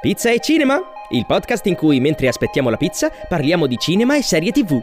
Pizza 0.00 0.30
e 0.30 0.40
cinema? 0.40 0.80
Il 1.10 1.26
podcast 1.26 1.66
in 1.66 1.76
cui 1.76 2.00
mentre 2.00 2.26
aspettiamo 2.26 2.70
la 2.70 2.76
pizza 2.76 3.10
parliamo 3.28 3.66
di 3.66 3.76
cinema 3.76 4.16
e 4.16 4.22
serie 4.22 4.50
TV. 4.50 4.80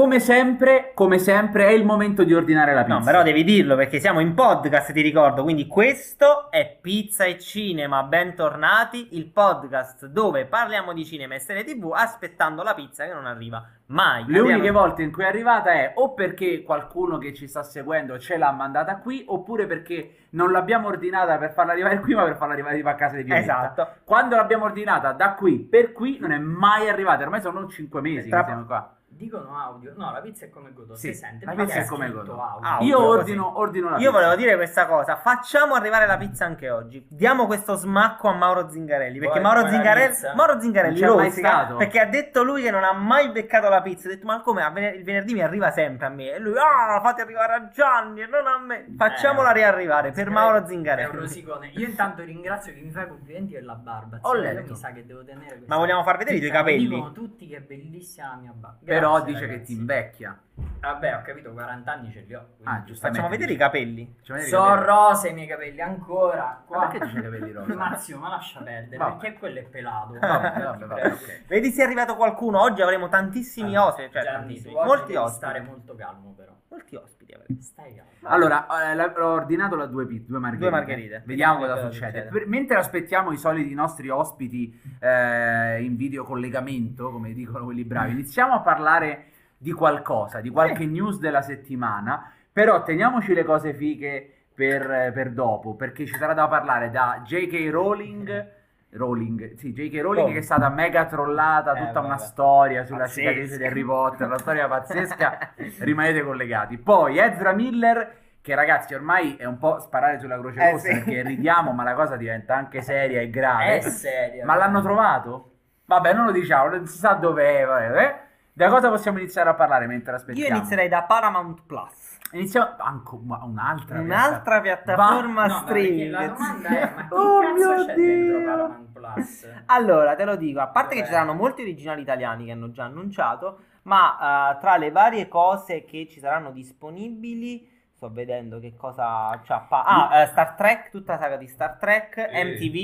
Come 0.00 0.18
sempre, 0.18 0.92
come 0.94 1.18
sempre, 1.18 1.66
è 1.66 1.72
il 1.72 1.84
momento 1.84 2.24
di 2.24 2.32
ordinare 2.32 2.72
la 2.72 2.84
pizza. 2.84 2.98
No, 3.00 3.04
però 3.04 3.22
devi 3.22 3.44
dirlo 3.44 3.76
perché 3.76 4.00
siamo 4.00 4.20
in 4.20 4.32
podcast, 4.32 4.94
ti 4.94 5.02
ricordo. 5.02 5.42
Quindi 5.42 5.66
questo 5.66 6.50
è 6.50 6.78
Pizza 6.80 7.26
e 7.26 7.38
Cinema. 7.38 8.02
Bentornati, 8.04 9.08
il 9.18 9.26
podcast 9.26 10.06
dove 10.06 10.46
parliamo 10.46 10.94
di 10.94 11.04
cinema 11.04 11.34
e 11.34 11.38
serie 11.38 11.64
TV 11.64 11.92
aspettando 11.94 12.62
la 12.62 12.72
pizza 12.72 13.04
che 13.04 13.12
non 13.12 13.26
arriva 13.26 13.62
mai. 13.88 14.24
Le 14.26 14.38
Abbiamo- 14.38 14.56
uniche 14.56 14.70
volte 14.70 15.02
in 15.02 15.12
cui 15.12 15.24
è 15.24 15.26
arrivata 15.26 15.72
è 15.72 15.92
o 15.96 16.14
perché 16.14 16.62
qualcuno 16.62 17.18
che 17.18 17.34
ci 17.34 17.46
sta 17.46 17.62
seguendo 17.62 18.18
ce 18.18 18.38
l'ha 18.38 18.52
mandata 18.52 18.96
qui, 19.00 19.22
oppure 19.26 19.66
perché 19.66 20.28
non 20.30 20.50
l'abbiamo 20.50 20.88
ordinata 20.88 21.36
per 21.36 21.52
farla 21.52 21.72
arrivare 21.72 22.00
qui, 22.00 22.14
ma 22.14 22.24
per 22.24 22.38
farla 22.38 22.54
arrivare 22.54 22.80
a 22.80 22.94
casa 22.94 23.16
di 23.16 23.22
Violetta. 23.22 23.52
Esatto. 23.52 23.88
Quando 24.04 24.34
l'abbiamo 24.36 24.64
ordinata 24.64 25.12
da 25.12 25.34
qui 25.34 25.58
per 25.58 25.92
qui, 25.92 26.16
non 26.18 26.32
è 26.32 26.38
mai 26.38 26.88
arrivata. 26.88 27.22
Ormai 27.22 27.42
sono 27.42 27.68
5 27.68 28.00
mesi 28.00 28.30
Tra- 28.30 28.40
che 28.40 28.46
siamo 28.46 28.64
qua. 28.64 28.94
Dicono 29.20 29.54
audio. 29.54 29.92
No, 29.96 30.10
la 30.12 30.20
pizza 30.22 30.46
è 30.46 30.48
come 30.48 30.72
Godot. 30.72 30.96
Sì, 30.96 31.08
si 31.12 31.18
sente. 31.18 31.44
la 31.44 31.52
ma 31.52 31.62
pizza 31.64 31.80
è 31.80 31.84
come 31.84 32.10
Godot. 32.10 32.38
audio? 32.38 32.66
Audio. 32.68 32.86
Io 32.88 32.98
ordino, 33.06 33.58
ordino 33.58 33.90
la 33.90 33.96
Io 33.96 33.98
pizza. 33.98 34.10
volevo 34.12 34.34
dire 34.34 34.56
questa 34.56 34.86
cosa, 34.86 35.16
facciamo 35.16 35.74
arrivare 35.74 36.06
la 36.06 36.16
pizza 36.16 36.46
anche 36.46 36.70
oggi. 36.70 37.04
Diamo 37.06 37.44
questo 37.44 37.74
smacco 37.74 38.28
a 38.28 38.32
Mauro 38.32 38.70
Zingarelli. 38.70 39.18
Perché 39.18 39.40
Vuoi- 39.40 39.52
Mauro 39.54 39.68
Zingarelli? 39.68 40.14
Mauro 40.34 40.58
Zingarelli 40.60 41.00
Non 41.00 41.10
c'è 41.10 41.16
mai 41.16 41.30
stato. 41.32 41.76
perché 41.76 42.00
ha 42.00 42.06
detto 42.06 42.42
lui 42.42 42.62
che 42.62 42.70
non 42.70 42.82
ha 42.82 42.92
mai 42.94 43.30
beccato 43.30 43.68
la 43.68 43.82
pizza. 43.82 44.08
Ha 44.08 44.12
detto, 44.12 44.24
ma 44.26 44.40
come? 44.40 44.62
Il 44.96 45.04
venerdì 45.04 45.34
mi 45.34 45.42
arriva 45.42 45.70
sempre 45.70 46.06
a 46.06 46.08
me. 46.08 46.32
E 46.32 46.38
lui, 46.38 46.54
ah, 46.56 46.98
fate 47.02 47.20
arrivare 47.20 47.52
a 47.52 47.68
Gianni 47.68 48.22
e 48.22 48.26
non 48.26 48.46
a 48.46 48.58
me. 48.58 48.86
Facciamola 48.96 49.50
Eh, 49.50 49.54
riarrivare 49.54 50.12
per 50.12 50.30
Mauro 50.30 50.56
È 50.56 50.60
un 50.60 50.66
Zingarelli. 50.66 51.16
rosicone. 51.16 51.70
Io 51.74 51.86
intanto 51.86 52.22
ringrazio 52.24 52.72
chi 52.72 52.80
mi 52.80 52.90
fa 52.90 53.02
i 53.02 53.08
complimenti 53.08 53.52
per 53.52 53.64
la 53.64 53.74
barba. 53.74 54.18
Ho 54.22 54.32
letto. 54.32 54.70
Mi 54.72 54.76
sa 54.76 54.92
che 54.92 55.04
devo 55.04 55.22
tenere 55.24 55.62
Ma 55.66 55.76
vogliamo 55.76 56.02
far 56.04 56.16
vedere 56.16 56.36
i 56.36 56.40
tuoi 56.40 56.50
capelli? 56.52 56.88
Dicono 56.88 57.12
tutti 57.12 57.46
che 57.46 57.56
è 57.56 57.60
bellissima 57.60 58.28
la 58.28 58.36
mia 58.36 58.52
barba. 58.54 58.78
Però 58.82 59.09
Grazie, 59.18 59.32
dice 59.32 59.46
che 59.46 59.52
ragazzi. 59.52 59.72
ti 59.74 59.78
invecchia. 59.80 60.38
Vabbè, 60.80 61.14
ho 61.16 61.22
capito, 61.22 61.52
40 61.52 61.92
anni 61.92 62.10
ce 62.12 62.20
li 62.20 62.34
ho. 62.34 62.40
quindi- 62.56 62.64
Ah, 62.64 62.82
giustamente. 62.84 63.08
Facciamo 63.20 63.28
vedere 63.28 63.52
i 63.52 63.56
capelli. 63.56 64.14
Facciamo 64.18 64.38
vedere 64.38 64.46
i 64.56 64.58
Sono 64.60 64.68
capelli. 64.74 64.86
rosa 64.86 65.28
i 65.28 65.32
miei 65.34 65.46
capelli 65.46 65.80
ancora. 65.80 66.42
Ma 66.44 66.62
Qua. 66.66 66.86
perché 66.88 67.18
i 67.18 67.22
capelli 67.22 67.52
rosa? 67.52 67.74
Marzio, 67.74 68.18
ma 68.18 68.28
lascia 68.28 68.60
perdere, 68.62 68.96
Vabbè. 68.96 69.16
perché 69.20 69.38
quello 69.38 69.58
è 69.58 69.62
pelato. 69.64 70.18
Vabbè, 70.18 70.62
vabbè, 70.62 70.84
vabbè, 70.86 71.06
ok. 71.06 71.42
Vedi 71.46 71.70
se 71.70 71.82
è 71.82 71.84
arrivato 71.84 72.14
qualcuno. 72.16 72.60
Oggi 72.60 72.82
avremo 72.82 73.08
tantissimi 73.08 73.74
Allora, 73.76 73.90
ospiti. 73.92 74.12
Cioè, 74.12 74.22
Gianni, 74.22 74.36
tantissimi. 74.38 74.74
oggi 74.74 74.86
Molti 74.86 75.02
devi 75.06 75.16
ospiti. 75.16 75.36
stare 75.36 75.60
molto 75.60 75.94
calmo 75.94 76.34
però. 76.36 76.52
Molti 76.68 76.96
ospiti. 76.96 77.19
Stai. 77.58 78.00
Allora, 78.22 78.66
eh, 78.92 79.20
ho 79.20 79.32
ordinato 79.32 79.76
la 79.76 79.86
due, 79.86 80.06
due 80.06 80.38
margherite. 80.38 80.68
Due 80.68 80.70
margherite. 80.70 81.22
Vediamo 81.24 81.58
cosa 81.60 81.76
succede. 81.80 82.06
succede. 82.06 82.28
Per- 82.28 82.46
mentre 82.46 82.76
aspettiamo 82.76 83.32
i 83.32 83.38
soliti 83.38 83.72
nostri 83.74 84.08
ospiti 84.08 84.78
eh, 85.00 85.82
in 85.82 85.96
video 85.96 86.24
collegamento, 86.24 87.10
come 87.10 87.32
dicono 87.32 87.64
quelli 87.64 87.84
bravi, 87.84 88.12
iniziamo 88.12 88.52
a 88.54 88.60
parlare 88.60 89.26
di 89.56 89.72
qualcosa, 89.72 90.40
di 90.40 90.50
qualche 90.50 90.86
news 90.86 91.18
della 91.18 91.42
settimana. 91.42 92.32
Però 92.52 92.82
teniamoci 92.82 93.32
le 93.32 93.44
cose 93.44 93.72
fighe 93.72 94.28
per, 94.54 94.90
eh, 94.90 95.12
per 95.12 95.32
dopo, 95.32 95.74
perché 95.74 96.04
ci 96.04 96.14
sarà 96.14 96.34
da 96.34 96.48
parlare 96.48 96.90
da 96.90 97.22
J.K. 97.24 97.70
Rowling. 97.70 98.58
Rowling, 98.92 99.54
sì, 99.56 99.72
J.K. 99.72 99.92
Rowling 100.00 100.02
Rowling. 100.02 100.32
che 100.32 100.38
è 100.38 100.42
stata 100.42 100.68
mega 100.68 101.04
trollata, 101.06 101.74
Eh, 101.74 101.86
tutta 101.86 102.00
una 102.00 102.08
vabbè. 102.16 102.20
storia 102.22 102.84
sulla 102.84 103.00
Pazzesca. 103.04 103.20
cicatrice 103.30 103.56
di 103.58 103.64
Harry 103.66 103.84
Potter, 103.84 104.26
una 104.26 104.38
storia 104.38 104.66
pazzesca, 104.68 105.38
rimanete 105.80 106.22
collegati. 106.22 106.76
Poi 106.78 107.18
Ezra 107.18 107.52
Miller, 107.52 108.16
che 108.40 108.54
ragazzi 108.54 108.94
ormai 108.94 109.36
è 109.36 109.44
un 109.44 109.58
po' 109.58 109.78
sparare 109.78 110.18
sulla 110.18 110.38
croce 110.38 110.60
Eh, 110.60 110.70
rossa 110.72 110.88
sì. 110.88 110.94
perché 110.94 111.22
ridiamo, 111.22 111.72
ma 111.72 111.84
la 111.84 111.94
cosa 111.94 112.16
diventa 112.16 112.54
anche 112.56 112.80
seria 112.82 113.20
e 113.20 113.30
grave. 113.30 113.76
È 113.76 113.80
seria. 113.82 114.44
Ma 114.44 114.56
l'hanno 114.56 114.82
trovato? 114.82 115.52
Vabbè, 115.84 116.12
non 116.14 116.24
lo 116.26 116.32
diciamo, 116.32 116.68
non 116.70 116.86
si 116.86 116.98
sa 116.98 117.12
dov'è. 117.12 117.64
vabbè, 117.64 118.02
eh. 118.02 118.14
Da 118.52 118.68
cosa 118.68 118.88
possiamo 118.90 119.18
iniziare 119.18 119.48
a 119.50 119.54
parlare 119.54 119.86
mentre 119.86 120.14
aspettiamo? 120.14 120.48
Io 120.48 120.54
inizierei 120.56 120.88
da 120.88 121.02
Paramount 121.02 121.62
Plus. 121.66 122.18
Iniziamo 122.32 122.74
anche 122.78 123.14
un'altra. 123.14 124.00
Un'altra 124.00 124.60
piattaforma 124.60 125.46
No, 125.46 125.52
ma 125.54 125.64
perché 125.64 125.80
streaming. 125.82 126.10
La 126.12 126.26
domanda 126.28 126.68
è: 126.68 126.92
ma 126.94 127.08
che 127.08 127.14
Oh 127.14 127.40
cazzo 127.40 127.84
c'è 127.86 127.94
Dio. 127.94 128.04
dentro 128.06 128.44
Paramount 128.50 128.92
Plus? 128.92 129.48
Allora, 129.66 130.14
te 130.14 130.24
lo 130.24 130.36
dico, 130.36 130.60
a 130.60 130.68
parte 130.68 130.90
che 130.90 131.00
Dov'è? 131.00 131.06
ci 131.06 131.12
saranno 131.12 131.34
molti 131.34 131.62
originali 131.62 132.02
italiani 132.02 132.44
che 132.44 132.52
hanno 132.52 132.70
già 132.70 132.84
annunciato, 132.84 133.58
ma 133.82 134.52
eh, 134.54 134.60
tra 134.60 134.76
le 134.76 134.90
varie 134.92 135.26
cose 135.28 135.84
che 135.84 136.06
ci 136.08 136.20
saranno 136.20 136.50
disponibili, 136.52 137.68
sto 137.94 138.10
vedendo 138.12 138.60
che 138.60 138.76
cosa 138.76 139.38
c'ha. 139.44 139.58
pa- 139.68 139.82
ah, 139.82 140.20
eh, 140.20 140.26
Star 140.26 140.54
Trek, 140.54 140.90
tutta 140.90 141.14
la 141.14 141.18
saga 141.18 141.36
di 141.36 141.48
Star 141.48 141.76
Trek, 141.78 142.16
Eh, 142.16 142.44
MTV, 142.44 142.74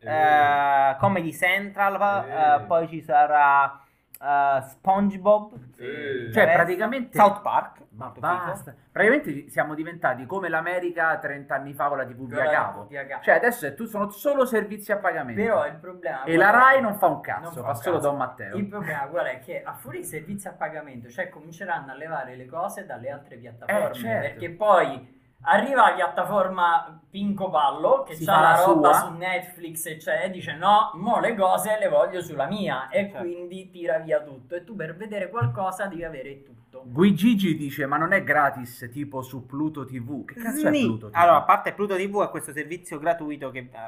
eh, 0.00 0.90
eh, 0.90 0.96
Comedy 0.98 1.32
Central, 1.32 2.24
eh, 2.26 2.54
eh. 2.54 2.60
poi 2.66 2.88
ci 2.88 3.02
sarà 3.02 3.80
eh, 4.18 4.62
SpongeBob, 4.66 5.52
Eh. 5.76 6.32
Cioè, 6.32 6.50
praticamente- 6.52 7.16
South 7.18 7.42
Park, 7.42 7.82
Ma 7.96 8.12
basta. 8.16 8.74
Praticamente 8.90 9.48
siamo 9.48 9.74
diventati 9.74 10.26
come 10.26 10.48
l'America 10.48 11.16
30 11.18 11.54
anni 11.54 11.72
fa 11.74 11.88
con 11.88 11.98
la 11.98 12.04
TV 12.04 12.26
via 12.26 12.48
cavo. 12.50 12.88
Cioè, 13.22 13.34
adesso 13.34 13.72
tu 13.74 13.86
sono 13.86 14.10
solo 14.10 14.44
servizi 14.44 14.92
a 14.92 14.98
pagamento. 14.98 15.40
Però 15.40 15.66
il 15.66 15.76
problema 15.76 16.24
E 16.24 16.36
la? 16.36 16.50
Rai 16.50 16.80
non 16.80 16.96
fa 16.96 17.06
un 17.06 17.20
cazzo, 17.20 17.54
Non 17.54 17.64
fa 17.64 17.70
un 17.70 17.76
solo 17.76 17.96
cazzo. 17.96 18.08
Don 18.08 18.16
Matteo. 18.16 18.56
Il 18.56 18.66
problema 18.66 19.06
qual 19.06 19.26
è? 19.26 19.38
Che 19.38 19.62
a 19.62 19.74
fuori 19.74 19.98
di 19.98 20.04
servizi 20.04 20.48
a 20.48 20.52
pagamento, 20.52 21.08
cioè 21.08 21.28
cominceranno 21.28 21.92
a 21.92 21.94
levare 21.94 22.36
le 22.36 22.46
cose 22.46 22.84
dalle 22.84 23.10
altre 23.10 23.36
piattaforme. 23.36 23.90
Eh, 23.90 23.94
certo. 23.94 24.28
Perché 24.28 24.50
poi 24.50 25.13
arriva 25.44 25.88
la 25.88 25.94
piattaforma 25.94 27.00
Pinco 27.10 27.48
Pallo 27.50 28.02
che 28.02 28.14
Si 28.14 28.28
ha 28.28 28.40
la 28.40 28.64
roba 28.64 28.92
sua. 28.92 29.06
su 29.08 29.12
Netflix 29.16 29.86
e 29.86 29.98
cioè, 30.00 30.30
dice 30.30 30.54
no, 30.56 30.90
mo 30.94 31.20
le 31.20 31.34
cose 31.36 31.78
le 31.78 31.88
voglio 31.88 32.20
sulla 32.22 32.46
mia 32.46 32.88
e 32.88 33.04
Certo. 33.10 33.18
quindi 33.18 33.70
tira 33.70 33.98
via 33.98 34.20
tutto. 34.22 34.54
E 34.56 34.64
tu 34.64 34.74
per 34.74 34.96
vedere 34.96 35.30
qualcosa 35.30 35.86
devi 35.86 36.04
avere 36.04 36.42
tutto. 36.42 36.82
Guigigi 36.86 37.56
dice: 37.56 37.86
Ma 37.86 37.96
non 37.96 38.12
è 38.12 38.24
gratis 38.24 38.88
tipo 38.92 39.22
su 39.22 39.46
Pluto 39.46 39.84
TV? 39.84 40.24
Che 40.24 40.34
cazzo 40.34 40.66
è 40.66 40.70
Sni- 40.70 40.84
Pluto 40.86 41.08
TV? 41.08 41.14
Allora, 41.16 41.36
a 41.36 41.42
parte 41.42 41.72
Pluto 41.72 41.94
TV 41.96 42.24
è 42.24 42.30
questo 42.30 42.52
servizio 42.52 42.98
gratuito 42.98 43.50
che 43.50 43.58
eh, 43.58 43.78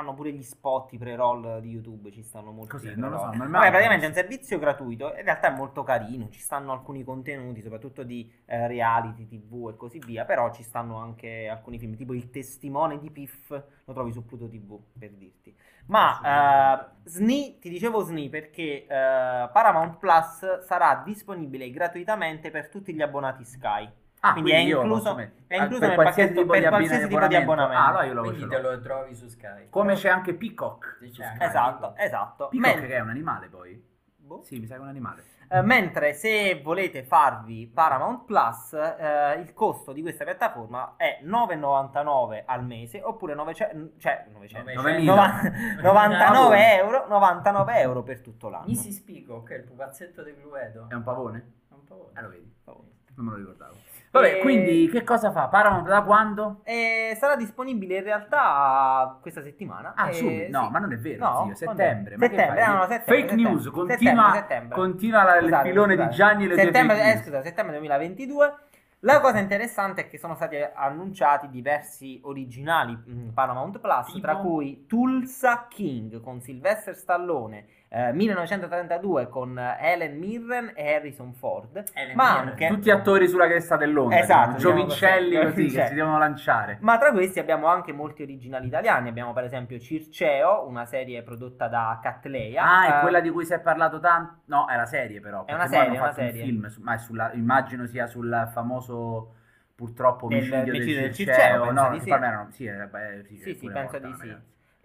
fanno 0.00 0.14
pure 0.14 0.32
gli 0.32 0.42
spot, 0.42 0.92
i 0.94 0.98
pre-roll 0.98 1.60
di 1.60 1.68
YouTube, 1.68 2.10
ci 2.10 2.22
stanno 2.22 2.50
molti. 2.50 2.70
Così, 2.70 2.94
non 2.96 3.10
lo 3.10 3.18
so, 3.18 3.30
mi 3.32 3.38
Vabbè, 3.38 3.68
praticamente 3.68 4.06
è 4.06 4.08
un 4.08 4.14
servizio 4.14 4.58
gratuito, 4.58 5.14
in 5.14 5.24
realtà 5.24 5.52
è 5.52 5.56
molto 5.56 5.82
carino, 5.82 6.28
ci 6.30 6.40
stanno 6.40 6.72
alcuni 6.72 7.04
contenuti, 7.04 7.60
soprattutto 7.60 8.02
di 8.02 8.30
eh, 8.46 8.66
reality 8.66 9.26
TV 9.26 9.68
e 9.68 9.76
così 9.76 9.98
via, 9.98 10.24
però 10.24 10.52
ci 10.52 10.62
stanno 10.62 10.96
anche 10.96 11.48
alcuni 11.48 11.78
film, 11.78 11.94
tipo 11.96 12.14
Il 12.14 12.30
testimone 12.30 12.98
di 12.98 13.10
Piff, 13.10 13.50
lo 13.50 13.92
trovi 13.92 14.12
su 14.12 14.24
Pluto 14.24 14.48
TV, 14.48 14.78
per 14.98 15.10
dirti. 15.10 15.54
Ma 15.86 16.86
eh, 17.04 17.08
SNI, 17.08 17.58
ti 17.58 17.68
dicevo 17.68 18.02
SNI 18.02 18.28
perché 18.28 18.86
eh, 18.86 18.86
Paramount 18.86 19.98
Plus 19.98 20.60
sarà 20.60 21.02
disponibile 21.04 21.70
gratuitamente 21.70 22.50
per 22.50 22.68
tutti 22.68 22.94
gli 22.94 23.02
abbonati 23.02 23.44
Sky. 23.44 23.88
Ah, 24.20 24.32
quindi 24.32 24.50
quindi 24.50 24.66
è 24.70 24.74
io 24.74 24.82
incluso- 24.82 25.16
è 25.16 25.56
incluso 25.56 25.78
per 25.80 25.88
nel 25.88 25.96
qualsiasi 25.96 26.28
pacchetto- 26.28 26.40
tipo 26.40 26.52
per 26.52 26.60
di 26.62 26.68
qualsiasi 26.68 27.08
tipo 27.08 27.26
di 27.26 27.34
abbonamento. 27.36 27.82
Ah, 27.82 27.86
allora 27.88 28.04
io 28.04 28.12
lo 28.14 28.22
Quindi 28.22 28.46
te 28.46 28.60
lo 28.60 28.80
trovi 28.80 29.14
su 29.14 29.28
Sky. 29.28 29.68
Come 29.70 29.94
c'è 29.94 30.08
anche 30.08 30.34
Peacock. 30.34 30.98
C'è 31.00 31.08
Sky. 31.10 31.22
anche. 31.22 31.44
Esatto, 31.44 31.94
esatto. 31.96 32.48
Peacock 32.48 32.74
Men- 32.78 32.86
che 32.86 32.94
è 32.96 33.00
un 33.00 33.08
animale 33.08 33.48
poi? 33.48 33.88
boh. 34.16 34.42
Sì, 34.42 34.58
mi 34.60 34.66
sa 34.66 34.74
che 34.74 34.80
è 34.80 34.82
un 34.82 34.88
animale. 34.88 35.24
Eh, 35.52 35.62
mentre 35.62 36.12
se 36.12 36.60
volete 36.62 37.02
farvi 37.02 37.66
Paramount 37.66 38.24
Plus, 38.24 38.72
eh, 38.74 39.40
il 39.40 39.52
costo 39.52 39.92
di 39.92 40.00
questa 40.00 40.22
piattaforma 40.22 40.94
è 40.96 41.18
9,99 41.22 42.44
al 42.46 42.64
mese 42.64 43.02
oppure 43.02 43.34
900, 43.34 43.98
cioè 43.98 44.26
900, 44.32 44.70
9.000. 44.70 45.02
nova- 45.12 45.40
99 45.82 46.74
euro, 46.76 47.06
99 47.08 47.80
euro 47.80 48.02
per 48.04 48.20
tutto 48.20 48.48
l'anno. 48.48 48.66
Mrs. 48.68 48.88
Spico, 48.90 49.42
che 49.42 49.56
è 49.56 49.58
il 49.58 49.64
pupazzetto 49.64 50.22
di 50.22 50.36
Cluedo. 50.36 50.86
È 50.88 50.94
un 50.94 51.02
pavone? 51.02 51.52
È 51.68 51.72
un 51.72 51.84
po' 51.84 52.10
Eh, 52.14 52.20
lo 52.22 52.28
vedi. 52.28 52.54
Oh. 52.66 52.84
Non 53.16 53.24
me 53.26 53.30
lo 53.32 53.36
ricordavo. 53.38 53.74
Vabbè, 54.12 54.36
E- 54.36 54.38
quindi 54.40 54.88
che 54.88 55.04
cosa 55.04 55.30
fa? 55.30 55.46
Paramount 55.46 55.86
da 55.86 56.02
quando? 56.02 56.60
E 56.64 57.16
sarà 57.18 57.36
disponibile 57.36 57.98
in 57.98 58.02
realtà 58.02 59.18
questa 59.20 59.40
settimana. 59.40 59.92
Ah, 59.94 60.08
Eh, 60.08 60.14
subito. 60.14 60.58
No, 60.58 60.64
sì. 60.66 60.70
ma 60.72 60.78
non 60.80 60.92
è 60.92 60.96
vero, 60.98 61.24
No, 61.24 61.44
zio, 61.46 61.54
settembre. 61.54 62.16
Settembre, 62.18 62.66
no, 62.66 62.72
no, 62.74 62.80
settembre, 62.82 63.04
Fake 63.04 63.20
settembre. 63.28 63.50
news, 63.50 63.70
continua, 63.70 64.32
Settembre, 64.34 64.74
continua 64.76 65.22
la- 65.22 65.36
il 65.36 65.42
Scusate, 65.44 65.68
filone 65.68 65.92
scusate. 65.94 66.10
di 66.10 66.16
Gianni 66.16 66.44
e 66.44 66.46
le 66.48 66.54
settembre, 66.56 67.12
eh, 67.12 67.16
scusa, 67.18 67.42
settembre 67.42 67.76
2022. 67.78 68.54
La 69.02 69.20
cosa 69.20 69.38
interessante 69.38 70.02
è 70.02 70.08
che 70.08 70.18
sono 70.18 70.34
stati 70.34 70.56
annunciati 70.74 71.48
diversi 71.48 72.20
originali 72.24 72.92
mh, 72.92 73.28
Paramount 73.32 73.78
Plus, 73.78 74.06
Tipo? 74.06 74.18
tra 74.20 74.36
cui 74.36 74.84
Tulsa 74.86 75.66
King 75.70 76.20
con 76.20 76.40
Sylvester 76.40 76.94
Stallone, 76.96 77.64
eh, 77.92 78.12
1932 78.12 79.28
con 79.28 79.58
Helen 79.58 80.16
Mirren 80.16 80.72
e 80.76 80.94
Harrison 80.94 81.32
Ford, 81.34 81.82
Helen 81.92 82.14
ma 82.14 82.34
Mirren. 82.34 82.48
anche 82.50 82.66
Tutti 82.68 82.88
attori 82.90 83.26
sulla 83.26 83.48
cresta 83.48 83.76
dell'onda, 83.76 84.16
Esatto, 84.18 84.56
diciamo, 84.56 84.74
giovincelli 84.76 85.34
così, 85.34 85.36
così, 85.36 85.54
che 85.54 85.54
giovincelli. 85.54 85.88
si 85.88 85.94
devono 85.94 86.18
lanciare. 86.18 86.78
Ma 86.82 86.98
tra 86.98 87.10
questi 87.10 87.40
abbiamo 87.40 87.66
anche 87.66 87.92
molti 87.92 88.22
originali 88.22 88.68
italiani. 88.68 89.08
Abbiamo 89.08 89.32
per 89.32 89.42
esempio 89.42 89.78
Circeo, 89.80 90.68
una 90.68 90.84
serie 90.86 91.22
prodotta 91.24 91.66
da 91.66 91.98
Catleya. 92.00 92.62
Ah, 92.62 92.94
è 92.94 92.98
eh, 92.98 93.00
quella 93.02 93.20
di 93.20 93.30
cui 93.30 93.44
si 93.44 93.54
è 93.54 93.60
parlato 93.60 93.98
tanto? 93.98 94.42
No, 94.44 94.68
è 94.68 94.76
la 94.76 94.86
serie 94.86 95.20
però. 95.20 95.44
È 95.44 95.52
una 95.52 95.66
serie, 95.66 95.86
è 95.86 95.90
una 95.90 95.98
fatto 95.98 96.20
un 96.20 96.26
serie. 96.28 96.44
film, 96.44 96.72
ma 96.82 96.94
è 96.94 96.98
sulla, 96.98 97.32
immagino 97.32 97.86
sia 97.86 98.06
sul 98.06 98.48
famoso 98.52 99.34
purtroppo 99.74 100.28
Del- 100.28 100.38
omicidio 100.38 100.72
del, 100.72 100.84
del 100.84 101.14
Circeo, 101.14 101.64
Circeo, 101.64 101.72
no, 101.72 101.90
di 101.90 102.00
sì. 102.00 102.10
erano- 102.10 102.46
sì, 102.50 102.64
eh, 102.66 103.24
sì, 103.24 103.36
Sì, 103.38 103.54
sì, 103.54 103.70
penso 103.70 103.98
di 103.98 104.14
sì. 104.14 104.36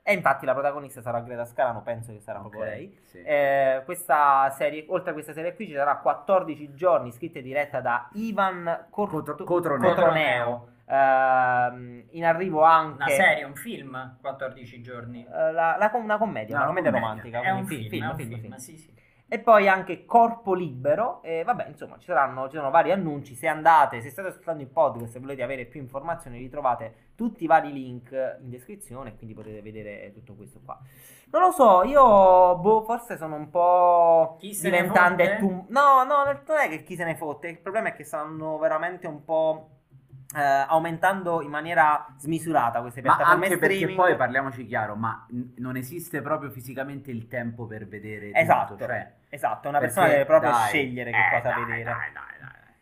E 0.07 0.13
infatti 0.13 0.45
la 0.45 0.53
protagonista 0.53 1.01
sarà 1.01 1.19
Greta 1.21 1.45
Scalano, 1.45 1.81
penso 1.81 2.11
che 2.11 2.19
sarà 2.19 2.37
proprio 2.37 2.61
Ok, 2.61 2.67
lei. 2.67 2.99
sì. 3.05 3.23
Eh, 3.23 3.81
questa 3.85 4.47
serie, 4.51 4.85
oltre 4.89 5.09
a 5.09 5.13
questa 5.13 5.33
serie 5.33 5.55
qui, 5.55 5.65
ci 5.65 5.73
sarà 5.73 5.95
14 5.97 6.75
giorni 6.75 7.11
scritta 7.11 7.39
e 7.39 7.41
diretta 7.41 7.81
da 7.81 8.07
Ivan 8.13 8.85
Cor- 8.91 9.09
Cotro- 9.09 9.35
Cotroneo. 9.43 9.89
Cotroneo. 9.95 10.67
Ehm, 10.87 12.03
in 12.11 12.23
arrivo 12.23 12.61
anche 12.61 12.97
Una 13.01 13.07
serie, 13.07 13.43
un 13.45 13.55
film, 13.55 14.17
14 14.21 14.79
giorni. 14.83 15.25
eh, 15.25 15.51
la- 15.51 15.75
la 15.75 15.91
una 15.95 16.17
commedia, 16.19 16.55
No, 16.55 16.61
una 16.61 16.65
commedia 16.67 16.91
commedia. 16.91 17.09
romantica. 17.09 17.41
È 17.41 17.49
un 17.49 17.65
quindi 17.65 17.89
film, 17.89 18.03
è 18.03 18.07
un 18.09 18.15
film, 18.15 18.29
film, 18.29 18.41
film. 18.41 18.55
sì, 18.57 18.77
sì. 18.77 18.93
E 19.27 19.39
poi 19.39 19.67
anche 19.67 20.05
Corpo 20.05 20.53
Libero. 20.53 21.21
E 21.23 21.43
vabbè, 21.43 21.67
insomma, 21.69 21.97
ci 21.97 22.05
saranno, 22.05 22.47
ci 22.47 22.57
sono 22.57 22.69
vari 22.69 22.91
annunci. 22.91 23.33
Se 23.35 23.47
andate, 23.47 23.99
se 24.01 24.09
state 24.11 24.27
ascoltando 24.29 24.61
il 24.61 24.69
podcast 24.69 25.15
e 25.15 25.19
volete 25.19 25.41
avere 25.41 25.65
più 25.65 25.81
informazioni, 25.81 26.37
ritrovate 26.37 27.09
tutti 27.15 27.43
i 27.43 27.47
vari 27.47 27.73
link 27.73 28.11
in 28.11 28.49
descrizione. 28.49 29.15
Quindi 29.15 29.33
potete 29.33 29.61
vedere 29.61 30.11
tutto 30.13 30.35
questo 30.35 30.59
qua. 30.63 30.79
Non 31.31 31.41
lo 31.41 31.51
so, 31.51 31.83
io 31.83 32.55
boh, 32.57 32.83
forse 32.83 33.17
sono 33.17 33.35
un 33.35 33.49
po' 33.49 34.35
Chi 34.39 34.53
se 34.53 34.69
ne 34.69 34.77
diventante. 34.77 35.23
fotte? 35.23 35.37
tu- 35.39 35.65
No, 35.69 36.03
no, 36.03 36.23
non 36.23 36.57
è 36.57 36.69
che 36.69 36.83
chi 36.83 36.95
se 36.95 37.03
ne 37.03 37.15
fotte. 37.15 37.47
Il 37.47 37.59
problema 37.59 37.89
è 37.89 37.93
che 37.95 38.03
stanno 38.03 38.57
veramente 38.59 39.07
un 39.07 39.23
po'. 39.25 39.69
Eh, 40.35 40.65
aumentando 40.67 41.41
in 41.41 41.49
maniera 41.49 42.05
smisurata 42.17 42.81
queste 42.81 43.01
Ma 43.01 43.15
piattaforme 43.15 43.45
anche 43.45 43.57
perché 43.57 43.75
streaming. 43.75 43.97
poi 43.97 44.15
parliamoci 44.15 44.65
chiaro, 44.65 44.95
ma 44.95 45.25
n- 45.31 45.53
non 45.57 45.75
esiste 45.75 46.21
proprio 46.21 46.49
fisicamente 46.49 47.11
il 47.11 47.27
tempo 47.27 47.65
per 47.67 47.87
vedere 47.87 48.27
tutto, 48.27 48.39
Esatto, 48.39 48.77
cioè, 48.77 49.13
esatto, 49.29 49.69
una 49.69 49.79
perché, 49.79 49.93
persona 49.93 50.11
deve 50.13 50.25
proprio 50.25 50.51
dai, 50.51 50.67
scegliere 50.67 51.11
che 51.11 51.17
eh, 51.17 51.29
cosa 51.41 51.49
dai, 51.53 51.63
vedere. 51.65 51.83
dai. 51.83 52.11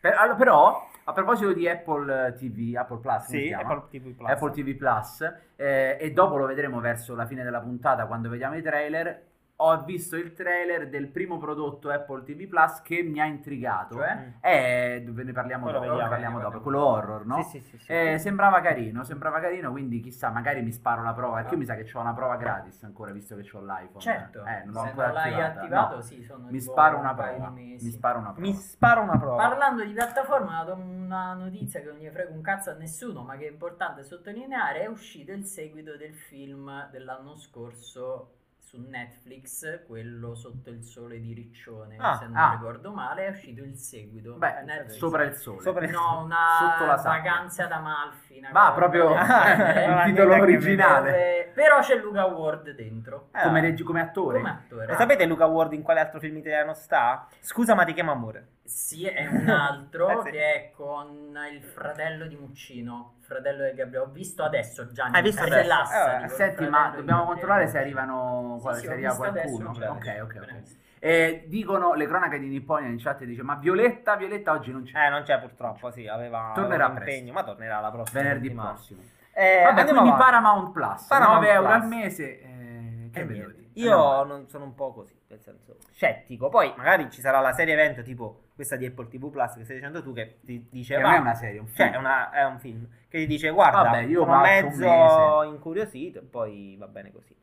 Per- 0.00 0.14
allora, 0.16 0.36
però, 0.36 0.88
a 1.04 1.12
proposito 1.12 1.52
di 1.52 1.68
Apple 1.68 2.34
TV, 2.38 2.74
Apple 2.76 2.98
Plus, 2.98 3.24
Sì? 3.24 3.52
Apple 3.52 3.84
TV 3.90 4.14
Plus. 4.14 4.28
Apple 4.30 4.50
TV 4.52 4.74
Plus, 4.76 5.32
eh, 5.56 5.96
e 6.00 6.10
dopo 6.12 6.36
lo 6.36 6.46
vedremo 6.46 6.80
verso 6.80 7.14
la 7.14 7.26
fine 7.26 7.42
della 7.42 7.60
puntata 7.60 8.06
quando 8.06 8.28
vediamo 8.28 8.56
i 8.56 8.62
trailer. 8.62 9.22
Ho 9.58 9.84
visto 9.84 10.16
il 10.16 10.32
trailer 10.32 10.88
del 10.88 11.06
primo 11.08 11.38
prodotto 11.38 11.88
Apple 11.88 12.24
TV 12.24 12.48
Plus 12.48 12.80
che 12.82 13.02
mi 13.04 13.20
ha 13.20 13.24
intrigato. 13.24 13.94
Cioè? 13.94 14.32
Eh, 14.40 15.02
dove 15.06 15.22
ne 15.22 15.30
parliamo 15.30 15.62
Quello 15.64 15.78
dopo, 15.78 15.90
vediamo, 15.90 16.10
ne 16.10 16.16
parliamo 16.16 16.40
dopo, 16.40 16.60
quello 16.60 16.84
horror, 16.84 17.24
no? 17.24 17.40
Sì, 17.44 17.60
sì, 17.60 17.60
sì, 17.60 17.78
sì. 17.78 17.92
Eh, 17.92 18.18
sembrava 18.18 18.60
carino, 18.60 19.04
sembrava 19.04 19.38
carino, 19.38 19.70
quindi 19.70 20.00
chissà, 20.00 20.30
magari 20.30 20.60
mi 20.62 20.72
sparo 20.72 21.02
la 21.04 21.12
prova. 21.12 21.36
Perché 21.36 21.52
io 21.52 21.58
mi 21.58 21.66
sa 21.66 21.76
che 21.76 21.88
ho 21.94 22.00
una 22.00 22.12
prova 22.12 22.34
gratis 22.36 22.82
ancora, 22.82 23.12
visto 23.12 23.36
che 23.36 23.48
ho 23.56 23.60
l'iPhone. 23.60 24.00
Certo, 24.00 24.44
eh, 24.44 24.64
non 24.64 24.72
l'ho 24.72 24.80
se 24.80 24.88
ancora 24.88 25.06
non 25.06 25.14
l'hai 25.14 25.32
attivata. 25.32 25.60
attivato, 25.60 25.94
No. 25.94 26.00
sì, 26.02 26.22
sono 26.24 26.46
Mi 26.50 26.60
sparo 26.60 27.00
paio 27.00 27.14
prova. 27.14 27.48
di 27.50 27.62
Mi 27.62 27.70
mesi. 27.70 27.90
sparo 27.92 28.18
una 28.18 28.32
prova. 28.32 28.46
Mi 28.48 28.54
sparo 28.54 29.00
una 29.02 29.18
prova. 29.18 29.36
Parlando 29.36 29.84
di 29.84 29.92
piattaforma, 29.92 30.72
una 30.74 31.34
notizia 31.34 31.78
che 31.80 31.86
non 31.86 31.98
gli 31.98 32.08
frega 32.08 32.32
un 32.34 32.42
cazzo 32.42 32.70
a 32.70 32.74
nessuno, 32.74 33.22
ma 33.22 33.36
che 33.36 33.46
è 33.46 33.50
importante 33.52 34.02
sottolineare, 34.02 34.80
è 34.80 34.86
uscito 34.86 35.30
il 35.30 35.44
seguito 35.44 35.96
del 35.96 36.12
film 36.14 36.90
dell'anno 36.90 37.36
scorso 37.36 38.30
su 38.74 38.84
Netflix, 38.88 39.84
quello 39.86 40.34
sotto 40.34 40.68
il 40.70 40.82
sole 40.82 41.20
di 41.20 41.32
Riccione, 41.32 41.96
Ah, 41.98 42.16
se 42.16 42.26
non 42.26 42.36
ah. 42.36 42.50
ricordo 42.58 42.90
male, 42.92 43.26
è 43.26 43.30
uscito 43.30 43.62
il 43.62 43.76
seguito. 43.76 44.34
Beh, 44.34 44.62
Netflix. 44.64 44.96
sopra 44.96 45.22
il 45.22 45.34
sole. 45.34 45.60
Sopra 45.62 45.84
il- 45.84 45.90
No, 45.92 46.24
una 46.24 46.36
Sotto 46.58 46.86
la 46.86 46.96
sabbia. 46.96 47.30
vacanza 47.30 47.66
da 47.66 47.78
Malfi. 47.78 48.42
Ma 48.52 48.72
proprio 48.72 49.14
Ah, 49.14 49.52
il 50.06 50.12
titolo 50.12 50.34
originale. 50.34 51.10
dove- 51.10 51.52
Però 51.54 51.78
c'è 51.78 51.94
Luca 51.96 52.24
Ward 52.26 52.70
dentro. 52.74 53.28
Eh, 53.32 53.42
Come, 53.44 53.60
regi- 53.60 53.84
come 53.84 54.00
attore. 54.00 54.38
Come 54.38 54.50
attore. 54.50 54.92
E 54.92 54.96
sapete 54.96 55.24
Luca 55.26 55.46
Ward 55.46 55.72
in 55.72 55.82
quale 55.82 56.00
altro 56.00 56.18
film 56.18 56.36
italiano 56.38 56.74
sta? 56.74 57.28
Scusa 57.40 57.74
ma 57.76 57.84
ti 57.84 57.92
chiamo 57.92 58.10
amore. 58.10 58.48
Sì, 58.66 59.06
è 59.06 59.26
un 59.26 59.48
altro 59.48 60.08
Eh 60.20 60.22
sì. 60.24 60.30
che 60.30 60.54
è 60.54 60.70
con 60.74 61.38
il 61.52 61.62
fratello 61.62 62.26
di 62.26 62.34
Muccino, 62.36 63.16
il 63.20 63.24
fratello 63.26 63.64
di 63.64 63.74
Gabriele. 63.74 64.06
Ho 64.06 64.10
visto 64.10 64.42
adesso 64.42 64.90
Gianni. 64.90 65.16
Hai 65.16 65.22
visto 65.22 65.42
adesso? 65.42 65.68
Lassa, 65.68 66.12
Eh, 66.14 66.22
dico, 66.22 66.24
il 66.24 66.30
Senti, 66.30 66.66
ma 66.68 66.88
dobbiamo 66.88 67.24
controllare 67.24 67.66
se 67.68 67.78
arrivano 67.78 68.54
Sì, 68.56 68.62
quale 68.62 68.78
sì, 68.78 68.86
seria 68.86 69.08
visto 69.10 69.30
qualcuno. 69.30 69.70
adesso, 69.70 69.90
ok, 69.92 70.18
ok, 70.22 70.36
ok. 70.40 70.62
Eh, 71.00 71.44
dicono 71.48 71.92
le 71.92 72.06
cronache 72.06 72.38
di 72.38 72.48
Nipponia 72.48 72.88
in 72.88 72.98
chat 72.98 73.22
dice 73.24 73.42
ma 73.42 73.56
Violetta, 73.56 74.16
Violetta 74.16 74.52
oggi 74.52 74.72
non 74.72 74.84
c'è. 74.84 75.06
Eh, 75.06 75.10
non 75.10 75.22
c'è 75.22 75.38
purtroppo, 75.38 75.90
sì, 75.90 76.06
aveva, 76.06 76.52
Tornerà 76.54 76.86
aveva 76.86 77.00
un 77.02 77.06
impegno, 77.06 77.32
ma 77.34 77.44
tornerà 77.44 77.78
la 77.80 77.90
prossima 77.90 78.22
Venerdì 78.22 78.44
settimana. 78.46 78.68
prossimo. 78.70 79.02
Eh, 79.34 79.62
Vabbè, 79.64 79.82
quindi 79.82 80.08
avanti. 80.08 80.18
Paramount 80.24 80.72
Plus, 80.72 81.02
Paramount 81.06 81.40
9 81.42 81.52
euro 81.52 81.68
al 81.68 81.86
mese. 81.86 82.40
eh, 82.40 83.10
che 83.12 83.24
vedo? 83.26 83.52
Io 83.74 84.24
non 84.24 84.48
sono 84.48 84.64
un 84.64 84.74
po' 84.74 84.92
così, 84.92 85.14
nel 85.28 85.40
senso 85.40 85.76
scettico. 85.92 86.48
Poi 86.48 86.72
magari 86.76 87.10
ci 87.10 87.20
sarà 87.20 87.40
la 87.40 87.52
serie 87.52 87.74
evento 87.74 88.02
tipo 88.02 88.42
questa 88.54 88.76
di 88.76 88.86
Apple 88.86 89.08
TV 89.08 89.30
Plus 89.30 89.54
che 89.54 89.64
stai 89.64 89.76
dicendo 89.76 90.02
tu 90.02 90.12
che 90.12 90.38
ti 90.44 90.66
dice 90.70 90.96
Che 90.96 91.02
va, 91.02 91.08
non 91.10 91.16
è 91.16 91.20
una 91.20 91.34
serie, 91.34 91.58
un 91.60 91.66
cioè 91.66 91.74
film. 91.86 91.92
è, 91.92 91.96
una- 91.96 92.30
è 92.30 92.44
un 92.44 92.58
film 92.58 92.88
che 93.08 93.18
ti 93.18 93.26
dice 93.26 93.50
guarda, 93.50 93.82
Vabbè, 93.82 93.98
io 94.02 94.20
sono 94.24 94.34
un 94.36 94.40
mezzo 94.42 94.78
mese. 94.88 95.48
incuriosito 95.54 96.18
e 96.20 96.22
poi 96.22 96.76
va 96.78 96.86
bene 96.86 97.12
così. 97.12 97.34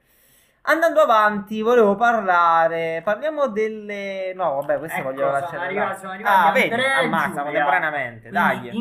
Andando 0.63 0.99
avanti, 1.01 1.63
volevo 1.63 1.95
parlare. 1.95 3.01
Parliamo 3.03 3.47
delle. 3.47 4.31
No, 4.35 4.57
vabbè, 4.57 4.77
queste 4.77 4.99
Ecco, 4.99 5.07
voglio 5.09 5.19
sono 5.25 5.31
lasciare. 5.31 5.65
arrivati- 5.65 5.89
là. 5.91 5.97
sono 5.97 6.11
arrivati 6.11 6.47
ah, 6.47 6.51
vedi, 6.51 6.83
ammazza 7.03 7.41
contemporaneamente. 7.41 8.29
Dai, 8.29 8.55
entrare. 8.69 8.77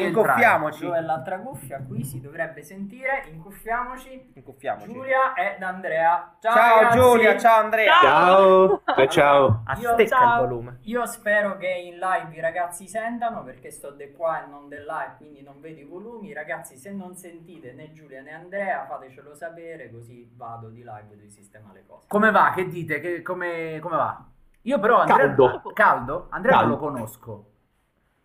incuffiamoci. 0.00 0.84
Dove 0.86 0.96
è 0.96 1.00
l'altra 1.02 1.38
cuffia? 1.40 1.84
Qui 1.86 2.02
si 2.02 2.22
dovrebbe 2.22 2.62
sentire. 2.62 3.24
Incuffiamoci. 3.30 4.32
Incuffiamoci. 4.34 4.90
Giulia 4.90 5.34
ed 5.34 5.62
Andrea. 5.62 6.34
Ciao, 6.40 6.54
Ciao. 6.54 6.90
Giulia, 6.92 7.36
ciao 7.38 7.60
Andrea. 7.64 7.92
Ciao, 8.00 8.82
ciao, 8.86 9.06
ciao. 9.08 9.46
Io- 9.46 9.90
Astecca 9.90 10.16
ciao. 10.16 10.42
il 10.42 10.48
volume. 10.48 10.78
Io 10.84 11.04
spero 11.04 11.58
che 11.58 11.68
in 11.68 11.98
live 11.98 12.34
i 12.34 12.40
ragazzi 12.40 12.88
sentano 12.88 13.42
perché 13.42 13.70
sto 13.70 13.90
di 13.90 14.10
qua 14.16 14.42
e 14.42 14.48
non 14.48 14.70
di 14.70 14.78
là 14.78 15.04
e 15.04 15.16
quindi 15.18 15.42
non 15.42 15.60
vedo 15.60 15.80
i 15.80 15.84
volumi. 15.84 16.32
Ragazzi, 16.32 16.76
se 16.78 16.90
non 16.92 17.14
sentite 17.14 17.72
né 17.72 17.92
Giulia 17.92 18.22
né 18.22 18.32
Andrea, 18.32 18.86
fatecelo 18.88 19.34
sapere 19.34 19.90
così 19.90 20.26
vado 20.34 20.68
di 20.68 20.77
là 20.82 20.98
e 20.98 21.02
vedo 21.08 21.22
di 21.22 21.30
sistemare 21.30 21.80
le 21.80 21.86
cose. 21.86 22.06
Come 22.08 22.30
va? 22.30 22.52
Che 22.54 22.68
dite? 22.68 23.00
Che- 23.00 23.22
come, 23.22 23.78
come 23.80 23.96
va? 23.96 24.24
Io 24.62 24.78
però 24.78 24.98
Andrea... 24.98 25.16
Caldo. 25.18 25.62
Caldo? 25.72 26.26
Andrea 26.30 26.60
non 26.60 26.68
lo 26.68 26.76
Caldo. 26.78 26.92
conosco. 26.92 27.50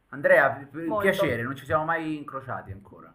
Andrea, 0.09 0.49
pi- 0.71 0.85
Molto. 0.85 1.01
piacere, 1.09 1.41
non 1.41 1.55
ci 1.55 1.65
siamo 1.65 1.83
mai 1.85 2.17
incrociati 2.17 2.71
ancora. 2.71 3.11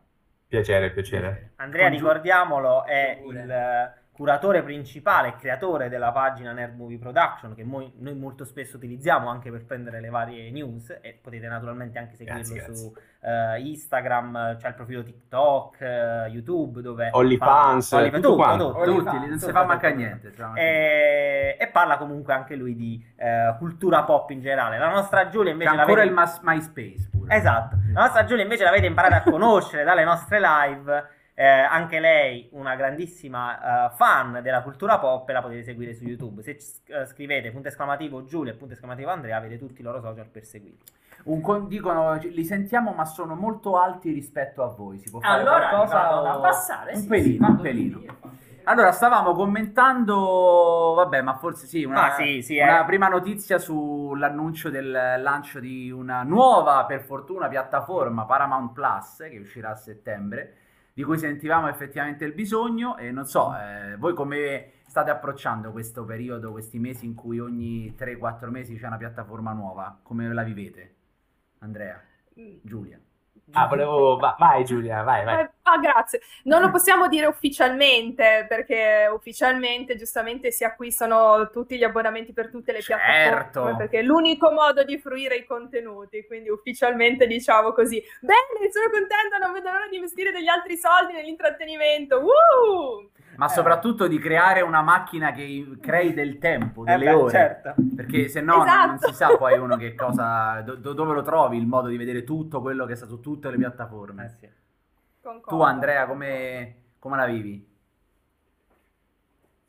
Piacere, 0.48 0.90
piacere. 0.92 1.52
Andrea, 1.56 1.88
Con 1.88 1.96
Giu- 1.98 2.06
ricordiamolo, 2.06 2.84
è 2.84 3.20
il 3.24 3.50
eh, 3.50 3.94
curatore 4.18 4.64
principale 4.64 5.28
e 5.28 5.36
creatore 5.36 5.88
della 5.88 6.10
pagina 6.10 6.50
Nerd 6.50 6.76
Movie 6.76 6.98
Production 6.98 7.54
che 7.54 7.62
moi- 7.62 7.92
noi 7.98 8.16
molto 8.16 8.44
spesso 8.44 8.76
utilizziamo 8.76 9.28
anche 9.28 9.48
per 9.48 9.64
prendere 9.64 10.00
le 10.00 10.08
varie 10.08 10.50
news 10.50 10.90
e 11.00 11.16
potete 11.22 11.46
naturalmente 11.46 12.00
anche 12.00 12.16
seguirlo 12.16 12.52
Grazie, 12.52 12.74
su 12.74 12.92
eh, 13.20 13.60
Instagram, 13.60 14.56
c'è 14.56 14.68
il 14.68 14.74
profilo 14.74 15.04
TikTok, 15.04 15.80
eh, 15.80 16.26
YouTube 16.30 16.80
dove 16.82 17.10
OnlyFans, 17.12 17.88
fa- 17.90 17.96
Only- 17.98 18.10
tutto 18.10 18.28
tutto, 18.36 18.72
Tutti, 18.72 18.96
tutto, 18.96 19.10
lì 19.12 19.28
non 19.28 19.38
si 19.38 19.46
tutto, 19.46 19.52
fa 19.52 19.60
tutto, 19.60 19.64
manca 19.66 19.88
tutto. 19.88 20.00
niente. 20.00 20.30
si 20.30 20.36
fa 20.36 20.46
manca 20.46 20.60
niente. 20.62 21.56
E, 21.56 21.56
e 21.60 21.66
parla 21.68 21.96
comunque 21.96 22.32
anche 22.32 22.56
lui 22.56 22.74
di 22.74 23.04
eh, 23.16 23.54
cultura 23.58 24.02
pop 24.02 24.30
in 24.30 24.40
generale. 24.40 24.78
La 24.78 24.88
nostra 24.90 25.28
Giulia 25.28 25.52
invece 25.52 25.70
C'è 25.70 25.78
ancora 25.78 26.02
il 26.02 26.12
MySpace 26.12 27.08
pure. 27.10 27.34
Esatto, 27.36 27.76
la 27.92 28.00
nostra 28.00 28.24
Giulia 28.24 28.42
invece 28.42 28.64
l'avete 28.64 28.86
imparata 28.86 29.16
a 29.16 29.22
conoscere 29.22 29.84
dalle 29.84 30.02
nostre 30.02 30.40
live. 30.40 31.16
Eh, 31.40 31.46
anche 31.46 32.00
lei 32.00 32.48
una 32.54 32.74
grandissima 32.74 33.86
eh, 33.92 33.94
fan 33.94 34.40
della 34.42 34.60
cultura 34.62 34.98
pop 34.98 35.28
e 35.28 35.32
la 35.32 35.40
potete 35.40 35.62
seguire 35.62 35.94
su 35.94 36.02
YouTube. 36.02 36.42
Se 36.42 36.58
eh, 36.86 37.06
scrivete 37.06 37.52
punto 37.52 37.68
esclamativo 37.68 38.24
Giulia 38.24 38.52
e 38.52 38.56
punto 38.56 38.72
esclamativo 38.74 39.10
Andrea 39.10 39.36
avete 39.36 39.56
tutti 39.56 39.80
i 39.80 39.84
loro 39.84 40.00
social 40.00 40.26
per 40.26 40.44
seguirli. 40.44 40.82
Un 41.26 41.40
con- 41.40 41.68
dicono, 41.68 42.14
li 42.14 42.44
sentiamo 42.44 42.92
ma 42.92 43.04
sono 43.04 43.36
molto 43.36 43.78
alti 43.78 44.10
rispetto 44.10 44.64
a 44.64 44.66
voi. 44.66 44.98
Si 44.98 45.10
può 45.10 45.20
fare 45.20 45.40
Allora, 45.40 45.68
qualcosa? 45.68 45.94
vado 45.94 46.20
o- 46.22 46.24
a 46.26 46.40
passare. 46.40 46.94
Un 46.94 47.00
sì, 47.02 47.06
pelino, 47.06 47.46
sì, 47.46 47.50
un 47.52 47.60
pelino. 47.60 48.02
Allora, 48.64 48.90
stavamo 48.90 49.32
commentando, 49.32 50.94
vabbè, 50.96 51.22
ma 51.22 51.36
forse 51.36 51.66
sì, 51.66 51.84
una, 51.84 52.06
Ah, 52.06 52.10
sì, 52.16 52.42
sì, 52.42 52.58
una 52.58 52.82
eh. 52.82 52.84
prima 52.84 53.06
notizia 53.06 53.58
sull'annuncio 53.58 54.70
del 54.70 54.90
lancio 54.90 55.60
di 55.60 55.90
una 55.90 56.22
nuova, 56.24 56.84
per 56.84 57.00
fortuna, 57.02 57.46
piattaforma 57.48 58.24
Paramount 58.26 58.72
Plus, 58.72 59.18
che 59.30 59.38
uscirà 59.38 59.70
a 59.70 59.74
settembre, 59.76 60.54
di 60.98 61.04
cui 61.04 61.16
sentivamo 61.16 61.68
effettivamente 61.68 62.24
il 62.24 62.32
bisogno 62.32 62.96
e 62.96 63.12
non 63.12 63.24
so, 63.24 63.56
eh, 63.56 63.94
voi 63.98 64.14
come 64.14 64.72
state 64.88 65.10
approcciando 65.10 65.70
questo 65.70 66.04
periodo, 66.04 66.50
questi 66.50 66.80
mesi 66.80 67.06
in 67.06 67.14
cui 67.14 67.38
ogni 67.38 67.94
3-4 67.96 68.50
mesi 68.50 68.76
c'è 68.76 68.88
una 68.88 68.96
piattaforma 68.96 69.52
nuova? 69.52 69.96
Come 70.02 70.34
la 70.34 70.42
vivete? 70.42 70.96
Andrea, 71.60 72.02
Giulia. 72.62 72.98
Ah, 73.52 73.68
volevo... 73.68 74.16
va- 74.16 74.34
vai 74.40 74.64
Giulia, 74.64 75.04
vai, 75.04 75.24
vai. 75.24 75.48
Eh, 75.68 75.76
ah, 75.76 75.78
grazie. 75.78 76.20
Non 76.44 76.60
lo 76.62 76.70
possiamo 76.70 77.08
dire 77.08 77.26
ufficialmente, 77.26 78.46
perché 78.48 79.08
ufficialmente 79.12 79.96
giustamente 79.96 80.50
si 80.50 80.64
acquistano 80.64 81.50
tutti 81.50 81.76
gli 81.76 81.84
abbonamenti 81.84 82.32
per 82.32 82.50
tutte 82.50 82.72
le 82.72 82.80
Certo. 82.80 83.02
piattaforme, 83.02 83.76
perché 83.76 83.98
è 83.98 84.02
l'unico 84.02 84.50
modo 84.50 84.82
di 84.84 84.98
fruire 84.98 85.36
i 85.36 85.44
contenuti, 85.44 86.24
quindi 86.26 86.48
ufficialmente 86.48 87.26
diciamo 87.26 87.72
così. 87.72 88.02
Bene, 88.20 88.70
sono 88.70 88.90
contenta, 88.90 89.36
non 89.40 89.52
vedo 89.52 89.70
l'ora 89.70 89.86
di 89.88 89.96
investire 89.96 90.32
degli 90.32 90.48
altri 90.48 90.76
soldi 90.76 91.12
nell'intrattenimento. 91.12 92.20
Uh! 92.20 93.10
Ma 93.36 93.46
Eh. 93.46 93.50
soprattutto 93.50 94.08
di 94.08 94.18
creare 94.18 94.62
una 94.62 94.82
macchina 94.82 95.30
che 95.32 95.64
crei 95.80 96.12
del 96.12 96.38
tempo, 96.38 96.82
Eh 96.84 96.90
delle 96.90 97.04
beh, 97.04 97.12
ore. 97.12 97.30
certo. 97.30 97.74
Perché 97.94 98.26
se 98.28 98.40
no 98.40 98.56
non- 98.56 98.66
non 98.66 98.94
Esatto. 98.94 99.06
si 99.08 99.14
sa 99.14 99.36
poi 99.36 99.56
uno 99.58 99.76
che 99.76 99.94
cosa, 99.94 100.60
do- 100.64 100.74
do- 100.74 100.92
dove 100.92 101.14
lo 101.14 101.22
trovi 101.22 101.56
il 101.56 101.66
modo 101.66 101.86
di 101.86 101.96
vedere 101.96 102.24
tutto 102.24 102.60
quello 102.60 102.84
che 102.84 102.96
sta 102.96 103.06
su 103.06 103.20
tutte 103.20 103.48
le 103.50 103.56
piattaforme. 103.56 104.24
Eh 104.24 104.28
sì. 104.28 104.48
Concordo. 105.28 105.56
Tu 105.56 105.62
Andrea 105.62 106.06
come, 106.06 106.76
come 106.98 107.16
la 107.18 107.26
vivi? 107.26 107.66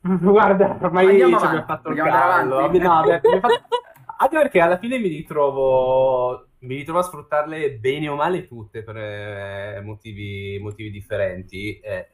Guarda, 0.00 0.78
ormai 0.80 1.08
Andiamo 1.08 1.38
ci 1.38 1.44
abbiamo 1.44 1.62
avanti, 1.62 1.66
fatto 1.66 1.88
il 1.90 1.96
callo. 1.98 2.60
No, 2.78 3.40
fatto- 3.40 3.64
Anche 4.20 4.36
perché 4.36 4.60
alla 4.60 4.78
fine 4.78 4.98
mi 4.98 5.08
ritrovo, 5.08 6.48
mi 6.60 6.76
ritrovo 6.76 7.00
a 7.00 7.02
sfruttarle 7.02 7.72
bene 7.72 8.08
o 8.08 8.14
male 8.16 8.46
tutte 8.46 8.82
per 8.82 8.96
eh, 8.96 9.80
motivi, 9.84 10.58
motivi 10.62 10.90
differenti. 10.90 11.78
Eh, 11.78 12.08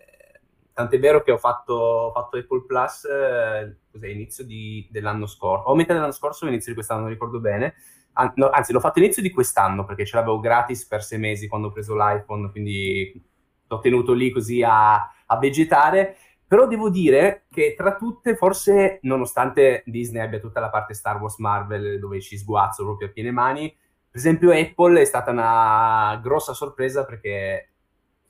tant'è 0.72 0.98
vero 0.98 1.22
che 1.22 1.30
ho 1.30 1.38
fatto, 1.38 1.74
ho 1.74 2.12
fatto 2.12 2.36
Apple 2.38 2.64
Plus 2.66 3.04
eh, 3.04 3.76
cos'è, 3.92 4.08
inizio 4.08 4.44
di- 4.44 4.88
dell'anno 4.90 5.26
scorso, 5.26 5.68
o 5.68 5.74
metà 5.76 5.92
dell'anno 5.92 6.10
scorso 6.12 6.44
o 6.46 6.48
inizio 6.48 6.70
di 6.70 6.74
quest'anno, 6.74 7.02
non 7.02 7.10
ricordo 7.10 7.38
bene. 7.38 7.74
An- 8.14 8.32
no, 8.36 8.50
anzi, 8.50 8.72
l'ho 8.72 8.80
fatto 8.80 8.98
inizio 8.98 9.22
di 9.22 9.30
quest'anno 9.30 9.84
perché 9.84 10.04
ce 10.04 10.16
l'avevo 10.16 10.40
gratis 10.40 10.84
per 10.86 11.04
sei 11.04 11.18
mesi 11.20 11.46
quando 11.48 11.68
ho 11.68 11.72
preso 11.72 11.94
l'iPhone, 11.96 12.50
quindi 12.50 13.34
l'ho 13.66 13.80
tenuto 13.80 14.12
lì 14.12 14.30
così 14.30 14.62
a, 14.62 14.94
a 14.94 15.38
vegetare. 15.38 16.16
Però 16.46 16.68
devo 16.68 16.90
dire 16.90 17.46
che 17.50 17.74
tra 17.76 17.96
tutte, 17.96 18.36
forse, 18.36 19.00
nonostante 19.02 19.82
Disney 19.84 20.22
abbia 20.22 20.38
tutta 20.38 20.60
la 20.60 20.70
parte 20.70 20.94
Star 20.94 21.20
Wars 21.20 21.38
Marvel 21.38 21.98
dove 21.98 22.20
ci 22.20 22.38
sguazzo 22.38 22.84
proprio 22.84 23.08
a 23.08 23.10
piene 23.10 23.32
mani, 23.32 23.74
per 24.16 24.24
esempio 24.24 24.50
Apple 24.50 25.02
è 25.02 25.04
stata 25.04 25.30
una 25.30 26.18
grossa 26.22 26.54
sorpresa 26.54 27.04
perché 27.04 27.68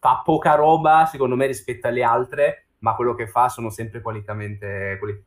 fa 0.01 0.21
poca 0.25 0.57
roba, 0.57 1.07
secondo 1.07 1.37
me, 1.37 1.47
rispetto 1.47 1.87
alle 1.87 2.03
altre, 2.03 2.67
ma 2.79 2.97
quello 2.97 3.15
che 3.15 3.29
fa 3.29 3.49
sono 3.49 3.71
sempre 3.71 4.01
qualitamente 4.01 4.97
quali- 4.99 5.25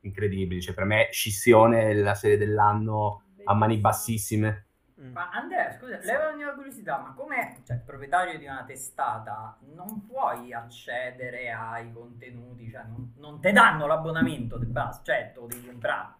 incredibili. 0.00 0.62
Cioè, 0.62 0.74
per 0.74 0.84
me, 0.84 1.08
Scissione 1.10 1.90
è 1.90 1.92
la 1.92 2.14
serie 2.14 2.38
dell'anno 2.38 3.24
a 3.44 3.52
mani 3.52 3.76
bassissime. 3.76 4.67
Mm. 5.00 5.12
Ma 5.12 5.30
Andrea, 5.30 5.70
scusa, 5.70 5.98
leva 6.02 6.30
una 6.34 6.54
curiosità, 6.54 6.98
ma 6.98 7.14
come 7.14 7.58
cioè, 7.64 7.76
proprietario 7.76 8.36
di 8.36 8.46
una 8.46 8.64
testata 8.66 9.56
non 9.74 10.04
puoi 10.06 10.52
accedere 10.52 11.52
ai 11.52 11.92
contenuti, 11.92 12.68
cioè 12.68 12.82
non, 12.88 13.12
non 13.18 13.40
te 13.40 13.52
danno 13.52 13.86
l'abbonamento, 13.86 14.58
te 14.58 14.66
basta, 14.66 15.04
certo, 15.04 15.42
lo 15.42 15.46
devi 15.46 15.66
comprare. 15.66 16.16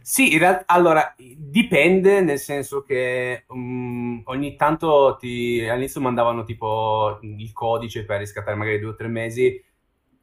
Sì, 0.00 0.32
in 0.32 0.38
realtà, 0.38 0.62
allora, 0.66 1.12
dipende, 1.16 2.20
nel 2.20 2.38
senso 2.38 2.82
che 2.84 3.44
mm, 3.52 4.20
ogni 4.24 4.54
tanto 4.54 5.16
ti, 5.18 5.66
all'inizio 5.68 6.00
mandavano 6.00 6.44
tipo 6.44 7.18
il 7.22 7.52
codice 7.52 8.04
per 8.04 8.20
riscattare 8.20 8.56
magari 8.56 8.78
due 8.78 8.90
o 8.90 8.94
tre 8.94 9.08
mesi, 9.08 9.62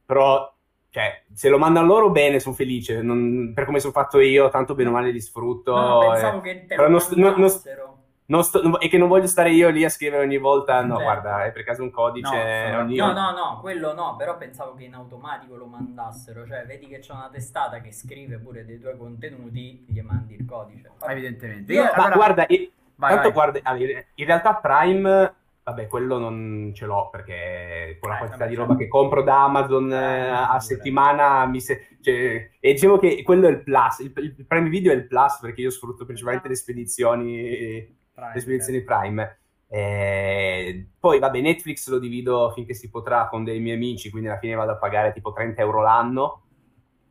però, 0.04 0.50
cioè, 0.90 1.22
se 1.32 1.48
lo 1.48 1.58
mandano 1.58 1.86
loro 1.86 2.10
bene, 2.10 2.40
sono 2.40 2.54
felice, 2.54 3.02
non- 3.02 3.52
per 3.54 3.64
come 3.64 3.80
sono 3.80 3.92
fatto 3.92 4.20
io, 4.20 4.48
tanto 4.48 4.74
bene 4.74 4.88
o 4.88 4.92
male 4.92 5.10
li 5.10 5.20
sfrutto. 5.20 5.74
No, 5.74 6.02
eh, 6.02 6.08
pensavo 6.12 6.40
che 6.40 6.64
te 6.66 6.76
lo 6.76 6.88
non 6.88 7.00
st- 7.00 7.12
non- 7.14 7.20
non- 7.30 7.32
mandassero. 7.40 7.96
non 8.26 8.42
sto- 8.44 8.78
e 8.80 8.88
che 8.88 8.98
non 8.98 9.08
voglio 9.08 9.26
stare 9.26 9.50
io 9.50 9.68
lì 9.70 9.84
a 9.84 9.88
scrivere 9.88 10.22
ogni 10.22 10.36
volta, 10.38 10.80
no, 10.82 10.96
Certo. 10.96 11.02
guarda, 11.02 11.44
è 11.46 11.52
per 11.52 11.64
caso 11.64 11.82
un 11.82 11.90
codice, 11.90 12.70
No, 12.72 12.78
ogni- 12.80 12.96
No, 12.96 13.12
no, 13.12 13.30
no, 13.32 13.58
quello 13.60 13.94
no, 13.94 14.16
però 14.16 14.36
pensavo 14.36 14.74
che 14.74 14.84
in 14.84 14.94
automatico 14.94 15.56
lo 15.56 15.66
mandassero, 15.66 16.46
cioè 16.46 16.64
vedi 16.66 16.86
che 16.88 16.98
c'è 16.98 17.12
una 17.12 17.28
testata 17.32 17.80
che 17.80 17.92
scrive 17.92 18.38
pure 18.38 18.64
dei 18.64 18.78
tuoi 18.80 18.96
contenuti, 18.96 19.84
gli 19.88 20.00
mandi 20.00 20.34
il 20.38 20.44
codice. 20.46 20.90
Evidentemente. 21.06 21.72
Io- 21.72 21.82
Io- 21.82 21.88
Ma 21.88 22.04
allora- 22.04 22.14
guarda, 22.16 22.44
i- 22.48 22.70
vai, 22.96 23.10
tanto 23.14 23.32
vai. 23.32 23.50
guarda, 23.50 23.74
in 24.14 24.26
realtà 24.26 24.54
Prime, 24.54 25.34
vabbè, 25.68 25.86
quello 25.86 26.18
non 26.18 26.72
ce 26.74 26.86
l'ho 26.86 27.08
perché 27.10 27.96
con 28.00 28.08
la 28.10 28.16
Eh, 28.16 28.18
quantità 28.18 28.46
di 28.46 28.54
certo. 28.54 28.68
roba 28.68 28.78
che 28.78 28.88
compro 28.88 29.22
da 29.22 29.44
Amazon 29.44 29.92
eh, 29.92 30.26
Eh, 30.26 30.28
a 30.30 30.60
settimana 30.60 31.46
mi 31.46 31.60
se- 31.60 31.88
cioè, 32.00 32.50
e 32.58 32.72
dicevo 32.72 32.98
che 32.98 33.22
quello 33.22 33.46
è 33.48 33.50
il 33.50 33.62
plus, 33.62 33.98
il, 34.00 34.12
il 34.16 34.46
Prime 34.46 34.68
Video 34.68 34.92
è 34.92 34.94
il 34.94 35.06
plus 35.06 35.38
perché 35.40 35.60
io 35.60 35.70
sfrutto 35.70 36.04
principalmente 36.04 36.48
le 36.48 36.54
spedizioni, 36.56 37.96
Prime, 38.14 38.30
le 38.34 38.40
spedizioni 38.40 38.82
Prime. 38.82 39.38
Eh, 39.70 40.88
poi 40.98 41.18
vabbè, 41.18 41.40
Netflix 41.40 41.88
lo 41.90 41.98
divido 41.98 42.50
finché 42.54 42.72
si 42.72 42.88
potrà 42.88 43.28
con 43.28 43.44
dei 43.44 43.60
miei 43.60 43.76
amici, 43.76 44.08
quindi 44.10 44.28
alla 44.28 44.38
fine 44.38 44.54
vado 44.54 44.72
a 44.72 44.76
pagare 44.76 45.12
tipo 45.12 45.32
30 45.32 45.60
euro 45.60 45.82
l'anno. 45.82 46.42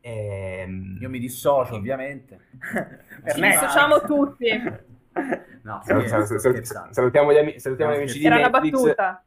Ehm, 0.01 0.97
Io 1.01 1.09
mi 1.09 1.19
dissocio, 1.19 1.75
ovviamente. 1.75 2.39
Ci 3.33 3.41
dissociamo 3.41 4.01
tutti. 4.01 4.47
No, 5.63 5.81
scherzo, 5.83 6.37
sal- 6.39 6.63
sal- 6.65 6.87
salutiamo 6.91 7.33
gli, 7.33 7.37
ami- 7.37 7.59
salutiamo 7.59 7.91
gli 7.93 7.97
amici 7.97 8.19
di 8.19 8.25
Era 8.25 8.35
una 8.37 8.47
Netflix. 8.49 8.71
battuta. 8.71 9.23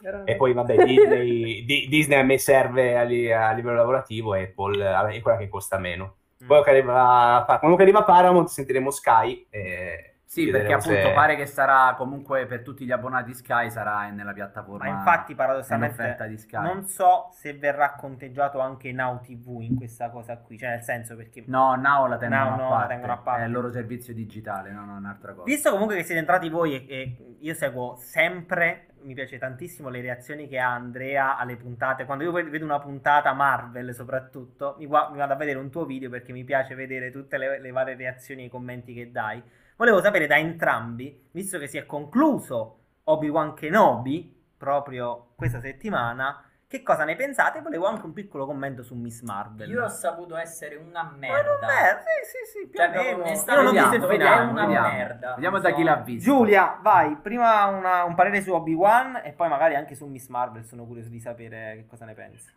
Era 0.00 0.16
una 0.18 0.26
E 0.26 0.36
poi, 0.36 0.52
vabbè, 0.52 0.84
Disney, 0.84 1.64
Di- 1.64 1.86
Disney 1.88 2.18
a 2.18 2.22
me 2.22 2.38
serve 2.38 2.96
a, 2.96 3.02
li- 3.02 3.32
a 3.32 3.50
livello 3.52 3.76
lavorativo, 3.76 4.34
Apple 4.34 4.84
eh, 4.84 5.16
è 5.16 5.20
quella 5.20 5.38
che 5.38 5.48
costa 5.48 5.78
meno. 5.78 6.16
Mm. 6.44 6.46
Poi 6.46 6.62
che 6.62 6.70
arriva, 6.70 7.44
quando 7.58 7.76
che 7.76 7.82
arriva 7.82 8.04
Paramount 8.04 8.48
sentiremo 8.48 8.90
Sky. 8.90 9.46
e 9.50 10.07
Sì, 10.28 10.50
perché 10.50 10.74
appunto 10.74 11.00
se- 11.00 11.12
pare 11.14 11.36
che 11.36 11.46
sarà 11.46 11.94
comunque 11.96 12.44
per 12.44 12.60
tutti 12.60 12.84
gli 12.84 12.92
abbonati 12.92 13.32
Sky 13.32 13.70
sarà 13.70 14.10
nella 14.10 14.34
piattaforma. 14.34 14.84
Ma 14.84 14.98
infatti, 14.98 15.34
paradossalmente, 15.34 16.16
di 16.28 16.36
Sky. 16.36 16.60
non 16.62 16.84
so 16.84 17.30
se 17.32 17.54
verrà 17.54 17.94
conteggiato 17.94 18.60
anche 18.60 18.92
Now 18.92 19.20
TV 19.22 19.62
in 19.62 19.76
questa 19.76 20.10
cosa 20.10 20.36
qui. 20.36 20.58
Cioè, 20.58 20.68
nel 20.68 20.82
senso 20.82 21.16
perché. 21.16 21.44
No, 21.46 21.76
Now 21.76 22.06
la 22.06 22.18
tengono, 22.18 22.44
Now 22.44 22.52
a, 22.52 22.56
no, 22.56 22.62
la 22.68 22.76
parte. 22.76 22.92
tengono 22.92 23.12
a 23.14 23.16
parte. 23.16 23.42
È 23.42 23.46
il 23.46 23.52
loro 23.52 23.70
servizio 23.70 24.12
digitale, 24.12 24.70
no, 24.70 24.84
no, 24.84 24.96
è 24.96 24.98
un'altra 24.98 25.32
cosa. 25.32 25.44
Visto 25.44 25.70
comunque 25.70 25.96
che 25.96 26.02
siete 26.02 26.20
entrati 26.20 26.50
voi 26.50 26.74
e, 26.74 26.94
e 26.94 27.36
io 27.40 27.54
seguo 27.54 27.96
sempre, 27.96 28.88
mi 29.04 29.14
piace 29.14 29.38
tantissimo 29.38 29.88
le 29.88 30.02
reazioni 30.02 30.46
che 30.46 30.58
ha 30.58 30.74
Andrea 30.74 31.38
alle 31.38 31.56
puntate. 31.56 32.04
Quando 32.04 32.24
io 32.24 32.32
vedo 32.32 32.66
una 32.66 32.80
puntata 32.80 33.32
Marvel 33.32 33.94
soprattutto, 33.94 34.74
mi, 34.78 34.84
gua- 34.84 35.08
mi 35.10 35.16
vado 35.16 35.32
a 35.32 35.36
vedere 35.36 35.58
un 35.58 35.70
tuo 35.70 35.86
video 35.86 36.10
perché 36.10 36.32
mi 36.32 36.44
piace 36.44 36.74
vedere 36.74 37.10
tutte 37.10 37.38
le, 37.38 37.58
le 37.58 37.70
varie 37.70 37.96
reazioni 37.96 38.42
e 38.42 38.44
i 38.44 38.50
commenti 38.50 38.92
che 38.92 39.10
dai. 39.10 39.42
Volevo 39.78 40.00
sapere 40.02 40.26
da 40.26 40.36
entrambi, 40.36 41.28
visto 41.30 41.56
che 41.56 41.68
si 41.68 41.76
è 41.78 41.86
concluso 41.86 42.78
Obi-Wan 43.04 43.54
Kenobi 43.54 44.36
proprio 44.56 45.28
questa 45.36 45.60
settimana, 45.60 46.42
che 46.66 46.82
cosa 46.82 47.04
ne 47.04 47.14
pensate? 47.14 47.60
Volevo 47.60 47.86
anche 47.86 48.04
un 48.04 48.12
piccolo 48.12 48.44
commento 48.44 48.82
su 48.82 48.96
Miss 48.96 49.22
Marvel. 49.22 49.70
Io 49.70 49.84
ho 49.84 49.88
saputo 49.88 50.36
essere 50.36 50.74
una 50.74 51.04
Ma 51.04 51.10
non 51.10 51.18
merda. 51.20 51.68
è- 51.68 52.02
sì, 52.02 52.26
sì, 52.44 52.58
sì, 52.58 52.66
più 52.68 52.76
Cioè, 52.76 52.88
o 52.88 52.92
meno. 52.92 53.24
Io 53.24 53.44
non 53.54 53.66
ho 53.66 53.70
visto 53.70 53.94
il 53.94 54.00
vediamo, 54.00 54.08
finale. 54.08 54.40
è 54.40 54.50
una 54.50 54.64
vediamo. 54.66 54.88
merda. 54.88 55.34
Vediamo 55.34 55.58
da 55.60 55.70
chi 55.72 55.82
l'ha 55.84 55.96
visto. 55.96 56.28
Giulia, 56.28 56.78
vai, 56.82 57.16
prima 57.16 57.66
una- 57.66 58.02
un 58.02 58.16
parere 58.16 58.42
su 58.42 58.52
Obi-Wan 58.52 59.20
e 59.22 59.32
poi 59.32 59.48
magari 59.48 59.76
anche 59.76 59.94
su 59.94 60.06
Miss 60.06 60.26
Marvel, 60.26 60.64
sono 60.64 60.84
curioso 60.86 61.08
di 61.08 61.20
sapere 61.20 61.76
che 61.76 61.86
cosa 61.86 62.04
ne 62.04 62.14
pensi. 62.14 62.52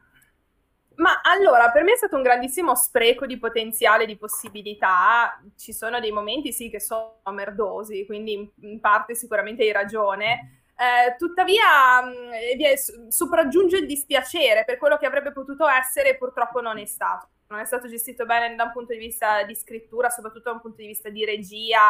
Ma 1.01 1.21
allora, 1.23 1.71
per 1.71 1.83
me 1.83 1.93
è 1.93 1.97
stato 1.97 2.15
un 2.15 2.21
grandissimo 2.21 2.75
spreco 2.75 3.25
di 3.25 3.39
potenziale, 3.39 4.05
di 4.05 4.17
possibilità. 4.17 5.41
Ci 5.57 5.73
sono 5.73 5.99
dei 5.99 6.11
momenti, 6.11 6.53
sì, 6.53 6.69
che 6.69 6.79
sono 6.79 7.15
merdosi, 7.31 8.05
quindi 8.05 8.51
in- 8.61 8.79
parte 8.79 9.15
sicuramente 9.15 9.63
hai 9.63 9.71
ragione. 9.71 10.61
Eh, 10.77 11.15
tuttavia, 11.17 12.01
mh, 12.03 12.33
eh, 12.33 12.55
è- 12.71 12.75
s- 12.75 13.07
sopraggiunge 13.07 13.77
il 13.77 13.87
dispiacere 13.87 14.63
per 14.63 14.77
quello 14.77 14.97
che 14.97 15.05
avrebbe 15.07 15.31
potuto 15.31 15.67
essere 15.67 16.17
purtroppo 16.17 16.61
non 16.61 16.77
è 16.77 16.85
stato. 16.85 17.29
Non 17.47 17.59
è 17.59 17.65
stato 17.65 17.87
gestito 17.87 18.25
bene 18.25 18.53
da 18.55 18.63
un 18.65 18.71
punto 18.71 18.93
di 18.93 18.99
vista 18.99 19.41
di 19.43 19.55
scrittura, 19.55 20.09
soprattutto 20.09 20.49
da 20.49 20.55
un 20.55 20.61
punto 20.61 20.77
di 20.81 20.87
vista 20.87 21.09
di 21.09 21.25
regia. 21.25 21.89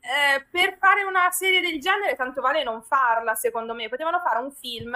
Eh, 0.00 0.46
per 0.50 0.76
fare 0.78 1.02
una 1.02 1.30
serie 1.30 1.60
del 1.60 1.80
genere, 1.80 2.14
tanto 2.14 2.40
vale 2.40 2.62
non 2.62 2.82
farla, 2.82 3.34
secondo 3.34 3.74
me. 3.74 3.88
Potevano 3.88 4.20
fare 4.20 4.38
un 4.38 4.52
film 4.52 4.94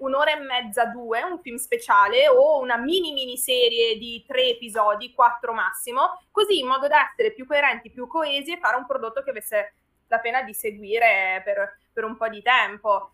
un'ora 0.00 0.32
e 0.32 0.40
mezza, 0.40 0.84
due, 0.86 1.22
un 1.22 1.40
film 1.40 1.56
speciale 1.56 2.28
o 2.28 2.60
una 2.60 2.76
mini 2.76 3.12
miniserie 3.12 3.96
di 3.96 4.24
tre 4.26 4.48
episodi, 4.48 5.12
quattro 5.12 5.52
massimo, 5.52 6.20
così 6.30 6.58
in 6.58 6.66
modo 6.66 6.86
da 6.88 7.08
essere 7.10 7.32
più 7.32 7.46
coerenti, 7.46 7.90
più 7.90 8.06
coesi 8.06 8.52
e 8.52 8.58
fare 8.58 8.76
un 8.76 8.86
prodotto 8.86 9.22
che 9.22 9.30
avesse 9.30 9.74
la 10.08 10.18
pena 10.18 10.42
di 10.42 10.54
seguire 10.54 11.40
per, 11.44 11.78
per 11.92 12.04
un 12.04 12.16
po' 12.16 12.28
di 12.28 12.42
tempo. 12.42 13.12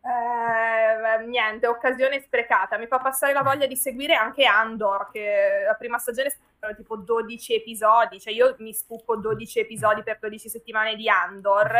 Eh, 0.00 1.26
niente, 1.26 1.66
occasione 1.66 2.20
sprecata. 2.20 2.78
Mi 2.78 2.86
fa 2.86 2.98
passare 2.98 3.32
la 3.32 3.42
voglia 3.42 3.66
di 3.66 3.76
seguire 3.76 4.14
anche 4.14 4.44
Andor, 4.44 5.10
che 5.10 5.64
la 5.66 5.74
prima 5.74 5.98
stagione 5.98 6.34
erano 6.58 6.76
tipo 6.76 6.96
12 6.96 7.54
episodi, 7.54 8.20
cioè 8.20 8.32
io 8.32 8.54
mi 8.58 8.72
spucco 8.72 9.16
12 9.16 9.60
episodi 9.60 10.02
per 10.02 10.18
12 10.20 10.48
settimane 10.48 10.94
di 10.94 11.08
Andor. 11.08 11.76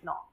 No. 0.00 0.31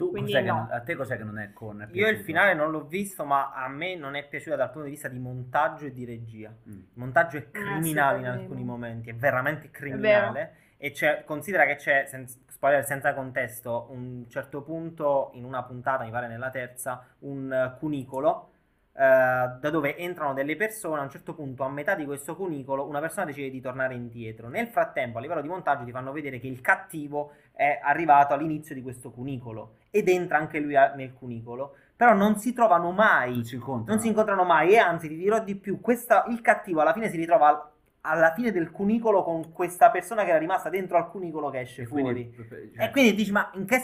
Tu 0.00 0.08
Quindi 0.08 0.32
cos'è 0.32 0.42
che 0.42 0.48
no. 0.48 0.56
non- 0.56 0.68
a 0.70 0.80
te 0.80 0.96
cos'è 0.96 1.16
che 1.18 1.24
non 1.24 1.38
è 1.38 1.52
con? 1.52 1.82
è 1.82 1.88
Io 1.92 2.08
il 2.08 2.20
finale 2.20 2.54
non 2.54 2.70
l'ho 2.70 2.86
visto, 2.86 3.26
ma 3.26 3.52
a 3.52 3.68
me 3.68 3.96
non 3.96 4.14
è 4.14 4.26
piaciuta 4.26 4.56
dal 4.56 4.70
punto 4.70 4.84
di 4.84 4.92
vista 4.92 5.08
di 5.08 5.18
montaggio 5.18 5.84
e 5.84 5.92
di 5.92 6.06
regia. 6.06 6.48
Mm. 6.48 6.72
Il 6.72 6.86
montaggio 6.94 7.36
è 7.36 7.50
criminale 7.50 8.16
in 8.16 8.22
per 8.22 8.32
me 8.32 8.40
alcuni 8.40 8.64
momenti, 8.64 9.10
è 9.10 9.14
veramente 9.14 9.70
criminale. 9.70 10.54
E 10.78 10.92
c'è, 10.92 11.24
considera 11.26 11.66
che 11.66 11.76
c'è, 11.76 12.06
senza, 12.06 12.38
spoiler 12.46 12.82
senza 12.86 13.12
contesto, 13.12 13.88
un 13.90 14.24
certo 14.30 14.62
punto 14.62 15.32
in 15.34 15.44
una 15.44 15.62
puntata, 15.64 16.04
mi 16.04 16.10
pare 16.10 16.28
nella 16.28 16.48
terza, 16.48 17.06
un 17.18 17.52
eh, 17.52 17.76
cunicolo 17.78 18.49
eh, 18.49 18.49
da 18.92 19.70
dove 19.70 19.96
entrano 19.96 20.34
delle 20.34 20.56
persone. 20.56 21.00
A 21.00 21.04
un 21.04 21.10
certo 21.10 21.34
punto, 21.34 21.62
a 21.64 21.68
metà 21.68 21.94
di 21.94 22.04
questo 22.04 22.36
cunicolo, 22.36 22.86
una 22.86 23.00
persona 23.00 23.26
decide 23.26 23.50
di 23.50 23.60
tornare 23.60 23.94
indietro. 23.94 24.48
Nel 24.48 24.68
frattempo, 24.68 25.18
a 25.18 25.20
livello 25.20 25.40
di 25.40 25.48
montaggio, 25.48 25.84
ti 25.84 25.90
fanno 25.90 26.12
vedere 26.12 26.38
che 26.40 26.46
il 26.48 26.60
cattivo 26.60 27.32
è 27.52 27.78
arrivato 27.82 28.34
all'inizio 28.34 28.74
di 28.74 28.82
questo 28.82 29.10
cunicolo 29.10 29.74
ed 29.90 30.08
entra 30.08 30.38
anche 30.38 30.58
lui 30.60 30.76
a- 30.76 30.92
nel 30.94 31.12
cunicolo. 31.14 31.74
però 32.00 32.14
non 32.14 32.36
si 32.38 32.54
trovano 32.54 32.92
mai, 32.92 33.34
Non 33.34 33.44
si 33.44 33.56
incontrano. 33.56 33.90
non 33.92 34.00
si 34.00 34.08
incontrano 34.08 34.44
mai 34.44 34.70
e 34.72 34.78
anzi 34.78 35.06
ti 35.06 35.16
dirò 35.18 35.38
di 35.44 35.54
più, 35.54 35.82
questa- 35.82 36.24
il 36.30 36.40
cattivo 36.40 36.80
alla 36.80 36.94
fine 36.94 37.10
si 37.10 37.18
ritrova 37.18 37.48
al- 37.48 37.68
alla 38.02 38.32
fine 38.32 38.50
del 38.52 38.70
cunicolo 38.70 39.22
con 39.22 39.52
questa 39.52 39.90
persona 39.90 40.24
che 40.24 40.30
era 40.30 40.38
rimasta 40.38 40.70
dentro 40.70 40.96
al 40.96 41.10
cunicolo 41.10 41.50
che 41.50 41.60
esce 41.60 41.82
E 41.82 41.84
fuori. 41.84 42.32
quindi, 42.32 42.72
cioè, 42.74 42.86
E 42.86 42.90
quindi 42.90 43.14
dici, 43.14 43.30
ma 43.32 43.50
in 43.52 43.66
che... 43.66 43.82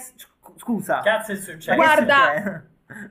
Scusa. 0.57 1.01
Cazzo 1.01 1.33
è 1.33 1.35
ma 1.35 1.41
successo? 1.43 1.75
Guarda-? 1.75 2.63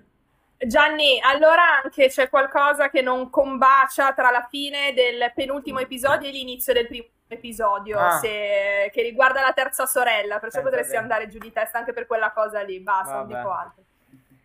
Gianni, 0.57 1.19
allora 1.21 1.81
anche 1.83 2.07
c'è 2.07 2.29
qualcosa 2.29 2.89
che 2.89 3.01
non 3.01 3.29
combacia 3.29 4.13
tra 4.13 4.31
la 4.31 4.47
fine 4.49 4.93
del 4.93 5.31
penultimo 5.35 5.79
episodio 5.79 6.29
e 6.29 6.31
l'inizio 6.31 6.73
del 6.73 6.87
primo 6.87 7.05
episodio, 7.27 7.99
Ah. 7.99 8.17
se- 8.19 8.89
che 8.93 9.01
riguarda 9.01 9.41
la 9.41 9.51
terza 9.53 9.85
sorella, 9.85 10.39
perciò 10.39 10.59
Pensa 10.59 10.61
potresti 10.61 10.91
bene. 10.93 11.01
andare 11.01 11.27
giù 11.27 11.37
di 11.39 11.51
testa 11.51 11.77
anche 11.79 11.91
per 11.93 12.05
quella 12.07 12.31
cosa 12.31 12.61
lì. 12.61 12.79
Basta, 12.79 13.15
non 13.15 13.27
dico 13.27 13.51
altro. 13.51 13.83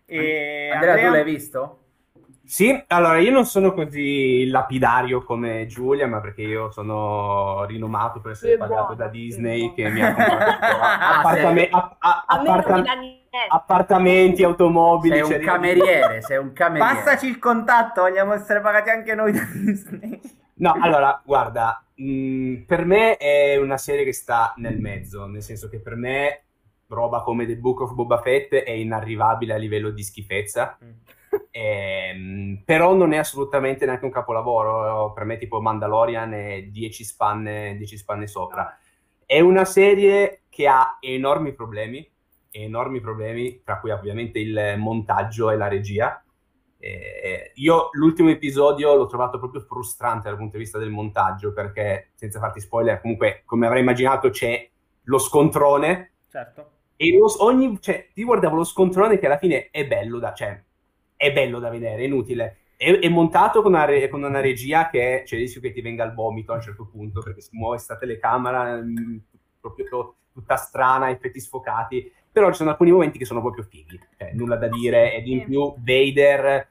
E 0.06 0.70
Andrea, 0.72 0.96
tu 1.06 1.12
l'hai 1.12 1.24
visto? 1.24 1.78
Sì, 2.50 2.82
allora 2.88 3.18
io 3.18 3.30
non 3.30 3.44
sono 3.46 3.72
così 3.72 4.44
lapidario 4.48 5.22
come 5.22 5.66
Giulia, 5.66 6.08
ma 6.08 6.18
perché 6.18 6.42
io 6.42 6.72
sono 6.72 7.64
rinomato 7.64 8.20
per 8.20 8.32
essere 8.32 8.56
pagato 8.56 8.94
da 8.94 9.06
Disney 9.06 9.72
che 9.72 9.88
mi 9.88 10.02
ha 10.02 10.12
comprato 10.12 10.50
Ah, 10.60 11.18
appartame- 11.20 11.68
a- 11.70 11.96
a- 12.00 12.24
appartam- 12.26 12.84
appartamenti, 13.50 14.42
automobili. 14.42 15.14
Sei 15.14 15.22
un 15.22 15.30
cioè- 15.30 15.40
cameriere, 15.40 16.22
sei 16.22 16.38
un 16.38 16.52
cameriere. 16.52 16.94
Passaci 16.94 17.26
il 17.28 17.38
contatto, 17.38 18.00
vogliamo 18.00 18.32
essere 18.32 18.60
pagati 18.60 18.90
anche 18.90 19.14
noi 19.14 19.30
da 19.30 19.46
Disney. 19.54 20.20
No, 20.54 20.74
allora, 20.80 21.22
guarda, 21.24 21.84
mh, 21.94 22.62
per 22.66 22.84
me 22.84 23.16
è 23.16 23.58
una 23.58 23.78
serie 23.78 24.04
che 24.04 24.12
sta 24.12 24.54
nel 24.56 24.80
mezzo, 24.80 25.24
nel 25.26 25.42
senso 25.42 25.68
che 25.68 25.78
per 25.78 25.94
me 25.94 26.42
roba 26.88 27.20
come 27.22 27.46
The 27.46 27.54
Book 27.56 27.82
of 27.82 27.92
Boba 27.94 28.20
Fett 28.20 28.52
è 28.54 28.72
inarrivabile 28.72 29.54
a 29.54 29.56
livello 29.56 29.90
di 29.90 30.02
schifezza. 30.02 30.76
Ehm, 31.50 32.62
però 32.64 32.94
non 32.94 33.12
è 33.12 33.18
assolutamente 33.18 33.84
neanche 33.86 34.04
un 34.04 34.10
capolavoro. 34.10 35.12
Per 35.12 35.24
me, 35.24 35.36
tipo 35.36 35.60
Mandalorian 35.60 36.32
è 36.32 36.62
10 36.64 37.04
spanne, 37.04 37.76
10 37.76 37.96
spanne 37.96 38.26
sopra. 38.26 38.76
È 39.24 39.40
una 39.40 39.64
serie 39.64 40.42
che 40.48 40.66
ha 40.66 40.98
enormi 41.00 41.52
problemi, 41.52 42.08
enormi 42.50 43.00
problemi, 43.00 43.62
tra 43.62 43.78
cui 43.78 43.90
ovviamente 43.90 44.38
il 44.40 44.74
montaggio 44.78 45.50
e 45.50 45.56
la 45.56 45.68
regia. 45.68 46.22
Eh, 46.82 47.52
io 47.56 47.90
l'ultimo 47.92 48.30
episodio 48.30 48.94
l'ho 48.94 49.06
trovato 49.06 49.38
proprio 49.38 49.60
frustrante 49.60 50.28
dal 50.28 50.38
punto 50.38 50.56
di 50.56 50.62
vista 50.62 50.78
del 50.78 50.90
montaggio, 50.90 51.52
perché 51.52 52.10
senza 52.14 52.40
farti 52.40 52.60
spoiler, 52.60 53.00
comunque, 53.00 53.42
come 53.44 53.66
avrei 53.66 53.82
immaginato, 53.82 54.30
c'è 54.30 54.68
lo 55.04 55.18
scontrone 55.18 56.12
Certo. 56.30 56.70
e 56.96 57.16
lo- 57.16 57.44
ogni, 57.44 57.78
cioè, 57.80 58.08
ti 58.12 58.24
guardavo 58.24 58.56
lo 58.56 58.64
scontrone 58.64 59.18
che 59.18 59.26
alla 59.26 59.38
fine 59.38 59.68
è 59.70 59.86
bello 59.86 60.18
da, 60.18 60.32
cioè, 60.32 60.62
è 61.20 61.32
bello 61.34 61.58
da 61.58 61.68
vedere, 61.68 62.00
è 62.00 62.06
inutile. 62.06 62.56
È, 62.78 62.90
è 62.98 63.08
montato 63.10 63.60
con 63.60 63.74
una, 63.74 63.84
re- 63.84 64.08
con 64.08 64.22
una 64.22 64.40
regia 64.40 64.88
che 64.88 65.20
c'è 65.26 65.34
il 65.34 65.42
rischio 65.42 65.60
che 65.60 65.70
ti 65.70 65.82
venga 65.82 66.02
il 66.04 66.14
vomito 66.14 66.52
a 66.52 66.54
un 66.54 66.62
certo 66.62 66.86
punto, 66.86 67.20
perché 67.20 67.42
si 67.42 67.50
muove 67.52 67.76
sta 67.76 67.98
telecamera 67.98 68.80
mm, 68.80 69.18
proprio 69.60 70.14
tutta 70.32 70.56
strana, 70.56 71.10
effetti 71.10 71.38
sfocati. 71.38 72.10
Però 72.32 72.48
ci 72.48 72.56
sono 72.56 72.70
alcuni 72.70 72.90
momenti 72.90 73.18
che 73.18 73.26
sono 73.26 73.42
proprio 73.42 73.64
fighi, 73.64 74.00
cioè, 74.16 74.32
nulla 74.32 74.56
da 74.56 74.68
dire. 74.68 75.12
Ed 75.12 75.26
in 75.26 75.44
più 75.44 75.74
Vader, 75.76 76.68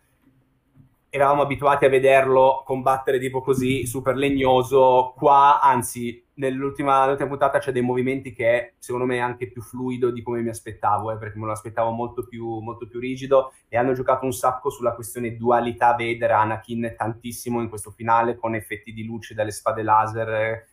eravamo 1.09 1.43
abituati 1.43 1.85
a 1.85 1.89
vederlo 1.89 2.63
combattere 2.65 3.19
tipo 3.19 3.41
così, 3.41 3.85
super 3.85 4.15
legnoso. 4.15 5.13
Qua, 5.15 5.61
anzi, 5.61 6.25
nell'ultima, 6.39 7.01
nell'ultima 7.01 7.29
puntata 7.29 7.60
c'è 7.60 7.72
dei 7.72 7.81
movimenti 7.81 8.34
che 8.34 8.74
secondo 8.79 9.05
me 9.05 9.17
è 9.17 9.19
anche 9.19 9.51
più 9.51 9.62
fluido 9.62 10.10
di 10.10 10.24
come 10.24 10.41
mi 10.41 10.50
aspettavo, 10.50 11.12
eh, 11.12 11.17
perché 11.17 11.38
me 11.38 11.46
lo 11.46 11.51
aspettavo 11.51 11.91
molto 11.91 12.25
più, 12.27 12.60
molto 12.60 12.88
più 12.88 13.00
rigido 13.00 13.53
e 13.67 13.77
hanno 13.77 13.93
giocato 13.93 14.25
un 14.25 14.34
sacco 14.34 14.69
sulla 14.69 14.93
questione 14.93 15.36
dualità 15.36 15.91
Vader-Anakin 15.91 16.96
tantissimo 16.98 17.62
in 17.62 17.69
questo 17.69 17.91
finale 17.91 18.36
con 18.36 18.55
effetti 18.55 18.93
di 18.93 19.03
luce 19.03 19.34
dalle 19.34 19.51
spade 19.51 19.84
laser, 19.84 20.67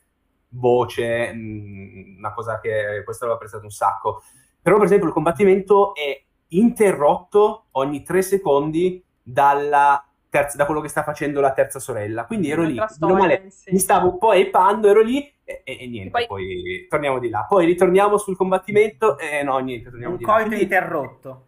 voce, 0.50 1.32
mh, 1.32 2.16
una 2.18 2.32
cosa 2.32 2.60
che 2.60 3.02
questo 3.04 3.24
l'avevo 3.24 3.34
apprezzato 3.34 3.64
un 3.64 3.70
sacco. 3.70 4.22
Però 4.62 4.76
per 4.76 4.86
esempio 4.86 5.08
il 5.08 5.14
combattimento 5.14 5.94
è 5.94 6.22
interrotto 6.48 7.66
ogni 7.72 8.02
tre 8.02 8.22
secondi 8.22 9.02
dalla 9.20 10.00
terza- 10.40 10.56
da 10.56 10.64
quello 10.66 10.80
che 10.80 10.88
sta 10.88 11.02
facendo 11.02 11.40
la 11.40 11.52
terza 11.52 11.78
sorella. 11.78 12.24
Quindi 12.26 12.50
ero 12.50 12.62
lì, 12.62 12.78
male, 13.00 13.46
sì. 13.50 13.70
mi 13.72 13.78
stavo 13.78 14.10
un 14.12 14.18
po' 14.18 14.32
epando, 14.32 14.88
ero 14.88 15.02
lì 15.02 15.22
e, 15.44 15.62
e- 15.64 15.78
e 15.80 15.86
niente, 15.86 16.10
Poi- 16.10 16.26
poi... 16.26 16.86
torniamo 16.88 17.18
di 17.18 17.28
là. 17.28 17.46
Poi 17.48 17.64
ritorniamo 17.66 18.18
sul 18.18 18.36
combattimento 18.36 19.18
e 19.18 19.42
no, 19.42 19.58
niente, 19.58 19.90
torniamo 19.90 20.12
Un 20.14 20.18
di 20.18 20.24
là. 20.24 20.32
coito 20.32 20.46
Quindi- 20.48 20.64
interrotto. 20.64 21.46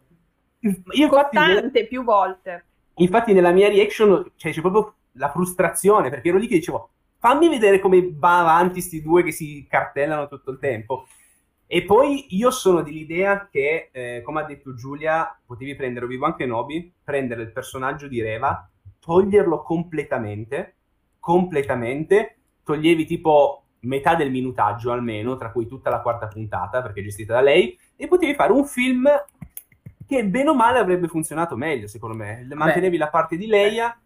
Io 0.61 0.73
infatti, 1.05 1.37
Costante 1.37 1.87
più 1.87 2.03
volte. 2.03 2.65
infatti 2.95 3.33
nella 3.33 3.53
mia 3.53 3.69
reaction 3.69 4.33
cioè, 4.37 4.53
c'è 4.53 4.61
proprio 4.61 4.95
la 5.13 5.31
frustrazione, 5.31 6.11
perché 6.11 6.29
ero 6.31 6.39
lì 6.39 6.47
che 6.49 6.57
dicevo, 6.57 6.91
fammi 7.19 7.49
vedere 7.49 7.79
come 7.79 8.09
va 8.13 8.41
avanti 8.41 8.81
sti 8.81 9.03
due 9.03 9.23
che 9.23 9.31
si 9.33 9.67
cartellano 9.69 10.27
tutto 10.29 10.51
il 10.51 10.59
tempo. 10.59 11.07
E 11.71 11.83
poi 11.85 12.27
io 12.31 12.51
sono 12.51 12.81
dell'idea 12.83 13.47
che, 13.51 13.91
eh, 13.93 14.23
come 14.25 14.41
ha 14.41 14.45
detto 14.45 14.75
Giulia, 14.75 15.39
potevi 15.45 15.75
prendere 15.77 16.07
Obi-Wan 16.07 16.35
Kenobi, 16.35 16.93
prendere 17.05 17.43
il 17.43 17.53
personaggio 17.53 18.09
di 18.09 18.23
Reva, 18.23 18.69
toglierlo 19.09 19.63
completamente, 19.63 20.75
completamente, 21.19 22.37
toglievi 22.63 23.07
tipo 23.07 23.63
metà 23.81 24.15
del 24.15 24.31
minutaggio 24.31 24.93
almeno, 24.93 25.37
tra 25.39 25.51
cui 25.51 25.67
tutta 25.67 25.89
la 25.89 26.01
quarta 26.03 26.27
puntata, 26.27 26.83
perché 26.83 27.01
è 27.01 27.05
gestita 27.05 27.33
da 27.33 27.41
lei, 27.41 27.79
e 27.97 28.07
potevi 28.07 28.35
fare 28.35 28.53
un 28.53 28.67
film 28.67 29.09
che 30.07 30.27
bene 30.27 30.51
o 30.51 30.55
male 30.55 30.79
avrebbe 30.79 31.09
funzionato 31.09 31.57
meglio, 31.57 31.87
secondo 31.87 32.17
me. 32.17 32.47
Mantenevi 32.53 32.99
la 32.99 33.09
parte 33.09 33.37
di 33.39 33.47
Leia, 33.47 33.99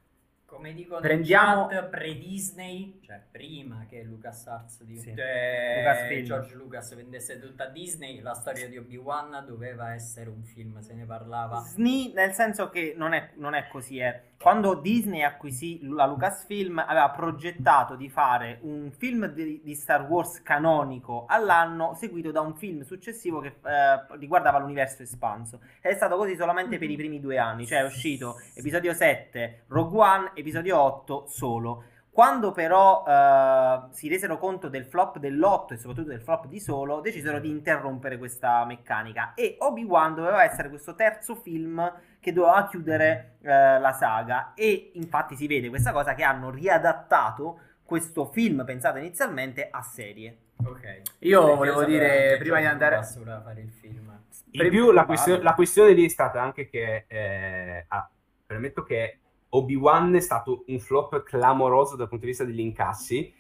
Come 0.45 0.75
dicono 0.75 1.01
Prendiamo- 1.01 1.67
chat, 1.69 1.89
pre-Disney, 1.89 3.01
cioè 3.03 3.21
prima 3.31 3.87
che 3.89 4.03
LucasArts 4.03 4.85
di 4.85 4.99
Sì. 4.99 5.09
Lucasfilm. 5.11 6.25
George 6.25 6.55
Lucas 6.55 6.95
vendesse 6.95 7.41
tutta 7.41 7.65
Disney, 7.67 8.21
la 8.21 8.35
storia 8.35 8.69
di 8.69 8.77
Obi-Wan 8.77 9.45
doveva 9.47 9.95
essere 9.95 10.29
un 10.29 10.43
film, 10.45 10.79
se 10.81 10.93
ne 10.93 11.07
parlava. 11.07 11.59
SNI, 11.61 12.13
nel 12.15 12.33
senso 12.33 12.69
che 12.69 12.93
non 12.95 13.15
è, 13.15 13.31
non 13.37 13.55
è 13.55 13.67
così. 13.69 13.97
eh. 13.99 14.21
Quando 14.43 14.75
Disney 14.75 15.23
acquisì 15.23 15.79
la 15.89 16.05
Lucasfilm, 16.05 16.81
aveva 16.85 17.11
progettato 17.11 17.95
di 17.95 18.09
fare 18.09 18.59
un 18.63 18.91
film 18.91 19.27
di, 19.27 19.61
di 19.63 19.75
Star 19.77 20.03
Wars 20.03 20.43
canonico 20.43 21.27
all'anno, 21.29 21.95
seguito 21.95 22.33
da 22.33 22.41
un 22.41 22.57
film 22.57 22.83
successivo 22.83 23.39
che 23.39 23.59
eh, 23.65 24.17
riguardava 24.19 24.59
l'universo 24.59 25.05
espanso. 25.05 25.61
Ed 25.81 25.93
è 25.93 25.95
stato 25.95 26.17
così 26.17 26.35
solamente 26.35 26.77
per 26.77 26.91
i 26.91 26.97
primi 26.97 27.21
due 27.21 27.39
anni, 27.39 27.67
cioè 27.67 27.83
è 27.83 27.85
uscito 27.85 28.35
episodio 28.55 28.93
7 28.93 29.63
Rogue 29.69 30.01
One, 30.01 30.31
episodio 30.35 30.77
8 30.77 31.27
Solo. 31.29 31.85
Quando 32.11 32.51
però 32.51 33.05
eh, 33.07 33.81
si 33.91 34.09
resero 34.09 34.39
conto 34.39 34.69
del 34.69 34.85
flop 34.87 35.19
dell'8 35.19 35.73
e 35.75 35.77
soprattutto 35.77 36.09
del 36.09 36.21
flop 36.21 36.47
di 36.47 36.59
Solo, 36.59 37.01
decisero 37.01 37.39
di 37.39 37.49
interrompere 37.49 38.19
questa 38.19 38.65
meccanica 38.65 39.35
e 39.35 39.55
Obi-Wan 39.61 40.17
doveva 40.17 40.43
essere 40.43 40.69
questo 40.69 40.97
terzo 40.97 41.37
film 41.37 41.81
che 42.23 42.33
doveva 42.33 42.69
chiudere 42.69 43.39
eh, 43.43 43.81
la 43.81 43.93
saga 43.93 44.55
e 44.55 44.93
infatti 44.95 45.35
si 45.35 45.49
vede 45.49 45.69
questa 45.69 45.91
cosa 45.91 46.15
che 46.15 46.23
hanno 46.23 46.51
riadattato 46.51 47.59
questo 47.83 48.27
film 48.27 48.65
pensato 48.65 48.99
inizialmente 48.99 49.67
a 49.69 49.83
serie. 49.83 50.37
Ok. 50.65 51.03
Io 51.19 51.57
volevo 51.57 51.83
dire, 51.85 52.37
prima 52.39 52.61
di 52.61 52.67
andare- 52.67 52.95
Lucas 52.95 53.19
voleva 53.19 53.41
fare 53.41 53.61
il 53.63 53.73
film. 53.73 54.21
In 54.53 54.69
più 54.69 54.93
la, 54.93 55.05
questio- 55.05 55.43
la 55.43 55.55
questione 55.55 55.93
lì 55.95 56.05
è 56.05 56.09
stata 56.09 56.41
anche 56.41 56.69
che, 56.69 57.07
eh, 57.09 57.85
ah, 57.89 58.09
permetto 58.47 58.85
che 58.85 59.19
Obi-Wan 59.49 60.15
è 60.15 60.21
stato 60.21 60.63
un 60.69 60.79
flop 60.79 61.25
clamoroso 61.25 61.97
dal 61.97 62.09
punto 62.09 62.25
di 62.25 62.31
vista 62.31 62.45
degli 62.45 62.61
incassi, 62.61 63.35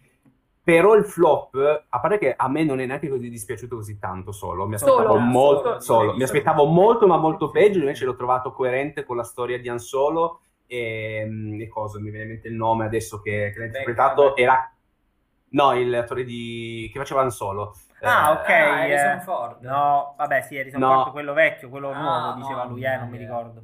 però 0.64 0.94
il 0.94 1.04
flop, 1.04 1.84
a 1.88 2.00
parte 2.00 2.18
che 2.18 2.34
a 2.36 2.48
me 2.48 2.62
non 2.64 2.80
è 2.80 2.86
neanche 2.86 3.08
così 3.08 3.28
dispiaciuto 3.28 3.76
così 3.76 3.98
tanto 3.98 4.32
solo, 4.32 4.66
mi 4.68 4.78
Solo, 4.78 4.92
aspettavo 4.94 5.18
molto, 5.18 5.80
solo. 5.80 5.80
solo, 5.80 6.16
mi 6.16 6.22
aspettavo 6.22 6.64
molto 6.66 7.06
ma 7.06 7.16
molto 7.16 7.50
peggio, 7.50 7.78
invece 7.80 8.04
l'ho 8.04 8.14
trovato 8.14 8.52
coerente 8.52 9.04
con 9.04 9.16
la 9.16 9.24
storia 9.24 9.58
di 9.58 9.68
Han 9.68 9.78
Solo 9.80 10.40
e, 10.66 11.24
mm, 11.26 11.60
e 11.60 11.68
cosa, 11.68 11.98
mi 12.00 12.10
viene 12.10 12.24
in 12.24 12.30
mente 12.32 12.48
il 12.48 12.54
nome 12.54 12.84
adesso 12.84 13.20
che, 13.20 13.50
che 13.52 13.58
l'ha 13.58 13.64
interpretato, 13.66 14.36
era... 14.36 14.66
No, 15.54 15.74
il 15.78 15.94
attore 15.94 16.24
di... 16.24 16.88
che 16.92 16.98
faceva 16.98 17.20
Han 17.22 17.30
Solo. 17.30 17.74
Ah, 18.00 18.30
Eh, 18.30 18.32
ok. 18.32 18.48
Ah, 18.48 18.86
eh, 18.86 18.94
Harrison 18.94 19.20
Ford. 19.20 19.62
No, 19.62 20.14
vabbè, 20.16 20.42
sì, 20.42 20.56
Harrison 20.58 20.80
No. 20.80 20.88
Ford, 21.02 21.10
quello 21.12 21.32
vecchio, 21.34 21.68
quello 21.68 21.90
Ah, 21.90 21.98
nuovo, 22.00 22.26
no, 22.28 22.34
diceva 22.34 22.64
lui, 22.64 22.80
non 22.82 22.90
eh, 22.92 22.96
non 22.98 23.08
mi 23.10 23.18
ricordo. 23.18 23.62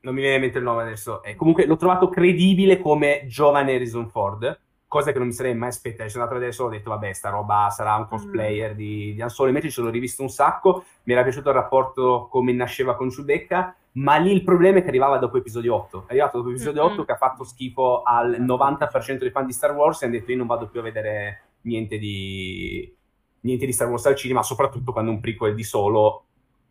non 0.00 0.14
mi 0.14 0.20
viene 0.20 0.36
in 0.36 0.40
mente 0.42 0.58
il 0.58 0.64
nome 0.64 0.82
adesso. 0.82 1.22
Eh, 1.22 1.34
comunque 1.34 1.66
l'ho 1.66 1.76
trovato 1.76 2.08
credibile 2.08 2.78
come 2.78 3.24
giovane 3.26 3.74
Harrison 3.74 4.08
Ford, 4.08 4.60
cosa 4.88 5.12
che 5.12 5.18
non 5.18 5.26
mi 5.28 5.32
sarei 5.32 5.54
mai 5.54 5.68
aspettato. 5.68 6.08
Sono 6.08 6.22
andato 6.24 6.38
a 6.38 6.40
vedere 6.40 6.56
solo, 6.56 6.68
ho 6.68 6.76
detto, 6.76 6.90
vabbè, 6.90 7.12
sta 7.12 7.30
roba 7.30 7.68
sarà 7.70 7.94
un 7.96 8.06
cosplayer 8.06 8.74
di, 8.74 9.14
di 9.14 9.22
Han 9.22 9.28
Solo. 9.30 9.48
Invece 9.48 9.68
ci 9.68 9.74
sono 9.74 9.90
rivisto 9.90 10.22
un 10.22 10.28
sacco. 10.28 10.84
Mi 11.04 11.12
era 11.12 11.22
piaciuto 11.22 11.48
il 11.48 11.54
rapporto 11.54 12.28
come 12.30 12.52
nasceva 12.52 12.94
con 12.96 13.08
Chewbacca, 13.08 13.74
ma 13.92 14.16
lì 14.16 14.32
il 14.32 14.44
problema 14.44 14.78
è 14.78 14.82
che 14.82 14.88
arrivava 14.88 15.18
dopo 15.18 15.36
episodio 15.38 15.74
8. 15.74 16.00
È 16.06 16.10
arrivato 16.10 16.38
dopo 16.38 16.50
episodio 16.50 16.84
Mhm. 16.84 16.92
8 16.92 17.04
che 17.04 17.12
ha 17.12 17.16
fatto 17.16 17.44
schifo 17.44 18.02
al 18.02 18.36
90% 18.40 19.24
dei 19.24 19.30
fan 19.30 19.46
di 19.46 19.52
Star 19.52 19.72
Wars 19.74 20.02
e 20.02 20.06
hanno 20.06 20.14
detto, 20.14 20.30
io 20.30 20.36
non 20.36 20.46
vado 20.46 20.68
più 20.68 20.80
a 20.80 20.82
vedere 20.82 21.42
niente 21.62 21.98
di, 21.98 22.94
niente 23.40 23.66
di 23.66 23.72
Star 23.72 23.88
Wars 23.88 24.06
al 24.06 24.14
cinema, 24.16 24.42
soprattutto 24.42 24.92
quando 24.92 25.10
un 25.10 25.20
prequel 25.20 25.54
di 25.54 25.64
Solo 25.64 26.24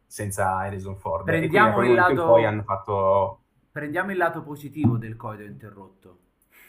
senza 0.05 0.55
Harrison 0.57 0.95
Ford. 0.97 1.25
Prendiamo 1.25 1.83
il 1.83 1.93
lato- 1.93 2.25
poi 2.25 2.45
hanno 2.45 2.63
fatto... 2.63 3.39
Prendiamo 3.71 4.11
il 4.11 4.17
lato 4.17 4.41
positivo 4.41 4.95
del 4.97 5.17
coito 5.17 5.43
interrotto, 5.43 6.19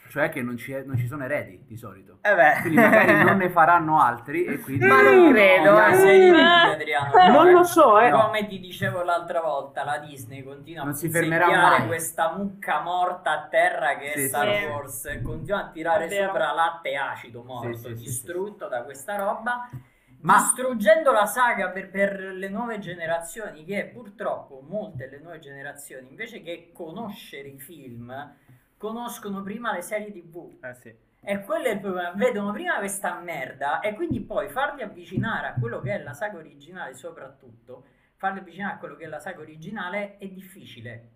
cioè 0.09 0.29
che 0.29 0.41
non 0.41 0.57
ci, 0.57 0.71
è- 0.73 0.83
non 0.83 0.97
ci 0.97 1.07
sono 1.07 1.23
eredi 1.23 1.63
di 1.67 1.75
solito. 1.77 2.17
Eh 2.21 2.33
beh. 2.35 2.57
Quindi 2.61 2.77
magari 2.79 3.23
non 3.23 3.37
ne 3.37 3.49
faranno 3.49 4.01
altri 4.01 4.45
e 4.45 4.59
quindi... 4.59 4.85
Ma 4.85 5.01
non 5.01 5.31
credo, 5.31 5.71
No, 5.71 5.85
eh. 5.87 5.91
TV, 5.91 6.35
Adriano. 6.73 7.31
Non 7.31 7.51
lo 7.51 7.63
so, 7.63 7.99
eh. 7.99 8.09
Come 8.11 8.47
ti 8.47 8.59
dicevo 8.59 9.03
l'altra 9.03 9.41
volta, 9.41 9.83
la 9.83 9.97
Disney 9.99 10.43
continua 10.43 10.83
Non 10.83 10.93
a 10.93 10.95
si 10.95 11.09
fermerà 11.09 11.47
mai. 11.49 11.87
questa 11.87 12.33
mucca 12.35 12.81
morta 12.81 13.31
a 13.31 13.47
terra 13.49 13.97
che 13.97 14.11
Sì, 14.15 14.23
è 14.23 14.27
Star 14.27 14.55
sì. 14.57 14.65
Wars 14.65 15.05
e 15.05 15.21
continua 15.21 15.59
a 15.65 15.69
tirare 15.69 16.05
È 16.05 16.07
vero. 16.07 16.25
sopra 16.27 16.51
latte 16.53 16.95
acido 16.95 17.43
morto, 17.43 17.73
Sì, 17.77 17.83
sì, 17.89 17.95
sì, 17.97 18.03
distrutto 18.03 18.67
da 18.67 18.83
questa 18.83 19.15
roba. 19.15 19.69
Ma- 20.19 20.37
Distruggendo 20.37 21.11
la 21.11 21.27
saga 21.27 21.69
per, 21.69 21.91
per 21.91 22.19
le 22.19 22.49
nuove 22.49 22.79
generazioni, 22.79 23.63
che 23.63 23.91
purtroppo 23.93 24.63
molte 24.67 25.07
delle 25.09 25.21
nuove 25.21 25.39
generazioni, 25.39 26.09
invece 26.09 26.41
che 26.41 26.71
conoscere 26.73 27.49
i 27.49 27.59
film, 27.59 28.11
conoscono 28.77 29.41
prima 29.41 29.73
le 29.73 29.81
serie 29.81 30.11
TV. 30.11 30.57
Eh 30.61 30.73
sì. 30.73 30.95
E 31.19 31.41
quello 31.41 31.65
è 31.65 31.71
il 31.71 31.79
problema, 31.79 32.11
vedono 32.15 32.51
prima 32.51 32.77
questa 32.77 33.19
merda 33.19 33.79
e 33.81 33.93
quindi 33.95 34.21
poi 34.21 34.47
farli 34.49 34.81
avvicinare 34.83 35.47
a 35.47 35.53
quello 35.59 35.79
che 35.81 35.93
è 35.95 36.01
la 36.03 36.13
saga 36.13 36.37
originale 36.37 36.93
soprattutto, 36.93 37.85
farli 38.15 38.39
avvicinare 38.39 38.75
a 38.75 38.77
quello 38.77 38.95
che 38.95 39.05
è 39.05 39.07
la 39.07 39.19
saga 39.19 39.41
originale 39.41 40.17
è 40.19 40.27
difficile, 40.27 41.09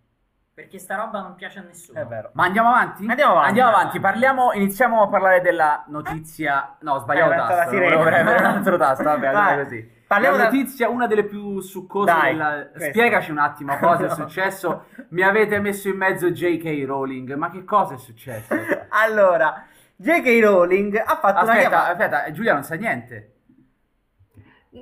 perché 0.54 0.80
sta 0.80 0.96
roba 0.96 1.22
non 1.22 1.36
piace 1.36 1.60
a 1.60 1.62
nessuno. 1.62 1.98
È 2.00 2.06
vero. 2.06 2.32
Ma 2.34 2.44
andiamo 2.46 2.70
avanti? 2.70 3.06
Andiamo 3.08 3.32
avanti. 3.34 3.48
Andiamo 3.50 3.70
avanti, 3.70 4.00
parliamo, 4.02 4.52
iniziamo 4.54 5.02
a 5.04 5.08
parlare 5.08 5.40
della 5.40 5.86
notizia... 5.88 6.76
No, 6.82 6.94
ho 6.96 7.00
sbagliato 7.00 7.32
Eh, 7.32 7.36
tasto, 7.38 7.70
sirena. 7.70 7.96
volevo 7.96 8.04
premere 8.04 8.40
un 8.40 8.46
altro 8.46 8.78
tasto, 8.78 9.04
vabbè, 9.04 9.32
Vai. 9.32 9.64
così. 9.64 9.91
Parliamo 10.12 10.36
la 10.36 10.44
da- 10.44 10.50
notizia, 10.52 10.90
una 10.90 11.08
delle 11.08 11.24
più 11.24 11.62
succose 11.62 12.12
Dai, 12.12 12.32
della... 12.34 12.70
Spiegaci 12.76 13.32
un 13.32 13.38
attimo 13.38 13.78
cosa 13.78 14.04
è 14.06 14.08
No. 14.10 14.14
successo. 14.28 14.86
Mi 15.12 15.22
avete 15.24 15.58
messo 15.62 15.88
in 15.88 15.96
mezzo 15.96 16.32
J.K. 16.32 16.84
Rowling, 16.86 17.34
ma 17.36 17.50
che 17.50 17.64
cosa 17.64 17.94
è 17.94 17.98
successo? 17.98 18.54
Allora, 18.90 19.66
J.K. 19.96 20.40
Rowling 20.44 20.96
ha 20.98 21.18
fatto 21.18 21.44
una 21.44 21.52
Aspetta, 21.54 21.70
chiamata. 21.70 21.88
aspetta, 21.92 22.32
Giulia 22.32 22.54
non 22.54 22.64
sa 22.64 22.76
niente. 22.76 23.36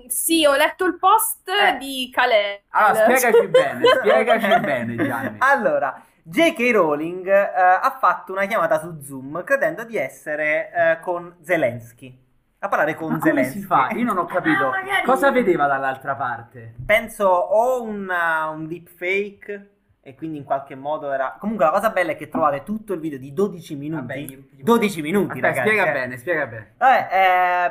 Sì, 0.07 0.45
ho 0.45 0.55
letto 0.55 0.85
il 0.85 0.97
post 0.97 1.47
Eh. 1.47 1.77
di 1.77 2.09
Calais. 2.11 2.61
Allora, 2.69 3.15
spiegaci 3.17 3.47
bene, 3.49 3.81
spiegaci 3.85 4.59
bene, 4.61 4.95
Gianni. 4.95 5.35
Allora, 5.39 6.01
J.K. 6.23 6.71
Rowling 6.73 7.27
eh, 7.27 7.33
ha 7.81 7.97
fatto 7.99 8.31
una 8.31 8.45
chiamata 8.47 8.79
su 8.79 8.99
Zoom 9.01 9.43
credendo 9.43 9.83
di 9.83 9.95
essere 9.95 10.71
eh, 10.73 10.99
con 11.01 11.35
Zelensky. 11.41 12.27
A 12.61 12.67
parlare 12.67 12.93
con 12.95 13.11
Ma 13.13 13.17
come 13.19 13.31
Zelensky. 13.31 13.59
si 13.61 13.65
fa? 13.65 13.89
Io 13.91 14.03
non 14.03 14.17
ho 14.17 14.25
capito. 14.25 14.65
Ah, 14.67 14.81
magari- 14.81 15.05
Cosa 15.05 15.31
vedeva 15.31 15.65
dall'altra 15.67 16.15
parte? 16.15 16.75
Penso 16.85 17.25
o 17.27 17.81
un, 17.83 18.07
uh, 18.09 18.51
un 18.53 18.67
deepfake 18.67 19.69
e 20.09 20.15
quindi 20.15 20.37
in 20.39 20.43
qualche 20.43 20.73
modo 20.73 21.11
era... 21.11 21.35
Comunque 21.39 21.65
la 21.65 21.71
cosa 21.71 21.91
bella 21.91 22.11
è 22.13 22.15
che 22.15 22.29
trovate 22.29 22.63
tutto 22.63 22.93
il 22.93 22.99
video 22.99 23.19
di 23.19 23.31
12 23.31 23.75
minuti. 23.75 24.01
Vabbè, 24.01 24.17
gli- 24.19 24.63
12 24.63 25.01
minuti, 25.03 25.27
Aspetta, 25.33 25.47
ragazzi. 25.47 25.67
spiega 25.69 25.89
eh. 25.89 25.91
bene, 25.93 26.17
spiega 26.17 26.47
bene. 26.47 26.73
Vabbè, 26.77 27.07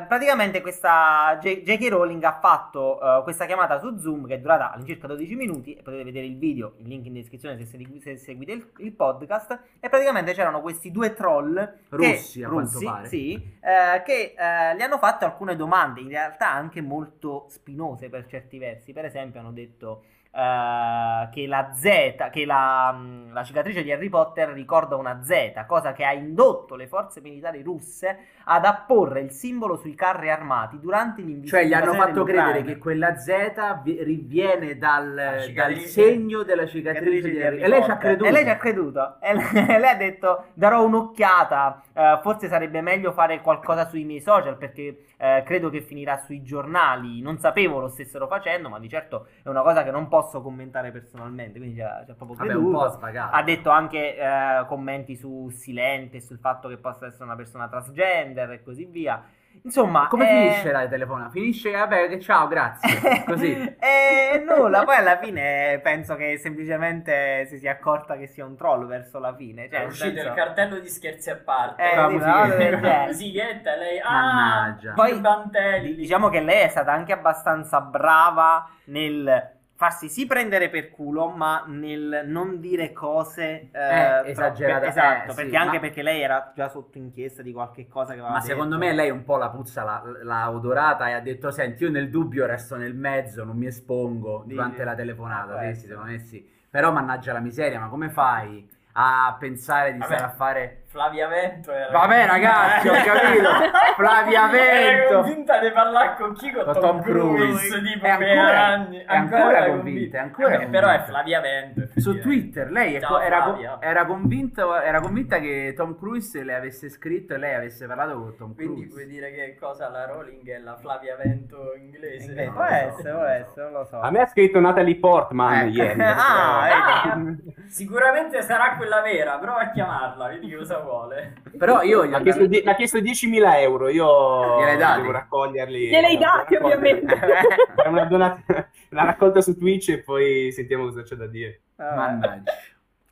eh, 0.03 0.07
praticamente 0.07 0.61
questa 0.61 1.37
J- 1.41 1.63
J.K. 1.63 1.89
Rowling 1.89 2.23
ha 2.23 2.39
fatto 2.41 3.01
eh, 3.01 3.23
questa 3.25 3.45
chiamata 3.47 3.81
su 3.81 3.99
Zoom 3.99 4.27
che 4.27 4.35
è 4.35 4.39
durata 4.39 4.71
all'incirca 4.73 5.09
12 5.09 5.35
minuti 5.35 5.75
e 5.75 5.83
potete 5.83 6.05
vedere 6.05 6.27
il 6.27 6.37
video, 6.39 6.75
il 6.79 6.87
link 6.87 7.07
in 7.07 7.15
descrizione 7.15 7.57
se, 7.59 7.65
segui- 7.65 8.01
se 8.01 8.17
seguite 8.17 8.53
il, 8.53 8.71
il 8.79 8.93
podcast 8.93 9.59
e 9.81 9.89
praticamente 9.89 10.33
c'erano 10.33 10.61
questi 10.61 10.93
due 10.93 11.15
troll 11.15 11.55
che- 11.57 11.75
Russi, 11.97 12.43
a 12.45 12.49
quanto 12.49 12.79
pare. 12.85 13.09
sì, 13.09 13.33
eh, 13.35 14.03
che 14.05 14.35
eh, 14.39 14.77
gli 14.77 14.83
hanno 14.83 14.99
fatto 14.99 15.25
alcune 15.25 15.57
domande 15.57 16.01
in 16.01 16.09
realtà 16.09 16.53
anche 16.53 16.81
molto 16.81 17.47
spinose 17.49 18.09
per 18.09 18.27
certi 18.27 18.59
versi 18.59 18.93
per 18.93 19.05
esempio 19.07 19.41
hanno 19.41 19.51
detto 19.53 20.05
eh, 20.31 21.29
che 21.33 21.47
la 21.47 21.71
Z, 21.75 22.31
che 22.31 22.45
la, 22.45 22.93
mh, 22.93 23.33
la 23.33 23.45
cicatrice 23.45 23.83
di 23.83 23.93
Harry 23.93 24.09
Potter 24.09 24.51
ricorda 24.51 24.97
una 24.97 25.23
Z, 25.23 25.65
cosa 25.67 25.93
che 25.93 26.05
ha 26.05 26.13
indotto 26.13 26.75
le 26.77 26.87
forze 26.87 27.21
militari 27.21 27.63
russe 27.63 28.19
ad 28.45 28.65
apporre 28.65 29.21
il 29.21 29.31
simbolo 29.31 29.77
sui 29.77 29.95
carri 29.95 30.31
armati 30.31 30.79
durante 30.81 31.23
l'invasione 31.23 31.47
Cioè, 31.65 31.69
gli 31.69 31.75
hanno 31.75 31.93
fatto 31.95 32.25
credere 32.25 32.63
che 32.63 32.79
quella 32.79 33.17
Z 33.19 33.81
vi- 33.83 34.03
riviene 34.03 34.79
dal, 34.79 35.15
dal 35.15 35.41
cicatrice. 35.43 35.87
segno 35.89 36.43
della 36.43 36.67
cicatrice 36.67 37.31
di 37.31 37.43
Harry. 37.43 37.61
E 37.61 37.69
lei 37.69 37.83
ci 37.83 37.91
ha 37.91 37.95
Potter. 37.97 37.99
creduto. 37.99 38.29
E 38.29 38.33
lei 38.33 38.45
ci 38.45 38.51
ha 38.51 38.57
creduto. 38.57 39.17
E 39.21 39.35
lei, 39.35 39.67
lei 39.81 39.91
ha 39.91 39.95
detto: 39.97 40.45
Darò 40.55 40.85
un'occhiata. 40.85 41.83
eh, 41.95 42.19
forse 42.23 42.49
sarebbe 42.49 42.81
meglio 42.81 43.13
fare 43.13 43.41
qualcosa 43.41 43.87
sui 43.89 44.05
miei 44.05 44.21
social 44.21 44.57
perché 44.57 45.05
eh, 45.17 45.43
credo 45.45 45.69
che 45.71 45.81
finirà 45.83 46.19
sui 46.25 46.43
giornali. 46.43 47.21
Non 47.21 47.39
sapevo 47.39 47.81
lo 47.81 47.89
stessero 47.89 48.27
facendo, 48.29 48.69
ma 48.69 48.79
di 48.79 48.89
certo 48.89 49.27
è 49.43 49.49
una 49.49 49.63
cosa 49.63 49.83
che 49.83 49.91
non 49.91 50.07
posso 50.09 50.18
commentare 50.43 50.91
personalmente. 50.91 51.59
Quindi 51.59 51.77
ci 51.77 51.83
ha, 51.83 52.03
ci 52.05 52.11
ha 52.11 52.15
proprio 52.15 52.37
Vabbè, 52.37 52.55
un 52.55 52.73
po' 52.73 52.89
svagato. 52.89 53.35
Ha 53.35 53.43
detto 53.43 53.71
anche 53.71 54.17
eh, 54.17 54.65
commenti 54.67 55.17
su 55.17 55.49
Silente, 55.51 56.21
sul 56.21 56.39
fatto 56.39 56.69
che 56.69 56.77
possa 56.77 57.07
essere 57.07 57.25
una 57.25 57.37
persona 57.37 57.69
transgender 57.69 58.51
e 58.53 58.63
così 58.63 58.85
via. 58.85 59.23
Insomma, 59.63 60.07
Come 60.09 60.25
eh, 60.31 60.51
finisce 60.51 60.73
la 60.73 60.87
telefonata? 60.87 61.31
Finisce, 61.31 61.71
vabbè, 61.73 62.09
che 62.09 62.21
ciao, 62.21 62.47
grazie. 62.47 63.25
Così. 63.27 63.53
e 63.79 64.45
nulla, 64.47 64.85
poi 64.85 64.97
alla 64.97 65.19
fine 65.19 65.81
penso 65.83 66.15
che 66.15 66.39
semplicemente 66.39 67.47
si 67.47 67.59
sia 67.59 67.73
accorta 67.73 68.17
che 68.17 68.27
sia 68.27 68.45
un 68.45 68.57
troll 68.57 68.87
verso 68.87 69.19
la 69.19 69.35
fine. 69.35 69.69
Cioè, 69.69 69.81
è 69.81 69.85
uscito 69.87 70.15
senso- 70.15 70.29
il 70.29 70.35
cartello 70.35 70.79
di 70.79 70.89
scherzi 70.89 71.31
a 71.31 71.37
parte. 71.37 71.83
Eh, 71.83 73.13
sì, 73.13 73.25
musichetta, 73.27 73.77
lei 73.77 73.99
ah, 73.99 74.11
Mannaggia. 74.11 74.93
Poi- 74.93 75.17
i 75.17 75.21
bantelli. 75.21 75.95
Diciamo 75.95 76.29
che 76.29 76.41
lei 76.41 76.63
è 76.63 76.69
stata 76.69 76.93
anche 76.93 77.13
abbastanza 77.13 77.81
brava 77.81 78.69
nel 78.85 79.57
farsi 79.79 80.09
sì 80.09 80.27
prendere 80.27 80.69
per 80.71 80.91
culo, 80.91 81.29
ma 81.29 81.65
nel 81.69 82.25
non 82.27 82.59
dire 82.61 82.93
cose 82.93 83.71
Eh, 83.71 83.71
tro- 83.71 84.25
esagerate. 84.25 84.81
per- 84.81 84.89
esatto, 84.89 85.31
Eh, 85.31 85.31
sì, 85.31 85.37
perché 85.37 85.57
anche 85.57 85.75
ma- 85.77 85.81
perché 85.81 86.03
lei 86.03 86.21
era 86.21 86.53
già 86.55 86.69
sotto 86.69 86.99
inchiesta 86.99 87.43
di 87.43 87.53
qualche 87.53 87.87
cosa 87.87 88.13
che 88.13 88.19
aveva 88.19 88.31
Ma 88.31 88.41
detto. 88.41 88.47
secondo 88.53 88.77
me 88.77 88.93
lei 88.93 89.11
un 89.11 89.23
po' 89.25 89.37
la 89.37 89.51
puzza 89.51 89.85
l'ha, 89.85 90.03
l'ha 90.23 90.51
odorata 90.51 91.09
e 91.09 91.13
ha 91.13 91.21
detto: 91.21 91.51
Senti, 91.51 91.85
io 91.85 91.91
nel 91.91 92.11
dubbio 92.11 92.45
resto 92.47 92.77
nel 92.77 92.95
mezzo, 92.95 93.45
non 93.45 93.57
mi 93.57 93.67
espongo 93.67 94.43
Dici? 94.43 94.55
durante 94.55 94.85
la 94.85 94.95
telefonata. 94.95 95.59
Sì, 95.73 95.81
sì, 95.81 95.87
secondo 95.87 96.11
me 96.11 96.19
sì. 96.19 96.49
Però 96.71 96.93
mannaggia 96.93 97.33
la 97.33 97.41
miseria, 97.41 97.79
ma 97.81 97.89
come 97.89 98.11
fai 98.11 98.69
a 98.93 99.37
pensare 99.39 99.93
di 99.93 99.99
Vabbè. 99.99 100.17
stare 100.17 100.33
a 100.33 100.35
fare. 100.35 100.83
Flavia 100.89 101.29
Vento 101.29 101.71
era 101.71 101.91
Vabbè, 101.91 102.27
ragazzi, 102.27 102.89
ho 102.89 102.93
capito. 103.05 103.49
Flavia 103.95 104.51
Era 104.51 104.97
Vento. 104.97 105.15
convinta 105.21 105.59
di 105.61 105.71
parlare 105.71 106.15
con 106.19 106.35
chi? 106.35 106.51
Con, 106.51 106.65
Con 106.65 106.73
Tom, 106.73 106.83
Tom 106.83 107.03
Cruise, 107.03 107.69
Cruise. 107.69 107.83
tipo 107.83 108.07
È 108.07 108.17
per 108.17 108.39
ancora- 108.39 108.65
anni. 108.67 108.99
è 108.99 109.05
ancora 109.07 109.57
era 109.59 109.67
convinta, 109.67 110.17
è 110.17 110.21
ancora 110.21 110.49
Vabbè, 110.51 110.67
Però 110.69 110.87
è 110.87 110.91
convinta. 110.91 111.05
Flavia 111.13 111.41
Vento. 111.41 112.01
Su. 112.01 112.21
Twitter 112.21 112.71
lei 112.71 112.99
Ciao, 113.01 113.21
era, 113.21 113.79
era 113.81 114.05
convinta, 114.07 114.83
era 114.83 115.01
convinta 115.01 115.39
che 115.39 115.75
Tom 115.77 115.97
Cruise 115.97 116.43
le 116.43 116.55
avesse 116.55 116.89
scritto 116.89 117.35
e 117.35 117.39
lei 117.39 117.55
avesse 117.55 117.87
parlato 117.87 118.19
con 118.19 118.37
Tom 118.37 118.55
Quindi 118.55 118.75
Cruise. 118.87 118.93
vuoi 118.95 119.07
dire 119.07 119.31
che 119.33 119.57
cosa 119.61 119.89
la 119.91 120.07
Rowling 120.07 120.49
è 120.51 120.59
la 120.59 120.77
Flavia 120.77 121.17
Vento 121.17 121.75
inglese? 121.77 122.33
Eh, 122.35 122.51
può 122.51 122.63
non 122.63 122.71
lo 122.71 122.71
so, 122.71 122.75
essere, 122.75 123.11
può 123.13 123.21
lo 123.21 123.27
so. 123.27 123.33
essere, 123.33 123.63
non 123.65 123.73
lo 123.73 123.85
so. 123.85 124.01
A 124.01 124.11
me 124.11 124.21
ha 124.21 124.27
scritto 124.27 124.59
Natalie 124.61 124.97
Portman 124.97 125.53
Eh. 125.55 125.67
ieri. 125.69 126.01
Ah, 126.29 127.15
vedi. 127.15 127.55
Sicuramente 127.69 128.41
sarà 128.43 128.75
quella 128.77 129.03
vera, 129.03 129.37
prova 129.39 129.61
a 129.61 129.71
chiamarla, 129.71 130.29
vedi 130.29 130.51
cosa 130.55 130.78
vuole. 130.81 131.35
Però 131.57 131.83
io 131.83 132.05
gli 132.05 132.09
Mi 132.09 132.15
ha 132.15 132.19
ho 132.19 132.23
chiesto, 132.23 132.49
mi 132.49 132.63
ha 132.65 132.75
chiesto 132.75 132.99
10.000 132.99 133.61
euro, 133.61 133.89
io 133.89 134.59
Gliel'hai 134.59 134.77
dati? 134.77 135.01
devo 135.01 135.13
raccoglierli. 135.13 135.89
Gliel'ai 135.89 136.19
dati, 136.19 136.55
ovviamente. 136.57 137.15
È 137.75 137.89
una, 137.89 138.05
donat- 138.05 138.69
una 138.91 139.05
raccolta 139.05 139.41
su 139.41 139.57
Twitch 139.57 139.89
e 139.91 140.03
poi 140.03 140.51
sentiamo 140.53 140.85
cosa 140.85 141.03
c'è 141.03 141.17
da 141.17 141.27
dire. 141.27 141.61
Mannaggia. 141.77 142.53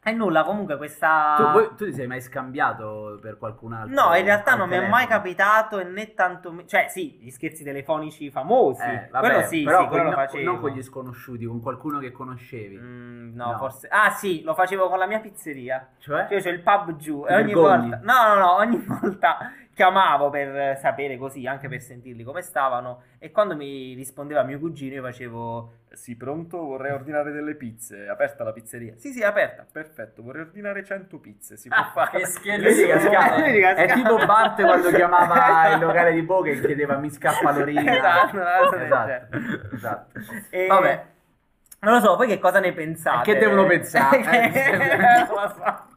E 0.09 0.13
nulla, 0.13 0.45
comunque 0.45 0.77
questa... 0.77 1.35
Tu, 1.37 1.51
poi- 1.51 1.69
tu 1.77 1.85
ti 1.87 1.93
sei 1.93 2.07
mai 2.07 2.21
scambiato 2.21 3.19
per 3.21 3.39
qualcun 3.39 3.73
altro? 3.73 3.93
No, 3.93 4.15
in 4.15 4.25
realtà 4.25 4.53
al 4.53 4.59
non 4.59 4.69
mi 4.69 4.75
è 4.75 4.79
telefono? 4.79 4.97
mai 4.99 5.07
capitato 5.09 5.79
e 5.81 5.85
né 5.85 6.15
tanto... 6.15 6.55
Cioè, 6.65 6.87
sì, 6.89 7.19
gli 7.21 7.29
scherzi 7.31 7.65
telefonici 7.65 8.31
famosi. 8.31 8.83
Eh, 8.85 9.09
vabbè, 9.11 9.27
quello 9.33 9.47
sì, 9.49 9.63
però 9.65 9.81
sì, 9.81 9.87
quello 9.89 10.05
lo 10.05 10.13
facevo. 10.13 10.45
non 10.45 10.61
con 10.61 10.71
gli 10.71 10.83
sconosciuti, 10.83 11.45
con 11.47 11.61
qualcuno 11.61 11.99
che 11.99 12.13
conoscevi. 12.13 12.79
Mm, 12.79 13.35
no, 13.35 13.51
No. 13.51 13.59
forse... 13.59 13.89
Ah, 13.91 14.11
sì, 14.11 14.45
lo 14.45 14.55
facevo 14.55 14.89
con 14.89 14.99
la 15.01 15.07
mia 15.07 15.19
pizzeria. 15.19 15.89
Cioè? 15.99 16.27
Cioè, 16.29 16.41
c'è 16.41 16.51
il 16.51 16.61
pub 16.61 16.95
giù 16.95 17.25
Ti 17.27 17.33
e 17.33 17.35
ogni 17.35 17.45
vergogni? 17.53 17.89
volta... 17.91 18.01
No, 18.05 18.29
no, 18.29 18.41
no, 18.41 18.53
ogni 18.59 18.79
volta 18.87 19.39
chiamavo 19.77 20.31
per 20.31 20.79
sapere 20.79 21.19
così, 21.19 21.47
anche 21.47 21.69
per 21.69 21.83
sentirli 21.83 22.25
come 22.25 22.41
stavano 22.41 23.03
e 23.19 23.31
quando 23.31 23.55
mi 23.55 23.93
rispondeva 23.93 24.43
mio 24.43 24.59
cugino 24.59 24.95
io 24.95 25.03
facevo 25.03 25.73
sì, 25.93 26.17
pronto, 26.17 26.59
vorrei 26.59 26.93
ordinare 26.93 27.31
delle 27.31 27.55
pizze, 27.55 28.05
è 28.05 28.09
aperta 28.09 28.43
la 28.43 28.53
pizzeria? 28.53 28.95
Sì, 28.97 29.13
sì, 29.13 29.21
è 29.21 29.25
aperta, 29.25 29.67
perfetto, 29.71 30.23
vorrei 30.23 30.43
ordinare 30.43 30.83
100 30.83 31.19
pizze, 31.19 31.57
si 31.59 31.69
può 31.69 31.77
Ah, 31.79 31.91
fare? 31.93 32.19
che 32.21 32.27
scherzo. 32.27 32.81
È 33.83 33.93
tipo 33.93 34.17
Bart 34.25 34.63
quando 34.63 34.91
chiamava 34.91 35.69
il 35.75 35.81
locale 35.81 36.13
di 36.13 36.23
Boca 36.23 36.49
e 36.51 36.59
chiedeva 36.61 36.97
mi 36.97 37.11
scappa 37.11 37.53
l'orina. 37.53 37.97
Esatto, 37.97 38.41
esatto, 38.41 38.77
genere. 38.77 39.29
esatto. 39.75 40.21
E- 40.51 40.67
Vabbè, 40.67 41.05
Non 41.81 41.95
lo 41.95 42.01
so, 42.01 42.17
voi 42.17 42.29
che 42.29 42.39
cosa 42.39 42.61
ne 42.61 42.73
pensate? 42.73 43.33
Che 43.33 43.39
devono 43.39 43.67
pensare? 43.67 44.19
I- 44.25 45.87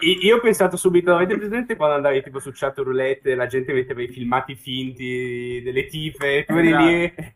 Io 0.00 0.36
ho 0.36 0.40
pensato 0.40 0.76
subito, 0.76 1.14
avete 1.14 1.36
presente 1.36 1.76
quando 1.76 1.96
andavi 1.96 2.22
tipo 2.22 2.40
su 2.40 2.50
chat 2.52 2.78
roulette 2.78 3.34
la 3.34 3.46
gente 3.46 3.72
metteva 3.72 4.02
i 4.02 4.08
filmati 4.08 4.54
finti 4.54 5.60
delle 5.62 5.86
tife? 5.86 6.44
Tu 6.46 6.54
eri 6.54 6.76
lì 6.76 7.34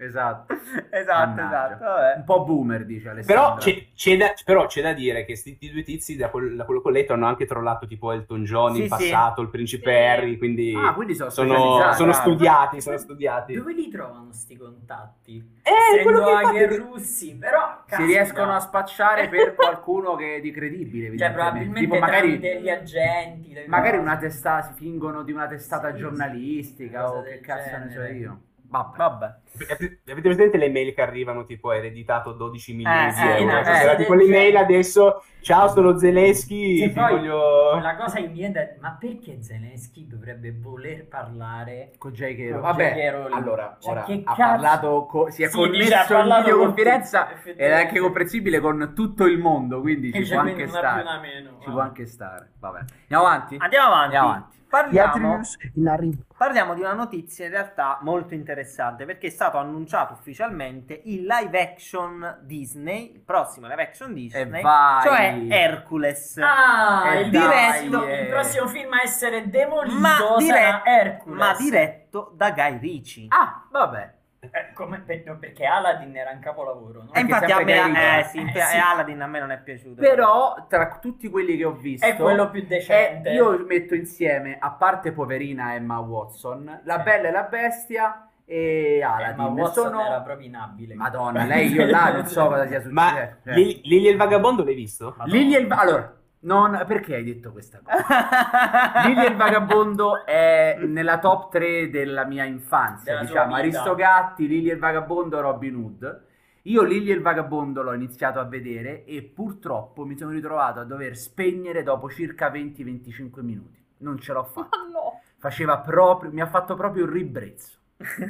Esatto. 0.00 0.54
esatto, 0.90 1.28
Mannaggia. 1.34 1.66
esatto. 1.74 1.84
Vabbè. 1.84 2.14
Un 2.18 2.24
po' 2.24 2.44
boomer, 2.44 2.84
dice 2.86 3.08
Alessandro. 3.08 3.44
Però 3.44 3.56
c'è, 3.56 3.86
c'è 3.96 4.16
da, 4.16 4.32
però 4.44 4.66
c'è 4.66 4.80
da 4.80 4.92
dire 4.92 5.24
che 5.24 5.34
sti 5.34 5.58
due 5.72 5.82
tizi, 5.82 6.14
da, 6.16 6.30
quel- 6.30 6.54
da 6.54 6.64
quello 6.64 6.80
che 6.80 6.88
ho 6.88 6.90
letto, 6.92 7.12
hanno 7.14 7.26
anche 7.26 7.46
trollato 7.46 7.86
tipo 7.88 8.12
Elton 8.12 8.44
John 8.44 8.74
Sì, 8.74 8.78
in 8.82 8.84
sì. 8.84 8.88
passato, 8.90 9.40
il 9.42 9.48
principe 9.48 9.90
Sì. 9.90 9.96
Harry, 9.98 10.38
quindi, 10.38 10.72
Ah, 10.76 10.94
quindi 10.94 11.14
sono 11.16 11.30
sono, 11.30 11.92
sono 11.94 12.12
studiati, 12.12 12.80
sono 12.80 12.96
studiati. 12.96 13.54
Dove 13.54 13.72
li 13.74 13.88
trovano 13.90 14.32
sti 14.32 14.56
contatti? 14.56 15.56
Eh, 15.62 15.98
Essendo 15.98 16.24
che 16.24 16.30
hacker 16.30 16.72
infatti- 16.72 16.76
russi, 16.76 17.36
però 17.36 17.82
Si 17.86 18.04
riescono 18.04 18.52
a 18.54 18.60
spacciare 18.60 19.28
per 19.28 19.54
qualcuno 19.56 20.14
che 20.14 20.36
è 20.36 20.40
di 20.40 20.52
credibile, 20.52 21.16
Cioè, 21.18 21.32
probabilmente 21.32 21.80
Tipo 21.80 21.98
magari, 21.98 22.38
tramite 22.38 22.60
gli 22.60 22.70
agenti. 22.70 23.52
magari 23.66 23.96
cose. 23.96 24.08
una 24.08 24.16
testata, 24.16 24.62
si 24.68 24.72
fingono 24.74 25.22
di 25.24 25.32
una 25.32 25.48
testata 25.48 25.90
Sì, 25.92 25.98
giornalistica 25.98 27.10
o 27.12 27.22
che 27.22 27.30
del 27.30 27.40
cazzo 27.40 27.76
ne 27.78 27.90
so 27.90 27.98
genere. 28.00 28.12
io. 28.14 28.40
Vabbè. 28.70 28.96
Vabbè. 28.98 29.34
Avete 29.60 30.00
avete 30.10 30.20
presente 30.28 30.56
le 30.58 30.68
mail 30.68 30.92
che 30.94 31.00
arrivano 31.00 31.44
tipo 31.44 31.72
ereditato 31.72 32.32
12 32.32 32.74
milioni 32.74 33.08
Eh, 33.08 33.12
di 33.14 33.42
euro? 33.42 33.56
no, 33.56 33.64
Cioè, 33.64 33.88
sì, 33.90 33.96
tipo 33.96 34.14
l'email 34.14 34.50
sì. 34.52 34.56
adesso, 34.56 35.22
ciao 35.40 35.68
sono 35.68 35.96
Zelensky, 35.98 36.76
Sì, 36.76 36.88
voglio... 36.90 37.78
La 37.80 37.96
cosa 37.96 38.16
che 38.20 38.26
mi 38.28 38.34
viene 38.34 38.76
ma 38.80 38.96
perché 39.00 39.42
Zelensky 39.42 40.06
dovrebbe 40.06 40.52
voler 40.52 41.08
parlare 41.08 41.92
Con 41.98 42.12
J.K. 42.12 42.50
Con 42.52 42.60
Vabbè, 42.60 43.06
allora, 43.32 43.76
Cioè, 43.80 43.90
ora 43.92 44.02
che 44.02 44.20
ha 44.24 44.34
cazzo- 44.34 44.42
parlato, 44.42 45.06
co- 45.06 45.30
si 45.30 45.42
è 45.42 45.48
Sì, 45.48 45.56
connesso 45.56 46.14
in 46.18 46.34
videoconferenza 46.38 47.24
con 47.26 47.38
ed 47.52 47.58
è 47.58 47.72
anche 47.72 47.98
comprensibile 47.98 48.60
con 48.60 48.92
tutto 48.94 49.24
il 49.24 49.38
mondo, 49.38 49.80
quindi 49.80 50.12
ci 50.12 50.24
Cioè, 50.26 50.38
può 50.40 50.46
anche 50.46 50.66
stare. 50.68 51.00
una 51.02 51.18
meno, 51.20 51.58
Ci 51.62 51.70
può 51.70 51.80
anche 51.80 52.06
stare. 52.06 52.50
Vabbè. 52.60 52.78
Andiamo 53.08 53.24
avanti? 53.24 53.56
Andiamo 53.58 53.86
avanti. 53.86 54.04
Andiamo 54.04 54.28
avanti. 54.28 54.56
Parliamo, 54.68 55.40
in 55.74 55.88
arrivo. 55.88 56.22
parliamo 56.36 56.74
di 56.74 56.80
una 56.80 56.92
notizia 56.92 57.46
in 57.46 57.52
realtà 57.52 57.98
molto 58.02 58.34
interessante 58.34 59.06
perché 59.06 59.28
è 59.28 59.30
stato 59.30 59.56
annunciato 59.56 60.12
ufficialmente 60.12 61.00
il 61.04 61.24
live 61.24 61.58
action 61.60 62.38
Disney, 62.42 63.12
il 63.14 63.20
prossimo 63.20 63.66
live 63.66 63.82
action 63.82 64.12
Disney, 64.12 64.62
cioè 65.02 65.46
Hercules. 65.48 66.38
Ah, 66.38 67.18
il, 67.18 67.30
dai, 67.30 67.88
diretto, 67.88 68.06
eh. 68.06 68.20
il 68.22 68.28
prossimo 68.28 68.66
film 68.66 68.92
a 68.92 69.02
essere 69.02 69.48
demolito 69.48 69.98
Ma 69.98 70.16
sarà 70.16 70.36
dire- 70.38 70.82
Hercules. 70.84 71.38
ma 71.38 71.54
diretto 71.56 72.32
da 72.36 72.50
Guy 72.50 72.78
Ritchie. 72.78 73.26
Ah, 73.30 73.66
vabbè. 73.70 74.16
Eh, 74.40 74.72
come- 74.72 75.00
per- 75.00 75.36
perché 75.38 75.64
Aladdin 75.66 76.16
era 76.16 76.30
un 76.30 76.38
capolavoro, 76.38 77.02
no? 77.02 77.12
e 77.12 77.20
infatti 77.20 77.50
a 77.50 77.60
me, 77.62 78.20
eh, 78.20 78.24
sì, 78.24 78.38
Eh, 78.38 78.60
sì. 78.60 78.76
Aladdin 78.78 79.20
a 79.20 79.26
me 79.26 79.40
non 79.40 79.50
è 79.50 79.58
piaciuto. 79.58 80.00
Però 80.00 80.66
tra 80.68 80.98
tutti 81.00 81.28
quelli 81.28 81.56
che 81.56 81.64
ho 81.64 81.72
visto 81.72 82.06
È 82.06 82.14
quello 82.14 82.48
più 82.48 82.64
decente. 82.64 83.30
eh, 83.30 83.34
io 83.34 83.64
metto 83.66 83.94
insieme, 83.96 84.56
a 84.60 84.70
parte 84.70 85.10
poverina 85.12 85.74
Emma 85.74 85.98
Watson, 85.98 86.82
La 86.84 86.98
Sì. 86.98 87.02
Bella 87.02 87.28
e 87.28 87.30
la 87.32 87.42
Bestia 87.42 88.28
e 88.44 89.02
Aladdin. 89.02 89.28
Eh, 89.28 89.36
ma 89.36 89.46
Watson 89.48 89.84
Sono... 89.90 90.06
era 90.06 90.20
proprio 90.20 90.46
inabile. 90.46 90.94
Madonna, 90.94 91.44
lei 91.44 91.72
io 91.72 91.84
là 91.86 92.12
non 92.12 92.26
so 92.26 92.46
cosa 92.46 92.66
sia 92.68 92.80
Ma 92.90 93.08
successo. 93.08 93.36
Cioè. 93.44 93.54
Lily 93.54 93.80
Lily 93.84 94.06
e 94.06 94.10
il 94.12 94.16
vagabondo 94.16 94.62
l'hai 94.64 94.74
visto? 94.74 95.16
Lily 95.24 95.54
e 95.56 95.58
il 95.58 95.72
allora, 95.72 96.16
non 96.40 96.84
perché 96.86 97.16
hai 97.16 97.24
detto 97.24 97.50
questa 97.52 97.80
cosa? 97.82 99.06
Lily 99.06 99.24
e 99.24 99.28
il 99.28 99.36
vagabondo 99.36 100.24
è 100.24 100.78
nella 100.84 101.18
top 101.18 101.50
3 101.50 101.90
della 101.90 102.24
mia 102.24 102.44
infanzia, 102.44 103.12
Della 103.14 103.24
diciamo. 103.24 103.54
Aristogatti, 103.54 104.46
Lily 104.46 104.70
e 104.70 104.74
il 104.74 104.78
vagabondo, 104.78 105.40
Robin 105.40 105.74
Hood. 105.74 106.26
Io 106.62 106.82
Lily 106.82 107.10
e 107.10 107.14
il 107.14 107.22
vagabondo 107.22 107.82
l'ho 107.82 107.94
iniziato 107.94 108.38
a 108.40 108.44
vedere 108.44 109.04
e 109.04 109.22
purtroppo 109.22 110.04
mi 110.04 110.16
sono 110.16 110.32
ritrovato 110.32 110.80
a 110.80 110.84
dover 110.84 111.16
spegnere 111.16 111.82
dopo 111.82 112.10
circa 112.10 112.50
20-25 112.50 113.40
minuti. 113.42 113.82
Non 113.98 114.18
ce 114.18 114.32
l'ho 114.32 114.44
fatta. 114.44 114.76
No. 114.92 115.20
Faceva 115.38 115.78
proprio, 115.78 116.30
mi 116.30 116.40
ha 116.40 116.46
fatto 116.46 116.74
proprio 116.74 117.04
il 117.04 117.10
ribrezzo. 117.10 117.78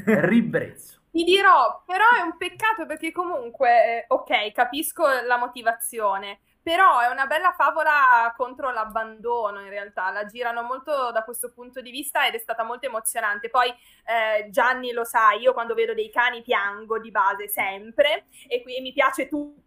Ribrezzo. 0.05 1.01
Ti 1.11 1.25
dirò, 1.25 1.83
però 1.85 2.05
è 2.17 2.23
un 2.23 2.37
peccato 2.37 2.87
perché 2.87 3.13
comunque, 3.13 3.69
eh, 3.71 4.05
ok, 4.09 4.53
capisco 4.53 5.05
la 5.27 5.37
motivazione, 5.39 6.41
però 6.63 7.01
è 7.01 7.07
una 7.09 7.27
bella 7.27 7.53
favola 7.53 8.33
contro 8.37 8.71
l'abbandono 8.71 9.61
in 9.61 9.69
realtà, 9.69 10.11
la 10.11 10.25
girano 10.27 10.63
molto 10.63 11.11
da 11.13 11.23
questo 11.25 11.53
punto 11.53 11.81
di 11.81 11.91
vista 11.91 12.27
ed 12.27 12.35
è 12.35 12.39
stata 12.39 12.63
molto 12.63 12.87
emozionante. 12.87 13.49
Poi 13.49 13.69
eh, 13.69 14.51
Gianni 14.51 14.93
lo 14.93 15.05
sa, 15.05 15.33
io 15.33 15.53
quando 15.53 15.75
vedo 15.75 15.95
dei 15.95 16.11
cani 16.11 16.43
piango 16.43 16.99
di 16.99 17.11
base 17.11 17.49
sempre 17.49 18.27
e 18.49 18.63
qui 18.63 18.81
mi 18.81 18.93
piace 18.93 19.29
tutto, 19.29 19.63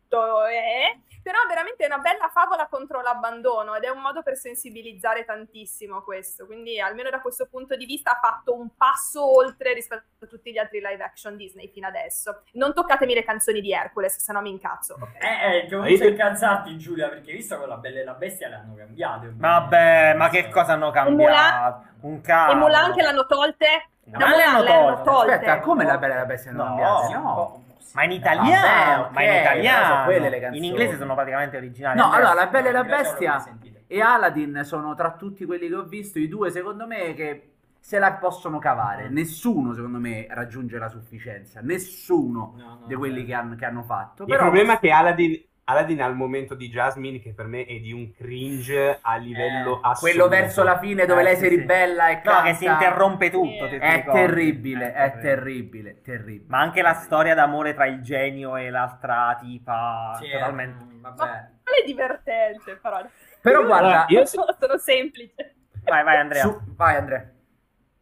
eh, 0.48 1.00
però 1.22 1.38
veramente 1.48 1.84
è 1.84 1.86
una 1.86 2.00
bella 2.00 2.30
favola 2.30 2.68
contro 2.68 3.02
l'abbandono 3.02 3.76
ed 3.76 3.84
è 3.84 3.90
un 3.90 4.02
modo 4.02 4.24
per 4.24 4.36
sensibilizzare 4.36 5.24
tantissimo 5.24 6.02
questo, 6.02 6.46
quindi 6.46 6.80
almeno 6.80 7.10
da 7.10 7.22
questo 7.22 7.48
punto 7.50 7.76
di 7.76 7.86
vista 7.86 8.12
ha 8.12 8.20
fatto 8.20 8.56
un 8.56 8.76
passo 8.76 9.38
oltre 9.38 9.74
rispetto 9.74 10.04
a 10.20 10.28
tutti 10.28 10.52
gli 10.52 10.58
altri 10.58 10.80
live 10.80 11.04
action 11.04 11.36
Disney 11.36 11.70
fino 11.70 11.88
adesso. 11.88 12.42
Non 12.54 12.74
toccatemi 12.74 13.14
le 13.14 13.24
canzoni 13.24 13.62
di 13.62 13.72
Hercules, 13.72 14.18
se 14.18 14.34
no 14.34 14.42
mi 14.42 14.50
incazzo. 14.50 14.98
Eh, 15.20 15.58
eh, 15.58 15.66
che 15.68 15.76
cominci 15.76 16.04
a 16.04 16.08
incazzarti 16.08 16.78
Giulia, 16.78 17.08
perché 17.10 17.32
visto 17.34 17.60
che 17.60 17.66
la 17.68 17.78
Bella 17.78 18.00
e 18.00 18.04
la 18.04 18.14
Bestia 18.14 18.48
le 18.48 18.56
hanno 18.56 18.76
cambiate. 18.76 19.32
Vabbè, 19.36 20.14
ma 20.16 20.30
che 20.30 20.50
cosa 20.50 20.74
hanno 20.74 20.92
cambiato? 20.92 21.90
Un 22.02 22.20
cavolo. 22.22 22.58
E 22.58 22.60
Mulan 22.60 22.94
che 22.94 23.02
l'hanno 23.04 23.26
tolte? 23.28 23.90
Ma 24.06 24.18
Da 24.18 24.36
le 24.36 24.44
hanno 24.44 24.72
hanno 24.72 25.02
tolte. 25.04 25.34
Aspetta, 25.34 25.60
come 25.60 25.86
la 25.86 25.98
bella 25.98 26.16
e 26.16 26.18
la 26.18 26.26
bestia 26.26 26.52
non 26.52 26.68
No, 26.68 26.76
cambiate? 26.76 27.14
No. 27.14 27.61
Ma 27.94 28.04
in 28.04 28.12
italiano, 28.12 29.04
Vabbè, 29.04 29.14
ma 29.14 29.24
in 29.24 29.42
italiano. 29.42 30.06
quelle 30.06 30.30
le 30.30 30.40
canzoni. 30.40 30.58
In 30.58 30.64
inglese 30.64 30.98
sono 30.98 31.14
praticamente 31.14 31.58
originali. 31.58 31.98
No, 31.98 32.12
allora, 32.12 32.34
la 32.34 32.48
bella 32.48 32.70
e 32.70 32.72
la 32.72 32.84
bestia 32.84 33.44
e 33.88 34.00
Aladdin 34.00 34.62
sono 34.64 34.96
tra 34.96 35.16
tutti 35.16 35.44
quelli 35.46 35.68
che 35.68 35.76
ho 35.76 35.84
visto 35.84 36.18
i 36.18 36.30
due 36.30 36.50
secondo 36.50 36.88
me 36.88 37.14
che 37.14 37.48
se 37.80 38.00
la 38.00 38.14
possono 38.14 38.58
cavare. 38.60 39.10
Mm. 39.10 39.14
Nessuno 39.14 39.74
secondo 39.74 39.98
me 39.98 40.28
raggiunge 40.30 40.78
la 40.78 40.88
sufficienza, 40.88 41.60
nessuno 41.62 42.54
No, 42.56 42.78
no, 42.80 42.86
di 42.88 42.96
quelli 42.96 43.22
no. 43.22 43.26
che 43.26 43.34
hanno, 43.34 43.56
che 43.56 43.66
hanno 43.66 43.84
fatto. 43.84 44.24
Il 44.24 44.30
Però 44.30 44.44
problema 44.44 44.74
è 44.76 44.80
che 44.80 44.92
Aladdin, 44.92 45.44
Aladdin 45.72 46.02
ha 46.02 46.08
il 46.08 46.16
momento 46.16 46.56
di 46.56 46.70
Jasmine 46.70 47.20
che 47.20 47.34
per 47.34 47.48
me 47.48 47.66
è 47.66 47.80
di 47.80 47.92
un 47.92 48.12
cringe 48.14 49.00
a 49.02 49.16
livello 49.18 49.76
Eh, 49.78 49.80
assoluto. 49.84 50.00
quello 50.00 50.28
verso 50.28 50.64
la 50.64 50.78
fine 50.80 51.06
dove 51.06 51.22
Eh, 51.22 51.24
lei 51.24 51.36
sì, 51.36 51.42
si 51.44 51.50
sì. 51.50 51.56
ribella 51.56 52.10
e 52.10 52.16
No, 52.16 52.22
canta 52.24 52.44
che 52.44 52.54
si 52.56 52.66
interrompe 52.66 53.30
tutto. 53.30 53.64
Sì. 53.68 53.70
ti 53.70 53.76
È 53.78 54.04
terribile, 54.12 54.94
è 54.94 55.06
Eh, 55.16 55.20
terribile, 55.20 56.02
terribile. 56.02 56.46
Ma 56.50 56.60
anche 56.60 56.82
la 56.82 56.94
storia 56.94 57.34
d'amore 57.34 57.74
tra 57.74 57.86
il 57.88 58.02
genio 58.02 58.56
e 58.56 58.70
l'altra 58.70 59.38
tipa. 59.42 60.18
Sì, 60.22 60.30
totalmente. 60.32 60.84
eh, 60.84 60.98
vabbè. 61.00 61.50
Qual 61.64 61.76
è 61.82 61.86
divertente, 61.86 62.76
però. 62.76 63.02
Però 63.42 63.66
guarda, 63.66 64.06
io- 64.10 64.26
sono 64.26 64.46
semplice. 64.78 65.56
Vai, 65.84 66.04
vai, 66.04 66.18
Andrea. 66.18 66.42
su- 66.44 66.60
vai 66.76 66.96
Andrea. 66.96 67.30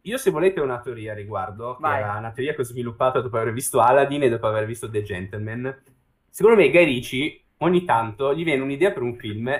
Io 0.02 0.16
se 0.16 0.30
volete 0.30 0.60
una 0.60 0.80
teoria 0.80 1.12
a 1.12 1.14
riguardo, 1.14 1.76
che 1.76 1.86
era 1.86 2.16
una 2.16 2.30
teoria 2.32 2.54
che 2.54 2.62
ho 2.62 2.64
sviluppato 2.64 3.20
dopo 3.20 3.36
aver 3.36 3.52
visto 3.52 3.80
Aladdin 3.80 4.22
e 4.22 4.28
dopo 4.30 4.46
aver 4.46 4.64
visto 4.64 4.88
The 4.88 5.02
Gentleman. 5.02 5.82
Secondo 6.28 6.58
me 6.60 6.70
Guy 6.70 6.84
Ritchie 6.84 7.42
ogni 7.60 7.84
tanto 7.84 8.34
gli 8.34 8.44
viene 8.44 8.62
un'idea 8.62 8.90
per 8.92 9.02
un 9.02 9.14
film, 9.16 9.50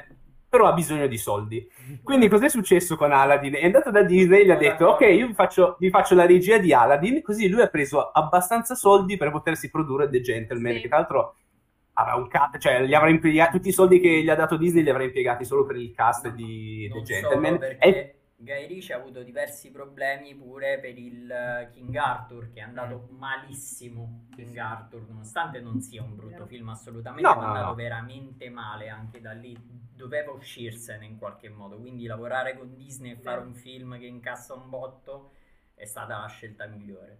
però 0.48 0.66
ha 0.66 0.72
bisogno 0.72 1.06
di 1.06 1.16
soldi. 1.16 1.66
Quindi 2.02 2.28
cos'è 2.28 2.48
successo 2.48 2.96
con 2.96 3.12
Aladdin? 3.12 3.54
È 3.54 3.64
andato 3.64 3.90
da 3.90 4.02
Disney 4.02 4.40
e 4.40 4.46
gli 4.46 4.50
ha 4.50 4.56
detto 4.56 4.86
ok, 4.88 5.00
io 5.02 5.26
vi 5.28 5.34
faccio, 5.34 5.76
vi 5.78 5.90
faccio 5.90 6.14
la 6.14 6.26
regia 6.26 6.58
di 6.58 6.72
Aladdin, 6.72 7.22
così 7.22 7.48
lui 7.48 7.62
ha 7.62 7.68
preso 7.68 8.10
abbastanza 8.10 8.74
soldi 8.74 9.16
per 9.16 9.30
potersi 9.30 9.70
produrre 9.70 10.08
The 10.10 10.20
Gentleman, 10.20 10.74
Sì. 10.74 10.80
che 10.80 10.88
tra 10.88 10.98
l'altro 10.98 11.34
avrà 11.92 12.14
un 12.16 12.28
cast, 12.28 12.58
cioè 12.58 12.82
gli 12.84 12.94
avrà 12.94 13.10
impiegati, 13.10 13.56
tutti 13.56 13.68
i 13.68 13.72
soldi 13.72 14.00
che 14.00 14.22
gli 14.22 14.28
ha 14.30 14.34
dato 14.34 14.56
Disney 14.56 14.82
li 14.82 14.90
avrà 14.90 15.02
impiegati 15.04 15.44
solo 15.44 15.64
per 15.66 15.76
il 15.76 15.92
cast 15.94 16.28
di 16.32 16.88
The 16.92 17.02
Gentleman. 17.02 17.58
perché 17.58 18.14
Guy 18.42 18.66
Ritchie 18.66 18.94
ha 18.94 18.98
avuto 18.98 19.22
diversi 19.22 19.70
problemi 19.70 20.35
pure 20.35 20.79
per 20.79 20.96
il 20.96 21.31
eh, 21.31 21.68
King 21.72 21.94
Arthur, 21.94 22.50
che 22.50 22.61
è 22.61 22.62
andato 22.62 23.09
malissimo. 23.11 24.29
King 24.35 24.57
Arthur, 24.57 25.03
nonostante 25.09 25.61
non 25.61 25.81
sia 25.83 26.03
un 26.03 26.16
brutto 26.16 26.46
film 26.46 26.70
assolutamente, 26.70 27.29
No, 27.29 27.35
ma 27.35 27.42
è 27.42 27.46
andato 27.48 27.66
no. 27.66 27.74
veramente 27.74 28.48
male 28.48 28.88
anche 28.88 29.20
da 29.20 29.33
lì. 29.33 29.55
Doveva 29.94 30.33
uscirsene 30.33 31.05
in 31.05 31.18
qualche 31.18 31.50
modo. 31.50 31.76
Quindi 31.76 32.07
lavorare 32.07 32.57
con 32.57 32.74
Disney 32.74 33.12
e 33.12 33.16
fare 33.16 33.42
un 33.42 33.55
film 33.55 33.98
che 33.98 34.07
incassa 34.07 34.55
un 34.55 34.70
botto 34.70 35.33
è 35.74 35.85
stata 35.85 36.18
la 36.18 36.26
scelta 36.26 36.66
migliore. 36.66 37.18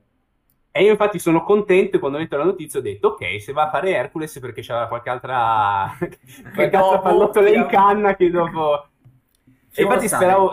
E 0.73 0.85
io 0.85 0.91
infatti 0.91 1.19
sono 1.19 1.43
contento 1.43 1.99
quando 1.99 2.17
ho 2.17 2.21
letto 2.21 2.37
la 2.37 2.45
notizia 2.45 2.79
ho 2.79 2.83
detto 2.83 3.09
ok, 3.09 3.43
se 3.43 3.53
va 3.53 3.65
a 3.65 3.71
fare 3.71 3.91
Hercules 3.91 4.39
perché 4.39 4.63
c'era 4.63 4.87
qualche 4.87 5.11
altra, 5.11 5.91
qualche 6.55 6.77
altra 6.77 7.01
pallottola 7.01 7.51
in 7.51 7.67
canna 7.67 8.15
che 8.15 8.31
dopo... 8.31 8.87
Ci 9.73 9.81
E 9.81 9.83
infatti 9.83 10.09
speravo, 10.09 10.53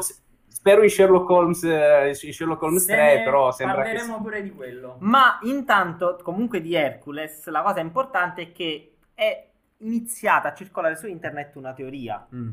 spero 0.68 0.84
in 0.84 0.90
Sherlock 0.90 1.30
Holmes, 1.30 1.64
eh, 1.64 2.08
in 2.22 2.34
Sherlock 2.34 2.62
Holmes 2.62 2.84
Se 2.84 2.94
3, 2.94 3.18
ne 3.18 3.24
però 3.24 3.52
sembra 3.52 3.78
che... 3.84 3.94
parleremo 3.94 4.22
pure 4.22 4.42
di 4.42 4.52
quello. 4.52 4.98
Ma 5.00 5.40
intanto, 5.44 6.20
comunque 6.22 6.62
di 6.62 6.76
Hercules, 6.76 7.48
la 7.48 7.62
cosa 7.62 7.80
importante 7.80 8.42
è 8.42 8.52
che 8.52 8.96
è 9.14 9.48
iniziata 9.78 10.50
a 10.50 10.54
circolare 10.54 10.96
su 10.96 11.08
internet 11.08 11.56
una 11.56 11.74
teoria. 11.74 12.28
Mm. 12.36 12.50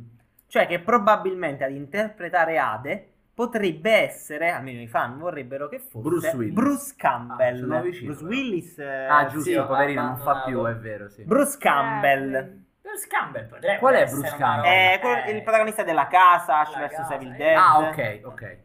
Cioè 0.46 0.66
che 0.66 0.78
probabilmente 0.80 1.64
ad 1.64 1.72
interpretare 1.72 2.58
Ade 2.58 3.08
potrebbe 3.34 3.90
essere, 3.90 4.50
almeno 4.50 4.80
i 4.80 4.86
fan 4.86 5.18
vorrebbero 5.18 5.68
che 5.68 5.80
fosse 5.80 6.08
Bruce 6.08 6.36
Willis. 6.36 6.54
Bruce 6.54 6.94
Campbell. 6.96 7.70
Ah, 7.72 7.80
vicino, 7.80 8.12
Bruce 8.12 8.24
però. 8.24 8.36
Willis. 8.36 8.78
eh, 8.78 9.06
Ah, 9.06 9.26
giusto, 9.26 9.50
sì, 9.50 9.56
poverino, 9.66 10.02
non 10.02 10.16
fa 10.18 10.30
abbandonato. 10.30 10.48
più, 10.50 10.64
è 10.64 10.76
vero, 10.76 11.08
sì. 11.08 11.24
Bruce 11.24 11.58
Campbell. 11.58 12.63
Eh, 12.94 12.96
Bruce 12.96 13.06
Campbell 13.08 13.48
potrebbe 13.48 13.78
Qual 13.78 13.94
è 13.94 14.06
Bruce 14.06 14.36
Campbell? 14.36 14.70
È 14.72 14.98
quello- 15.00 15.22
Eh, 15.24 15.30
il 15.32 15.42
protagonista 15.42 15.82
della 15.82 16.06
casa, 16.06 16.60
Ash 16.60 16.76
vs 16.78 17.10
Evil 17.10 17.32
eh. 17.32 17.36
Dead. 17.36 17.56
Ah, 17.56 17.78
ok, 17.80 18.20
ok. 18.24 18.58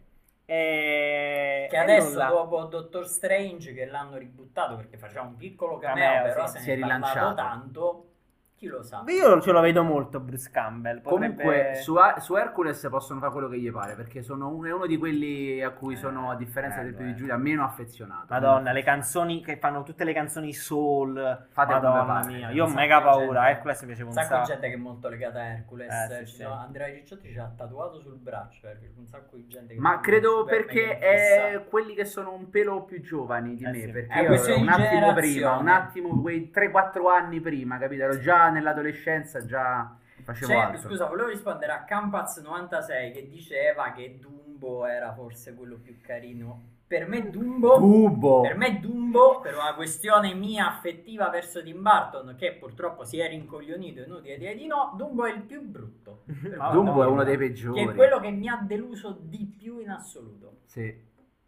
E... 0.45 1.67
Che 1.69 1.77
adesso 1.77 2.09
nulla. 2.09 2.25
dopo 2.25 2.63
Doctor 2.65 3.07
Strange 3.07 3.71
che 3.73 3.85
l'hanno 3.85 4.17
ributtato 4.17 4.75
perché 4.75 4.97
faceva 4.97 5.21
un 5.21 5.35
piccolo 5.35 5.77
cameo, 5.77 6.03
Cameo, 6.03 6.23
però 6.23 6.47
sì. 6.47 6.57
se 6.57 6.59
Si 6.63 6.71
è 6.71 6.75
ne 6.75 6.85
è 6.85 6.87
parlato 6.89 7.13
rilanciato. 7.13 7.35
tanto, 7.35 8.08
chi 8.59 8.67
lo 8.67 8.83
sa. 8.83 9.03
Io 9.07 9.39
ce 9.39 9.51
lo 9.53 9.61
vedo 9.61 9.83
molto 9.83 10.19
Bruce 10.19 10.49
Campbell. 10.51 10.99
Potrebbe... 11.01 11.41
Comunque 11.43 11.75
su, 11.81 11.95
su 12.17 12.35
Hercules 12.35 12.85
possono 12.91 13.19
fare 13.21 13.31
quello 13.31 13.47
che 13.47 13.57
gli 13.57 13.71
pare 13.71 13.95
perché 13.95 14.21
sono 14.21 14.49
un- 14.49 14.65
è 14.65 14.73
uno 14.73 14.85
di 14.85 14.97
quelli 14.97 15.61
a 15.63 15.69
cui 15.71 15.95
sono 15.95 16.29
a 16.29 16.35
differenza 16.35 16.81
del 16.81 16.91
bello, 16.91 16.97
più 16.97 17.05
di 17.05 17.11
eh. 17.11 17.15
Giulia 17.15 17.37
meno 17.37 17.63
affezionato. 17.63 18.25
Madonna, 18.29 18.73
le 18.73 18.83
canzoni 18.83 19.41
che 19.41 19.55
fanno 19.57 19.83
tutte 19.83 20.03
le 20.03 20.11
canzoni 20.13 20.51
soul. 20.53 21.45
Fate 21.51 21.71
Madonna 21.73 22.25
mia, 22.25 22.49
io 22.49 22.65
ho 22.65 22.67
mega 22.67 22.97
sacco 22.97 23.09
paura. 23.09 23.25
gente- 23.43 23.49
Hercules 23.51 23.79
mi 23.81 23.87
piaceva 23.87 24.09
Un 24.09 24.15
un 24.17 24.21
sacco 24.23 24.33
di 24.33 24.39
sacco. 24.45 24.51
gente 24.51 24.67
che 24.67 24.73
è 24.73 24.77
molto 24.77 25.07
legata 25.09 25.39
a 25.39 25.43
Hercules. 25.45 25.93
Eh, 26.11 26.25
sì, 26.25 26.35
sì. 26.35 26.43
Andrea 26.43 26.87
Ricciotti 26.87 27.31
ci 27.31 27.39
ha 27.39 27.51
tatuato 27.55 27.99
sul 28.01 28.15
braccio. 28.17 28.67
Hercules, 28.67 28.95
un 28.97 29.07
sacco 29.07 29.35
di 29.37 29.47
gente 29.47 29.73
che 29.73 29.79
Ma 29.79 29.99
credo 30.01 30.43
perché 30.43 30.97
è 30.97 31.47
fissa. 31.53 31.59
quelli 31.69 31.93
che 31.93 32.03
sono 32.03 32.33
un 32.33 32.49
pelo 32.49 32.83
più 32.83 32.99
giovani 33.01 33.55
di 33.55 33.63
Eh 33.63 33.69
me. 33.71 33.79
sì. 33.79 33.91
Perché 33.91 34.13
È 34.13 34.19
io 34.21 34.27
questione 34.27 34.61
ero 34.61 34.61
un 34.63 34.69
attimo 34.81 35.13
prima, 35.13 35.57
un 35.57 35.67
attimo, 35.69 36.21
quei 36.21 36.51
3-4 36.53 37.07
anni 37.09 37.39
prima, 37.39 37.77
capito? 37.77 38.03
Ero 38.03 38.19
già 38.19 38.48
nell'adolescenza, 38.49 39.45
già 39.45 39.95
facevo 40.23 40.51
C'è- 40.51 40.57
altro. 40.57 40.89
scusa, 40.89 41.05
volevo 41.05 41.29
rispondere 41.29 41.71
a 41.71 41.85
Campaz96 41.87 43.13
che 43.13 43.27
diceva 43.29 43.91
che 43.91 44.17
Dumbo 44.19 44.85
era 44.85 45.13
forse 45.13 45.53
quello 45.55 45.77
più 45.77 45.99
carino. 46.01 46.77
Per 46.89 47.07
me 47.07 47.29
Dumbo 47.29 47.77
Tubo! 47.77 48.41
Per 48.41 48.57
me 48.57 48.79
Dumbo, 48.79 49.41
per 49.41 49.53
una 49.55 49.75
questione 49.75 50.33
mia 50.33 50.67
affettiva 50.67 51.29
verso 51.29 51.61
Tim 51.61 51.83
Burton, 51.83 52.35
che 52.35 52.53
purtroppo 52.53 53.03
si 53.03 53.19
è 53.19 53.27
rincoglionito, 53.29 54.01
inutile 54.01 54.39
dire 54.39 54.55
di 54.55 54.65
no, 54.65 54.93
Dumbo 54.97 55.25
è 55.25 55.31
il 55.31 55.41
più 55.43 55.61
brutto. 55.61 56.23
Dumbo 56.71 57.03
è 57.03 57.05
uno 57.05 57.23
dei 57.23 57.37
peggiori. 57.37 57.85
Che 57.85 57.91
è 57.91 57.93
quello 57.93 58.19
che 58.19 58.31
mi 58.31 58.47
ha 58.49 58.59
deluso 58.63 59.15
di 59.21 59.45
più 59.55 59.77
in 59.79 59.91
assoluto. 59.91 60.61
Sì, 60.65 60.91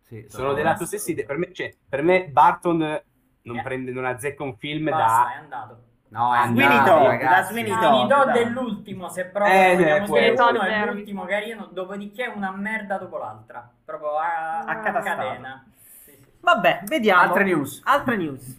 sì. 0.02 0.26
Sono 0.30 0.56
stessa 0.86 1.10
idea. 1.10 1.26
Per 1.26 1.38
me, 1.38 1.52
cioè, 1.54 1.74
per 1.90 2.04
me 2.04 2.28
Barton 2.30 3.02
non, 3.42 3.58
Eh. 3.58 3.62
prende, 3.64 3.92
non 3.92 4.06
azzecca 4.06 4.44
un 4.44 4.56
film 4.56 4.92
Basta, 4.92 5.24
da... 5.24 5.34
è 5.34 5.38
andato. 5.38 5.84
No, 6.12 6.34
è 6.36 6.46
Sweeney 6.48 6.78
andato, 6.78 6.92
Todd, 6.98 7.08
ragazzi. 7.08 7.34
da 7.36 7.44
Sweeney 7.44 7.72
Todd. 7.72 7.80
Sweeney 7.84 8.08
Todd 8.10 8.30
è 8.36 8.44
l'ultimo, 8.46 9.08
se 9.10 9.26
proprio 9.26 9.54
Eh, 9.54 9.76
vogliamo 9.76 10.04
essere. 10.04 10.10
uno, 10.10 10.18
è 10.20 10.34
Todd 10.36 10.94
l'ultimo 10.94 11.24
carino, 11.26 11.70
dopodiché 11.72 12.32
una 12.36 12.52
merda 12.52 12.98
dopo 12.98 13.18
l'altra. 13.18 13.70
Proprio 13.86 14.18
a, 14.18 14.60
A 14.60 14.80
catastato. 14.80 15.18
catena. 15.22 15.66
Sì, 16.04 16.12
sì. 16.12 16.26
Vabbè, 16.42 16.82
vediamo. 16.86 17.22
Altre 17.22 17.44
news. 17.46 17.82
Altre 17.86 18.18
news. 18.18 18.58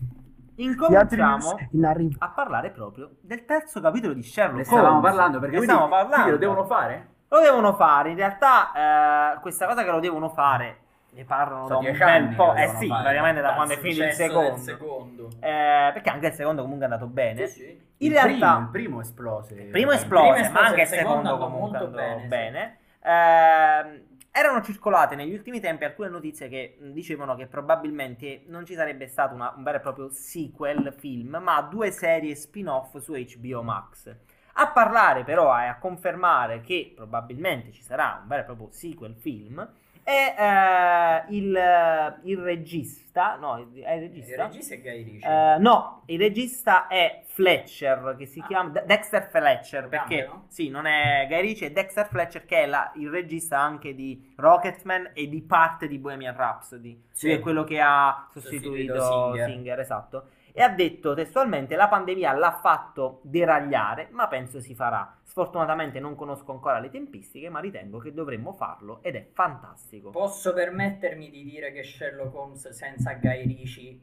Incominciamo 0.57 1.37
news 1.53 1.67
in 1.73 1.85
arrivo. 1.85 2.17
a 2.19 2.29
parlare 2.29 2.71
proprio 2.71 3.11
del 3.21 3.45
terzo 3.45 3.81
capitolo 3.81 4.13
di 4.15 4.23
Sherlock 4.23 4.57
Ne 4.59 4.65
stavamo 4.65 4.89
Holmes. 4.97 5.03
parlando 5.03 5.39
perché 5.41 5.59
ne 5.59 5.63
stavamo 5.65 5.89
parlando. 5.89 6.31
lo 6.31 6.37
devono 6.39 6.65
fare? 6.65 7.07
Lo 7.29 7.41
devono 7.41 7.73
fare. 7.75 8.11
In 8.11 8.17
realtà, 8.17 9.35
eh, 9.35 9.41
questa 9.41 9.67
cosa 9.67 9.83
che 9.85 9.91
lo 9.91 10.01
devono 10.01 10.29
fare 10.31 10.81
ne 11.15 11.25
parlano 11.25 11.69
da 11.69 11.77
un 11.77 11.85
bel 11.85 12.03
anni 12.03 12.35
po'. 12.35 12.55
Eh 12.55 12.69
sì, 12.79 12.87
fare. 12.89 13.03
praticamente 13.03 13.41
da 13.41 13.47
Dal 13.49 13.57
quando 13.57 13.75
è 13.75 13.79
finito 13.79 14.03
il 14.05 14.13
secondo. 14.13 14.57
secondo. 14.57 15.29
Eh, 15.41 15.91
perché 15.93 16.09
anche 16.11 16.27
il 16.29 16.33
secondo 16.33 16.63
comunque 16.63 16.87
è 16.87 16.91
andato 16.91 17.07
bene. 17.11 17.47
Sì, 17.47 17.61
sì. 17.61 17.71
In 18.03 18.11
il 18.11 18.13
realtà, 18.13 18.55
primo, 18.55 18.61
il 18.65 18.69
primo 18.71 19.01
esplose. 19.01 19.55
il 19.55 19.67
primo 19.67 19.91
esplose, 19.93 20.41
Il 20.41 20.47
primo 20.47 20.47
esplose, 20.47 20.51
ma 20.51 20.61
anche 20.69 20.81
il 20.83 20.87
secondo 20.89 21.29
secondo 21.29 21.39
comunque 21.39 21.79
molto 21.79 21.85
andò 21.85 21.97
bene, 21.97 22.27
bene. 22.27 22.79
sì. 23.01 23.09
Ehm, 23.09 24.03
erano 24.35 24.63
circolate 24.63 25.15
negli 25.15 25.35
ultimi 25.35 25.61
tempi 25.61 25.85
alcune 25.85 26.09
notizie 26.09 26.49
che 26.49 26.79
dicevano 26.81 27.35
che 27.37 27.47
probabilmente 27.47 28.45
non 28.47 28.65
ci 28.65 28.75
sarebbe 28.75 29.07
stato 29.07 29.35
una- 29.35 29.53
un 29.57 29.63
vero 29.63 29.77
e 29.77 29.81
proprio 29.81 30.09
sequel 30.11 30.95
film, 30.97 31.37
ma 31.43 31.61
due 31.63 31.91
serie 31.91 32.35
spin-off 32.35 32.97
su 32.99 33.13
HBO 33.15 33.63
Max. 33.63 34.15
A 34.55 34.69
parlare 34.69 35.25
però 35.25 35.59
e 35.61 35.67
a 35.67 35.79
confermare 35.79 36.61
che 36.63 36.93
probabilmente 36.95 37.73
ci 37.73 37.83
sarà 37.83 38.19
un 38.23 38.29
vero 38.29 38.43
e 38.43 38.45
proprio 38.45 38.69
sequel 38.71 39.15
film 39.15 39.67
è 40.05 40.35
eh, 40.39 41.35
il, 41.35 42.19
il 42.25 42.39
regista, 42.39 43.37
no, 43.37 43.57
è 43.57 43.61
il 43.61 43.77
Il 43.79 43.85
regista? 44.01 44.43
regista 44.45 44.75
è 44.75 44.81
Guy 44.81 45.03
Ritchie. 45.05 45.55
Eh, 45.55 45.59
no, 45.59 46.03
il 46.07 46.19
regista 46.19 46.87
è 46.89 47.23
Fletcher, 47.27 48.15
che 48.19 48.27
si 48.27 48.41
Ah. 48.41 48.47
chiama 48.47 48.71
De- 48.71 48.85
Dexter 48.87 49.29
Fletcher, 49.31 49.89
perché 49.89 50.19
cambiano? 50.25 50.45
sì, 50.49 50.69
non 50.69 50.87
è 50.87 51.27
Guy 51.29 51.41
Ritchie, 51.41 51.69
è 51.69 51.71
Dexter 51.73 52.07
Fletcher 52.09 52.45
che 52.45 52.63
è 52.63 52.67
la- 52.67 52.91
il 52.97 53.09
regista 53.11 53.59
anche 53.59 53.95
di 53.95 54.33
Rocketman 54.37 55.11
e 55.15 55.29
di 55.29 55.41
parte 55.43 55.89
di 55.89 55.99
Bohemian 55.99 56.37
Rhapsody. 56.37 57.01
Sì. 57.11 57.31
È 57.31 57.41
quello 57.41 57.65
che 57.65 57.81
ha 57.81 58.27
Sostituito 58.31 58.99
sostituito 58.99 59.33
Singer. 59.33 59.49
Singer. 59.51 59.81
esatto. 59.81 60.27
E 60.55 60.61
ha 60.63 60.69
detto 60.69 61.15
testualmente 61.15 61.77
la 61.77 61.89
pandemia 61.89 62.33
l'ha 62.33 62.53
fatto 62.53 63.21
deragliare, 63.23 64.09
ma 64.11 64.29
penso 64.29 64.61
si 64.61 64.75
farà. 64.75 65.19
Sfortunatamente 65.23 65.99
non 65.99 66.15
conosco 66.15 66.53
ancora 66.53 66.79
le 66.79 66.91
tempistiche, 66.91 67.49
ma 67.49 67.59
ritengo 67.61 67.99
che 67.99 68.13
dovremmo 68.13 68.53
farlo 68.53 68.99
ed 69.03 69.15
è 69.17 69.27
fantastico. 69.33 70.11
Posso 70.11 70.53
permettermi 70.53 71.31
di 71.31 71.43
dire 71.43 71.73
che 71.73 71.83
Sherlock 71.83 72.35
Holmes 72.35 72.69
senza 72.71 73.15
Guy 73.15 73.47
Ritchie? 73.47 73.99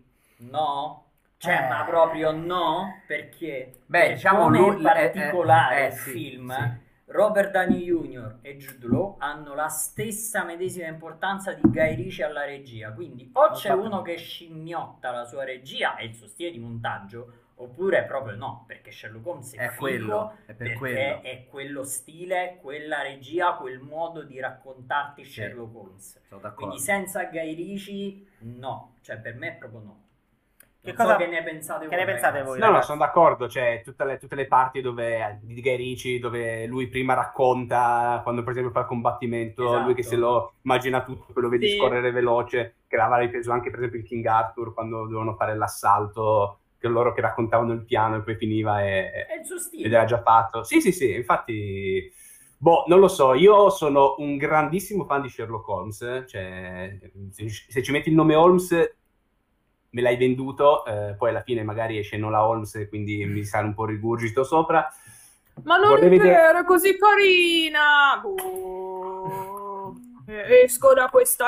No? 0.49 1.05
Cioè, 1.37 1.53
Eh. 1.65 1.67
ma 1.69 1.83
proprio 1.85 2.31
no? 2.31 3.01
Perché? 3.05 3.81
Beh, 3.85 3.99
Per 4.07 4.13
diciamo 4.13 4.43
come 4.43 4.57
lui- 4.57 4.75
in 4.77 4.81
particolare 4.81 5.79
eh, 5.79 5.83
eh, 5.83 5.87
il 5.87 5.93
sì, 5.93 6.09
film, 6.11 6.51
sì. 6.53 6.87
Robert 7.11 7.51
Downey 7.51 7.83
Jr. 7.85 8.37
e 8.41 8.57
Jude 8.57 8.87
Law 8.87 9.15
hanno 9.17 9.55
la 9.55 9.67
stessa 9.67 10.43
medesima 10.43 10.85
importanza 10.87 11.53
di 11.53 11.61
Guy 11.63 11.95
Ritchie 11.95 12.23
alla 12.23 12.45
regia. 12.45 12.91
Quindi 12.93 13.29
o 13.33 13.49
c'è 13.51 13.69
Infatti- 13.71 13.87
uno 13.87 14.01
che 14.03 14.15
scimmiotta 14.17 15.09
la 15.11 15.25
sua 15.25 15.43
regia 15.43 15.95
e 15.97 16.05
il 16.05 16.13
suo 16.15 16.27
stile 16.27 16.51
di 16.51 16.59
montaggio, 16.59 17.33
oppure 17.55 18.03
proprio 18.05 18.35
no, 18.35 18.63
perché 18.67 18.91
Sherlock 18.91 19.25
Holmes 19.25 19.55
è, 19.55 19.69
È 19.69 19.75
quello, 19.75 20.33
è 20.45 20.53
per 20.53 20.55
perché 20.55 20.75
quello. 20.77 21.21
è 21.23 21.45
quello 21.49 21.83
stile, 21.83 22.57
quella 22.61 23.01
regia, 23.01 23.53
quel 23.55 23.79
modo 23.79 24.21
di 24.23 24.39
raccontarti. 24.39 25.25
Sherlock 25.25 25.75
Holmes. 25.75 26.21
Sono 26.27 26.41
d'accordo. 26.41 26.65
Quindi 26.67 26.79
senza 26.79 27.23
Guy 27.25 27.55
Ritchie, 27.55 28.25
no. 28.41 28.93
Cioè, 29.01 29.17
per 29.17 29.33
me 29.33 29.47
è 29.49 29.53
proprio 29.55 29.79
no. 29.81 30.03
Che 30.81 30.87
Non 30.87 30.95
cosa- 30.95 31.11
so 31.11 31.17
che 31.17 31.27
ne 31.27 31.43
pensate 31.43 31.87
che 31.87 31.95
voi, 31.95 32.05
ne 32.05 32.11
pensate 32.11 32.41
voi? 32.41 32.57
No, 32.59 32.71
no, 32.71 32.81
sono 32.81 32.99
d'accordo, 32.99 33.49
cioè 33.49 33.81
tutte 33.83 34.05
le, 34.05 34.17
tutte 34.17 34.35
le 34.35 34.47
parti 34.47 34.79
dove, 34.79 35.39
di 35.41 35.61
Guy 35.61 36.19
dove 36.19 36.65
lui 36.67 36.87
prima 36.87 37.13
racconta, 37.13 38.21
quando 38.23 38.41
per 38.43 38.51
esempio 38.51 38.71
fa 38.71 38.81
il 38.81 38.85
combattimento, 38.85 39.65
Esatto. 39.67 39.83
lui 39.85 39.93
che 39.93 40.03
se 40.03 40.15
lo 40.15 40.53
immagina 40.61 41.03
tutto, 41.03 41.33
poi 41.33 41.43
lo 41.43 41.49
vedi 41.49 41.67
Sì. 41.67 41.77
scorrere 41.77 42.11
veloce, 42.11 42.75
che 42.87 42.95
l'aveva 42.95 43.17
ripreso 43.17 43.51
anche 43.51 43.69
per 43.69 43.79
esempio 43.79 43.99
il 43.99 44.05
King 44.05 44.25
Arthur, 44.25 44.73
quando 44.73 45.01
dovevano 45.03 45.35
fare 45.35 45.53
l'assalto, 45.55 46.59
che 46.79 46.87
loro 46.87 47.11
che 47.11 47.19
raccontavano 47.19 47.73
il 47.73 47.83
piano 47.83 48.15
e 48.15 48.21
poi 48.21 48.35
finiva 48.37 48.81
e, 48.81 49.11
È 49.11 49.37
il 49.37 49.45
suo 49.45 49.57
stile. 49.57 49.85
ed 49.85 49.91
era 49.91 50.05
già 50.05 50.21
fatto. 50.21 50.63
Sì, 50.63 50.79
sì, 50.79 50.93
sì, 50.93 51.13
infatti... 51.13 52.13
Boh, 52.61 52.83
non 52.87 52.99
lo 52.99 53.07
so, 53.07 53.33
io 53.35 53.69
sono 53.69 54.15
un 54.17 54.35
grandissimo 54.35 55.05
fan 55.05 55.21
di 55.21 55.29
Sherlock 55.29 55.65
Holmes, 55.67 56.25
cioè 56.27 56.99
se, 57.31 57.47
se 57.47 57.81
ci 57.81 57.91
metti 57.93 58.09
il 58.09 58.15
nome 58.15 58.35
Holmes 58.35 58.97
me 59.91 60.01
l'hai 60.01 60.17
venduto, 60.17 60.85
eh, 60.85 61.15
poi 61.17 61.29
alla 61.29 61.41
fine 61.41 61.63
magari 61.63 61.97
esce 61.97 62.17
Nola 62.17 62.45
Holmes 62.45 62.75
e 62.75 62.87
quindi 62.89 63.25
mi 63.25 63.43
sale 63.43 63.65
un 63.67 63.73
po' 63.73 63.83
il 63.85 63.91
rigurgito 63.91 64.43
sopra. 64.43 64.87
Ma 65.63 65.77
non 65.77 65.89
Vorrei 65.89 66.05
è 66.05 66.09
vedere- 66.09 66.29
vero, 66.35 66.59
è 66.59 66.63
così 66.63 66.97
carina! 66.97 68.19
Boh. 68.21 69.93
Eh, 70.27 70.61
Esco 70.63 70.93
da 70.93 71.09
questa 71.09 71.47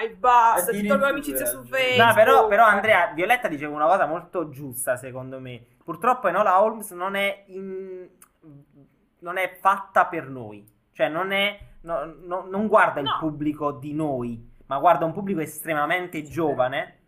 live, 0.00 0.14
basta, 0.14 0.70
ti 0.70 0.86
tolgo 0.86 1.04
l'amicizia 1.04 1.44
su. 1.46 1.62
Facebook. 1.64 2.06
No, 2.08 2.14
però, 2.14 2.46
però 2.46 2.64
Andrea, 2.64 3.10
Violetta 3.12 3.48
diceva 3.48 3.74
una 3.74 3.86
cosa 3.86 4.06
molto 4.06 4.48
giusta 4.50 4.96
secondo 4.96 5.40
me. 5.40 5.60
Purtroppo 5.82 6.28
Enola 6.28 6.62
Holmes 6.62 6.92
non 6.92 7.16
è, 7.16 7.42
in- 7.48 8.08
non 9.18 9.36
è 9.36 9.58
fatta 9.60 10.06
per 10.06 10.28
noi. 10.28 10.64
Cioè 10.92 11.08
non, 11.08 11.32
è, 11.32 11.58
no- 11.82 12.14
no- 12.24 12.46
non 12.48 12.68
guarda 12.68 13.00
il 13.00 13.06
No. 13.06 13.16
pubblico 13.18 13.72
di 13.72 13.92
noi, 13.94 14.48
ma 14.66 14.78
guarda 14.78 15.04
un 15.04 15.12
pubblico 15.12 15.40
estremamente 15.40 16.22
giovane. 16.22 16.99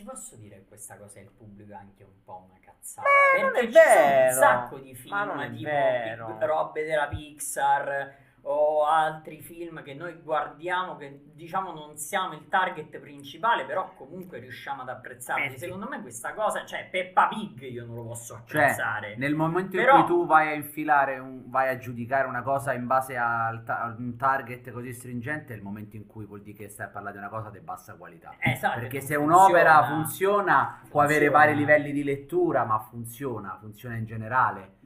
Ti 0.00 0.06
posso 0.06 0.36
dire 0.36 0.56
che 0.56 0.64
questa 0.64 0.96
cosa 0.96 1.20
il 1.20 1.28
pubblico 1.30 1.72
è 1.72 1.74
anche 1.74 2.04
un 2.04 2.24
po' 2.24 2.46
una 2.48 2.58
cazzata. 2.58 3.06
Eh, 3.36 3.42
non 3.42 3.52
perché 3.52 3.68
è 3.68 3.82
ci 3.82 3.92
sono 3.92 4.08
vero. 4.08 4.24
un 4.24 4.32
sacco 4.32 4.78
di 4.78 4.92
non 5.26 5.40
è 5.40 5.48
film, 5.48 5.56
tipo 5.58 5.68
vero. 5.68 6.46
robe 6.46 6.84
della 6.86 7.06
Pixar 7.06 8.14
o 8.42 8.84
altri 8.86 9.40
film 9.42 9.82
che 9.82 9.94
noi 9.94 10.14
guardiamo 10.22 10.96
che 10.96 11.20
diciamo 11.34 11.72
non 11.72 11.96
siamo 11.96 12.32
il 12.34 12.48
target 12.48 12.98
principale, 12.98 13.64
però 13.64 13.92
comunque 13.94 14.38
riusciamo 14.38 14.82
ad 14.82 14.88
apprezzarli. 14.88 15.46
Eh 15.46 15.50
sì. 15.50 15.58
Secondo 15.58 15.88
me 15.88 16.00
questa 16.00 16.32
cosa, 16.34 16.64
cioè 16.64 16.88
Peppa 16.90 17.28
Pig 17.28 17.60
io 17.62 17.84
non 17.84 17.96
lo 17.96 18.04
posso 18.06 18.42
Cioè, 18.46 18.62
apprezzare. 18.62 19.16
nel 19.16 19.34
momento 19.34 19.76
in 19.76 19.82
Però- 19.84 19.98
cui 19.98 20.06
tu 20.06 20.26
vai 20.26 20.48
a 20.48 20.52
infilare, 20.54 21.18
un- 21.18 21.42
vai 21.50 21.68
a 21.68 21.78
giudicare 21.78 22.26
una 22.26 22.42
cosa 22.42 22.72
in 22.72 22.86
base 22.86 23.16
al 23.16 23.62
ta- 23.64 23.82
a 23.82 23.94
un 23.96 24.16
target 24.16 24.70
così 24.70 24.92
stringente, 24.92 25.52
è 25.52 25.56
il 25.56 25.62
momento 25.62 25.96
in 25.96 26.06
cui 26.06 26.24
vuol 26.24 26.42
dire 26.42 26.56
che 26.56 26.68
stai 26.68 26.86
a 26.86 26.90
parlare 26.90 27.12
di 27.14 27.18
una 27.18 27.28
cosa 27.30 27.50
di 27.50 27.60
bassa 27.60 27.94
qualità. 27.94 28.34
Esatto, 28.38 28.78
Perché 28.80 29.00
se 29.00 29.16
un'opera 29.16 29.84
funziona. 29.84 30.02
funziona, 30.02 30.80
può 30.88 31.00
avere 31.02 31.26
Funziona. 31.26 31.44
vari 31.46 31.56
livelli 31.58 31.92
di 31.92 32.02
lettura, 32.04 32.64
ma 32.64 32.78
funziona, 32.78 33.56
funziona 33.60 33.96
in 33.96 34.04
generale, 34.04 34.78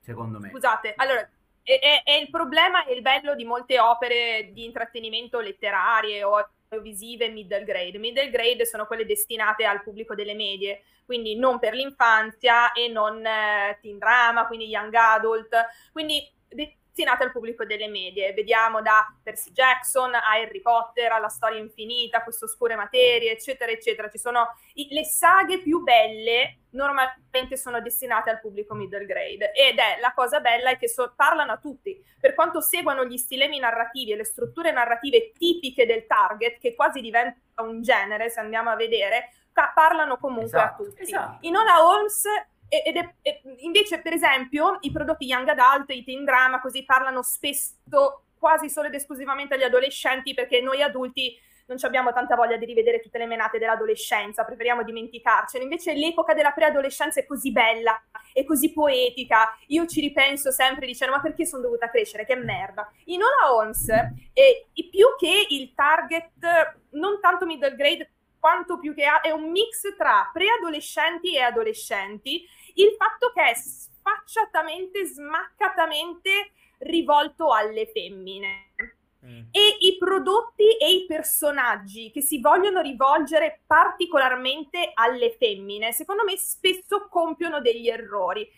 secondo 0.00 0.38
me. 0.38 0.48
Scusate, 0.50 0.94
allora, 0.96 1.26
è, 1.62 2.02
è- 2.04 2.12
il 2.20 2.30
problema 2.30 2.84
e 2.84 2.94
il 2.94 3.02
bello 3.02 3.34
di 3.34 3.44
molte 3.44 3.78
opere 3.78 4.50
di 4.52 4.64
intrattenimento 4.64 5.40
letterarie 5.40 6.22
o 6.24 6.36
audiovisive 6.68 7.28
middle 7.28 7.64
grade. 7.64 7.98
Middle 7.98 8.30
grade 8.30 8.64
sono 8.66 8.86
quelle 8.86 9.04
destinate 9.06 9.64
al 9.64 9.82
pubblico 9.82 10.14
delle 10.14 10.34
medie, 10.34 10.82
quindi 11.04 11.36
non 11.36 11.58
per 11.58 11.74
l'infanzia 11.74 12.72
e 12.72 12.88
non 12.88 13.24
eh, 13.24 13.78
teen 13.80 13.98
drama, 13.98 14.46
quindi 14.46 14.66
young 14.66 14.94
adult. 14.94 15.54
Quindi 15.92 16.28
de- 16.48 16.76
destinate 16.90 17.22
al 17.24 17.30
pubblico 17.32 17.64
delle 17.64 17.88
medie. 17.88 18.32
Vediamo 18.34 18.82
da 18.82 19.06
Percy 19.22 19.52
Jackson 19.52 20.12
a 20.14 20.22
Harry 20.32 20.60
Potter 20.60 21.12
alla 21.12 21.28
storia 21.28 21.58
infinita, 21.60 22.22
queste 22.22 22.44
oscure 22.44 22.74
materie, 22.74 23.30
eccetera, 23.32 23.70
eccetera. 23.70 24.10
Ci 24.10 24.18
sono 24.18 24.48
i- 24.74 24.88
le 24.90 25.04
saghe 25.04 25.60
più 25.60 25.82
belle 25.82 26.56
normalmente 26.72 27.56
sono 27.56 27.80
destinate 27.80 28.30
al 28.30 28.38
pubblico 28.40 28.74
middle 28.74 29.04
grade 29.04 29.50
ed 29.52 29.76
è 29.78 29.98
la 30.00 30.12
cosa 30.14 30.38
bella 30.38 30.70
è 30.70 30.78
che 30.78 30.88
so- 30.88 31.12
parlano 31.16 31.50
a 31.50 31.56
tutti 31.58 32.00
per 32.20 32.32
quanto 32.34 32.60
seguano 32.60 33.04
gli 33.04 33.16
stilemi 33.16 33.58
narrativi 33.58 34.12
e 34.12 34.16
le 34.16 34.22
strutture 34.24 34.70
narrative 34.70 35.32
tipiche 35.32 35.84
del 35.84 36.06
target 36.06 36.58
che 36.60 36.76
quasi 36.76 37.00
diventa 37.00 37.40
un 37.62 37.82
genere 37.82 38.30
se 38.30 38.38
andiamo 38.38 38.70
a 38.70 38.76
vedere 38.76 39.32
ca- 39.52 39.72
parlano 39.74 40.16
comunque 40.18 40.44
Esatto, 40.60 40.82
a 40.82 40.86
tutti 40.86 41.02
esatto. 41.02 41.38
in 41.40 41.56
Ola 41.56 41.84
Holmes 41.84 42.22
ed 42.70 42.96
è- 42.96 43.14
e- 43.22 43.42
invece 43.58 44.00
per 44.00 44.12
esempio 44.12 44.78
i 44.80 44.92
prodotti 44.92 45.26
young 45.26 45.48
adult 45.48 45.90
i 45.90 46.04
teen 46.04 46.24
drama 46.24 46.60
così 46.60 46.84
parlano 46.84 47.22
spesso 47.22 48.24
quasi 48.38 48.70
solo 48.70 48.86
ed 48.86 48.94
esclusivamente 48.94 49.54
agli 49.54 49.64
adolescenti 49.64 50.32
perché 50.32 50.60
noi 50.60 50.82
adulti 50.82 51.36
non 51.70 51.78
abbiamo 51.82 52.12
tanta 52.12 52.34
voglia 52.34 52.56
di 52.56 52.64
rivedere 52.64 53.00
tutte 53.00 53.18
le 53.18 53.26
menate 53.26 53.58
dell'adolescenza, 53.58 54.44
preferiamo 54.44 54.82
dimenticarcene. 54.82 55.62
Invece 55.62 55.94
l'epoca 55.94 56.34
della 56.34 56.50
preadolescenza 56.50 57.20
è 57.20 57.26
così 57.26 57.52
bella, 57.52 58.02
è 58.32 58.44
così 58.44 58.72
poetica. 58.72 59.56
Io 59.68 59.86
ci 59.86 60.00
ripenso 60.00 60.50
sempre 60.50 60.86
dicendo 60.86 61.14
ma 61.14 61.20
perché 61.20 61.46
sono 61.46 61.62
dovuta 61.62 61.88
crescere? 61.88 62.26
Che 62.26 62.34
merda. 62.34 62.90
In 63.04 63.22
Ola 63.22 63.54
Holmes, 63.54 63.88
eh, 63.88 64.66
più 64.90 65.06
che 65.16 65.46
il 65.50 65.72
target, 65.74 66.32
non 66.90 67.20
tanto 67.20 67.46
middle 67.46 67.76
grade, 67.76 68.10
quanto 68.40 68.78
più 68.78 68.94
che 68.94 69.04
ha, 69.04 69.20
è 69.20 69.30
un 69.30 69.50
mix 69.50 69.94
tra 69.96 70.28
preadolescenti 70.32 71.36
e 71.36 71.40
adolescenti, 71.40 72.44
il 72.76 72.94
fatto 72.96 73.32
che 73.34 73.50
è 73.50 73.54
sfacciatamente, 73.54 75.04
smaccatamente 75.04 76.52
rivolto 76.78 77.52
alle 77.52 77.90
femmine 77.92 78.70
Mm. 79.22 79.48
e 79.50 79.76
i 79.80 79.98
prodotti 79.98 80.78
e 80.78 80.92
i 80.92 81.04
personaggi 81.04 82.10
che 82.10 82.22
si 82.22 82.40
vogliono 82.40 82.80
rivolgere 82.80 83.60
particolarmente 83.66 84.92
alle 84.94 85.36
femmine, 85.38 85.92
secondo 85.92 86.24
me 86.24 86.38
spesso 86.38 87.06
compiono 87.10 87.60
degli 87.60 87.88
errori. 87.88 88.48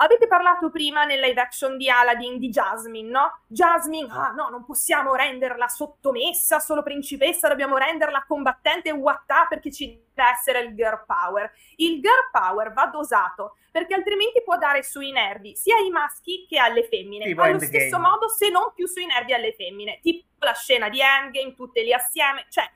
Avete 0.00 0.28
parlato 0.28 0.70
prima 0.70 1.04
nel 1.04 1.18
live 1.18 1.40
action 1.40 1.76
di 1.76 1.90
Aladdin 1.90 2.38
di 2.38 2.50
Jasmine, 2.50 3.08
no? 3.08 3.40
Jasmine, 3.48 4.06
ah 4.12 4.30
no, 4.30 4.48
non 4.48 4.64
possiamo 4.64 5.14
renderla 5.16 5.66
sottomessa, 5.66 6.60
solo 6.60 6.84
principessa, 6.84 7.48
dobbiamo 7.48 7.76
renderla 7.76 8.24
combattente 8.26 8.92
Wattà 8.92 9.46
perché 9.48 9.72
ci 9.72 9.86
deve 10.14 10.30
essere 10.30 10.60
il 10.60 10.74
girl 10.76 11.04
power. 11.04 11.52
Il 11.76 12.00
girl 12.00 12.30
power 12.30 12.72
va 12.72 12.86
dosato 12.86 13.56
perché 13.72 13.94
altrimenti 13.94 14.40
può 14.44 14.56
dare 14.56 14.84
sui 14.84 15.10
nervi 15.10 15.56
sia 15.56 15.76
ai 15.76 15.90
maschi 15.90 16.46
che 16.48 16.58
alle 16.58 16.84
femmine. 16.84 17.24
Tipo 17.24 17.42
Allo 17.42 17.58
stesso 17.58 17.98
modo, 17.98 18.28
se 18.28 18.50
non 18.50 18.72
più 18.74 18.86
sui 18.86 19.04
nervi 19.04 19.32
alle 19.32 19.52
femmine, 19.54 19.98
tipo 20.00 20.26
la 20.38 20.54
scena 20.54 20.88
di 20.88 21.00
Endgame, 21.00 21.54
tutte 21.54 21.82
lì 21.82 21.92
assieme, 21.92 22.46
cioè 22.50 22.70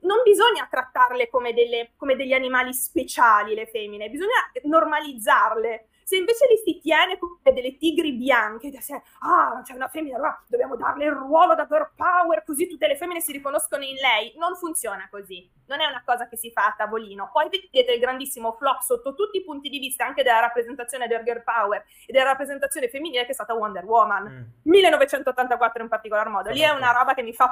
non 0.00 0.18
bisogna 0.22 0.66
trattarle 0.70 1.30
come, 1.30 1.54
delle- 1.54 1.92
come 1.96 2.16
degli 2.16 2.34
animali 2.34 2.74
speciali 2.74 3.54
le 3.54 3.66
femmine, 3.66 4.10
bisogna 4.10 4.50
normalizzarle. 4.64 5.88
Se 6.08 6.14
invece 6.14 6.46
li 6.46 6.56
si 6.64 6.78
tiene 6.78 7.18
come 7.18 7.52
delle 7.52 7.76
tigri 7.78 8.12
bianche, 8.12 8.70
da 8.70 8.80
sé, 8.80 9.02
ah, 9.22 9.60
c'è 9.64 9.74
una 9.74 9.88
femmina, 9.88 10.14
allora 10.14 10.40
dobbiamo 10.46 10.76
darle 10.76 11.06
il 11.06 11.10
ruolo 11.10 11.56
da 11.56 11.66
girl 11.66 11.90
power, 11.96 12.44
così 12.44 12.68
tutte 12.68 12.86
le 12.86 12.96
femmine 12.96 13.20
si 13.20 13.32
riconoscono 13.32 13.82
in 13.82 13.96
lei. 13.96 14.32
Non 14.36 14.54
funziona 14.54 15.08
così. 15.10 15.50
Non 15.66 15.80
è 15.80 15.86
una 15.86 16.04
cosa 16.06 16.28
che 16.28 16.36
si 16.36 16.52
fa 16.52 16.66
a 16.66 16.74
tavolino. 16.76 17.28
Poi 17.32 17.48
vedete 17.48 17.92
il 17.92 17.98
grandissimo 17.98 18.52
flop 18.52 18.82
sotto 18.82 19.16
tutti 19.16 19.38
i 19.38 19.42
punti 19.44 19.68
di 19.68 19.80
vista, 19.80 20.06
anche 20.06 20.22
della 20.22 20.38
rappresentazione 20.38 21.08
del 21.08 21.24
girl 21.24 21.42
power 21.42 21.84
e 22.06 22.12
della 22.12 22.26
rappresentazione 22.26 22.88
femminile, 22.88 23.24
che 23.24 23.32
è 23.32 23.34
stata 23.34 23.54
Wonder 23.54 23.84
Woman. 23.84 24.28
Mm. 24.28 24.70
1984 24.70 25.82
in 25.82 25.88
particolar 25.88 26.28
modo. 26.28 26.50
Lì 26.50 26.60
è 26.60 26.70
una 26.70 26.92
roba 26.92 27.14
che 27.14 27.22
mi 27.22 27.32
fa 27.34 27.50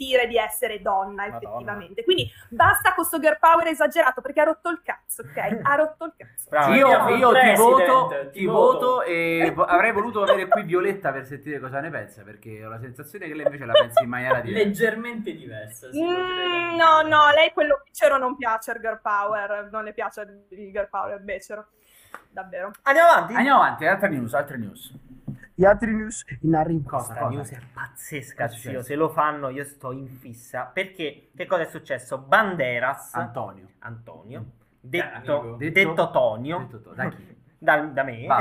pentire 0.00 0.26
di 0.26 0.36
essere 0.36 0.80
donna, 0.80 1.26
Madonna. 1.26 1.36
effettivamente. 1.36 2.04
Quindi 2.04 2.30
basta 2.48 2.94
con 2.94 3.04
sto 3.04 3.20
girl 3.20 3.38
power 3.38 3.66
esagerato 3.66 4.22
perché 4.22 4.40
ha 4.40 4.44
rotto 4.44 4.70
il 4.70 4.80
cazzo, 4.82 5.22
ok? 5.22 5.58
Ha 5.70 5.74
rotto 5.74 6.04
il 6.06 6.12
cazzo. 6.16 6.48
Bravo, 6.48 6.74
io, 6.74 7.08
io 7.16 7.32
ti 7.32 7.54
voto, 7.54 8.08
ti 8.32 8.40
ti 8.40 8.44
voto. 8.46 8.78
voto 8.86 9.02
e 9.02 9.54
avrei 9.66 9.92
voluto 9.92 10.22
avere 10.22 10.48
qui 10.48 10.62
Violetta 10.62 11.12
per 11.12 11.26
sentire 11.26 11.60
cosa 11.60 11.80
ne 11.80 11.90
pensa, 11.90 12.22
perché 12.22 12.64
ho 12.64 12.68
la 12.68 12.80
sensazione 12.80 13.26
che 13.26 13.34
lei 13.34 13.44
invece 13.44 13.66
la 13.66 13.72
pensi 13.72 14.02
in 14.02 14.08
maniera 14.08 14.40
diversa. 14.40 14.64
Leggermente 14.64 15.32
diversa. 15.34 15.88
Mm, 15.88 16.76
no, 16.76 17.02
no, 17.02 17.30
lei 17.34 17.52
quello 17.52 17.82
becero 17.84 18.16
non 18.16 18.36
piace 18.36 18.72
il 18.72 18.80
girl 18.80 19.00
power, 19.00 19.68
non 19.70 19.84
le 19.84 19.92
piace 19.92 20.44
il 20.48 20.72
girl 20.72 20.88
power 20.88 21.20
becero. 21.20 21.66
Davvero. 22.30 22.72
Andiamo 22.82 23.10
avanti. 23.10 23.34
Andiamo 23.34 23.60
avanti, 23.60 23.86
altre 23.86 24.08
news, 24.08 24.34
altre 24.34 24.56
news. 24.56 24.92
Gli 25.60 25.66
altri 25.66 25.94
news 25.94 26.24
in 26.40 26.54
arrivo. 26.54 26.88
Cosa, 26.88 27.08
Questa 27.08 27.20
cosa? 27.26 27.34
news 27.36 27.50
è 27.50 27.60
pazzesca, 27.74 28.48
zio. 28.48 28.82
Se 28.82 28.94
lo 28.94 29.10
fanno 29.10 29.50
io 29.50 29.64
sto 29.64 29.92
in 29.92 30.08
fissa. 30.08 30.64
Perché 30.64 31.32
che 31.36 31.44
cosa 31.44 31.64
è 31.64 31.66
successo? 31.66 32.16
Banderas, 32.16 33.12
Antonio. 33.14 33.68
Antonio, 33.80 34.38
Caro 34.38 34.52
detto, 34.80 35.38
amico. 35.40 35.56
detto, 35.58 36.10
Tonio, 36.12 36.58
Detto 36.60 36.80
to- 36.80 36.94
da 36.94 37.08
chi? 37.10 37.36
da, 37.60 37.76
da 37.82 38.02
me, 38.04 38.24
ha 38.32 38.40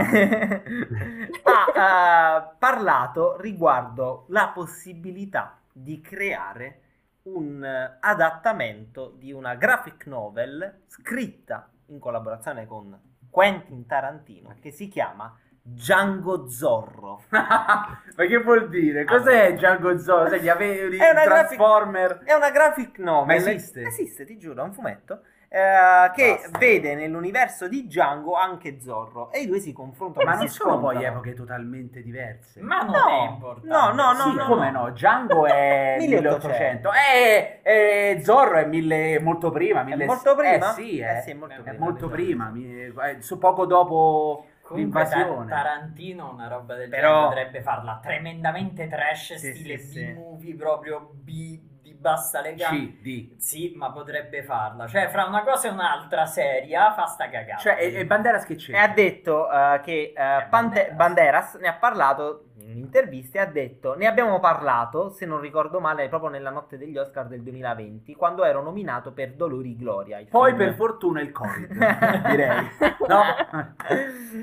eh, 1.75 2.55
parlato 2.57 3.35
riguardo 3.41 4.23
la 4.29 4.51
possibilità 4.53 5.59
di 5.73 5.99
creare 5.99 6.81
un 7.23 7.61
eh, 7.61 7.97
adattamento 7.99 9.13
di 9.17 9.33
una 9.33 9.55
graphic 9.55 10.05
novel 10.05 10.83
scritta 10.87 11.69
in 11.87 11.99
collaborazione 11.99 12.65
con 12.65 12.97
Quentin 13.29 13.85
Tarantino 13.85 14.55
che 14.61 14.71
si 14.71 14.87
chiama 14.87 15.37
Django 15.73 16.49
Zorro. 16.49 17.21
Ma 17.29 18.01
che 18.15 18.37
vuol 18.41 18.69
dire? 18.69 19.05
Cos'è 19.05 19.53
Django 19.53 19.97
Zorro? 19.97 20.29
Sai, 20.29 20.41
gli 20.41 20.49
avevi 20.49 20.97
È 20.97 21.09
una 21.09 21.23
graphic- 21.23 21.57
Transformer. 21.57 22.21
È 22.25 22.33
una 22.33 22.49
graphic 22.51 22.97
novel. 22.99 23.25
Ma 23.27 23.35
esiste? 23.35 23.81
Esiste, 23.83 24.25
ti 24.25 24.37
giuro, 24.37 24.61
è 24.61 24.65
un 24.65 24.73
fumetto. 24.73 25.21
eh, 25.51 26.11
che 26.13 26.37
Basta. 26.41 26.57
vede 26.59 26.93
nell'universo 26.95 27.67
di 27.67 27.85
Django 27.87 28.35
anche 28.35 28.79
Zorro 28.79 29.31
e 29.31 29.39
i 29.41 29.47
due 29.47 29.59
si 29.59 29.71
confrontano. 29.73 30.25
Ma 30.29 30.35
e 30.35 30.37
non 30.37 30.47
sono 30.47 30.79
poi 30.79 31.03
epoche 31.03 31.33
totalmente 31.33 32.01
diverse. 32.03 32.61
Ma 32.61 32.81
non 32.81 32.91
No, 32.91 33.07
è 33.07 33.29
importante. 33.29 33.67
no, 33.67 33.91
no, 33.93 34.11
no, 34.13 34.29
sì, 34.31 34.35
no, 34.35 34.45
come 34.45 34.71
no. 34.71 34.81
no? 34.83 34.89
Django 34.91 35.45
è 35.45 35.95
1800. 36.01 36.89
1800. 36.89 36.89
Eh, 37.13 37.59
eh, 37.63 38.21
Zorro 38.23 38.57
è 38.57 38.65
mille, 38.65 39.19
molto 39.19 39.49
prima. 39.49 39.81
È 39.81 39.83
mille- 39.85 40.05
molto 40.05 40.35
prima? 40.35 40.69
Eh 40.71 40.73
sì, 40.73 40.97
eh. 40.99 41.17
Eh 41.17 41.21
sì, 41.21 41.29
è 41.31 41.33
molto 41.35 41.55
È 41.55 41.61
prima. 41.61 41.77
molto 41.79 42.09
prima. 42.09 42.49
mi- 42.49 42.83
eh, 42.85 43.17
su 43.21 43.37
poco 43.39 43.65
dopo 43.65 44.45
Comunque 44.69 45.01
l'invasione. 45.03 45.49
Tarantino 45.49 46.31
una 46.31 46.47
roba 46.47 46.75
del 46.75 46.89
Però- 46.89 47.07
genere 47.29 47.45
potrebbe 47.45 47.61
farla 47.63 47.99
tremendamente 48.01 48.87
trash, 48.87 49.33
Sì, 49.35 49.53
stile 49.53 49.77
sì, 49.79 49.91
sì. 49.91 50.05
B-movie 50.05 50.55
proprio 50.55 51.09
B 51.13 51.59
di 51.81 51.93
bassa 51.95 52.39
lega. 52.41 52.69
C, 52.69 53.01
D. 53.01 53.35
Sì, 53.37 53.73
ma 53.75 53.91
potrebbe 53.91 54.43
farla. 54.43 54.85
Cioè, 54.87 55.07
fra 55.09 55.25
una 55.25 55.43
cosa 55.43 55.67
e 55.67 55.71
un'altra 55.71 56.25
seria, 56.27 56.93
fa 56.93 57.05
sta 57.05 57.29
cagata. 57.29 57.57
Cioè, 57.59 57.77
e, 57.79 57.93
e 57.95 58.05
Banderas 58.05 58.45
che 58.45 58.55
c'è? 58.55 58.73
E 58.73 58.77
ha 58.77 58.87
detto 58.89 59.49
eh, 59.51 59.79
che 59.83 60.13
eh, 60.15 60.45
Pante- 60.49 60.91
Banderas. 60.93 60.95
Banderas 60.95 61.53
ne 61.55 61.67
ha 61.67 61.73
parlato 61.73 62.48
in 62.65 62.77
interviste, 62.77 63.39
ha 63.39 63.45
detto 63.45 63.95
ne 63.95 64.07
abbiamo 64.07 64.39
parlato, 64.39 65.09
se 65.09 65.25
non 65.25 65.39
ricordo 65.39 65.79
male, 65.79 66.07
proprio 66.09 66.29
nella 66.29 66.49
notte 66.49 66.77
degli 66.77 66.97
Oscar 66.97 67.27
del 67.27 67.41
2020, 67.41 68.15
quando 68.15 68.43
ero 68.43 68.61
nominato 68.61 69.11
per 69.11 69.33
Dolori 69.33 69.75
Gloria. 69.75 70.23
Poi 70.29 70.51
film. 70.51 70.57
per 70.57 70.73
fortuna 70.75 71.21
il 71.21 71.31
Covid, 71.31 71.67
direi. 72.29 72.67
No? 73.07 73.23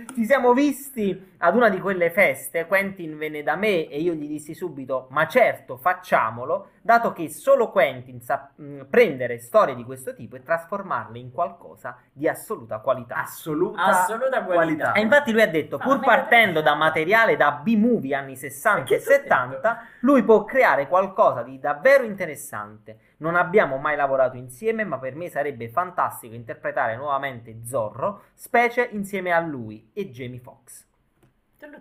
Ci 0.14 0.24
siamo 0.24 0.52
visti 0.52 1.34
ad 1.38 1.54
una 1.54 1.68
di 1.68 1.80
quelle 1.80 2.10
feste, 2.10 2.66
Quentin 2.66 3.16
venne 3.18 3.42
da 3.42 3.56
me 3.56 3.88
e 3.88 4.00
io 4.00 4.14
gli 4.14 4.26
dissi 4.26 4.54
subito, 4.54 5.06
ma 5.10 5.26
certo, 5.26 5.76
facciamolo, 5.76 6.70
dato 6.80 7.12
che 7.12 7.28
solo 7.28 7.70
Quentin 7.70 8.20
sa 8.20 8.50
mh, 8.54 8.84
prendere 8.88 9.38
storie 9.38 9.74
di 9.74 9.84
questo 9.84 10.14
tipo 10.14 10.36
e 10.36 10.42
trasformarle 10.42 11.18
in 11.18 11.30
qualcosa 11.32 11.98
di 12.12 12.26
assoluta 12.26 12.78
qualità. 12.78 13.16
Assoluta, 13.16 13.82
Assoluta 13.82 14.42
qualità. 14.44 14.92
E 14.92 15.00
infatti 15.00 15.32
lui 15.32 15.42
ha 15.42 15.48
detto, 15.48 15.78
pur 15.78 16.00
partendo 16.00 16.62
da 16.62 16.74
materiale 16.74 17.36
da 17.36 17.52
B-movie 17.52 18.05
anni 18.14 18.36
60 18.36 18.80
e 18.80 18.84
Che 18.84 19.02
t'ho 19.02 19.08
detto? 19.10 19.22
70, 19.22 19.80
lui 20.00 20.22
può 20.22 20.44
creare 20.44 20.88
qualcosa 20.88 21.42
di 21.42 21.58
davvero 21.58 22.04
interessante. 22.04 22.98
Non 23.18 23.34
abbiamo 23.36 23.76
mai 23.78 23.96
lavorato 23.96 24.36
insieme, 24.36 24.84
ma 24.84 24.98
per 24.98 25.14
me 25.14 25.28
sarebbe 25.30 25.68
fantastico 25.68 26.34
interpretare 26.34 26.96
nuovamente 26.96 27.60
Zorro, 27.64 28.24
specie 28.34 28.88
insieme 28.92 29.32
a 29.32 29.40
lui 29.40 29.90
e 29.92 30.10
Jamie 30.10 30.40
Foxx. 30.40 30.84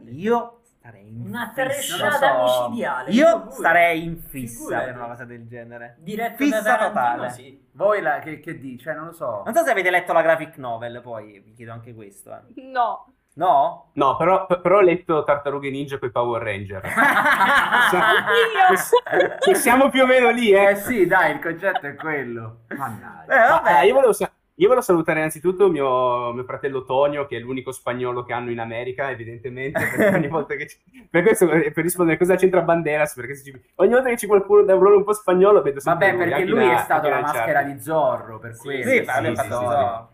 Io 0.05 0.61
starei 0.63 1.07
in 1.07 1.21
Una 1.27 1.51
fissa. 1.53 1.63
tresciata 1.63 2.47
so. 2.47 2.67
micidiale. 2.69 3.11
Io 3.11 3.47
starei 3.51 4.03
in 4.03 4.21
fissa 4.21 4.57
Figurati. 4.59 4.85
per 4.85 4.95
una 4.95 5.07
cosa 5.07 5.25
del 5.25 5.47
genere. 5.47 5.95
Diretto 5.99 6.37
Fissa 6.37 6.77
totale. 6.77 7.29
sì. 7.31 7.63
Voi 7.73 8.01
la, 8.01 8.19
che, 8.19 8.39
che 8.39 8.57
dici? 8.57 8.83
Cioè, 8.85 8.93
non 8.93 9.07
lo 9.07 9.11
so. 9.11 9.41
Non 9.45 9.53
so 9.53 9.63
se 9.63 9.71
avete 9.71 9.89
letto 9.89 10.13
la 10.13 10.21
graphic 10.21 10.57
novel, 10.57 11.01
poi 11.01 11.39
vi 11.41 11.53
chiedo 11.53 11.73
anche 11.73 11.93
questo. 11.93 12.31
eh. 12.33 12.61
No. 12.63 13.13
No? 13.37 13.89
No, 13.93 14.15
però, 14.15 14.45
però 14.45 14.77
ho 14.77 14.81
letto 14.81 15.25
Tartarughe 15.25 15.69
Ninja 15.69 15.97
con 15.97 16.07
i 16.07 16.11
Power 16.11 16.41
Ranger. 16.41 16.81
Che 19.39 19.55
siamo 19.55 19.89
più 19.89 20.03
o 20.03 20.05
meno 20.05 20.29
lì, 20.31 20.51
Eh 20.51 20.69
eh. 20.71 20.75
sì, 20.75 21.05
dai, 21.05 21.33
il 21.33 21.39
concetto 21.41 21.85
è 21.85 21.95
quello. 21.95 22.59
Mannaggia. 22.75 23.25
Eh, 23.25 23.49
vabbè. 23.49 23.71
Ah, 23.71 23.83
io 23.83 23.93
volevo, 23.93 24.13
sa- 24.13 24.31
Io 24.55 24.67
volevo 24.67 24.85
salutare 24.85 25.17
innanzitutto 25.19 25.69
mio, 25.69 26.31
mio 26.31 26.45
fratello 26.45 26.85
Tonio, 26.85 27.25
che 27.25 27.35
è 27.35 27.39
l'unico 27.41 27.73
spagnolo 27.73 28.23
che 28.23 28.31
hanno 28.31 28.51
in 28.51 28.59
America, 28.59 29.09
evidentemente, 29.09 29.85
perché 29.85 30.15
ogni 30.15 30.27
volta 30.29 30.55
che 30.55 30.67
ci- 30.67 30.77
per, 31.09 31.23
questo, 31.23 31.45
per 31.47 31.73
rispondere 31.75 32.17
cosa 32.17 32.35
c'entra 32.35 32.61
Banderas, 32.61 33.13
perché 33.15 33.35
se 33.35 33.43
ci- 33.43 33.61
ogni 33.75 33.91
volta 33.91 34.07
che 34.09 34.15
c'è 34.15 34.27
qualcuno 34.27 34.63
da 34.63 34.75
un 34.75 34.79
ruolo 34.79 34.97
un 34.97 35.03
po' 35.03 35.13
spagnolo 35.13 35.61
vedo 35.61 35.81
sempre 35.81 36.11
Vabbè, 36.13 36.23
perché 36.29 36.45
lui 36.45 36.69
è 36.69 36.77
stato 36.77 37.09
la 37.09 37.19
maschera 37.19 37.63
di 37.63 37.81
Zorro, 37.81 38.39
per 38.39 38.53
Sì, 38.53 38.61
questo. 38.61 38.89
Sì, 38.91 39.03
sì, 39.03 39.35
sì, 39.35 39.41
sì, 39.41 39.47
so. 39.49 40.09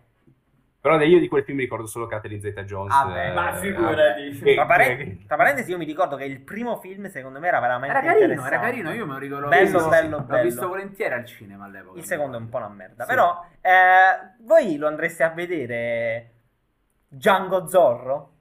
Però 0.82 1.00
io 1.00 1.20
di 1.20 1.28
quel 1.28 1.44
film 1.44 1.58
ricordo 1.58 1.86
solo 1.86 2.08
Catherine 2.08 2.40
Zeta-Jones. 2.40 2.92
Ah, 2.92 3.06
beh, 3.06 3.26
eh, 3.28 3.32
ma 3.32 3.54
eh, 3.56 3.60
figurati. 3.60 4.38
Tra, 4.54 4.66
paren- 4.66 4.96
che- 4.96 5.18
tra 5.28 5.36
parentesi, 5.36 5.70
io 5.70 5.78
mi 5.78 5.84
ricordo 5.84 6.16
che 6.16 6.24
il 6.24 6.40
primo 6.40 6.76
film, 6.78 7.08
secondo 7.08 7.38
me, 7.38 7.46
era 7.46 7.60
veramente 7.60 7.96
Era 7.96 8.04
carino, 8.12 8.44
era 8.44 8.58
carino, 8.58 8.92
io 8.92 9.06
me 9.06 9.12
lo 9.12 9.18
ricordo. 9.20 9.46
Bello, 9.46 9.78
sì. 9.78 9.88
bello, 9.88 10.16
L'ho 10.16 10.24
bello. 10.24 10.42
visto 10.42 10.66
volentieri 10.66 11.14
al 11.14 11.24
cinema 11.24 11.66
all'epoca. 11.66 11.98
Il 12.00 12.04
secondo 12.04 12.36
è 12.36 12.40
un 12.40 12.48
po' 12.48 12.56
una 12.56 12.68
merda. 12.68 13.04
Sì. 13.04 13.10
Però, 13.10 13.46
eh, 13.60 13.70
voi 14.40 14.76
lo 14.76 14.88
andreste 14.88 15.22
a 15.22 15.28
vedere 15.28 16.30
Django 17.06 17.68
Zorro? 17.68 18.31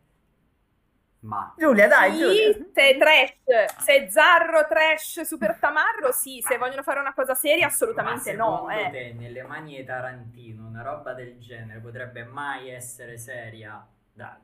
Ma 1.22 1.54
Giulia, 1.56 1.88
dai, 1.88 2.18
Giulia. 2.18 2.52
Sì, 2.54 2.72
se 2.74 2.90
è 2.90 2.98
trash, 2.98 3.82
se 3.84 4.08
zarro, 4.10 4.66
trash, 4.68 5.22
super 5.22 5.58
tamarro, 5.60 6.12
sì, 6.12 6.42
se 6.42 6.58
vogliono 6.58 6.82
fare 6.82 7.00
una 7.00 7.14
cosa 7.14 7.36
seria, 7.36 7.68
assolutamente 7.68 8.34
Ma 8.34 8.44
no. 8.44 8.66
secondo 8.68 8.88
Eh. 8.88 8.90
te, 8.90 9.14
nelle 9.16 9.44
mani 9.44 9.76
di 9.78 9.84
Tarantino, 9.84 10.66
una 10.68 10.82
roba 10.82 11.14
del 11.14 11.38
genere 11.38 11.80
potrebbe 11.80 12.24
mai 12.24 12.72
essere 12.72 13.18
seria? 13.20 13.86
Dai. 14.12 14.36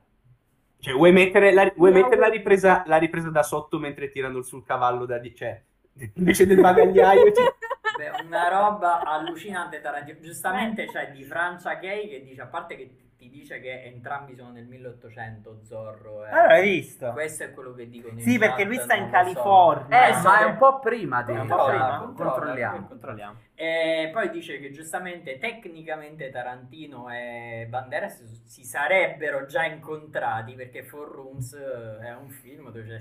Cioè, 0.78 0.94
vuoi 0.94 1.10
mettere, 1.10 1.52
la, 1.52 1.68
vuoi 1.74 1.90
No. 1.90 1.98
mettere 1.98 2.20
la, 2.20 2.28
ripresa, 2.28 2.84
la 2.86 2.98
ripresa 2.98 3.30
da 3.30 3.42
sotto 3.42 3.80
mentre 3.80 4.10
tirano 4.10 4.40
sul 4.42 4.64
cavallo 4.64 5.04
da 5.04 5.18
di... 5.18 5.34
Cioè, 5.34 5.60
invece 6.14 6.46
del 6.46 6.60
bagagliaio... 6.60 7.32
cioè- 7.32 7.54
Beh, 7.96 8.22
una 8.24 8.48
roba 8.48 9.00
allucinante 9.02 9.80
Tarantino. 9.80 10.20
Giustamente 10.20 10.86
c'è 10.86 11.10
di 11.10 11.24
Francia 11.24 11.74
Gay 11.74 12.08
che 12.08 12.22
dice, 12.22 12.42
a 12.42 12.46
parte 12.46 12.76
che 12.76 12.94
ti 13.18 13.28
dice 13.28 13.58
che 13.60 13.82
entrambi 13.82 14.36
sono 14.36 14.52
nel 14.52 14.64
1800, 14.66 15.60
Zorro. 15.64 16.24
e- 16.24 16.30
Allora, 16.30 16.54
hai 16.54 16.62
visto? 16.62 17.10
Questo 17.12 17.42
è 17.44 17.52
quello 17.52 17.74
che 17.74 17.88
dicono 17.88 18.18
Sì, 18.20 18.38
perché 18.38 18.62
lui 18.64 18.76
sta 18.78 18.94
in 18.94 19.00
lo 19.02 19.06
so. 19.08 19.12
California. 19.12 19.88
Eh, 20.06 20.10
Adesso 20.10 20.28
ma 20.28 20.40
è 20.40 20.44
un 20.44 20.56
po' 20.56 20.78
prima 20.78 21.22
di... 21.22 21.32
Un 21.32 21.46
po' 21.46 21.64
prima. 21.66 21.98
Controlla, 21.98 22.30
Controlliamo. 22.30 22.86
Controlliamo. 22.86 23.38
E 23.54 24.10
poi 24.12 24.30
dice 24.30 24.60
che 24.60 24.70
giustamente 24.70 25.38
tecnicamente 25.38 26.30
Tarantino 26.30 27.10
e 27.10 27.66
Banderas 27.68 28.44
si 28.44 28.64
sarebbero 28.64 29.46
già 29.46 29.64
incontrati 29.64 30.54
perché 30.54 30.84
Four 30.84 31.10
Rooms 31.10 31.54
eh, 31.54 31.98
è 32.06 32.14
un 32.14 32.30
film 32.30 32.70
dove 32.70 32.86
c'è... 32.86 32.98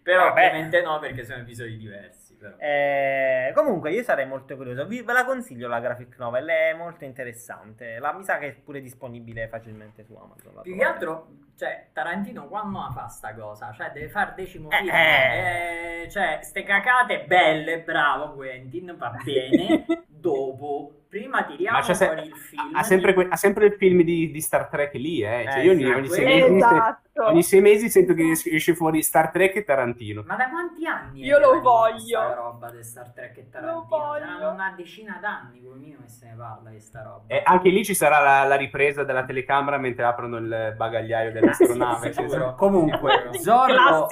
Però 0.00 0.28
Vabbè. 0.28 0.46
ovviamente 0.46 0.80
no 0.82 1.00
perché 1.00 1.24
sono 1.24 1.40
episodi 1.40 1.76
diversi. 1.76 2.25
Però. 2.56 2.56
Eh, 2.58 3.52
comunque 3.54 3.90
io 3.92 4.02
sarei 4.02 4.26
molto 4.26 4.56
curioso. 4.56 4.86
Vi- 4.86 5.02
ve 5.02 5.12
la 5.12 5.24
consiglio 5.24 5.68
la 5.68 5.80
graphic 5.80 6.16
novel, 6.18 6.46
è 6.46 6.74
molto 6.74 7.04
interessante. 7.04 7.98
La, 7.98 8.12
mi 8.12 8.22
sa 8.24 8.38
che 8.38 8.46
è 8.48 8.52
pure 8.54 8.80
disponibile 8.80 9.48
facilmente 9.48 10.04
su 10.04 10.14
Amazon. 10.14 10.60
Più 10.62 10.76
che 10.76 10.84
altro, 10.84 11.28
cioè, 11.56 11.86
Tarantino 11.92 12.46
quando 12.48 12.78
la 12.80 12.90
fa 12.92 13.06
sta 13.08 13.34
cosa? 13.34 13.72
Cioè, 13.72 13.90
deve 13.92 14.08
fare 14.08 14.32
decimo 14.36 14.70
Eh, 14.70 14.76
film. 14.76 14.90
eh. 14.90 16.02
Eh, 16.04 16.10
cioè, 16.10 16.38
ste 16.42 16.62
cacate 16.62 17.24
belle, 17.26 17.80
bravo 17.80 18.34
Quentin, 18.34 18.94
va 18.96 19.14
bene. 19.24 19.84
Dopo, 20.08 21.02
prima 21.08 21.44
tiriamo 21.44 21.78
Ma 21.78 21.82
se- 21.94 22.04
il 22.24 22.34
film. 22.34 22.74
ha, 22.74 22.82
sempre 22.82 23.12
que- 23.14 23.28
ha 23.30 23.36
sempre 23.36 23.66
il 23.66 23.72
film 23.74 24.02
di, 24.02 24.30
di 24.30 24.40
Star 24.40 24.68
Trek 24.68 24.94
lì, 24.94 25.20
eh. 25.22 25.44
Cioè, 25.48 25.58
Eh, 25.60 25.64
io 25.64 25.72
ogni, 25.72 25.84
sì, 25.84 26.22
ogni 26.22 26.24
mesi, 26.24 26.54
Esatto. 26.56 27.05
Ogni 27.24 27.42
sei 27.42 27.60
mesi 27.60 27.88
sento 27.88 28.14
che 28.14 28.30
es- 28.30 28.46
esce 28.46 28.74
fuori 28.74 29.02
Star 29.02 29.30
Trek 29.30 29.56
e 29.56 29.64
Tarantino. 29.64 30.22
Ma 30.26 30.36
da 30.36 30.48
quanti 30.48 30.86
anni? 30.86 31.24
Io 31.24 31.38
lo 31.38 31.60
voglio. 31.60 32.20
Sta 32.20 32.34
roba 32.34 32.70
di 32.70 32.82
Star 32.82 33.10
Trek 33.12 33.36
e 33.38 33.48
Tarantino. 33.50 33.86
voglio. 33.88 34.24
Saranno 34.26 34.50
una 34.52 34.74
decina 34.76 35.18
d'anni 35.20 35.62
come 35.62 35.74
che 36.00 36.08
se 36.08 36.26
ne 36.26 36.34
parla 36.36 36.70
di 36.70 36.80
sta 36.80 37.02
roba. 37.02 37.22
E 37.26 37.42
anche 37.44 37.68
lì 37.70 37.84
ci 37.84 37.94
sarà 37.94 38.18
la, 38.20 38.44
la 38.44 38.56
ripresa 38.56 39.04
della 39.04 39.24
telecamera 39.24 39.78
mentre 39.78 40.04
aprono 40.04 40.36
il 40.36 40.74
bagagliaio 40.76 41.32
dell'astronave. 41.32 41.94
Sì, 42.12 42.14
cioè, 42.14 42.28
sicuro. 42.28 42.54
Comunque, 42.54 43.28
Sì. 43.32 43.42
Zorro. 43.42 44.06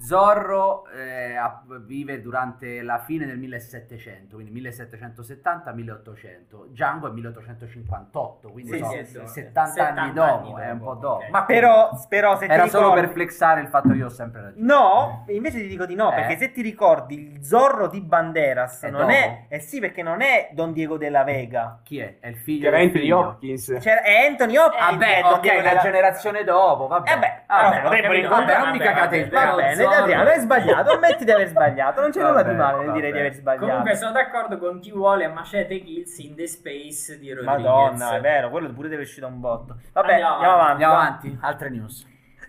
Zorro 0.00 0.86
eh, 0.90 1.34
vive 1.84 2.20
durante 2.20 2.82
la 2.82 2.98
fine 2.98 3.26
del 3.26 3.38
1700, 3.38 4.36
quindi 4.36 4.60
1770-1800. 4.62 6.66
Django 6.68 7.08
è 7.08 7.10
1858, 7.10 8.50
quindi 8.50 8.72
Sì, 8.72 8.84
sì, 8.84 9.04
sì, 9.04 9.20
sì. 9.26 9.28
70, 9.28 9.88
anni 9.88 10.08
70 10.10 10.12
dopo, 10.12 10.54
anni 10.54 10.66
è 10.66 10.70
un 10.70 10.78
dopo, 10.78 10.90
po' 10.92 10.98
dopo. 11.00 11.22
ok. 11.24 11.28
Ma 11.30 11.44
Però, 11.44 11.90
però 12.08 12.36
se 12.46 12.52
era 12.52 12.62
ti 12.64 12.68
solo 12.70 12.84
ricordi... 12.86 13.06
per 13.06 13.14
flexare 13.14 13.60
il 13.60 13.68
fatto 13.68 13.88
che 13.90 13.94
io 13.96 14.06
ho 14.06 14.10
sempre 14.10 14.40
ragione. 14.42 14.64
No, 14.64 15.24
invece 15.28 15.58
ti 15.58 15.66
dico 15.66 15.86
di 15.86 15.94
no, 15.94 16.10
Eh? 16.12 16.14
perché 16.14 16.36
se 16.36 16.52
ti 16.52 16.62
ricordi 16.62 17.32
il 17.32 17.44
Zorro 17.44 17.88
di 17.88 18.00
Banderas 18.00 18.82
È 18.82 18.90
non 18.90 19.02
dopo. 19.02 19.12
è... 19.12 19.44
Eh 19.48 19.58
sì, 19.60 19.80
perché 19.80 20.02
non 20.02 20.20
è 20.20 20.48
Don 20.52 20.72
Diego 20.72 20.96
della 20.96 21.24
Vega. 21.24 21.78
Chi 21.82 21.98
è? 21.98 22.16
È 22.20 22.28
il 22.28 22.36
figlio 22.36 22.68
era 22.68 22.76
del 22.78 22.86
Anthony. 22.86 23.10
Hopkins. 23.10 23.76
C'è, 23.80 24.02
è 24.02 24.26
Anthony 24.26 24.56
Hopkins. 24.56 24.90
Vabbè, 24.90 25.04
che 25.06 25.18
è 25.18 25.22
Don 25.22 25.32
ok, 25.32 25.62
la 25.64 25.80
generazione 25.80 26.44
dopo, 26.44 26.86
vabbè. 26.86 27.12
Eh 27.12 27.18
beh, 27.18 27.32
vabbè, 27.46 27.82
vabbè, 27.82 27.82
capito, 27.82 28.02
vabbè, 28.08 28.16
incontrare- 28.18 28.58
non 28.62 28.70
mi 28.70 28.78
vabbè, 28.78 28.90
cagate 28.92 29.16
il 29.16 29.28
vabbè, 29.30 29.46
Va 29.46 29.54
bene. 29.54 29.84
Adriano, 29.84 30.28
hai 30.30 30.40
sbagliato. 30.40 30.92
Ammetti 30.92 31.24
di 31.24 31.30
aver 31.30 31.48
sbagliato. 31.48 32.00
Non 32.00 32.10
c'è 32.10 32.20
nulla 32.22 32.42
di 32.42 32.54
male 32.54 32.84
nel 32.84 32.92
dire 32.92 33.12
di 33.12 33.18
aver 33.18 33.32
sbagliato. 33.34 33.66
Comunque 33.66 33.94
sono 33.96 34.12
d'accordo 34.12 34.58
con 34.58 34.80
chi 34.80 34.90
vuole 34.92 35.26
Machete 35.28 35.82
Kills 35.82 36.18
in 36.18 36.34
the 36.34 36.46
Space 36.46 37.18
di 37.18 37.32
Rodriguez. 37.32 37.62
Madonna, 37.64 38.16
è 38.16 38.20
vero, 38.20 38.50
quello 38.50 38.72
pure 38.72 38.88
deve 38.88 39.02
uscire 39.02 39.22
da 39.22 39.26
un 39.32 39.40
botto. 39.40 39.76
Vabbè, 39.92 40.12
Andiamo 40.12 40.34
andiamo, 40.34 40.54
avanti. 40.54 40.70
Andiamo 40.72 40.94
avanti, 40.94 41.38
altre 41.40 41.70
news. 41.70 42.06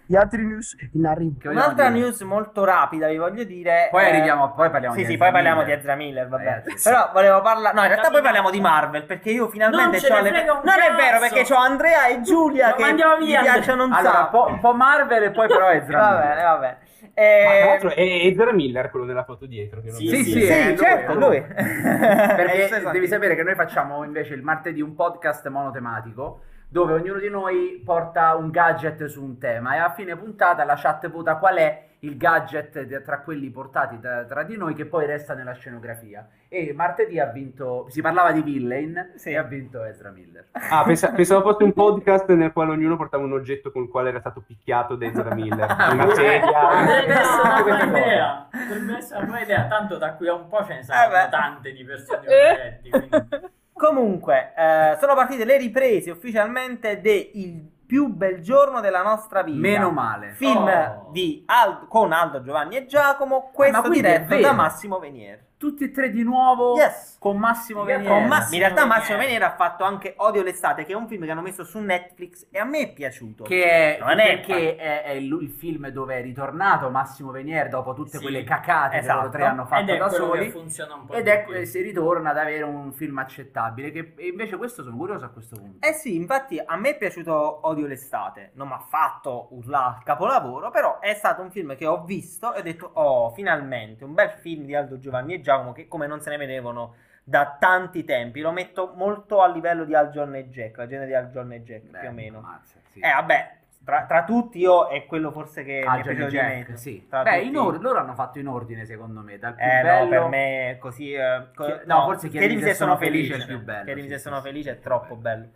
Gli 0.08 0.16
altri 0.16 0.45
news 0.45 0.76
in 0.93 1.06
arrivo. 1.06 1.49
Un'altra 1.49 1.89
news 1.89 2.22
molto 2.22 2.64
rapida, 2.64 3.08
vi 3.08 3.18
voglio 3.18 3.43
dire. 3.43 3.88
Poi 3.89 4.03
eh, 4.03 4.10
arriviamo, 4.10 4.53
poi 4.53 4.70
parliamo 4.70 4.93
Sì, 4.95 5.01
di 5.01 5.08
sì, 5.08 5.18
poi 5.18 5.32
parliamo 5.32 5.62
Miller. 5.62 5.76
di 5.76 5.82
Ezra 5.82 5.95
Miller, 5.95 6.28
vabbè. 6.28 6.43
Ragazzi, 6.43 6.78
sì. 6.78 6.89
Però 6.89 7.10
volevo 7.14 7.41
parlare. 7.41 7.76
No, 7.76 7.82
in 7.82 7.88
realtà 7.88 8.10
poi 8.12 8.22
parliamo 8.22 8.49
di 8.51 8.62
Marvel. 8.62 9.03
Perché 9.06 9.32
io 9.32 9.47
finalmente 9.49 10.08
Non 10.10 10.22
ne 10.22 10.32
le. 10.32 10.43
non 10.45 10.60
è 10.80 10.95
vero, 10.95 11.20
perché 11.20 11.53
ho 11.53 11.58
Andrea 11.58 12.08
e 12.08 12.22
Giulia 12.22 12.70
Lo 12.70 12.76
che 12.76 12.82
mandiamo 12.84 13.18
mi 13.18 13.26
via, 13.26 13.41
piacciono 13.41 13.84
un 13.86 13.93
Allora, 13.93 14.10
un 14.10 14.16
sacco. 14.26 14.43
po', 14.43 14.49
un 14.51 14.60
po' 14.60 14.74
Marvel 14.74 15.24
e 15.24 15.32
poi 15.32 15.47
però 15.47 15.70
Ezra 15.72 15.97
Va 15.99 16.10
Miller. 16.12 16.28
bene, 16.28 16.43
vabbè. 16.43 16.78
Ma 17.06 17.12
tra 17.16 17.24
Eh, 17.24 17.66
l'altro 17.66 17.89
è 17.95 18.01
Ezra 18.01 18.51
Miller 18.51 18.89
quello 18.91 19.06
della 19.06 19.24
foto 19.24 19.45
dietro. 19.45 19.82
Che 19.82 19.89
Sì, 19.91 20.08
Sì, 20.08 20.24
sì, 20.24 20.32
sì, 20.41 20.66
lui, 20.68 20.78
certo, 20.78 21.12
è 21.12 21.16
lui. 21.16 21.41
Perché 21.47 22.64
Esatto. 22.66 22.91
devi 22.91 23.08
sapere 23.08 23.36
che 23.36 23.43
noi 23.43 23.56
facciamo 23.56 24.03
invece 24.03 24.34
il 24.34 24.41
martedì 24.43 24.82
un 24.82 24.95
podcast 24.95 25.47
monotematico 25.47 26.41
dove 26.68 26.93
ognuno 26.93 27.20
di 27.20 27.30
noi 27.30 27.82
porta 27.84 28.36
un 28.36 28.49
gadget 28.49 29.05
su 29.05 29.24
un 29.24 29.38
tema 29.38 29.76
e 29.76 29.78
a 29.80 29.89
fine 29.91 30.16
puntata 30.16 30.63
la 30.66 30.76
chat 30.76 31.09
vota 31.09 31.38
qual 31.38 31.55
è 31.55 31.84
il 31.99 32.18
gadget 32.18 33.01
tra 33.01 33.22
quelli 33.22 33.49
portati 33.49 33.99
da- 33.99 34.26
tra 34.26 34.43
di 34.43 34.57
noi 34.57 34.76
che 34.76 34.86
poi 34.86 35.05
resta 35.07 35.34
nella 35.34 35.53
scenografia. 35.53 36.28
E 36.47 36.72
martedì 36.76 37.20
ha 37.20 37.26
vinto, 37.26 37.88
si 37.89 37.99
parlava 38.01 38.32
di 38.32 38.43
Villain 38.43 39.13
Sì. 39.16 39.30
e 39.32 39.38
ha 39.38 39.43
vinto 39.43 39.84
Ezra 39.84 40.11
Miller. 40.11 40.45
Ah, 40.70 40.84
pensa- 40.84 41.11
pensavo 41.13 41.41
fosse 41.41 41.63
un 41.63 41.74
podcast 41.74 42.30
nel 42.34 42.51
quale 42.53 42.72
ognuno 42.72 42.95
portava 42.95 43.24
un 43.24 43.34
oggetto 43.34 43.72
con 43.72 43.84
il 43.84 43.89
quale 43.89 44.09
era 44.09 44.20
stato 44.20 44.43
picchiato 44.45 44.95
da 44.95 45.05
Ezra 45.07 45.34
Miller. 45.34 45.76
Una 45.91 46.13
sedia. 46.13 46.91
Essere 47.07 47.41
una 47.41 47.61
buona 47.63 47.78
cose. 47.86 47.89
idea. 47.99 48.47
Potrebbe 48.51 48.97
essere 48.97 49.18
una 49.18 49.26
buona 49.26 49.41
idea. 49.41 49.66
Tanto 49.68 49.97
da 49.97 50.13
qui 50.13 50.28
a 50.28 50.34
un 50.34 50.47
po' 50.47 50.63
ce 50.63 50.74
ne 50.76 50.84
saranno 50.84 51.26
Eh 51.26 51.30
tante 51.30 51.72
di 51.72 51.84
persone 51.84 52.28
Eh. 52.28 52.51
oggetti. 52.51 52.89
quindi- 52.89 53.53
Comunque, 53.78 54.54
eh, 54.56 54.98
sono 55.02 55.16
partite 55.16 55.44
le 55.44 55.58
riprese 55.58 56.10
ufficialmente 56.12 57.02
de 57.02 57.32
Il 57.34 57.74
più 57.86 58.08
bel 58.08 58.40
giorno 58.42 58.80
della 58.80 59.04
nostra 59.04 59.44
vita. 59.44 59.60
Meno 59.60 59.92
male. 59.92 60.32
Film 60.34 60.66
Oh. 60.66 61.10
di 61.12 61.44
Aldo- 61.46 61.86
con 61.88 62.12
Aldo, 62.14 62.42
Giovanni 62.42 62.78
e 62.78 62.86
Giacomo, 62.86 63.52
questo 63.54 63.82
quindi 63.82 64.00
è 64.08 64.22
diretto 64.24 64.42
da. 64.42 64.54
Massimo 64.54 64.98
Venier. 64.98 65.44
Tutti 65.66 65.86
e 65.86 65.89
tre 65.91 66.11
di 66.11 66.22
nuovo 66.22 66.76
Yes. 66.76 67.16
con 67.20 67.38
Massimo 67.38 67.80
Con 67.80 67.88
Venier. 67.88 68.07
Con 68.11 68.22
Ma- 68.22 68.28
Massimo 68.28 68.53
in 68.53 68.59
realtà 68.59 68.82
Venier. 68.82 68.97
Massimo 68.99 69.18
Venier 69.18 69.41
ha 69.43 69.55
fatto 69.55 69.84
anche 69.84 70.13
Odio 70.18 70.43
l'estate, 70.43 70.86
che 70.86 70.91
è 70.91 70.95
un 70.95 71.07
film 71.07 71.26
che 71.26 71.32
hanno 71.32 71.41
messo 71.41 71.63
su 71.63 71.80
Netflix 71.80 72.45
e 72.51 72.59
a 72.59 72.66
me 72.66 72.82
è 72.82 72.93
piaciuto. 72.93 73.43
Che 73.45 73.63
è, 73.66 73.97
Non 73.99 74.20
è- 74.20 74.26
perché 74.41 74.76
è, 74.76 75.01
è 75.05 75.09
il, 75.13 75.36
il 75.41 75.49
film 75.49 75.88
dove 75.88 76.18
è 76.18 76.22
ritornato 76.22 76.91
Massimo 76.91 77.32
Venier 77.32 77.68
dopo 77.70 77.95
tutte 77.95 78.18
Sì. 78.18 78.22
quelle 78.22 78.43
cacate 78.43 78.97
Esatto. 78.97 79.13
che 79.16 79.20
loro 79.26 79.30
tre 79.32 79.43
hanno 79.45 79.61
Ed 79.63 79.68
fatto 79.70 79.91
è 79.91 79.97
da 79.97 80.09
soli. 80.09 80.45
che 80.45 80.51
funziona 80.51 80.93
un 80.93 81.05
po' 81.07 81.13
Ed 81.13 81.43
più. 81.45 81.66
si 81.66 81.82
ritorna 81.82 82.30
ad 82.30 82.38
avere 82.38 82.61
un 82.63 82.93
film 82.93 83.18
accettabile. 83.18 83.89
Che, 83.89 84.13
e 84.18 84.28
invece 84.28 84.57
questo 84.57 84.84
sono 84.84 84.95
curioso 84.95 85.26
a 85.26 85.30
questo 85.30 85.55
punto. 85.55 85.84
Eh 85.88 85.93
sì, 85.93 86.13
infatti 86.16 86.61
a 86.63 86.76
me 86.76 86.89
è 86.91 86.97
piaciuto 86.97 87.61
Odio 87.68 87.88
l'estate, 87.88 88.51
non 88.53 88.68
mi 88.68 88.74
ha 88.76 88.86
fatto 88.88 89.47
urlare 89.49 90.01
capolavoro, 90.05 90.70
però 90.70 90.99
è 90.99 91.16
stato 91.16 91.41
un 91.41 91.49
film 91.49 91.76
che 91.76 91.88
ho 91.88 92.03
visto 92.03 92.53
e 92.53 92.59
ho 92.59 92.61
detto, 92.61 92.88
oh, 92.93 93.32
finalmente, 93.32 94.03
un 94.03 94.13
bel 94.13 94.30
film 94.30 94.66
di 94.66 94.76
Aldo 94.76 94.99
Giovanni 94.99 95.34
e 95.34 95.41
Giacomo 95.41 95.53
che 95.74 95.88
come 95.88 96.08
non 96.08 96.22
se 96.22 96.30
ne 96.30 96.38
vedevano 96.38 96.95
da 97.24 97.56
tanti 97.60 98.03
tempi, 98.03 98.41
lo 98.41 98.51
metto 98.51 98.93
molto 98.95 99.41
a 99.41 99.47
livello 99.47 99.84
di 99.84 99.95
Al 99.95 100.10
John 100.12 100.36
e 100.36 100.49
Jack, 100.49 100.78
la 100.78 100.88
genere 100.88 101.08
di 101.08 101.14
Al 101.16 101.30
John 101.32 101.51
e 101.53 101.64
Jack 101.64 101.89
Beh, 101.89 101.99
più 101.99 102.08
o 102.10 102.12
meno. 102.12 102.38
ammazza, 102.39 102.78
sì. 102.91 102.99
Eh 102.99 103.12
vabbè, 103.12 103.51
tra, 103.84 104.06
tra 104.06 104.24
tutti 104.24 104.60
io 104.60 104.88
è 104.89 105.06
quello 105.06 105.32
forse 105.32 105.64
che 105.64 105.84
Ah, 105.86 105.93
mi 105.95 105.99
è 105.99 106.03
piaciuto 106.03 106.26
di 106.28 106.36
Jack, 106.36 106.66
meno. 106.68 106.78
sì. 106.78 107.08
Beh, 107.10 107.24
tutti. 107.24 107.47
in 107.47 107.58
or- 107.58 107.82
loro 107.82 107.99
hanno 107.99 108.14
fatto 108.14 108.38
in 108.39 108.47
ordine, 108.47 108.86
secondo 108.86 109.22
me. 109.22 109.38
Dal 109.39 109.56
più 109.56 109.64
Eh 109.66 109.82
bello... 109.82 110.03
no, 110.03 110.10
per 110.10 110.28
me 110.30 110.78
così. 110.80 111.14
eh, 111.14 111.47
co- 111.56 111.66
Chi- 111.66 111.86
no, 111.86 112.03
forse 112.03 112.30
Chiedimi 112.30 112.62
se 112.62 112.74
sono 112.76 112.95
felice 112.97 113.34
è 113.34 113.38
il 113.38 113.45
più 113.45 113.62
bello, 113.64 113.84
Chiedimi 113.86 114.08
sì, 114.08 114.14
se 114.14 114.20
sono 114.20 114.41
felice 114.41 114.72
è 114.72 114.80
troppo 114.80 115.16
bello. 115.16 115.47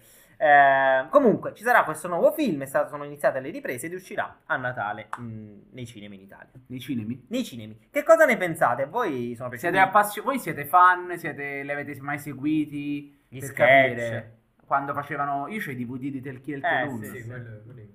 Eh, 0.41 1.07
comunque, 1.09 1.53
ci 1.53 1.63
sarà 1.63 1.83
questo 1.83 2.07
nuovo 2.07 2.31
film. 2.31 2.61
È 2.61 2.65
stato, 2.65 2.87
sono 2.87 3.03
iniziate 3.03 3.41
le 3.41 3.49
riprese 3.49 3.87
ed 3.87 3.93
uscirà 3.93 4.39
a 4.45 4.55
Natale 4.55 5.09
mh, 5.17 5.59
nei 5.71 5.85
cinema 5.85 6.15
in 6.15 6.21
Italia. 6.21 6.51
Nei 6.67 6.79
cinemi? 6.79 7.25
Nei 7.27 7.43
cinemi. 7.43 7.89
Che 7.91 8.03
cosa 8.03 8.23
ne 8.25 8.37
pensate? 8.37 8.85
Voi 8.85 9.35
Siete 9.35 9.77
appassionati? 9.79 10.21
Voi 10.21 10.39
siete 10.39 10.65
fan? 10.65 11.17
Siete... 11.17 11.63
Li 11.63 11.71
avete 11.71 11.99
mai 11.99 12.19
seguiti? 12.19 13.17
gli 13.27 13.39
per 13.39 13.49
sketch? 13.49 13.57
capire? 13.57 14.33
quando 14.65 14.93
facevano... 14.93 15.47
Io 15.49 15.59
c'ho 15.59 15.71
i 15.71 15.75
DVD 15.75 16.09
di 16.09 16.21
Telchi 16.21 16.51
il 16.51 16.63
Eh, 16.63 16.69
Telun. 16.69 17.03
sì, 17.03 17.21
Sì, 17.21 17.27
quello, 17.27 17.61
quello. 17.65 17.87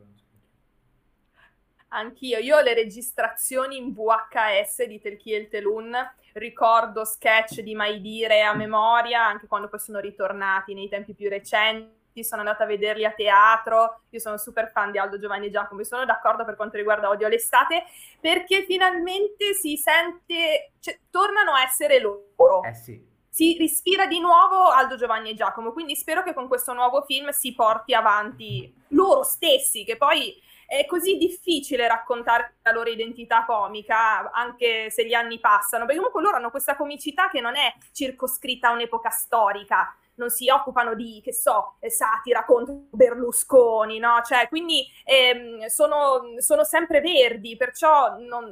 Anch'io, 1.89 2.39
io 2.39 2.57
ho 2.57 2.61
le 2.61 2.75
registrazioni 2.75 3.77
in 3.79 3.93
VHS 3.93 4.85
di 4.87 5.01
Telchi 5.01 5.33
il 5.33 5.49
Telun, 5.49 5.95
ricordo 6.33 7.05
sketch 7.05 7.61
di 7.61 7.75
Mai 7.75 8.01
Dire 8.01 8.43
a 8.43 8.53
memoria, 8.55 9.25
anche 9.25 9.47
quando 9.47 9.69
poi 9.69 9.79
sono 9.79 10.01
ritornati 10.01 10.75
nei 10.75 10.89
tempi 10.89 11.15
più 11.15 11.29
recenti, 11.29 11.89
sono 12.23 12.43
andata 12.43 12.65
a 12.65 12.67
vederli 12.67 13.05
a 13.05 13.11
teatro, 13.11 14.03
io 14.11 14.21
sono 14.21 14.37
super 14.37 14.71
fan 14.71 14.93
di 14.93 14.99
Aldo 14.99 15.19
Giovanni 15.19 15.47
e 15.47 15.51
Giacomo 15.51 15.81
e 15.81 15.85
sono 15.85 16.05
d'accordo 16.05 16.45
per 16.45 16.55
quanto 16.55 16.77
riguarda 16.77 17.09
Odio 17.09 17.29
l'estate, 17.29 17.85
perché 18.21 18.65
finalmente 18.65 19.55
si 19.55 19.77
sente, 19.77 20.73
cioè, 20.81 20.99
tornano 21.11 21.53
a 21.55 21.63
essere 21.63 21.99
loro 21.99 22.63
Eh 22.63 22.75
sì. 22.75 23.05
si 23.29 23.57
respira 23.59 24.07
di 24.07 24.21
nuovo 24.21 24.69
Aldo 24.69 24.97
Giovanni 24.97 25.31
e 25.31 25.35
Giacomo, 25.35 25.73
quindi 25.73 25.97
spero 25.97 26.23
che 26.23 26.35
con 26.35 26.47
questo 26.47 26.73
nuovo 26.73 27.03
film 27.03 27.31
si 27.31 27.55
porti 27.55 27.95
avanti 27.95 28.73
loro 28.89 29.25
stessi, 29.25 29.85
che 29.85 29.97
poi 29.97 30.41
è 30.67 30.87
così 30.87 31.17
difficile 31.19 31.87
raccontare 31.87 32.57
la 32.63 32.73
loro 32.73 32.89
identità 32.89 33.45
comica, 33.45 34.31
anche 34.31 34.91
se 34.91 35.07
gli 35.07 35.13
anni 35.13 35.39
passano, 35.39 35.85
perché 35.85 35.97
comunque 35.97 36.23
loro 36.23 36.37
hanno 36.37 36.51
questa 36.51 36.75
comicità 36.75 37.29
che 37.29 37.41
non 37.41 37.55
è 37.55 37.75
circoscritta 37.93 38.69
a 38.69 38.73
un'epoca 38.73 39.11
storica, 39.11 39.95
non 40.17 40.31
si 40.31 40.49
occupano 40.51 40.95
di, 40.95 41.21
che 41.23 41.33
so, 41.33 41.77
eh, 41.81 41.91
satira 41.91 42.45
contro 42.45 42.87
Berlusconi, 42.91 43.99
no? 43.99 44.21
Cioè, 44.25 44.49
quindi 44.49 44.87
ehm, 45.05 45.67
sono, 45.67 46.23
sono 46.39 46.65
sempre 46.65 47.01
verdi, 47.01 47.57
perciò 47.57 48.17
non... 48.19 48.51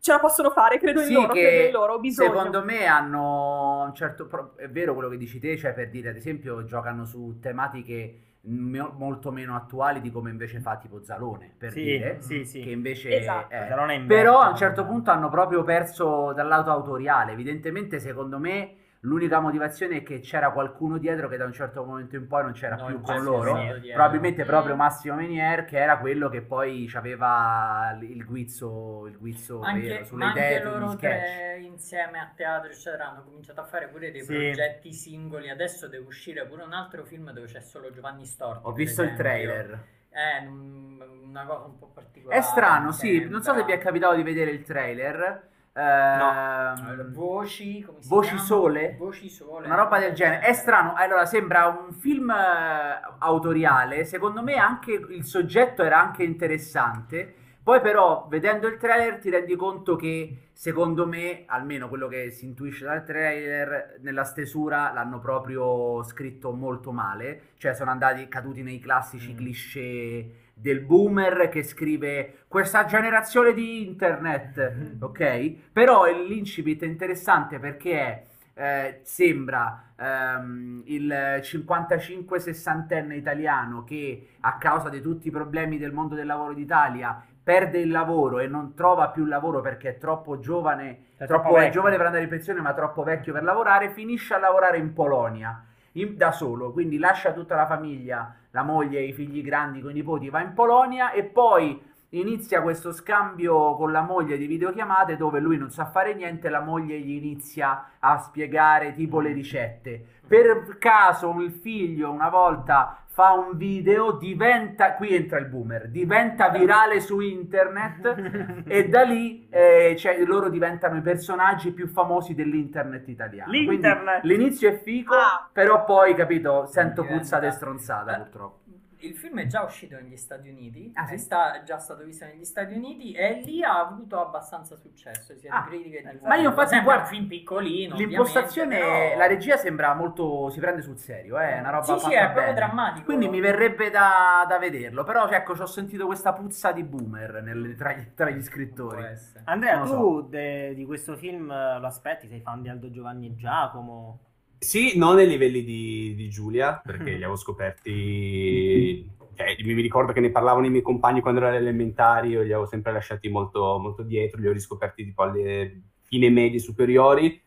ce 0.00 0.12
la 0.12 0.18
possono 0.20 0.50
fare, 0.50 0.78
credo 0.78 1.00
in 1.00 1.10
Sì, 1.10 1.12
loro, 1.12 1.36
che 1.36 1.38
credo 1.38 1.60
in 1.60 1.70
loro, 1.70 1.94
ho 1.94 2.00
bisogno. 2.00 2.58
Secondo 2.58 2.64
me 2.64 2.86
hanno 2.86 3.82
un 3.84 3.94
certo... 3.94 4.26
pro- 4.26 4.56
È 4.56 4.68
vero 4.68 4.94
quello 4.94 5.08
che 5.08 5.16
dici 5.16 5.38
te, 5.38 5.56
cioè 5.56 5.72
per 5.72 5.90
dire, 5.90 6.08
ad 6.10 6.16
esempio, 6.16 6.64
giocano 6.64 7.04
su 7.04 7.38
tematiche 7.40 8.20
me- 8.42 8.90
molto 8.96 9.30
meno 9.30 9.54
attuali 9.54 10.00
di 10.00 10.10
come 10.10 10.30
invece 10.30 10.60
fa 10.60 10.76
tipo 10.78 11.02
Zalone, 11.04 11.54
per 11.56 11.72
Sì, 11.72 11.78
dire. 11.78 12.18
sì, 12.18 12.44
sì. 12.44 12.60
Che 12.60 12.70
invece... 12.70 13.08
Esatto. 13.16 13.54
eh, 13.54 13.66
Zalone 13.68 13.94
è 13.94 13.96
in 13.98 14.06
Però 14.06 14.40
a 14.40 14.48
un 14.48 14.56
certo 14.56 14.84
punto 14.86 15.10
hanno 15.12 15.28
proprio 15.28 15.62
perso 15.62 16.32
dal 16.32 16.48
lato 16.48 16.70
autoriale. 16.70 17.32
Evidentemente, 17.32 18.00
secondo 18.00 18.38
me, 18.38 18.74
l'unica 19.00 19.40
motivazione 19.40 19.98
è 19.98 20.02
che 20.02 20.20
c'era 20.20 20.50
qualcuno 20.50 20.98
dietro 20.98 21.28
che 21.28 21.36
da 21.38 21.44
un 21.46 21.52
certo 21.52 21.84
momento 21.84 22.16
in 22.16 22.26
poi 22.26 22.42
non 22.42 22.52
c'era 22.52 22.76
No, 22.76 22.84
più 22.86 22.96
il 22.96 23.00
con 23.00 23.22
loro. 23.22 23.54
Menier. 23.54 23.94
Probabilmente 23.94 24.42
Mm. 24.44 24.46
proprio 24.46 24.76
Massimo 24.76 25.14
Menier, 25.14 25.64
che 25.64 25.78
era 25.78 25.98
quello 25.98 26.28
che 26.28 26.42
poi 26.42 26.90
aveva 26.94 27.96
il 28.02 28.24
guizzo, 28.24 29.06
il 29.06 29.16
guizzo 29.18 29.60
Anche, 29.62 29.88
vero 29.88 30.04
sulle 30.04 30.24
anche 30.24 30.38
idee, 30.38 30.60
sugli 30.60 30.70
loro 30.70 30.96
tre 30.96 31.58
insieme 31.62 32.18
a 32.18 32.30
teatro 32.34 32.70
eccetera 32.70 33.10
hanno 33.10 33.22
cominciato 33.24 33.60
a 33.60 33.64
fare 33.64 33.88
pure 33.88 34.10
dei 34.10 34.20
Sì. 34.22 34.34
progetti 34.34 34.92
singoli 34.92 35.48
adesso 35.48 35.88
deve 35.88 36.04
uscire 36.06 36.44
pure 36.46 36.62
un 36.62 36.72
altro 36.74 37.04
film 37.04 37.30
dove 37.32 37.46
c'è 37.46 37.60
solo 37.60 37.90
Giovanni 37.90 38.26
Storti 38.26 38.60
Ho 38.66 38.72
visto 38.72 39.00
il 39.02 39.08
esempio. 39.08 39.24
trailer. 39.24 39.84
è 40.10 40.44
un- 40.44 41.00
una 41.28 41.44
cosa 41.46 41.66
un 41.66 41.78
po' 41.78 41.86
particolare 41.94 42.38
È 42.40 42.42
strano, 42.42 42.90
sì. 42.92 43.28
Non 43.28 43.42
so 43.42 43.54
se 43.54 43.62
vi 43.64 43.72
è 43.72 43.78
capitato 43.78 44.14
di 44.16 44.22
vedere 44.24 44.50
il 44.50 44.62
trailer. 44.62 45.48
No. 45.72 45.82
Ehm, 45.82 47.12
voci 47.12 47.80
come 47.82 48.02
si 48.02 48.08
Voci 48.08 48.28
chiama? 48.30 48.44
Sole? 48.44 48.96
voci 48.98 49.28
sole 49.28 49.66
Una 49.66 49.76
roba 49.76 49.98
del 49.98 50.12
genere. 50.14 50.40
È 50.44 50.52
strano. 50.52 50.94
Allora, 50.94 51.26
sembra 51.26 51.66
un 51.66 51.92
film 51.92 52.30
eh, 52.30 53.00
autoriale. 53.18 54.04
Secondo 54.04 54.42
me 54.42 54.56
anche 54.56 54.92
il 54.92 55.24
soggetto 55.24 55.82
era 55.82 56.00
anche 56.00 56.24
interessante. 56.24 57.34
Poi 57.62 57.80
però, 57.80 58.26
vedendo 58.28 58.66
il 58.66 58.78
trailer, 58.78 59.18
ti 59.18 59.30
rendi 59.30 59.54
conto 59.54 59.94
che, 59.94 60.48
secondo 60.52 61.06
me, 61.06 61.44
almeno 61.46 61.88
quello 61.88 62.08
che 62.08 62.30
si 62.30 62.46
intuisce 62.46 62.84
dal 62.84 63.04
trailer, 63.04 63.98
nella 64.00 64.24
stesura 64.24 64.90
l'hanno 64.92 65.20
proprio 65.20 66.02
scritto 66.02 66.52
molto 66.52 66.90
male. 66.90 67.42
Cioè, 67.58 67.74
sono 67.74 67.90
andati 67.90 68.26
caduti 68.28 68.62
nei 68.62 68.80
classici 68.80 69.32
Mm. 69.34 69.36
cliché 69.36 70.30
del 70.60 70.80
boomer 70.80 71.48
che 71.48 71.62
scrive 71.62 72.44
questa 72.48 72.84
generazione 72.84 73.52
di 73.54 73.86
internet, 73.86 74.98
ok? 75.00 75.54
Però 75.72 76.04
l'incipit 76.06 76.82
è 76.82 76.86
interessante 76.86 77.58
perché 77.58 78.26
eh, 78.54 79.00
sembra 79.02 79.92
ehm, 79.96 80.82
il 80.84 81.40
55-60enne 81.40 83.12
italiano 83.12 83.84
che 83.84 84.28
a 84.40 84.58
causa 84.58 84.88
di 84.88 85.00
tutti 85.00 85.28
i 85.28 85.30
problemi 85.30 85.78
del 85.78 85.92
mondo 85.92 86.14
del 86.14 86.26
lavoro 86.26 86.52
d'Italia 86.52 87.24
perde 87.42 87.80
il 87.80 87.90
lavoro 87.90 88.38
e 88.38 88.46
non 88.46 88.74
trova 88.74 89.08
più 89.08 89.24
lavoro 89.24 89.60
perché 89.60 89.90
è 89.90 89.98
troppo 89.98 90.38
giovane, 90.38 91.04
È 91.16 91.26
troppo 91.26 91.48
troppo 91.48 91.58
è 91.58 91.70
giovane 91.70 91.96
per 91.96 92.06
andare 92.06 92.24
in 92.24 92.28
pensione 92.28 92.60
ma 92.60 92.74
troppo 92.74 93.02
vecchio 93.02 93.32
per 93.32 93.42
lavorare, 93.42 93.90
finisce 93.90 94.34
a 94.34 94.38
lavorare 94.38 94.76
in 94.78 94.92
Polonia 94.92 95.64
in- 95.92 96.16
da 96.16 96.32
solo, 96.32 96.70
quindi 96.70 96.98
lascia 96.98 97.32
tutta 97.32 97.56
la 97.56 97.66
famiglia, 97.66 98.34
la 98.50 98.62
moglie 98.62 98.98
e 98.98 99.06
i 99.06 99.12
figli 99.12 99.42
grandi 99.42 99.80
con 99.80 99.90
i 99.90 99.94
nipoti, 99.94 100.28
va 100.28 100.42
in 100.42 100.54
Polonia 100.54 101.12
e 101.12 101.24
poi 101.24 101.80
inizia 102.10 102.60
questo 102.62 102.92
scambio 102.92 103.74
con 103.76 103.92
la 103.92 104.02
moglie 104.02 104.36
di 104.36 104.46
videochiamate 104.46 105.16
dove 105.16 105.38
lui 105.40 105.56
non 105.56 105.70
sa 105.70 105.86
fare 105.86 106.14
niente, 106.14 106.48
la 106.48 106.60
moglie 106.60 106.98
gli 106.98 107.12
inizia 107.12 107.90
a 107.98 108.18
spiegare 108.18 108.92
tipo 108.94 109.20
le 109.20 109.32
ricette. 109.32 110.04
Per 110.26 110.76
caso 110.78 111.32
il 111.40 111.50
figlio 111.52 112.10
una 112.10 112.28
volta 112.28 112.96
fa 113.12 113.32
un 113.32 113.56
video, 113.56 114.12
diventa, 114.12 114.94
qui 114.94 115.14
entra 115.14 115.38
il 115.38 115.46
boomer, 115.46 115.88
diventa 115.88 116.48
virale 116.48 117.00
su 117.00 117.18
internet 117.20 118.62
e 118.66 118.88
da 118.88 119.02
lì 119.02 119.48
eh, 119.50 119.94
cioè, 119.98 120.22
loro 120.24 120.48
diventano 120.48 120.96
i 120.96 121.00
personaggi 121.02 121.72
più 121.72 121.88
famosi 121.88 122.34
dell'internet 122.34 123.08
italiano. 123.08 123.50
Quindi 123.50 123.70
L'internet. 123.70 124.22
l'inizio 124.24 124.68
è 124.70 124.78
fico, 124.80 125.14
Ah. 125.14 125.48
però 125.52 125.84
poi, 125.84 126.14
capito, 126.14 126.66
sento 126.66 127.02
Diventa- 127.02 127.20
puzza 127.22 127.38
di 127.40 127.50
stronzata 127.50 128.14
purtroppo. 128.14 128.58
Il 129.00 129.14
film 129.16 129.40
è 129.40 129.46
già 129.46 129.62
uscito 129.62 129.96
negli 129.96 130.16
Stati 130.16 130.48
Uniti, 130.48 130.90
Ah, 130.94 131.06
sì? 131.06 131.14
è 131.14 131.16
sta- 131.16 131.62
già 131.62 131.78
stato 131.78 132.04
visto 132.04 132.24
negli 132.24 132.44
Stati 132.44 132.74
Uniti 132.74 133.12
e 133.12 133.40
lì 133.44 133.62
ha 133.62 133.78
avuto 133.80 134.20
abbastanza 134.20 134.76
successo 134.76 135.36
sia 135.36 135.52
Ah, 135.54 135.62
di 135.62 135.76
critica 135.76 136.08
che 136.10 136.18
di 136.18 136.26
ma 136.26 136.36
io 136.36 136.48
infatti, 136.48 136.80
guarda, 136.80 137.02
un 137.02 137.08
film 137.08 137.26
piccolino 137.26 137.96
L'impostazione, 137.96 138.78
però- 138.78 139.16
la 139.18 139.26
regia 139.26 139.56
sembra 139.56 139.94
molto, 139.94 140.50
si 140.50 140.60
prende 140.60 140.82
sul 140.82 140.98
serio, 140.98 141.38
eh, 141.38 141.54
è 141.56 141.58
una 141.60 141.70
roba 141.70 141.84
Sì, 141.84 141.98
sì, 141.98 142.12
è 142.14 142.22
proprio 142.24 142.42
bene. 142.44 142.54
drammatico. 142.54 143.04
Quindi 143.04 143.28
mi 143.28 143.40
verrebbe 143.40 143.90
da, 143.90 144.44
da 144.48 144.58
vederlo, 144.58 145.04
però 145.04 145.28
ecco, 145.28 145.54
ci 145.54 145.62
ho 145.62 145.66
sentito 145.66 146.06
questa 146.06 146.32
puzza 146.32 146.72
di 146.72 146.82
boomer 146.84 147.42
nel- 147.42 147.74
tra, 147.76 147.92
gli- 147.92 148.14
tra 148.14 148.30
gli 148.30 148.42
scrittori. 148.42 149.04
Andrea, 149.44 149.80
tu 149.82 150.22
de- 150.28 150.74
di 150.74 150.84
questo 150.84 151.16
film 151.16 151.50
eh, 151.50 151.78
lo 151.78 151.86
aspetti? 151.86 152.28
Sei 152.28 152.40
fan 152.40 152.62
di 152.62 152.68
Aldo 152.68 152.90
Giovanni 152.90 153.26
e 153.28 153.34
Giacomo? 153.36 154.20
Sì, 154.62 154.98
non 154.98 155.16
ai 155.16 155.26
livelli 155.26 155.64
di, 155.64 156.14
di 156.14 156.28
Giulia, 156.28 156.82
perché 156.84 157.12
li 157.12 157.22
avevo 157.22 157.36
scoperti. 157.36 159.08
Cioè, 159.34 159.56
mi 159.62 159.72
ricordo 159.80 160.12
che 160.12 160.20
ne 160.20 160.30
parlavano 160.30 160.66
i 160.66 160.70
miei 160.70 160.82
compagni 160.82 161.22
quando 161.22 161.40
ero 161.40 161.48
alle 161.48 161.56
elementari, 161.56 162.28
io 162.28 162.42
li 162.42 162.52
avevo 162.52 162.66
sempre 162.66 162.92
lasciati 162.92 163.30
molto, 163.30 163.78
molto 163.78 164.02
dietro, 164.02 164.38
li 164.38 164.48
ho 164.48 164.52
riscoperti 164.52 165.02
tipo 165.02 165.22
alle 165.22 165.80
fine 166.02 166.28
medie 166.28 166.58
superiori. 166.58 167.40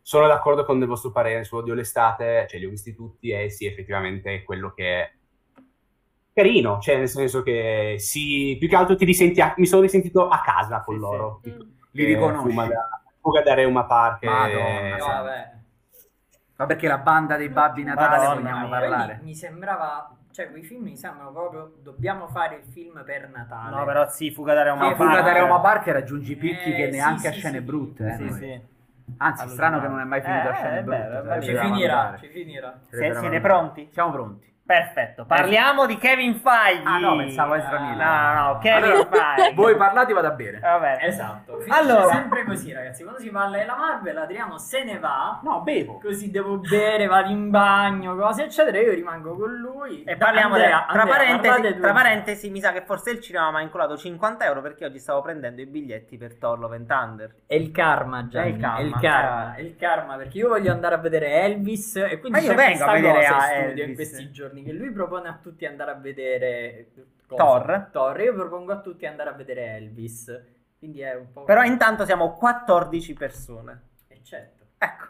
Sono 0.00 0.28
d'accordo 0.28 0.64
con 0.64 0.80
il 0.80 0.86
vostro 0.86 1.10
parere 1.10 1.42
su 1.42 1.56
Odio 1.56 1.74
l'estate, 1.74 2.46
cioè 2.48 2.60
li 2.60 2.66
ho 2.66 2.70
visti 2.70 2.94
tutti 2.94 3.30
e 3.30 3.50
sì, 3.50 3.66
effettivamente 3.66 4.32
è 4.32 4.42
quello 4.44 4.72
che 4.72 5.00
è 5.02 5.12
carino, 6.32 6.78
cioè 6.80 6.98
nel 6.98 7.08
senso 7.08 7.42
che 7.42 7.96
sì, 7.98 8.56
più 8.60 8.68
che 8.68 8.76
altro 8.76 8.94
ti 8.94 9.04
risenti, 9.04 9.40
a- 9.40 9.54
mi 9.56 9.66
sono 9.66 9.82
risentito 9.82 10.28
a 10.28 10.40
casa 10.40 10.82
con 10.84 10.94
Sì, 10.94 11.00
loro. 11.00 11.40
sì. 11.42 11.50
tipo, 11.50 11.64
Li 11.90 12.04
riconosci? 12.04 12.56
Fuga 13.20 13.42
da, 13.42 13.54
Reuma 13.54 13.84
Park. 13.84 14.22
Madonna, 14.22 14.94
eh, 14.94 14.98
No, 14.98 15.06
vabbè. 15.06 15.59
Ma 16.60 16.66
perché 16.66 16.88
la 16.88 16.98
banda 16.98 17.36
dei 17.38 17.48
Babbi 17.48 17.84
Natale 17.84 18.18
Madonna 18.18 18.34
vogliamo 18.34 18.66
mia. 18.68 18.78
parlare? 18.78 19.20
Mi 19.22 19.34
sembrava, 19.34 20.10
cioè 20.30 20.50
quei 20.50 20.62
film 20.62 20.82
mi 20.82 20.96
sembrano 20.98 21.32
proprio, 21.32 21.72
dobbiamo 21.82 22.28
fare 22.28 22.56
il 22.56 22.64
film 22.70 23.02
per 23.02 23.30
Natale. 23.30 23.74
No, 23.76 23.84
però 23.86 24.06
sì, 24.10 24.30
Fuga 24.30 24.52
da 24.52 24.74
No, 24.74 24.88
Sì, 24.90 24.94
Fuga 24.94 25.14
da 25.14 25.22
Park. 25.22 25.34
Reuma 25.36 25.60
Park 25.60 25.86
raggiungi 25.86 26.36
picchi 26.36 26.70
Eh, 26.70 26.76
che 26.76 26.84
sì, 26.90 26.96
neanche 26.98 27.28
a 27.28 27.32
sì, 27.32 27.38
scene 27.38 27.58
sì. 27.60 27.64
brutte. 27.64 28.06
eh, 28.06 28.12
Sì, 28.12 28.24
noi. 28.24 28.32
sì. 28.34 28.60
Anzi, 29.16 29.48
strano 29.48 29.80
che 29.80 29.88
non 29.88 30.00
è 30.00 30.04
mai 30.04 30.20
finito 30.20 30.48
Eh, 30.48 30.50
a 30.50 30.54
scene 30.54 30.78
è 30.80 30.82
brutte. 30.82 31.22
sarebbe 31.24 31.46
ci 31.46 31.56
finirà, 31.56 32.16
ci 32.20 32.28
finirà. 32.28 32.78
Sie- 32.90 33.08
da 33.08 33.20
siete 33.20 33.40
pronti? 33.40 33.88
Siamo 33.90 34.10
pronti. 34.12 34.52
Perfetto, 34.70 35.24
parliamo 35.24 35.84
di 35.84 35.98
Kevin 35.98 36.36
Feige. 36.36 36.82
Ah 36.86 36.98
no, 36.98 37.16
pensavo 37.16 37.54
a 37.54 37.56
Ezra 37.56 37.76
Ah, 37.76 37.80
Miller. 37.80 38.06
No, 38.06 38.32
no, 38.40 38.52
no, 38.52 38.58
Kevin 38.58 38.84
Allora, 38.84 39.08
Feige. 39.34 39.54
Voi 39.54 39.76
parlate, 39.76 40.12
vada 40.12 40.30
bene. 40.30 40.58
Va 40.60 40.78
bene. 40.78 41.02
Esatto, 41.02 41.58
finisce 41.58 41.80
Allora. 41.80 42.12
sempre 42.12 42.44
così 42.44 42.72
ragazzi, 42.72 43.02
quando 43.02 43.20
si 43.20 43.30
parla 43.30 43.56
della 43.56 43.74
Marvel 43.74 44.16
Adriano 44.18 44.58
se 44.58 44.84
ne 44.84 45.00
va, 45.00 45.40
No, 45.42 45.62
bevo. 45.62 45.98
così 46.00 46.30
devo 46.30 46.58
bere, 46.58 47.06
vado 47.08 47.30
in 47.32 47.50
bagno, 47.50 48.14
cose 48.14 48.44
eccetera, 48.44 48.78
io 48.78 48.92
rimango 48.92 49.34
con 49.36 49.50
lui. 49.50 50.04
E 50.04 50.16
parliamo 50.16 50.54
Andrea, 50.54 50.86
del- 50.86 50.86
tra, 50.92 51.00
Andrea, 51.02 51.16
parentesi, 51.40 51.80
tra 51.80 51.92
parentesi, 51.92 52.50
mi 52.50 52.60
sa 52.60 52.70
che 52.70 52.82
forse 52.82 53.10
il 53.10 53.20
cinema 53.20 53.50
mi 53.50 53.56
ha 53.56 53.60
inculato 53.62 53.96
50 53.96 54.44
euro 54.44 54.60
perché 54.60 54.84
oggi 54.84 55.00
stavo 55.00 55.20
prendendo 55.20 55.60
i 55.62 55.66
biglietti 55.66 56.16
per 56.16 56.36
Thor 56.36 56.60
Love 56.60 56.76
and 56.76 56.86
Thunder. 56.86 57.34
È 57.44 57.56
il 57.56 57.72
karma, 57.72 58.28
Gianni. 58.28 58.52
È 58.52 58.54
il 58.54 58.60
karma. 58.60 58.78
È 58.78 58.82
il 58.82 58.94
karma, 59.00 59.54
è 59.56 59.60
il 59.62 59.76
karma, 59.76 60.16
perché 60.16 60.38
io 60.38 60.46
voglio 60.46 60.70
andare 60.70 60.94
a 60.94 60.98
vedere 60.98 61.42
Elvis 61.42 61.96
e 61.96 62.20
quindi 62.20 62.38
Ma 62.38 62.44
io 62.44 62.54
vengo 62.54 62.84
a 62.84 62.92
vedere 62.92 63.26
a 63.26 63.34
in 63.34 63.40
studio 63.40 63.72
in 63.72 63.78
Elvis. 63.90 63.94
questi 63.96 64.30
giorni 64.30 64.59
che 64.62 64.72
lui 64.72 64.90
propone 64.92 65.28
a 65.28 65.38
tutti 65.40 65.66
andare 65.66 65.90
a 65.90 65.94
vedere 65.94 66.90
cosa? 67.26 67.44
Thor. 67.44 67.88
Thor, 67.92 68.20
io 68.20 68.34
propongo 68.34 68.72
a 68.72 68.80
tutti 68.80 69.06
andare 69.06 69.30
a 69.30 69.32
vedere 69.34 69.76
Elvis. 69.76 70.42
Quindi 70.78 71.00
è 71.00 71.14
un 71.14 71.30
po' 71.32 71.44
Però 71.44 71.62
intanto 71.62 72.04
siamo 72.04 72.32
14 72.34 73.12
persone. 73.14 73.82
Eh, 74.08 74.20
certo. 74.22 74.64
Ecco. 74.78 75.08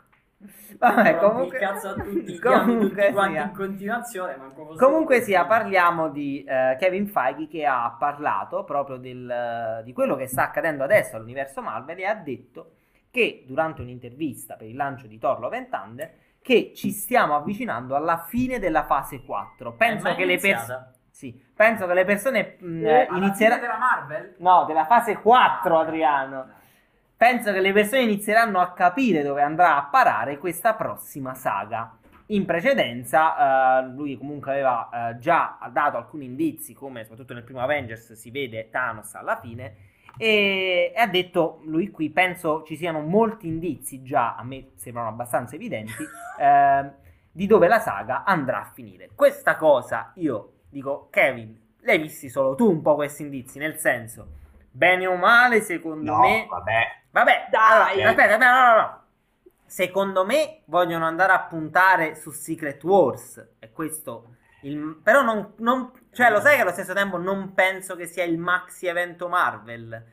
Vabbè, 0.78 1.18
Rompi 1.18 1.26
comunque, 1.26 1.58
cazzo 1.58 1.88
a 1.90 1.92
tutti, 1.94 2.38
comunque 2.40 2.88
tutti 2.88 3.12
quanti 3.12 3.32
sia. 3.34 3.42
in 3.44 3.52
continuazione, 3.52 4.36
Comunque 4.78 5.20
sia, 5.20 5.44
parliamo 5.44 6.08
di 6.08 6.42
eh, 6.44 6.76
Kevin 6.80 7.06
Feige 7.08 7.46
che 7.46 7.66
ha 7.66 7.94
parlato 7.98 8.64
proprio 8.64 8.96
del- 8.96 9.82
di 9.84 9.92
quello 9.92 10.16
che 10.16 10.26
sta 10.26 10.44
accadendo 10.44 10.82
adesso 10.82 11.16
all'universo 11.16 11.60
Marvel 11.60 11.98
e 11.98 12.04
ha 12.06 12.14
detto 12.14 12.72
che 13.10 13.44
durante 13.46 13.82
un'intervista 13.82 14.56
per 14.56 14.68
il 14.68 14.76
lancio 14.76 15.06
di 15.06 15.18
Thor 15.18 15.40
Love 15.40 15.56
and 15.58 15.68
Thunder 15.68 16.10
che 16.42 16.72
ci 16.74 16.90
stiamo 16.90 17.36
avvicinando 17.36 17.94
alla 17.94 18.24
fine 18.28 18.58
della 18.58 18.84
fase 18.84 19.22
4. 19.24 19.72
È 19.72 19.76
Penso 19.76 20.14
che 20.14 20.24
le 20.24 20.38
persone 20.38 20.92
sì, 21.20 21.38
penso 21.54 21.86
che 21.86 21.92
le 21.92 22.06
persone 22.06 22.56
mh, 22.58 22.78
fine 22.78 23.08
inizieranno 23.12 23.60
della 23.60 23.76
Marvel? 23.76 24.36
No, 24.38 24.64
della 24.64 24.86
fase 24.86 25.18
4, 25.18 25.78
Adriano. 25.78 26.48
Penso 27.14 27.52
che 27.52 27.60
le 27.60 27.72
persone 27.72 28.00
inizieranno 28.00 28.58
a 28.58 28.72
capire 28.72 29.22
dove 29.22 29.42
andrà 29.42 29.76
a 29.76 29.82
parare 29.82 30.38
questa 30.38 30.72
prossima 30.72 31.34
saga. 31.34 31.94
In 32.28 32.46
precedenza, 32.46 33.80
eh, 33.80 33.88
lui 33.88 34.16
comunque 34.16 34.52
aveva 34.52 34.88
eh, 35.10 35.18
già 35.18 35.58
dato 35.70 35.98
alcuni 35.98 36.24
indizi, 36.24 36.72
come 36.72 37.02
soprattutto 37.02 37.34
nel 37.34 37.44
primo 37.44 37.60
Avengers 37.60 38.14
si 38.14 38.30
vede 38.30 38.70
Thanos 38.70 39.14
alla 39.14 39.38
fine, 39.38 39.74
e, 40.16 40.92
e 40.94 41.00
ha 41.00 41.06
detto, 41.06 41.60
lui 41.64 41.90
qui, 41.90 42.10
penso 42.10 42.62
ci 42.64 42.76
siano 42.76 43.00
molti 43.00 43.46
indizi 43.48 44.02
già, 44.02 44.36
a 44.36 44.44
me 44.44 44.70
sembrano 44.76 45.08
abbastanza 45.08 45.54
evidenti, 45.54 45.92
eh, 46.38 46.90
di 47.32 47.46
dove 47.46 47.68
la 47.68 47.78
saga 47.78 48.24
andrà 48.24 48.60
a 48.60 48.70
finire. 48.72 49.10
Questa 49.14 49.56
cosa, 49.56 50.12
io 50.16 50.52
dico, 50.68 51.08
Kevin, 51.10 51.58
l'hai 51.80 51.98
visti 51.98 52.28
solo 52.28 52.54
tu 52.54 52.68
un 52.70 52.82
po' 52.82 52.94
questi 52.96 53.22
indizi, 53.22 53.58
nel 53.58 53.76
senso, 53.78 54.26
bene 54.70 55.06
o 55.06 55.16
male, 55.16 55.60
secondo 55.60 56.12
No, 56.12 56.20
me... 56.20 56.46
vabbè. 56.48 56.98
Vabbè, 57.12 57.48
Dai. 57.50 58.02
allora, 58.02 58.10
aspetta, 58.10 58.34
aspetta, 58.34 58.36
no, 58.36 58.74
no, 58.74 58.80
no. 58.80 58.98
Secondo 59.66 60.24
me 60.24 60.62
vogliono 60.66 61.06
andare 61.06 61.32
a 61.32 61.40
puntare 61.40 62.14
su 62.16 62.30
Secret 62.30 62.82
Wars. 62.84 63.54
E 63.58 63.70
questo. 63.72 64.36
Il- 64.62 65.00
però 65.02 65.22
non, 65.22 65.54
non- 65.58 65.90
Cioè, 66.12 66.30
lo 66.30 66.40
sai 66.40 66.56
che 66.56 66.62
allo 66.62 66.72
stesso 66.72 66.92
tempo 66.92 67.16
non 67.16 67.54
penso 67.54 67.96
che 67.96 68.06
sia 68.06 68.24
il 68.24 68.38
maxi 68.38 68.86
evento 68.86 69.28
Marvel. 69.28 70.04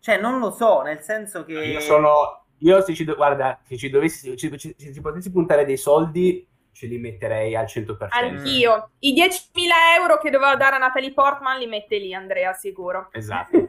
Cioè, 0.00 0.20
non 0.20 0.38
lo 0.38 0.50
so, 0.50 0.82
nel 0.82 1.00
senso 1.00 1.44
che. 1.44 1.52
Io 1.52 1.80
sono. 1.80 2.44
Io 2.58 2.80
se 2.82 2.94
ci, 2.94 3.04
do- 3.04 3.14
guarda, 3.16 3.60
se 3.62 3.76
ci 3.76 3.90
dovessi, 3.90 4.30
se 4.30 4.36
ci, 4.58 4.74
se 4.78 4.92
ci 4.92 5.00
potessi 5.00 5.30
puntare 5.30 5.64
dei 5.64 5.76
soldi, 5.76 6.46
ce 6.72 6.86
li 6.86 6.98
metterei 6.98 7.54
al 7.56 7.66
100%. 7.66 8.08
Anch'io. 8.10 8.90
I 9.00 9.12
10.000 9.14 9.98
euro 9.98 10.18
che 10.18 10.30
doveva 10.30 10.56
dare 10.56 10.76
a 10.76 10.78
Natalie 10.78 11.12
Portman 11.12 11.58
li 11.58 11.66
mette 11.66 11.98
lì, 11.98 12.14
Andrea, 12.14 12.52
sicuro. 12.52 13.08
Esatto. 13.12 13.68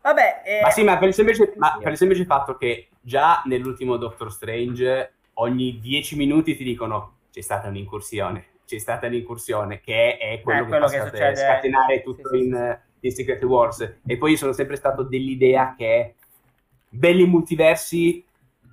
Vabbè, 0.00 0.42
eh, 0.44 0.60
Ma 0.62 0.70
sì, 0.70 0.84
ma 0.84 0.96
per 0.96 1.08
il, 1.08 1.14
semplice, 1.14 1.52
ma 1.56 1.76
per 1.80 1.92
il 1.92 1.98
semplice 1.98 2.24
fatto 2.24 2.56
che 2.56 2.88
già 3.00 3.42
nell'ultimo 3.44 3.96
Doctor 3.96 4.32
Strange 4.32 5.12
ogni 5.34 5.78
10 5.78 6.16
minuti 6.16 6.56
ti 6.56 6.64
dicono 6.64 7.18
c'è 7.30 7.40
stata 7.42 7.68
un'incursione, 7.68 8.46
c'è 8.68 8.78
stata 8.78 9.06
un'incursione, 9.06 9.80
che 9.80 10.18
è 10.18 10.42
quello, 10.42 10.58
Eh, 10.60 10.62
che 10.64 10.68
quello 10.68 10.86
che 10.88 11.00
succede. 11.00 11.36
scatenare 11.36 12.02
tutto 12.02 12.28
Sì, 12.28 12.38
in, 12.46 12.78
in 13.00 13.10
Secret 13.10 13.42
Wars. 13.44 13.94
E 14.06 14.18
poi 14.18 14.32
io 14.32 14.36
sono 14.36 14.52
sempre 14.52 14.76
stato 14.76 15.02
dell'idea 15.04 15.74
che 15.74 16.16
belli 16.90 17.24
multiversi, 17.26 18.22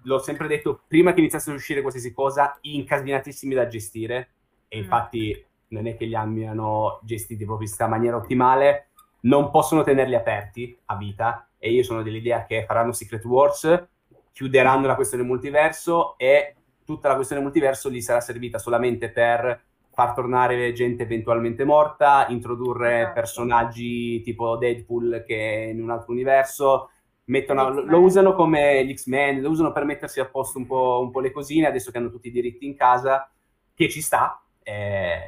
l'ho 0.04 0.20
sempre 0.20 0.48
detto 0.48 0.82
prima 0.86 1.14
che 1.14 1.20
iniziasse 1.22 1.50
a 1.50 1.54
uscire 1.54 1.80
qualsiasi 1.80 2.12
cosa, 2.14 2.58
incasinatissimi 2.62 3.54
da 3.56 3.68
gestire. 3.68 4.30
E 4.68 4.78
Mm. 4.78 4.82
infatti 4.82 5.46
non 5.70 5.88
è 5.88 5.96
che 5.96 6.04
li 6.06 6.16
abbiano 6.16 7.00
gestiti 7.04 7.46
proprio 7.46 7.66
in 7.68 7.74
questa 7.74 7.88
maniera 7.88 8.18
ottimale, 8.18 8.90
non 9.22 9.50
possono 9.50 9.82
tenerli 9.84 10.16
aperti 10.16 10.78
a 10.88 10.98
vita 10.98 11.48
e 11.58 11.72
io 11.72 11.84
sono 11.84 12.04
dell'idea 12.04 12.46
che 12.46 12.66
faranno 12.68 12.92
Secret 12.92 13.24
Wars, 13.24 13.88
chiuderanno 14.34 14.88
la 14.88 14.96
questione 14.96 15.24
multiverso 15.24 16.18
e 16.18 16.54
tutta 16.86 17.08
la 17.08 17.16
questione 17.16 17.42
multiverso 17.42 17.90
gli 17.90 18.02
sarà 18.02 18.20
servita 18.20 18.60
solamente 18.60 19.10
per 19.10 19.64
far 19.96 20.14
tornare 20.14 20.74
gente 20.74 21.04
eventualmente 21.04 21.64
morta, 21.64 22.28
introdurre 22.28 23.00
Esatto. 23.00 23.14
personaggi 23.14 24.22
tipo 24.22 24.58
Deadpool 24.58 25.24
che 25.26 25.64
è 25.64 25.68
in 25.70 25.82
un 25.82 25.90
altro 25.90 26.12
universo, 26.12 26.90
mettono- 27.26 27.70
lo, 27.70 28.02
usano 28.02 28.34
come 28.34 28.86
gli 28.86 28.94
X-Men, 28.94 29.42
lo 29.42 29.50
usano 29.50 29.72
per 29.72 29.86
mettersi 29.86 30.20
a 30.20 30.26
posto 30.26 30.58
un 30.58 30.68
po', 30.68 31.00
un 31.02 31.12
po' 31.12 31.22
le 31.22 31.32
cosine, 31.32 31.68
adesso 31.68 31.92
che 31.92 31.98
hanno 31.98 32.12
tutti 32.12 32.28
i 32.28 32.32
diritti 32.32 32.66
in 32.66 32.76
casa, 32.76 33.30
che 33.74 33.90
ci 33.90 34.02
sta. 34.02 34.40
eh, 34.64 35.20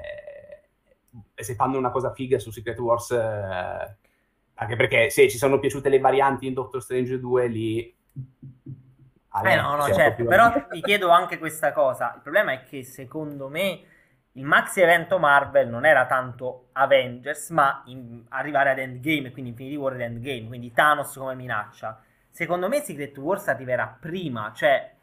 e 1.33 1.43
se 1.43 1.53
fanno 1.53 1.77
una 1.77 1.91
cosa 1.91 2.11
figa 2.13 2.39
su 2.39 2.51
Secret 2.51 2.79
Wars, 2.79 3.11
eh, 3.11 3.95
anche 4.55 4.75
perché 4.75 5.11
se 5.11 5.29
ci 5.29 5.37
sono 5.37 5.59
piaciute 5.59 5.87
le 5.87 5.99
varianti 5.99 6.47
in 6.47 6.53
Doctor 6.53 6.81
Strange 6.81 7.19
2, 7.19 7.47
lì... 7.47 7.95
Eh 9.43 9.55
no, 9.55 9.75
no, 9.75 9.93
certo, 9.93 10.25
però 10.25 10.51
ti 10.67 10.81
chiedo 10.81 11.09
anche 11.11 11.37
questa 11.37 11.71
cosa. 11.71 12.13
Il 12.15 12.21
problema 12.21 12.53
è 12.53 12.63
che 12.63 12.83
secondo 12.83 13.49
me 13.49 13.81
il 14.37 14.43
maxi 14.43 14.81
evento 14.81 15.17
Marvel 15.17 15.67
non 15.67 15.83
era 15.83 16.05
tanto 16.05 16.67
Avengers, 16.73 17.49
ma 17.49 17.83
arrivare 18.29 18.69
ad 18.69 18.77
Endgame, 18.77 19.31
quindi 19.31 19.49
Infinity 19.49 19.75
War 19.75 19.95
ed 19.95 20.01
Endgame, 20.01 20.45
quindi 20.47 20.71
Thanos 20.71 21.13
come 21.15 21.33
minaccia. 21.33 21.99
Secondo 22.29 22.67
me 22.67 22.81
Secret 22.81 23.17
Wars 23.17 23.47
arriverà 23.47 23.97
prima, 23.99 24.51
cioè 24.55 24.93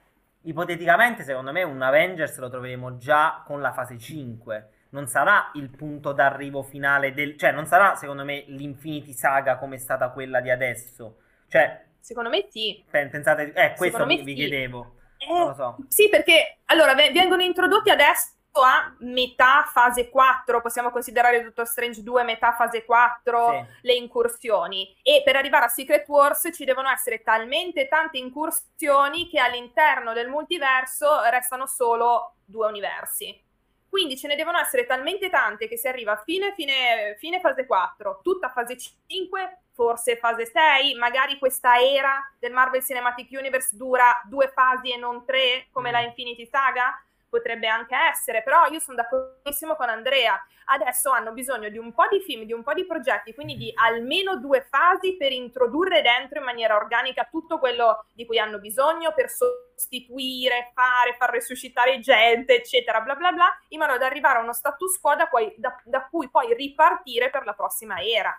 ipoteticamente 0.43 1.25
secondo 1.25 1.51
me 1.51 1.65
un 1.65 1.83
Avengers 1.83 2.39
lo 2.39 2.49
troveremo 2.49 2.97
già 2.97 3.43
con 3.45 3.61
la 3.61 3.73
fase 3.73 3.99
5. 3.99 4.69
Non 4.91 5.09
sarà 5.09 5.51
il 5.55 5.69
punto 5.69 6.13
d'arrivo 6.13 6.63
finale 6.63 7.13
del... 7.13 7.37
cioè 7.37 7.51
non 7.51 7.67
sarà 7.67 7.97
secondo 7.97 8.25
me 8.25 8.45
l'Infinity 8.47 9.13
Saga 9.13 9.57
come 9.59 9.75
è 9.75 9.79
stata 9.79 10.11
quella 10.11 10.41
di 10.41 10.51
adesso. 10.51 11.17
Cioè, 11.49 11.83
Secondo 11.99 12.29
me 12.29 12.47
sì. 12.51 12.85
Pen- 12.89 13.09
Pensate, 13.09 13.53
eh, 13.55 13.75
questo 13.77 14.05
vi, 14.05 14.19
me 14.19 14.23
vi 14.23 14.31
sì. 14.33 14.35
chiedevo. 14.37 14.95
Eh, 15.17 15.27
Non 15.27 15.49
lo 15.49 15.55
so. 15.55 15.77
Sì, 15.89 16.09
perché 16.11 16.59
allora 16.67 16.95
ve- 16.95 17.11
vengono 17.13 17.43
introdotti 17.43 17.89
adesso 17.89 18.34
a 18.63 18.95
metà 19.01 19.65
fase 19.73 20.09
4, 20.11 20.61
possiamo 20.61 20.91
considerare 20.91 21.43
Doctor 21.43 21.67
Strange 21.67 22.03
2 22.03 22.23
metà 22.23 22.53
fase 22.55 22.85
4, 22.85 23.49
Sì. 23.51 23.65
le 23.83 23.95
incursioni. 23.95 24.97
E 25.03 25.23
per 25.25 25.37
arrivare 25.37 25.65
a 25.65 25.69
Secret 25.69 26.07
Wars 26.09 26.51
ci 26.53 26.65
devono 26.65 26.89
essere 26.89 27.23
talmente 27.23 27.89
tante 27.89 28.19
incursioni 28.19 29.29
che 29.29 29.41
all'interno 29.41 30.13
del 30.13 30.29
multiverso 30.29 31.23
restano 31.31 31.67
solo 31.67 32.35
due 32.45 32.67
universi. 32.69 33.43
Quindi 33.89 34.17
ce 34.19 34.27
ne 34.27 34.35
devono 34.37 34.59
essere 34.59 34.87
talmente 34.87 35.31
tante 35.31 35.69
che 35.69 35.77
si 35.77 35.87
arriva 35.87 36.13
a 36.13 36.23
fine, 36.25 36.53
fine, 36.55 37.15
fine 37.19 37.39
fase 37.41 37.65
4, 37.65 38.21
tutta 38.23 38.51
fase 38.51 38.77
5, 38.77 39.59
forse 39.73 40.17
fase 40.17 40.47
6, 40.47 40.95
magari 40.95 41.39
questa 41.39 41.81
era 41.81 42.21
del 42.41 42.53
Marvel 42.53 42.83
Cinematic 42.85 43.29
Universe 43.31 43.77
dura 43.77 44.21
due 44.25 44.49
fasi 44.49 44.93
e 44.93 44.97
non 44.97 45.25
tre, 45.25 45.67
come 45.71 45.91
Mm. 45.91 45.93
la 45.93 46.01
Infinity 46.01 46.47
Saga? 46.47 47.01
Potrebbe 47.35 47.67
anche 47.67 47.97
essere, 47.97 48.45
però 48.45 48.67
io 48.67 48.79
sono 48.79 48.97
d'accordissimo 48.97 49.75
con 49.75 49.89
Andrea. 49.89 50.41
Adesso 50.67 51.11
hanno 51.11 51.33
bisogno 51.33 51.69
di 51.69 51.79
un 51.79 51.93
po' 51.93 52.07
di 52.09 52.21
film, 52.21 52.45
di 52.45 52.53
un 52.53 52.63
po' 52.63 52.75
di 52.75 52.87
progetti, 52.87 53.35
quindi 53.35 53.57
di 53.57 53.73
almeno 53.75 54.37
due 54.37 54.65
fasi 54.71 55.17
per 55.17 55.33
introdurre 55.33 56.01
dentro 56.01 56.39
in 56.39 56.45
maniera 56.45 56.77
organica 56.77 57.27
tutto 57.29 57.59
quello 57.59 58.05
di 58.13 58.25
cui 58.25 58.39
hanno 58.39 58.61
bisogno 58.61 59.13
per 59.13 59.29
sostituire, 59.31 60.71
fare, 60.75 61.17
far 61.19 61.31
resuscitare 61.31 61.99
gente, 61.99 62.55
eccetera, 62.55 63.01
bla 63.01 63.17
bla 63.17 63.33
bla, 63.33 63.47
in 63.71 63.81
modo 63.81 63.99
da 63.99 64.07
arrivare 64.07 64.39
a 64.39 64.43
uno 64.43 64.53
status 64.53 65.01
quo 65.01 65.17
da, 65.17 65.27
poi- 65.27 65.53
da- 65.57 65.81
da 65.83 66.07
cui 66.09 66.31
poi 66.31 66.55
ripartire 66.55 67.31
per 67.31 67.45
la 67.45 67.55
prossima 67.55 68.01
era. 68.01 68.33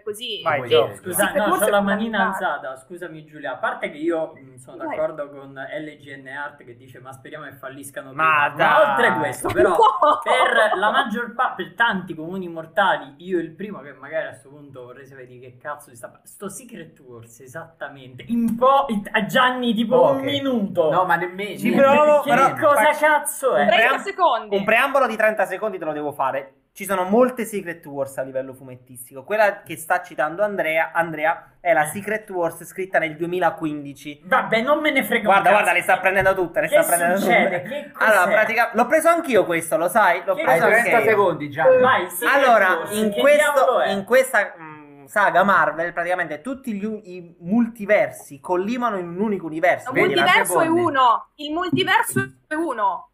Così 0.00 0.40
Vai, 0.42 0.68
Gio. 0.68 0.94
Scusa, 0.94 1.32
no, 1.34 1.54
ho 1.54 1.68
la 1.68 1.80
manina 1.80 2.28
alzata. 2.28 2.76
Scusami, 2.76 3.24
Giulia. 3.24 3.52
A 3.52 3.56
parte 3.56 3.90
che 3.90 3.98
io 3.98 4.32
mh, 4.34 4.54
sono 4.56 4.78
Vai. 4.78 4.88
d'accordo 4.96 5.28
con 5.28 5.52
LGN 5.52 6.28
Art 6.28 6.64
che 6.64 6.76
dice: 6.76 7.00
Ma 7.00 7.12
speriamo 7.12 7.44
che 7.46 7.52
falliscano 7.52 8.12
Ma 8.12 8.50
prima. 8.52 8.68
dai. 8.70 8.88
oltre 8.90 9.18
questo, 9.18 9.48
però, 9.52 9.70
No! 9.76 10.20
per 10.22 10.78
la 10.78 10.90
maggior 10.90 11.34
parte, 11.34 11.62
per 11.64 11.74
tanti 11.74 12.14
comuni 12.14 12.48
mortali, 12.48 13.14
io 13.18 13.38
il 13.38 13.50
primo 13.50 13.80
che 13.80 13.92
magari 13.92 14.26
a 14.26 14.28
questo 14.30 14.48
punto 14.48 14.84
vorrei 14.84 15.04
sapere 15.06 15.26
di 15.26 15.38
che 15.40 15.56
cazzo 15.58 15.90
si 15.90 15.96
sta 15.96 16.06
parlando. 16.06 16.30
Sto 16.30 16.48
Secret 16.48 16.98
Wars, 17.00 17.40
esattamente. 17.40 18.24
In 18.28 18.56
po' 18.56 18.86
a 19.10 19.24
Gianni, 19.26 19.74
tipo 19.74 19.96
Ok. 19.96 20.14
un 20.16 20.20
minuto. 20.22 20.90
No, 20.90 21.04
ma 21.04 21.16
nemmeno. 21.16 21.58
Ci 21.58 21.70
provo, 21.72 22.20
che 22.22 22.30
però- 22.30 22.54
cosa 22.54 22.82
faccio- 22.92 23.06
cazzo 23.06 23.54
è? 23.54 23.66
30 23.66 23.76
pream- 23.86 24.02
secondi. 24.02 24.56
Un 24.56 24.64
preambolo 24.64 25.06
di 25.06 25.16
30 25.16 25.44
secondi 25.44 25.78
te 25.78 25.84
lo 25.84 25.92
devo 25.92 26.12
fare. 26.12 26.54
Ci 26.74 26.86
sono 26.86 27.04
molte 27.04 27.44
Secret 27.44 27.84
Wars 27.84 28.16
a 28.16 28.22
livello 28.22 28.54
fumettistico. 28.54 29.24
Quella 29.24 29.60
che 29.62 29.76
sta 29.76 30.00
citando 30.00 30.42
Andrea, 30.42 30.90
Andrea 30.94 31.56
è 31.60 31.74
la 31.74 31.84
Secret 31.84 32.30
Wars 32.30 32.64
scritta 32.64 32.98
nel 32.98 33.14
2015. 33.14 34.22
Vabbè, 34.24 34.62
non 34.62 34.80
me 34.80 34.90
ne 34.90 35.04
frega 35.04 35.22
Guarda, 35.24 35.42
cazzo. 35.42 35.54
guarda, 35.54 35.72
le 35.74 35.82
sta 35.82 35.98
prendendo 35.98 36.34
tutte. 36.34 36.60
Le 36.62 36.68
Che 36.68 36.82
sta 36.82 36.96
prendendo 36.96 37.20
succede? 37.20 37.62
tutte. 37.62 37.92
Allora, 37.98 38.26
pratica- 38.26 38.70
l'ho 38.72 38.86
preso 38.86 39.08
anch'io 39.10 39.44
questo, 39.44 39.76
lo 39.76 39.88
sai? 39.88 40.22
L'ho 40.24 40.34
Che 40.34 40.44
preso 40.44 40.64
anche 40.64 40.80
30 40.80 40.98
io. 40.98 41.04
secondi, 41.04 41.50
Gianni. 41.50 41.80
Vai, 41.82 42.06
Allora, 42.32 42.68
Wars, 42.76 42.96
in, 42.96 43.10
questo, 43.12 43.82
in 43.88 44.04
questa 44.04 44.54
mh, 44.56 45.04
saga 45.08 45.42
Marvel, 45.44 45.92
praticamente 45.92 46.40
tutti 46.40 46.72
gli, 46.72 46.84
i 46.86 47.36
multiversi 47.40 48.40
collimano 48.40 48.96
in 48.96 49.08
un 49.08 49.20
unico 49.20 49.44
universo. 49.44 49.92
Il 49.92 50.00
multiverso 50.00 50.58
è 50.62 50.68
uno. 50.68 51.28
Il 51.34 51.52
multiverso 51.52 52.32
è 52.48 52.54
uno. 52.54 53.08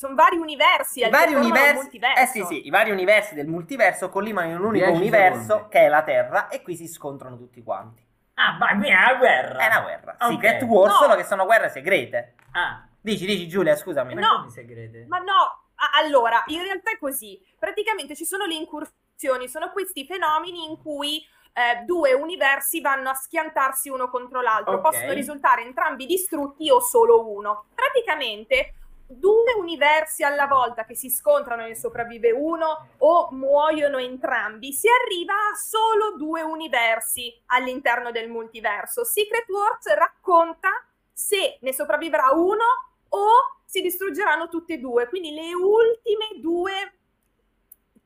Sono 0.00 0.14
vari 0.14 0.38
universi. 0.38 1.04
I 1.04 1.10
vari, 1.10 1.34
universi, 1.34 1.74
multiverso. 1.74 2.22
eh 2.22 2.26
sì, 2.26 2.42
sì, 2.46 2.66
i 2.66 2.70
vari 2.70 2.90
universi 2.90 3.34
del 3.34 3.46
multiverso 3.48 4.08
collimano 4.08 4.48
in 4.48 4.56
un 4.56 4.64
unico 4.64 4.86
10 4.86 4.98
universo 4.98 5.42
secondi. 5.42 5.68
che 5.68 5.78
è 5.80 5.88
la 5.88 6.02
Terra 6.02 6.48
e 6.48 6.62
qui 6.62 6.74
si 6.74 6.88
scontrano 6.88 7.36
tutti 7.36 7.62
quanti. 7.62 8.02
Ah, 8.36 8.56
ma 8.58 8.68
qui 8.78 8.88
è 8.88 8.94
una 8.94 9.14
guerra. 9.16 9.58
È 9.58 9.66
una 9.66 9.80
guerra. 9.82 10.16
Ok. 10.18 10.30
Secret 10.32 10.62
War, 10.62 10.88
No. 10.88 10.94
solo 10.96 11.14
che 11.16 11.24
sono 11.24 11.44
guerre 11.44 11.68
segrete. 11.68 12.34
Ah, 12.52 12.82
Dici, 12.98 13.26
dici 13.26 13.46
Giulia, 13.46 13.76
scusami. 13.76 14.14
ma 14.14 14.20
No. 14.22 14.48
segrete? 14.48 15.04
Ma 15.06 15.18
no, 15.18 15.34
a- 15.74 15.98
allora, 16.02 16.44
in 16.46 16.62
realtà 16.62 16.92
è 16.92 16.98
così. 16.98 17.38
Praticamente 17.58 18.16
ci 18.16 18.24
sono 18.24 18.46
le 18.46 18.54
incursioni, 18.54 19.48
sono 19.48 19.70
questi 19.70 20.06
fenomeni 20.06 20.64
in 20.64 20.78
cui 20.82 21.22
eh, 21.52 21.82
due 21.84 22.14
universi 22.14 22.80
vanno 22.80 23.10
a 23.10 23.14
schiantarsi 23.14 23.90
uno 23.90 24.08
contro 24.08 24.40
l'altro, 24.40 24.76
Ok. 24.76 24.80
possono 24.80 25.12
risultare 25.12 25.60
entrambi 25.62 26.06
distrutti 26.06 26.70
o 26.70 26.80
solo 26.80 27.28
uno. 27.30 27.66
Praticamente 27.74 28.76
due 29.12 29.52
universi 29.58 30.22
alla 30.22 30.46
volta 30.46 30.84
che 30.84 30.94
si 30.94 31.10
scontrano 31.10 31.64
e 31.64 31.68
ne 31.68 31.74
sopravvive 31.74 32.30
uno 32.30 32.88
o 32.98 33.28
muoiono 33.32 33.98
entrambi, 33.98 34.72
si 34.72 34.86
arriva 34.88 35.34
a 35.34 35.56
solo 35.56 36.16
due 36.16 36.42
universi 36.42 37.42
all'interno 37.46 38.12
del 38.12 38.28
multiverso. 38.28 39.04
Secret 39.04 39.48
Wars 39.48 39.92
racconta 39.94 40.70
se 41.12 41.58
ne 41.60 41.72
sopravvivrà 41.72 42.30
uno 42.32 42.64
o 43.08 43.28
si 43.64 43.82
distruggeranno 43.82 44.48
tutte 44.48 44.74
e 44.74 44.78
due. 44.78 45.08
Quindi 45.08 45.32
le 45.32 45.54
ultime 45.54 46.40
due 46.40 46.99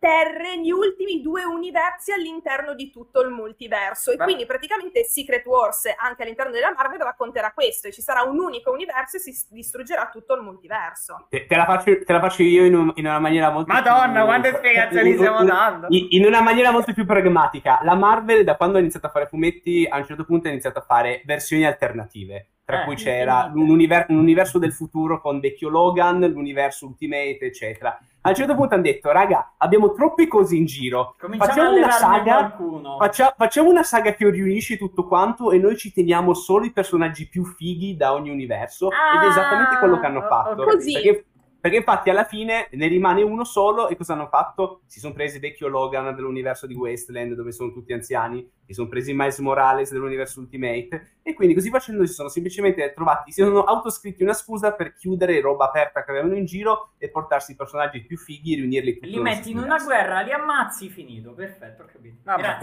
terre, 0.04 0.60
gli 0.60 0.70
ultimi 0.70 1.22
due 1.22 1.44
universi 1.44 2.12
all'interno 2.12 2.74
di 2.74 2.90
tutto 2.90 3.22
il 3.22 3.30
multiverso. 3.30 4.10
E 4.10 4.16
Beh. 4.16 4.24
quindi 4.24 4.44
praticamente 4.44 5.02
Secret 5.04 5.46
Wars 5.46 5.86
anche 5.96 6.22
all'interno 6.24 6.52
della 6.52 6.74
Marvel 6.76 7.00
racconterà 7.00 7.52
questo. 7.52 7.88
E 7.88 7.92
ci 7.92 8.02
sarà 8.02 8.20
un 8.22 8.38
unico 8.38 8.70
universo 8.70 9.16
e 9.16 9.20
si 9.20 9.32
distruggerà 9.50 10.10
tutto 10.12 10.34
il 10.34 10.42
multiverso. 10.42 11.26
Te, 11.30 11.46
te 11.46 11.56
la 11.56 11.64
faccio, 11.64 12.04
te 12.04 12.12
la 12.12 12.20
faccio 12.20 12.42
io 12.42 12.66
in, 12.66 12.74
un- 12.74 12.92
in 12.96 13.06
una 13.06 13.18
maniera 13.18 13.50
molto 13.50 13.72
Madonna, 13.72 14.12
più- 14.18 14.24
quante 14.24 14.54
spiegazioni 14.56 15.14
stiamo 15.14 15.40
in- 15.40 15.46
dando. 15.46 15.86
In, 15.88 16.06
in 16.10 16.26
una 16.26 16.42
maniera 16.42 16.70
molto 16.70 16.92
più 16.92 17.06
pragmatica. 17.06 17.78
La 17.82 17.94
Marvel, 17.94 18.44
da 18.44 18.56
quando 18.56 18.76
ha 18.76 18.80
iniziato 18.80 19.06
a 19.06 19.10
fare 19.10 19.26
fumetti, 19.26 19.86
a 19.88 19.96
un 19.96 20.04
certo 20.04 20.24
punto 20.26 20.48
ha 20.48 20.50
iniziato 20.50 20.80
a 20.80 20.82
fare 20.82 21.22
versioni 21.24 21.64
alternative. 21.64 22.48
Tra 22.64 22.82
Eh, 22.82 22.84
cui 22.84 22.94
c'era 22.96 23.44
infinite. 23.46 23.58
un, 23.64 23.70
univer- 23.70 24.08
un 24.10 24.16
universo 24.18 24.58
del 24.58 24.72
futuro 24.72 25.20
con 25.20 25.40
vecchio 25.40 25.68
Logan, 25.70 26.20
l'universo 26.20 26.86
Ultimate, 26.86 27.38
eccetera. 27.40 27.98
A 28.26 28.30
un 28.30 28.34
certo 28.34 28.54
punto 28.54 28.72
hanno 28.72 28.82
detto, 28.84 29.12
raga, 29.12 29.52
abbiamo 29.58 29.92
troppe 29.92 30.26
cose 30.26 30.56
in 30.56 30.64
giro. 30.64 31.14
Cominciamo 31.20 31.50
facciamo 31.52 31.68
a 31.68 31.76
una 31.76 31.90
saga. 31.90 32.56
Faccia- 32.98 33.34
facciamo 33.36 33.68
una 33.68 33.82
saga 33.82 34.14
che 34.14 34.30
riunisce 34.30 34.78
tutto 34.78 35.06
quanto 35.06 35.50
e 35.50 35.58
noi 35.58 35.76
ci 35.76 35.92
teniamo 35.92 36.32
solo 36.32 36.64
i 36.64 36.72
personaggi 36.72 37.28
più 37.28 37.44
fighi 37.44 37.96
da 37.96 38.14
ogni 38.14 38.30
universo 38.30 38.88
ed 38.90 39.22
è 39.24 39.26
esattamente 39.26 39.76
quello 39.78 40.00
che 40.00 40.06
hanno 40.06 40.20
Ah, 40.24 40.28
fatto. 40.28 40.64
Così. 40.64 40.92
Perché, 40.94 41.24
perché 41.64 41.78
infatti 41.78 42.10
alla 42.10 42.24
fine 42.24 42.68
ne 42.72 42.86
rimane 42.88 43.22
uno 43.22 43.42
solo 43.42 43.88
e 43.88 43.96
cosa 43.96 44.12
hanno 44.12 44.26
fatto? 44.26 44.82
Si 44.84 45.00
sono 45.00 45.14
presi 45.14 45.38
vecchio 45.38 45.66
Logan 45.66 46.14
dell'universo 46.14 46.66
di 46.66 46.74
Wasteland 46.74 47.32
dove 47.32 47.52
sono 47.52 47.72
tutti 47.72 47.94
anziani, 47.94 48.46
si 48.66 48.74
sono 48.74 48.86
presi 48.86 49.14
Miles 49.14 49.38
Morales 49.38 49.90
dell'universo 49.90 50.40
Ultimate 50.40 51.20
e 51.22 51.32
quindi 51.32 51.54
così 51.54 51.70
facendo 51.70 52.04
si 52.04 52.12
sono 52.12 52.28
semplicemente 52.28 52.92
trovati, 52.92 53.32
si 53.32 53.40
sono 53.40 53.62
autoscritti 53.64 54.22
una 54.22 54.34
scusa 54.34 54.74
per 54.74 54.92
chiudere 54.92 55.40
roba 55.40 55.64
aperta 55.64 56.04
che 56.04 56.10
avevano 56.10 56.36
in 56.36 56.44
giro 56.44 56.90
e 56.98 57.08
portarsi 57.08 57.52
i 57.52 57.56
personaggi 57.56 58.02
più 58.02 58.18
fighi 58.18 58.52
e 58.52 58.56
riunirli 58.56 58.92
tutti 58.96 59.08
Li 59.08 59.18
metti 59.18 59.50
in 59.52 59.56
una 59.56 59.78
guerra, 59.82 60.20
li 60.20 60.32
ammazzi, 60.32 60.90
finito. 60.90 61.32
Perfetto, 61.32 61.84
ho 61.84 61.86
capito. 61.86 62.16
Vabbè. 62.24 62.58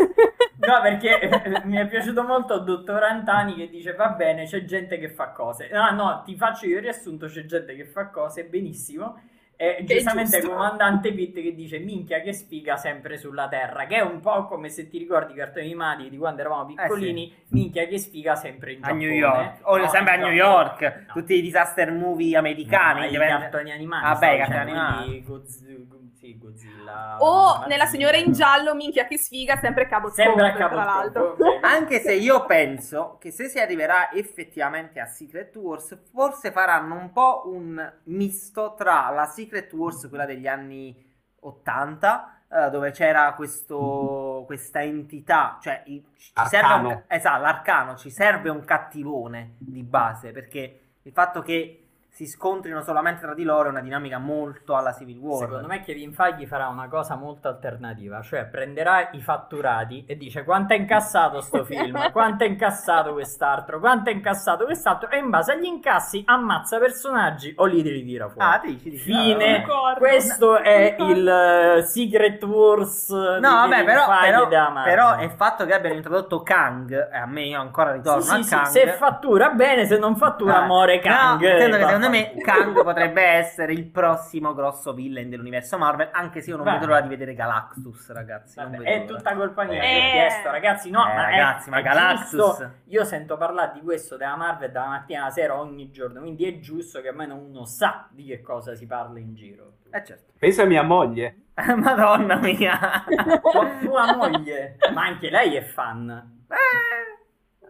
No, 0.68 0.82
perché 0.82 1.20
eh, 1.20 1.62
mi 1.66 1.78
è 1.78 1.88
piaciuto 1.88 2.24
molto 2.24 2.56
il 2.56 2.64
dottor 2.64 3.04
Antani 3.04 3.56
che 3.56 3.70
dice 3.70 3.94
va 3.94 4.10
bene, 4.10 4.46
c'è 4.46 4.64
gente 4.64 4.98
che 5.00 5.10
fa 5.10 5.30
cose. 5.30 5.70
Ah 5.72 5.90
no, 5.92 6.22
ti 6.24 6.36
faccio 6.36 6.66
io 6.68 6.78
il 6.78 6.84
riassunto, 6.84 7.28
c'è 7.28 7.46
gente 7.46 7.76
che 7.76 7.86
fa 7.86 8.08
cose, 8.10 8.46
benissimo. 8.46 9.20
E 9.62 9.84
giustamente 9.86 10.38
il 10.38 10.48
comandante 10.48 11.14
Pitt 11.14 11.36
che 11.40 11.54
dice 11.54 11.78
minchia 11.78 12.20
che 12.22 12.34
sfiga 12.34 12.78
sempre 12.78 13.18
sulla 13.18 13.48
terra, 13.48 13.86
che 13.86 13.98
è 13.98 14.02
un 14.02 14.20
po' 14.20 14.48
come 14.48 14.70
se 14.70 14.88
ti 14.90 14.98
ricordi 14.98 15.34
i 15.34 15.36
cartoni 15.36 15.66
animati 15.68 16.10
di 16.10 16.18
quando 16.18 16.42
eravamo 16.42 16.66
piccolini, 16.66 17.32
minchia 17.50 17.86
che 17.86 18.00
sfiga 18.00 18.34
sempre 18.36 18.72
in 18.72 18.80
A 18.84 18.88
Giappone. 18.88 19.06
New 19.06 19.14
York, 19.16 19.60
o 19.62 19.78
No, 19.78 19.88
sempre 19.90 20.14
a 20.14 20.18
New. 20.18 20.32
York, 20.32 20.82
No. 20.82 21.14
tutti 21.14 21.36
i 21.36 21.42
disaster 21.42 21.92
movie 21.92 22.36
americani. 22.36 23.02
No, 23.02 23.06
i 23.24 23.28
cartoni 23.28 23.72
animati. 23.72 24.04
Vabbè, 24.04 24.16
stavo 24.18 24.34
i 24.34 24.38
cartoni 24.40 24.60
animati. 24.72 25.24
Godzilla, 25.24 25.96
sì, 26.22 26.38
Godzilla. 26.38 27.18
O 27.20 27.66
nella 27.66 27.88
signora 27.88 28.16
in 28.16 28.32
giallo, 28.32 28.76
minchia 28.76 29.06
che 29.06 29.18
sfiga, 29.18 29.58
sempre 29.58 29.88
Cabo 29.88 30.12
Sembra 30.12 30.50
Scope, 30.50 30.60
Cabo 30.60 30.76
tra 30.76 30.84
l'altro. 30.84 31.36
Anche 31.62 32.00
se 32.00 32.14
io 32.14 32.46
penso 32.46 33.18
che 33.20 33.32
se 33.32 33.48
si 33.48 33.60
arriverà 33.60 34.12
effettivamente 34.12 35.00
a 35.00 35.08
Secret 35.08 35.56
Wars, 35.56 35.98
forse 36.12 36.52
faranno 36.52 36.96
un 36.96 37.12
po' 37.12 37.44
un 37.48 37.92
misto 38.04 38.76
tra 38.78 39.10
la 39.10 39.26
Secret 39.26 39.74
Wars, 39.74 40.08
quella 40.08 40.26
degli 40.26 40.48
anni 40.48 40.96
80, 41.40 42.42
eh, 42.52 42.70
dove 42.70 42.92
c'era 42.92 43.34
questo, 43.34 44.44
questa 44.46 44.84
entità, 44.84 45.58
cioè 45.60 45.82
ci 45.86 46.04
serve 46.46 46.88
un, 46.88 47.04
esatto, 47.08 47.42
l'arcano, 47.42 47.96
ci 47.96 48.12
serve 48.12 48.50
un 48.50 48.64
cattivone 48.64 49.56
di 49.58 49.82
base, 49.82 50.32
perché 50.32 50.82
il 51.02 51.12
fatto 51.14 51.42
che 51.42 51.91
si 52.14 52.28
scontrino 52.28 52.82
solamente 52.82 53.22
tra 53.22 53.34
di 53.34 53.44
loro 53.44 53.68
è 53.68 53.72
una 53.72 53.80
dinamica 53.80 54.18
molto 54.18 54.76
alla 54.76 54.94
Civil 54.94 55.18
War. 55.18 55.48
Secondo 55.48 55.68
me 55.68 55.82
Kevin 55.82 56.12
Feige 56.14 56.46
farà 56.46 56.68
una 56.68 56.90
cosa 56.90 57.16
molto 57.16 57.48
alternativa, 57.48 58.22
cioè 58.22 58.46
prenderà 58.46 59.10
i 59.14 59.22
fatturati 59.22 60.04
e 60.06 60.18
dice 60.18 60.44
quanto 60.44 60.74
è 60.74 60.78
incassato 60.78 61.40
sto 61.40 61.64
film, 61.66 62.12
quanto 62.12 62.44
è 62.44 62.48
incassato 62.48 63.14
quest'altro, 63.14 63.80
quanto 63.80 64.10
è 64.10 64.14
incassato 64.14 64.66
quest'altro 64.66 65.10
e 65.10 65.18
in 65.20 65.30
base 65.30 65.54
agli 65.54 65.64
incassi 65.64 66.22
ammazza 66.26 66.80
personaggi 66.80 67.54
o 67.56 67.66
li 67.66 67.82
ritira 67.82 68.28
fuori. 68.28 68.48
Ah, 68.48 68.60
dici, 68.62 68.90
dici. 68.90 69.04
Fine. 69.04 69.64
Concordo. 69.66 70.00
Questo 70.00 70.58
è 70.60 70.96
il 71.00 71.28
eh, 71.28 71.82
Secret 71.84 72.44
Wars 72.44 73.10
No, 73.10 73.40
vabbè, 73.40 73.84
però, 73.86 74.06
però, 74.20 74.50
però 74.84 75.22
il 75.22 75.32
fatto 75.32 75.66
che 75.66 75.74
abbiano 75.74 75.96
introdotto 75.96 76.44
Kang, 76.44 76.92
e 76.92 77.18
a 77.18 77.26
me 77.26 77.44
io 77.44 77.60
ancora 77.60 77.94
ritorno 77.94 78.22
Sì, 78.22 78.32
a 78.32 78.36
sì, 78.36 78.44
sì, 78.44 78.50
Kang. 78.50 78.66
se 78.68 78.88
fattura 78.94 79.50
bene, 79.52 79.86
se 79.86 79.98
non 79.98 80.18
fattura 80.18 80.58
Ah, 80.64 80.66
muore 80.66 81.00
Kang. 81.00 81.42
No, 81.42 81.48
Eh, 81.48 82.01
secondo 82.02 82.36
me. 82.36 82.42
Kang 82.42 82.84
potrebbe 82.84 83.22
essere 83.24 83.74
il 83.74 83.86
prossimo 83.86 84.54
grosso 84.54 84.94
villain 84.94 85.30
dell'universo 85.30 85.78
Marvel, 85.78 86.10
anche 86.12 86.42
se 86.42 86.50
io 86.50 86.56
non 86.58 86.66
Va. 86.66 86.74
vedo 86.74 86.86
l'ora 86.88 87.02
di 87.02 87.10
vedere 87.10 87.34
Galactus, 87.34 88.12
ragazzi. 88.12 88.60
non 88.60 88.72
Vabbè, 88.72 88.84
vedo 88.84 88.90
è 88.92 89.00
l'ora. 89.06 89.18
tutta 89.18 89.36
colpa 89.36 89.64
mia 89.64 89.82
Eh. 89.82 89.86
che 89.88 89.98
ho 90.08 90.12
chiesto, 90.12 90.52
ragazzi. 90.52 90.90
No, 90.90 91.02
Eh, 91.10 91.14
ma 91.14 91.28
è- 91.28 91.32
ragazzi, 91.32 91.70
ma 91.70 91.78
è 91.78 91.82
Galactus. 91.82 92.30
giusto. 92.30 92.72
Io 92.86 93.04
sento 93.04 93.38
parlare 93.38 93.72
di 93.74 93.82
questo 93.82 94.18
della 94.18 94.36
Marvel 94.36 94.72
dalla 94.72 94.88
mattina 94.88 95.22
alla 95.24 95.32
sera 95.32 95.60
ogni 95.60 95.90
giorno. 95.92 96.20
Quindi 96.22 96.46
è 96.46 96.60
giusto 96.60 97.02
che 97.02 97.10
almeno 97.10 97.36
uno 97.36 97.66
sa 97.66 98.08
di 98.12 98.26
che 98.26 98.42
cosa 98.42 98.76
si 98.76 98.86
parla 98.88 99.20
in 99.20 99.34
giro. 99.34 99.74
Eh 99.92 100.04
certo. 100.04 100.32
Pensa 100.40 100.64
a 100.64 100.66
mia 100.66 100.84
moglie. 100.84 101.36
Madonna 101.76 102.38
mia. 102.38 103.04
Tua, 103.42 103.70
tua 103.82 104.16
moglie, 104.16 104.78
ma 104.94 105.04
anche 105.04 105.30
lei 105.30 105.56
è 105.56 105.62
fan. 105.64 106.40
Eh, 106.50 107.70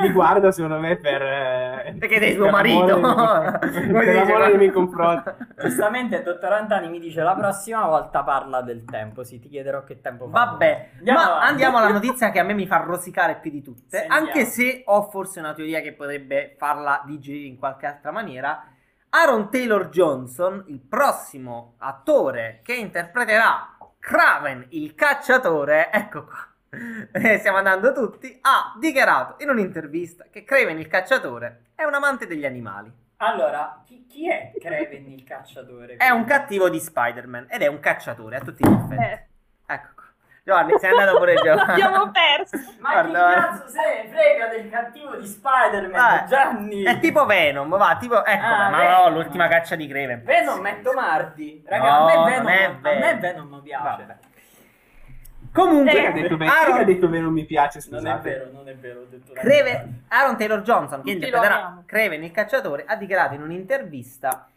Mi 0.00 0.10
guarda 0.12 0.50
secondo 0.50 0.78
me 0.78 0.96
per... 0.96 1.22
eh, 1.22 1.94
Perché 1.98 2.18
sei 2.18 2.34
suo 2.34 2.44
per 2.44 2.52
marito. 2.52 2.94
amore 2.94 3.58
per 3.60 3.70
dice? 3.80 4.18
amore 4.20 4.46
nei 4.48 4.56
miei 4.56 4.70
confronti. 4.70 5.30
Giustamente 5.60 6.16
il 6.16 6.22
dottor 6.22 6.52
Antani 6.52 6.88
mi 6.88 6.98
dice 6.98 7.22
la 7.22 7.34
prossima 7.34 7.84
volta 7.86 8.22
parla 8.22 8.62
del 8.62 8.84
tempo. 8.84 9.22
Sì, 9.24 9.38
ti 9.40 9.48
chiederò 9.48 9.84
che 9.84 10.00
tempo 10.00 10.28
fa. 10.28 10.44
Vabbè, 10.44 10.88
Andiamo 10.98 11.18
ma 11.18 11.24
avanti. 11.26 11.46
andiamo 11.48 11.76
alla 11.78 11.90
notizia 11.92 12.30
che 12.30 12.38
a 12.38 12.44
me 12.44 12.54
mi 12.54 12.66
fa 12.66 12.78
rosicare 12.78 13.36
più 13.36 13.50
di 13.50 13.62
tutte, 13.62 13.98
Sentiamo. 13.98 14.26
anche 14.26 14.44
se 14.44 14.82
ho 14.86 15.02
forse 15.10 15.38
una 15.40 15.52
teoria 15.54 15.80
che 15.80 15.92
potrebbe 15.92 16.54
farla 16.58 17.02
digerire 17.04 17.46
in 17.48 17.58
qualche 17.58 17.86
altra 17.86 18.10
maniera. 18.10 18.64
Aaron 19.12 19.50
Taylor 19.50 19.88
Johnson, 19.88 20.64
il 20.68 20.80
prossimo 20.80 21.74
attore 21.78 22.60
che 22.62 22.74
interpreterà 22.74 23.76
Kraven 23.98 24.66
il 24.70 24.94
cacciatore, 24.94 25.90
ecco 25.92 26.24
qua. 26.24 26.46
eh, 27.12 27.38
stiamo 27.38 27.56
andando 27.58 27.92
tutti, 27.92 28.38
ha 28.42 28.74
dichiarato 28.78 29.42
in 29.42 29.48
un'intervista 29.50 30.24
che 30.30 30.44
Kraven 30.44 30.78
il 30.78 30.86
cacciatore 30.88 31.62
è 31.74 31.84
un 31.84 31.94
amante 31.94 32.26
degli 32.26 32.44
animali. 32.46 32.92
Allora, 33.18 33.82
chi, 33.84 34.06
chi 34.08 34.30
è 34.30 34.52
Kraven 34.58 35.10
il 35.10 35.24
cacciatore? 35.24 35.96
È 35.96 36.08
un 36.10 36.24
cattivo 36.24 36.68
di 36.70 36.78
Spider-Man 36.80 37.46
ed 37.50 37.62
è 37.62 37.66
un 37.66 37.80
cacciatore 37.80 38.36
a 38.36 38.40
tutti 38.40 38.66
gli 38.66 38.72
effetti. 38.72 39.02
Eh, 39.02 39.26
Ecco. 39.66 39.98
Giovanni, 40.42 40.72
sei 40.78 40.90
andato 40.90 41.18
pure 41.18 41.34
Giovanni. 41.42 41.82
abbiamo 41.82 42.10
perso. 42.10 42.56
Ma 42.78 42.92
Guarda, 42.92 43.28
chi 43.28 43.40
cazzo 43.40 43.68
se 43.68 43.80
ne 44.04 44.08
frega 44.10 44.46
del 44.48 44.70
cattivo 44.70 45.16
di 45.16 45.26
Spider-Man, 45.26 46.18
Eh, 46.18 46.26
Gianni? 46.28 46.82
È 46.84 46.98
tipo 46.98 47.26
Venom, 47.26 47.68
va, 47.76 47.96
tipo, 48.00 48.24
ecco, 48.24 48.44
Ah, 48.46 48.70
ma 48.70 48.78
Venom. 48.78 49.02
no, 49.02 49.10
l'ultima 49.10 49.48
caccia 49.48 49.74
di 49.76 49.86
Kraven. 49.86 50.22
Venom 50.24 50.66
è 50.66 50.80
Tomardi. 50.80 51.62
Raga, 51.66 51.84
No, 51.84 52.06
a 52.06 52.06
me 52.06 52.14
non 52.14 52.24
Venom, 52.24 52.48
è 52.48 52.64
a 52.64 52.68
me 52.70 52.80
Venom. 52.80 53.20
Venom 53.20 53.62
piace. 53.62 53.82
Vabbè. 53.84 54.16
Comunque, 55.52 55.90
Chi 55.92 56.06
ha 56.06 56.12
detto 56.12 56.36
bene? 56.36 56.50
Aaron, 56.50 56.78
ha 56.78 56.84
detto 56.84 57.08
bene 57.08 57.22
non 57.24 57.32
mi 57.32 57.44
piace, 57.44 57.80
Non 57.90 58.00
scusate. 58.00 58.18
è 58.18 58.38
vero, 58.38 58.50
non 58.52 58.68
è 58.68 58.74
vero. 58.76 59.00
Ho 59.00 59.06
detto 59.08 59.32
Creve-. 59.32 59.88
Aaron 60.08 60.36
Taylor 60.36 60.62
Johnson, 60.62 61.02
che 61.02 61.10
interpreterà. 61.10 61.82
Kraven 61.86 62.22
il 62.22 62.30
cacciatore, 62.30 62.84
ha 62.86 62.96
dichiarato 62.96 63.34
in 63.34 63.42
un'intervista 63.42 64.48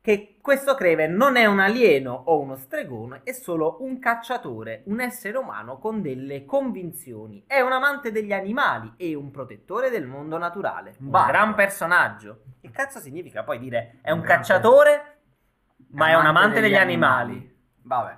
che 0.00 0.36
questo 0.40 0.74
Kraven 0.74 1.12
non 1.14 1.36
è 1.36 1.44
un 1.44 1.58
alieno 1.60 2.12
o 2.26 2.40
uno 2.40 2.56
stregone, 2.56 3.20
è 3.24 3.32
solo 3.32 3.76
un 3.80 3.98
cacciatore, 3.98 4.82
un 4.86 5.00
essere 5.00 5.36
umano 5.36 5.76
con 5.78 6.00
delle 6.00 6.46
convinzioni. 6.46 7.44
È 7.46 7.60
un 7.60 7.72
amante 7.72 8.10
degli 8.10 8.32
animali 8.32 8.94
e 8.96 9.14
un 9.14 9.30
protettore 9.30 9.90
del 9.90 10.06
mondo 10.06 10.38
naturale. 10.38 10.94
Un 11.00 11.10
Basta. 11.10 11.30
gran 11.30 11.54
personaggio. 11.54 12.42
Che 12.62 12.70
cazzo 12.70 13.00
significa 13.00 13.42
poi 13.42 13.58
dire 13.58 13.98
è 14.00 14.10
un 14.12 14.20
Un 14.20 14.24
cacciatore, 14.24 15.18
ma 15.90 16.08
è 16.08 16.14
un 16.14 16.24
amante 16.24 16.60
degli 16.60 16.74
animali? 16.76 17.54
Vabbè. 17.82 18.16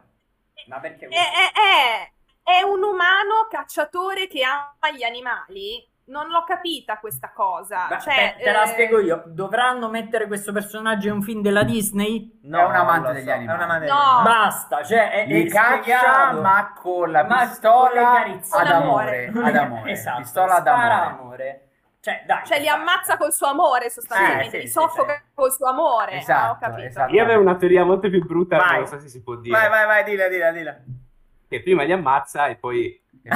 Ma 0.68 0.78
perché 0.78 1.06
È, 1.06 1.08
è- 1.08 1.14
è- 1.16 2.12
è 2.58 2.62
un 2.62 2.82
umano 2.82 3.46
cacciatore 3.48 4.26
che 4.26 4.42
ama 4.42 4.90
gli 4.96 5.02
animali? 5.02 5.86
Non 6.10 6.28
l'ho 6.28 6.42
capita 6.42 6.98
questa 6.98 7.30
cosa. 7.32 7.86
Beh, 7.88 8.00
cioè, 8.00 8.34
te, 8.36 8.42
te 8.42 8.50
la 8.50 8.64
eh, 8.64 8.66
spiego 8.66 8.98
io. 8.98 9.22
Dovranno 9.26 9.88
mettere 9.88 10.26
questo 10.26 10.50
personaggio 10.50 11.06
in 11.06 11.14
un 11.14 11.22
film 11.22 11.40
della 11.40 11.62
Disney? 11.62 12.40
È 12.42 12.46
un 12.46 12.54
amante 12.74 13.12
degli 13.12 13.26
so, 13.26 13.30
animali. 13.32 13.48
È 13.60 13.62
un 13.64 13.70
amante 13.70 13.86
No. 13.86 13.94
degli 13.94 14.00
animali. 14.02 14.24
Basta, 14.24 14.82
cioè 14.82 15.10
è, 15.10 15.26
Li 15.26 15.48
caccia, 15.48 16.32
ma 16.32 16.72
con 16.76 17.12
la 17.12 17.24
con 17.26 17.38
pistola 17.38 18.02
carizie. 18.02 18.58
ad 18.58 18.66
Con 18.66 18.74
amore. 18.74 19.32
Ad 19.40 19.56
amore. 19.56 19.90
esatto, 19.92 20.18
Pistola 20.20 20.54
ad 20.56 20.66
amore. 20.66 20.92
amore. 20.92 21.68
Cioè, 22.00 22.24
dai. 22.26 22.44
Cioè, 22.46 22.58
li 22.58 22.68
ammazza 22.68 23.16
col 23.16 23.32
suo 23.32 23.46
amore, 23.46 23.88
sostanzialmente. 23.90 24.46
Eh, 24.46 24.50
sì, 24.50 24.56
li 24.62 24.66
sì, 24.66 24.72
soffoca 24.72 25.14
sì. 25.14 25.22
col 25.34 25.52
suo 25.52 25.68
amore. 25.68 26.12
Esatto, 26.12 26.44
Ah, 26.46 26.50
ho 26.50 26.58
capito. 26.58 26.88
esatto. 26.88 27.12
Io 27.14 27.22
avevo 27.22 27.40
una 27.42 27.54
teoria 27.56 27.84
molto 27.84 28.08
più 28.08 28.24
brutta, 28.26 28.56
Vai. 28.56 28.66
ma 28.68 28.76
non 28.78 28.86
so 28.88 28.98
se 28.98 29.08
si 29.08 29.22
può 29.22 29.36
dire. 29.36 29.56
Vai, 29.56 29.68
vai, 29.68 29.86
vai, 29.86 30.02
dilla, 30.04 30.26
dilla, 30.26 30.50
dilla. 30.50 30.76
Che 31.50 31.62
prima 31.62 31.82
li 31.82 31.90
ammazza 31.90 32.46
e 32.46 32.54
poi... 32.54 32.96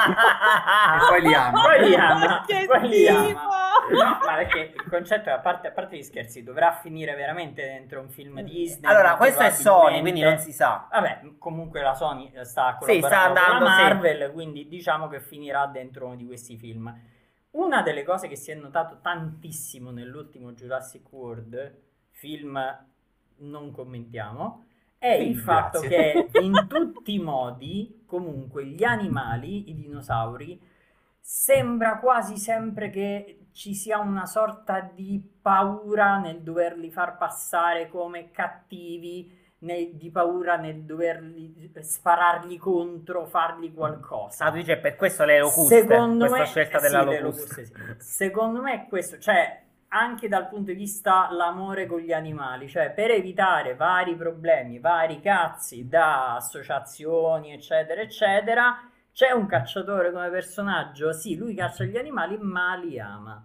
E 0.00 1.08
poi 1.08 1.20
li 1.20 1.34
ama. 1.34 1.62
Poi 1.62 1.88
li 1.88 1.94
ama. 1.96 2.44
Che 2.46 2.66
Poi 2.66 2.88
li 2.88 3.08
ama. 3.08 3.48
No, 3.90 4.18
ma 4.24 4.34
perché 4.36 4.72
il 4.76 4.88
concetto 4.88 5.30
è, 5.30 5.32
a 5.32 5.40
parte, 5.40 5.66
a 5.66 5.72
parte 5.72 5.96
gli 5.96 6.02
scherzi, 6.02 6.44
dovrà 6.44 6.70
finire 6.72 7.16
veramente 7.16 7.64
dentro 7.64 8.00
un 8.00 8.08
film 8.08 8.40
Disney. 8.42 8.88
Allora, 8.88 9.16
questo 9.16 9.42
è 9.42 9.50
Sony, 9.50 10.00
quindi 10.00 10.20
non 10.20 10.38
si 10.38 10.52
sa. 10.52 10.86
Vabbè, 10.92 11.22
comunque 11.38 11.82
la 11.82 11.94
Sony 11.94 12.30
sta 12.44 12.78
Sì, 12.80 13.00
collaborando 13.00 13.08
sta 13.08 13.24
con 13.26 13.34
la 13.34 13.40
andando, 13.42 13.66
sì. 13.66 13.82
Marvel, 13.82 14.32
quindi 14.32 14.68
diciamo 14.68 15.08
che 15.08 15.20
finirà 15.20 15.66
dentro 15.66 16.06
uno 16.06 16.14
di 16.14 16.24
questi 16.24 16.56
film. 16.56 16.96
Una 17.50 17.82
delle 17.82 18.04
cose 18.04 18.28
che 18.28 18.36
si 18.36 18.52
è 18.52 18.54
notato 18.54 19.00
tantissimo 19.02 19.90
nell'ultimo 19.90 20.52
Jurassic 20.52 21.12
World, 21.12 21.78
film 22.12 22.84
non 23.38 23.72
commentiamo, 23.72 24.66
è 25.00 25.08
Sì, 25.08 25.24
il 25.24 25.36
fatto 25.38 25.82
grazie. 25.82 25.84
che 25.84 26.30
in 26.34 26.66
tutti 26.68 27.14
i 27.14 27.20
modi, 27.20 28.04
comunque, 28.06 28.66
gli 28.66 28.84
animali, 28.84 29.70
i 29.70 29.74
dinosauri, 29.76 30.60
sembra 31.20 31.98
quasi 31.98 32.38
sempre 32.38 32.90
che 32.90 33.48
ci 33.52 33.74
sia 33.74 33.98
una 33.98 34.26
sorta 34.26 34.80
di 34.80 35.22
paura 35.42 36.18
nel 36.18 36.42
doverli 36.42 36.90
far 36.92 37.16
passare 37.18 37.88
come 37.88 38.30
cattivi, 38.30 39.38
nel- 39.60 39.94
di 39.96 40.10
paura 40.10 40.56
nel 40.56 40.84
doverli 40.84 41.72
sparargli 41.80 42.58
contro, 42.58 43.26
fargli 43.26 43.72
qualcosa. 43.74 44.46
Ah, 44.46 44.50
tu 44.50 44.56
dici 44.56 44.70
è 44.72 44.78
per 44.78 44.96
questo 44.96 45.24
le 45.24 45.38
locuste, 45.38 45.76
Secondo 45.76 46.18
questa 46.18 46.44
me, 46.44 46.44
scelta 46.44 46.78
eh, 46.78 46.80
della 46.80 47.02
sì, 47.02 47.18
locuste, 47.20 47.64
sì. 47.66 47.72
Secondo 47.96 48.62
me 48.62 48.84
è 48.84 48.88
questo, 48.88 49.18
cioè 49.18 49.62
anche 49.92 50.28
dal 50.28 50.48
punto 50.48 50.70
di 50.70 50.76
vista 50.76 51.28
l'amore 51.30 51.86
con 51.86 52.00
gli 52.00 52.12
animali, 52.12 52.68
cioè 52.68 52.90
per 52.90 53.10
evitare 53.10 53.74
vari 53.74 54.14
problemi, 54.14 54.78
vari 54.78 55.20
cazzi 55.20 55.88
da 55.88 56.36
associazioni, 56.36 57.52
eccetera, 57.52 58.00
eccetera, 58.00 58.88
c'è 59.12 59.32
un 59.32 59.46
cacciatore 59.46 60.12
come 60.12 60.30
personaggio, 60.30 61.12
sì, 61.12 61.36
lui 61.36 61.54
caccia 61.54 61.84
gli 61.84 61.96
animali, 61.96 62.38
ma 62.38 62.74
li 62.76 63.00
ama. 63.00 63.44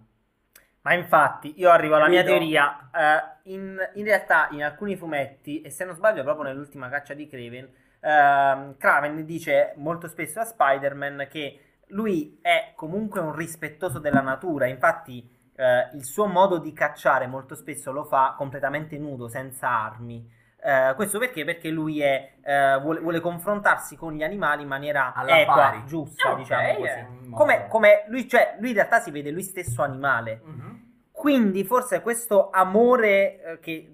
Ma 0.82 0.94
infatti, 0.94 1.54
io 1.56 1.70
arrivo 1.70 1.96
alla 1.96 2.06
mia 2.06 2.22
teoria. 2.22 2.90
eh, 2.94 3.50
in, 3.52 3.76
in 3.94 4.04
realtà, 4.04 4.46
in 4.52 4.62
alcuni 4.62 4.94
fumetti, 4.96 5.60
e 5.62 5.70
se 5.70 5.84
non 5.84 5.96
sbaglio, 5.96 6.22
proprio 6.22 6.44
nell'ultima 6.44 6.88
caccia 6.88 7.12
di 7.12 7.26
Craven, 7.26 7.68
ehm, 8.00 8.76
Kraven 8.76 9.24
dice 9.24 9.72
molto 9.78 10.06
spesso 10.06 10.38
a 10.38 10.44
Spider-Man 10.44 11.26
che 11.28 11.60
lui 11.88 12.38
è 12.40 12.72
comunque 12.76 13.18
un 13.20 13.34
rispettoso 13.34 13.98
della 13.98 14.20
natura. 14.20 14.66
Infatti, 14.66 15.28
eh, 15.56 15.90
il 15.94 16.04
suo 16.04 16.26
modo 16.26 16.58
di 16.58 16.72
cacciare 16.72 17.26
molto 17.26 17.54
spesso 17.54 17.90
lo 17.92 18.04
fa 18.04 18.34
completamente 18.36 18.98
nudo, 18.98 19.28
senza 19.28 19.68
armi. 19.68 20.28
Eh, 20.62 20.92
questo 20.96 21.18
perché? 21.18 21.44
Perché 21.44 21.68
lui 21.68 22.00
è, 22.00 22.32
eh, 22.42 22.78
vuole, 22.80 23.00
vuole 23.00 23.20
confrontarsi 23.20 23.96
con 23.96 24.12
gli 24.14 24.22
animali 24.22 24.62
in 24.62 24.68
maniera 24.68 25.12
Alla 25.14 25.40
equa, 25.40 25.54
pari. 25.54 25.84
giusta, 25.86 26.32
Ok, 26.32 26.36
diciamo 26.38 26.62
è 26.66 26.76
così. 26.76 27.30
Come, 27.30 27.66
come 27.68 28.04
lui, 28.08 28.28
cioè, 28.28 28.56
lui 28.58 28.70
in 28.70 28.74
realtà 28.74 28.98
si 29.00 29.10
vede 29.10 29.30
lui 29.30 29.42
stesso 29.42 29.82
animale. 29.82 30.40
Mhm. 30.44 30.84
Quindi 31.12 31.64
forse 31.64 32.00
questo 32.00 32.50
amore 32.50 33.40
eh, 33.42 33.58
che 33.60 33.90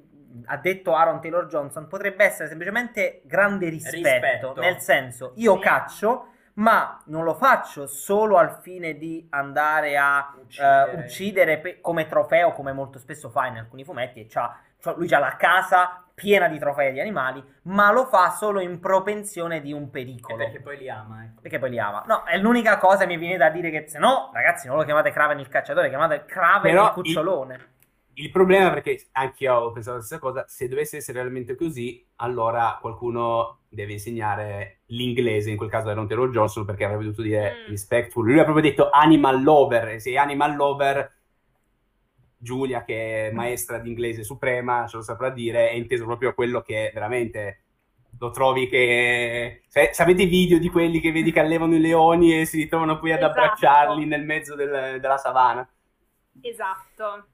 ha 0.46 0.56
detto 0.56 0.94
Aaron 0.94 1.20
Taylor 1.20 1.46
Johnson 1.46 1.86
potrebbe 1.88 2.24
essere 2.24 2.48
semplicemente 2.48 3.20
grande 3.26 3.68
rispetto, 3.68 3.96
Rispetto. 3.96 4.54
nel 4.60 4.78
senso 4.80 5.32
io 5.36 5.54
Sì. 5.56 5.60
caccio 5.60 6.26
ma 6.54 7.00
non 7.06 7.24
lo 7.24 7.34
faccio 7.34 7.86
solo 7.86 8.36
al 8.36 8.58
fine 8.60 8.96
di 8.98 9.26
andare 9.30 9.96
a 9.96 10.34
Uccidere. 10.38 10.96
uccidere 10.96 11.58
pe- 11.58 11.80
come 11.80 12.06
trofeo 12.06 12.52
come 12.52 12.72
molto 12.72 12.98
spesso 12.98 13.30
fa 13.30 13.46
in 13.46 13.56
alcuni 13.58 13.84
fumetti 13.84 14.20
e 14.20 14.26
c'ha, 14.26 14.56
c'ha- 14.80 14.94
lui 14.96 15.12
ha 15.14 15.18
la 15.18 15.36
casa 15.36 16.04
piena 16.14 16.48
di 16.48 16.58
trofei 16.58 16.92
di 16.92 17.00
animali 17.00 17.42
ma 17.62 17.90
lo 17.90 18.04
fa 18.06 18.30
solo 18.30 18.60
in 18.60 18.80
propensione 18.80 19.60
di 19.62 19.72
un 19.72 19.84
E 19.84 19.86
pericolo 19.88 20.36
perché 20.36 20.60
poi 20.60 20.76
li 20.76 20.90
ama, 20.90 21.24
ecco. 21.24 21.40
perché 21.40 21.58
poi 21.58 21.70
li 21.70 21.78
ama. 21.78 22.04
No, 22.06 22.24
è 22.24 22.36
l'unica 22.36 22.76
cosa 22.78 22.98
che 22.98 23.06
mi 23.06 23.16
viene 23.16 23.38
da 23.38 23.48
dire 23.48 23.70
che 23.70 23.88
se 23.88 23.98
no, 23.98 24.30
ragazzi, 24.34 24.66
non 24.68 24.76
lo 24.76 24.84
chiamate 24.84 25.10
Kraven 25.10 25.38
il 25.38 25.48
cacciatore, 25.48 25.88
chiamate 25.88 26.24
Kraven 26.26 26.70
Però 26.70 26.86
il 26.86 26.92
cucciolone. 26.92 27.54
Il 27.54 27.81
problema 28.30 28.68
è 28.68 28.72
perché 28.72 29.08
anche 29.12 29.44
io 29.44 29.54
ho 29.54 29.72
pensato 29.72 29.96
la 29.96 30.02
stessa 30.02 30.20
cosa, 30.20 30.44
se 30.46 30.68
dovesse 30.68 30.98
essere 30.98 31.20
realmente 31.20 31.54
così, 31.54 32.04
allora 32.16 32.78
qualcuno 32.80 33.60
deve 33.68 33.92
insegnare 33.92 34.80
l'inglese, 34.86 35.50
in 35.50 35.56
quel 35.56 35.70
caso 35.70 35.88
Aaron 35.88 36.06
Taylor 36.06 36.30
Johnson, 36.30 36.64
perché 36.66 36.84
avrebbe 36.84 37.04
dovuto 37.04 37.22
dire 37.22 37.64
Mm. 37.66 37.70
respectful. 37.70 38.26
Lui 38.26 38.38
ha 38.38 38.44
proprio 38.44 38.64
detto 38.64 38.90
animal 38.90 39.42
lover, 39.42 39.88
e 39.88 39.98
se 40.00 40.16
animal 40.18 40.56
lover, 40.56 41.12
Giulia, 42.36 42.84
che 42.84 43.28
è 43.28 43.32
maestra 43.32 43.78
di 43.78 43.88
inglese 43.88 44.24
suprema, 44.24 44.86
ce 44.88 44.96
lo 44.96 45.02
saprà 45.02 45.30
dire, 45.30 45.70
è 45.70 45.74
inteso 45.74 46.04
proprio 46.04 46.34
quello 46.34 46.60
che 46.60 46.90
veramente 46.92 47.60
lo 48.18 48.30
trovi 48.30 48.68
che... 48.68 49.62
Se, 49.68 49.90
se 49.92 50.02
avete 50.02 50.22
i 50.22 50.26
video 50.26 50.58
di 50.58 50.68
quelli 50.68 51.00
che 51.00 51.12
vedi 51.12 51.32
che 51.32 51.40
allevano 51.40 51.74
i 51.76 51.80
leoni 51.80 52.40
e 52.40 52.44
si 52.44 52.58
ritrovano 52.58 52.98
poi 52.98 53.12
ad 53.12 53.18
Esatto. 53.18 53.38
abbracciarli 53.38 54.04
nel 54.06 54.24
mezzo 54.24 54.54
del- 54.54 54.98
della 55.00 55.16
savana. 55.18 55.66
Esatto, 56.40 57.26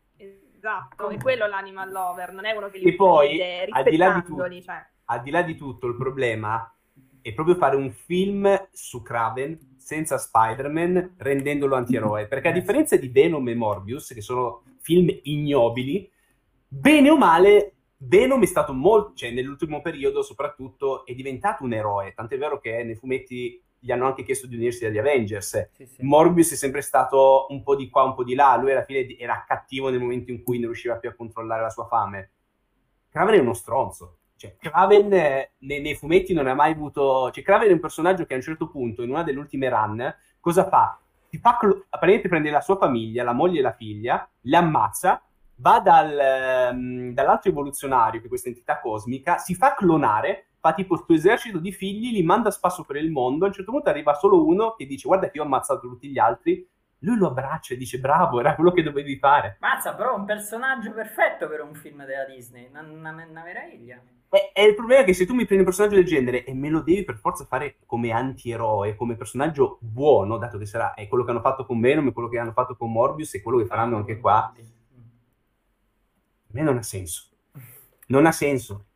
esatto. 0.59 1.09
E 1.09 1.19
quello 1.19 1.45
è 1.45 1.49
l'animal 1.49 1.91
lover, 1.91 2.33
non 2.33 2.45
è 2.45 2.57
uno 2.57 2.69
che 2.69 2.79
E 2.79 2.81
li 2.81 2.95
poi, 2.95 3.27
uccide 3.29 3.67
al 3.71 3.85
di 3.85 3.97
là 3.97 4.09
di 4.09 4.15
rispettandoli, 4.15 4.63
cioè. 4.63 4.87
al 5.07 5.23
di 5.23 5.31
là 5.31 5.43
di 5.43 5.57
tutto, 5.57 5.87
il 5.87 5.97
problema 5.97 6.73
è 7.21 7.33
proprio 7.33 7.57
fare 7.57 7.77
un 7.77 7.91
film 7.91 8.69
su 8.73 9.03
Kraven 9.03 9.77
senza 9.77 10.19
Spider-Man, 10.19 11.15
rendendolo 11.19 11.77
antieroe. 11.77 12.27
Perché 12.27 12.49
a 12.49 12.53
differenza 12.53 12.97
di 12.97 13.09
Venom 13.09 13.49
e 13.49 13.55
Morbius, 13.55 14.13
che 14.13 14.21
sono 14.21 14.63
film 14.81 15.09
ignobili, 15.23 16.11
bene 16.67 17.11
o 17.11 17.17
male, 17.17 17.75
Venom 17.97 18.43
è 18.43 18.47
stato 18.47 18.73
molto, 18.73 19.15
cioè 19.15 19.31
nell'ultimo 19.31 19.81
periodo 19.81 20.23
soprattutto, 20.23 21.05
è 21.05 21.15
diventato 21.15 21.65
un 21.65 21.73
eroe. 21.73 22.13
Tant'è 22.15 22.39
vero 22.39 22.61
che 22.61 22.83
nei 22.85 22.95
fumetti 22.95 23.63
gli 23.79 23.91
hanno 23.93 24.07
anche 24.07 24.23
chiesto 24.25 24.47
di 24.47 24.57
unirsi 24.57 24.85
agli 24.85 24.99
Avengers. 24.99 25.71
Sì, 25.73 25.87
sì. 25.87 26.03
Morbius 26.03 26.53
è 26.53 26.57
sempre 26.57 26.81
stato 26.81 27.47
un 27.51 27.63
po' 27.63 27.77
di 27.77 27.89
qua, 27.89 28.03
un 28.03 28.15
po' 28.15 28.25
di 28.25 28.35
là. 28.35 28.57
Lui 28.57 28.73
alla 28.73 28.85
fine 28.85 29.17
era 29.17 29.45
cattivo 29.47 29.91
nel 29.91 30.01
momento 30.01 30.31
in 30.31 30.43
cui 30.43 30.59
non 30.59 30.67
riusciva 30.67 30.97
più 30.97 31.09
a 31.09 31.15
controllare 31.15 31.63
la 31.63 31.71
sua 31.71 31.87
fame. 31.87 32.31
Kraven 33.11 33.35
è 33.35 33.39
uno 33.39 33.55
stronzo. 33.55 34.19
Cioè, 34.37 34.57
Kraven 34.57 35.09
nei, 35.09 35.81
nei 35.81 35.95
fumetti 35.95 36.33
non 36.33 36.47
ha 36.47 36.55
mai 36.55 36.73
avuto. 36.73 37.31
Cioè, 37.31 37.43
Kraven 37.43 37.69
è 37.69 37.73
un 37.73 37.81
personaggio 37.81 38.25
che 38.25 38.35
a 38.35 38.37
un 38.37 38.43
certo 38.43 38.69
punto, 38.69 39.03
in 39.03 39.11
una 39.11 39.23
delle 39.23 39.39
ultime 39.39 39.69
run, 39.69 40.15
cosa 40.41 40.69
fa? 40.69 40.99
Ti 41.29 41.39
fa 41.39 41.57
clo- 41.59 41.85
apparentemente 41.89 42.29
prende 42.29 42.51
la 42.51 42.61
sua 42.61 42.77
famiglia, 42.77 43.25
la 43.25 43.33
moglie 43.33 43.59
e 43.59 43.63
la 43.63 43.73
figlia, 43.73 44.29
le 44.41 44.57
ammazza, 44.57 45.23
va 45.57 45.81
dal, 45.81 46.19
ehm, 46.19 47.13
dall'altro 47.13 47.51
evoluzionario, 47.51 48.21
che 48.21 48.27
è 48.27 48.29
questa 48.29 48.49
entità 48.49 48.81
cosmica, 48.81 49.39
si 49.39 49.55
fa 49.55 49.75
clonare, 49.75 50.48
fa 50.69 50.75
tipo 50.75 50.95
questo 50.95 51.15
esercito 51.15 51.59
di 51.59 51.73
figli, 51.73 52.13
li 52.13 52.23
manda 52.23 52.49
a 52.49 52.53
spasso 52.53 52.85
per 52.85 52.97
il 52.97 53.11
mondo. 53.11 53.45
A 53.45 53.49
un 53.49 53.55
certo 53.55 53.71
punto 53.71 53.89
arriva 53.89 54.15
solo 54.15 54.47
uno 54.47 54.75
che 54.75 54.87
dice: 54.87 55.09
Guarda, 55.09 55.31
che 55.31 55.37
io 55.39 55.43
ho 55.43 55.47
ammazzato 55.47 55.89
tutti 55.89 56.09
gli 56.09 56.19
altri. 56.19 56.67
Lui 57.03 57.17
lo 57.17 57.29
abbraccia 57.29 57.75
e 57.75 57.77
dice: 57.77 57.99
Bravo, 57.99 58.41
era 58.41 58.55
quello 58.55 58.73
che 58.73 58.83
dovevi 58.83 59.17
fare. 59.17 59.57
Mazza, 59.61 59.95
però 59.95 60.15
un 60.15 60.25
personaggio 60.25 60.93
perfetto 60.93 61.49
per 61.49 61.63
un 61.63 61.75
film 61.75 62.05
della 62.05 62.25
Disney, 62.25 62.69
una, 62.69 62.83
una, 62.83 63.27
una 63.29 63.43
meraviglia. 63.43 64.01
E, 64.31 64.51
e 64.53 64.67
il 64.67 64.75
problema 64.75 65.03
è 65.03 65.05
che 65.05 65.15
se 65.15 65.25
tu 65.25 65.33
mi 65.33 65.47
prendi 65.47 65.65
un 65.65 65.71
personaggio 65.71 65.95
del 65.95 66.05
genere 66.05 66.45
e 66.45 66.53
me 66.53 66.69
lo 66.69 66.81
devi 66.81 67.03
per 67.03 67.17
forza 67.17 67.47
fare 67.47 67.77
come 67.87 68.11
antieroe, 68.11 68.95
come 68.95 69.17
personaggio 69.17 69.79
buono, 69.81 70.37
dato 70.37 70.59
che 70.59 70.67
sarà 70.67 70.93
è 70.93 71.09
quello 71.09 71.25
che 71.25 71.31
hanno 71.31 71.41
fatto 71.41 71.65
con 71.65 71.81
Venom, 71.81 72.09
è 72.09 72.13
quello 72.13 72.29
che 72.29 72.39
hanno 72.39 72.53
fatto 72.53 72.77
con 72.77 72.93
Morbius 72.93 73.35
e 73.35 73.43
quello 73.43 73.59
che 73.59 73.65
faranno 73.65 73.97
anche 73.97 74.19
qua, 74.19 74.53
a 74.53 74.55
me 76.51 76.63
non 76.63 76.77
ha 76.77 76.83
senso. 76.83 77.29
Non 78.09 78.27
ha 78.27 78.33
senso. 78.33 78.88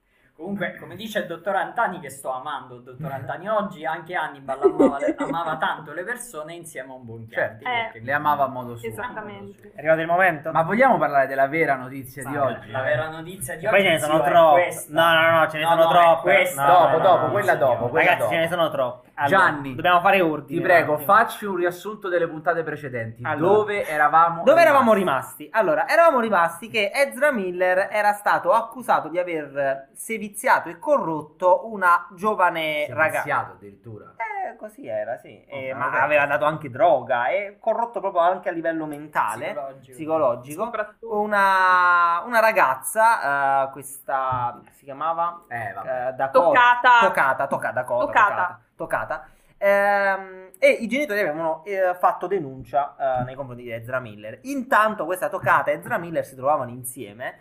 Comunque, 0.42 0.74
come 0.76 0.96
dice 0.96 1.20
il 1.20 1.26
dottor 1.26 1.54
Antani, 1.54 2.00
che 2.00 2.10
sto 2.10 2.32
amando 2.32 2.74
il 2.74 2.82
dottor 2.82 3.12
Antani 3.14 3.48
oggi, 3.48 3.86
anche 3.86 4.16
Hannibal 4.16 4.58
amava, 4.60 4.98
amava 5.18 5.56
tanto 5.56 5.92
le 5.92 6.02
persone 6.02 6.54
insieme 6.54 6.90
a 6.90 6.94
un 6.96 7.04
buon. 7.04 7.28
Certo, 7.30 7.62
perché 7.62 8.00
le 8.00 8.12
amava 8.12 8.44
a 8.44 8.48
modo 8.48 8.76
suo. 8.76 8.88
Esattamente. 8.88 9.70
È 9.72 9.78
arrivato 9.78 10.00
il 10.00 10.08
momento? 10.08 10.50
Ma 10.50 10.62
vogliamo 10.62 10.98
parlare 10.98 11.28
della 11.28 11.46
vera 11.46 11.76
notizia 11.76 12.24
di 12.24 12.34
Ma 12.34 12.44
oggi? 12.44 12.70
La 12.72 12.82
vera 12.82 13.08
notizia 13.08 13.54
di 13.54 13.66
E 13.66 13.68
poi 13.68 13.78
oggi 13.78 13.86
ce 13.86 13.92
ne 13.92 13.98
sono 14.00 14.22
troppe. 14.22 14.84
No, 14.88 15.14
no, 15.14 15.30
no, 15.30 15.48
ce 15.48 15.58
ne 15.58 15.62
No, 15.62 15.68
sono 15.70 15.82
no, 15.84 15.88
troppe. 15.90 16.52
Dopo, 16.56 16.88
no, 16.88 16.98
dopo, 16.98 17.26
no, 17.26 17.30
quella 17.30 17.54
dopo, 17.54 17.88
quella 17.88 18.10
Ragazzi, 18.10 18.18
dopo. 18.18 18.32
ce 18.32 18.38
ne 18.40 18.48
sono 18.48 18.70
troppe. 18.70 19.10
Allora, 19.14 19.36
Gianni, 19.36 19.74
dobbiamo 19.74 20.00
fare 20.00 20.20
ordine. 20.20 20.58
Ti 20.58 20.64
prego, 20.64 20.94
attimo. 20.94 21.12
facci 21.12 21.44
un 21.44 21.56
riassunto 21.56 22.08
delle 22.08 22.28
puntate 22.28 22.62
precedenti. 22.62 23.22
Allora. 23.24 23.54
dove 23.54 23.86
eravamo 23.86 24.42
Dove 24.42 24.60
eravamo 24.60 24.92
rimasti? 24.94 25.48
Allora, 25.52 25.88
eravamo 25.88 26.20
rimasti 26.20 26.68
che 26.68 26.90
Ezra 26.94 27.30
Miller 27.32 27.88
era 27.90 28.12
stato 28.12 28.52
accusato 28.52 29.08
di 29.08 29.18
aver 29.18 29.88
viziato 30.06 30.68
e 30.68 30.78
corrotto 30.78 31.68
una 31.70 32.08
giovane 32.14 32.86
ragazza. 32.90 33.22
viziato 33.22 33.52
addirittura. 33.52 34.14
Eh, 34.50 34.56
così 34.56 34.86
era, 34.86 35.18
sì. 35.18 35.44
Eh, 35.44 35.72
Oh, 35.72 35.76
ma 35.76 35.88
vabbè. 35.88 36.02
aveva 36.02 36.26
dato 36.26 36.44
anche 36.44 36.70
droga 36.70 37.28
e 37.28 37.56
corrotto 37.60 38.00
proprio 38.00 38.22
anche 38.22 38.48
a 38.48 38.52
livello 38.52 38.86
mentale, 38.86 39.46
Psicologico. 39.52 39.92
psicologico. 39.92 40.64
Soprattutto 40.64 41.20
Una, 41.20 42.22
una 42.26 42.40
ragazza, 42.40 43.66
eh, 43.68 43.70
questa 43.70 44.60
si 44.72 44.84
chiamava 44.84 45.44
Eh, 45.48 45.72
vabbè. 45.72 46.08
eh, 46.08 46.12
Dakota. 46.14 46.40
Toccata. 46.80 47.06
Toccata, 47.06 47.46
toccata, 47.46 47.72
Dakota, 47.72 48.04
Toccata. 48.06 48.60
toccata, 48.76 49.22
toccata. 49.22 49.28
Ehm, 49.58 50.50
e 50.58 50.70
i 50.70 50.88
genitori 50.88 51.20
avevano 51.20 51.62
eh, 51.64 51.94
fatto 51.98 52.26
denuncia 52.26 52.96
eh, 53.20 53.24
nei 53.24 53.34
confronti 53.36 53.62
di 53.62 53.70
Ezra 53.72 54.00
Miller. 54.00 54.38
Intanto 54.42 55.04
questa 55.04 55.28
toccata 55.28 55.70
e 55.70 55.74
Ezra 55.74 55.98
Miller 55.98 56.24
si 56.24 56.34
trovavano 56.34 56.70
insieme 56.70 57.38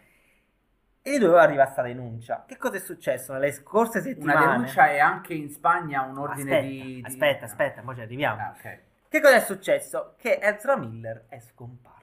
e 1.02 1.18
doveva 1.18 1.42
arrivare 1.42 1.72
questa 1.72 1.82
denuncia. 1.82 2.44
Che 2.48 2.58
cosa 2.58 2.76
è 2.76 2.80
successo 2.80 3.34
nelle 3.34 3.52
scorse 3.52 4.00
Una 4.00 4.08
settimane? 4.08 4.46
denuncia 4.46 4.90
e 4.92 5.00
anche 5.00 5.34
in 5.34 5.50
Spagna 5.50 6.02
un 6.04 6.18
ordine 6.18 6.52
aspetta, 6.58 6.62
di, 6.68 6.82
di- 6.96 7.02
Aspetta, 7.06 7.46
aspetta, 7.46 7.82
poi 7.82 7.96
ci 7.96 8.02
arriviamo. 8.02 8.42
Ah, 8.42 8.54
ok. 8.58 8.80
Che 9.10 9.22
cosa 9.22 9.36
è 9.36 9.40
successo? 9.42 10.14
Che 10.18 10.40
Ezra 10.42 10.78
Miller 10.78 11.26
è 11.28 11.40
scomparso. 11.40 12.00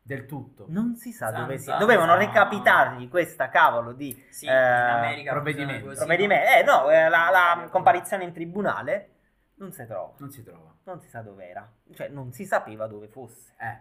Del 0.00 0.24
tutto. 0.26 0.66
Non 0.68 0.94
si 0.94 1.10
sa 1.10 1.30
San 1.30 1.40
dove 1.40 1.58
sia. 1.58 1.72
San 1.72 1.80
Dovevano 1.80 2.14
recapitargli 2.14 3.08
questa 3.08 3.48
cavolo 3.48 3.90
di 3.92 4.14
Sì, 4.30 4.46
eh, 4.46 4.50
in 4.52 4.54
America 4.56 5.32
provvedimento. 5.32 5.92
provvedimento. 5.94 6.48
Eh 6.48 6.62
no, 6.62 6.88
eh, 6.90 7.08
la, 7.08 7.28
la 7.30 7.68
comparizione 7.68 8.22
in 8.22 8.32
tribunale 8.32 9.10
non 9.56 9.72
si 9.72 9.84
trova. 9.84 10.12
Non 10.18 10.30
si 10.30 10.44
trova. 10.44 10.72
Non 10.84 11.00
si 11.00 11.08
sa 11.08 11.22
dov'era. 11.22 11.68
Cioè, 11.92 12.06
non 12.08 12.32
si 12.32 12.44
sapeva 12.44 12.86
dove 12.86 13.08
fosse. 13.08 13.52
Eh. 13.58 13.78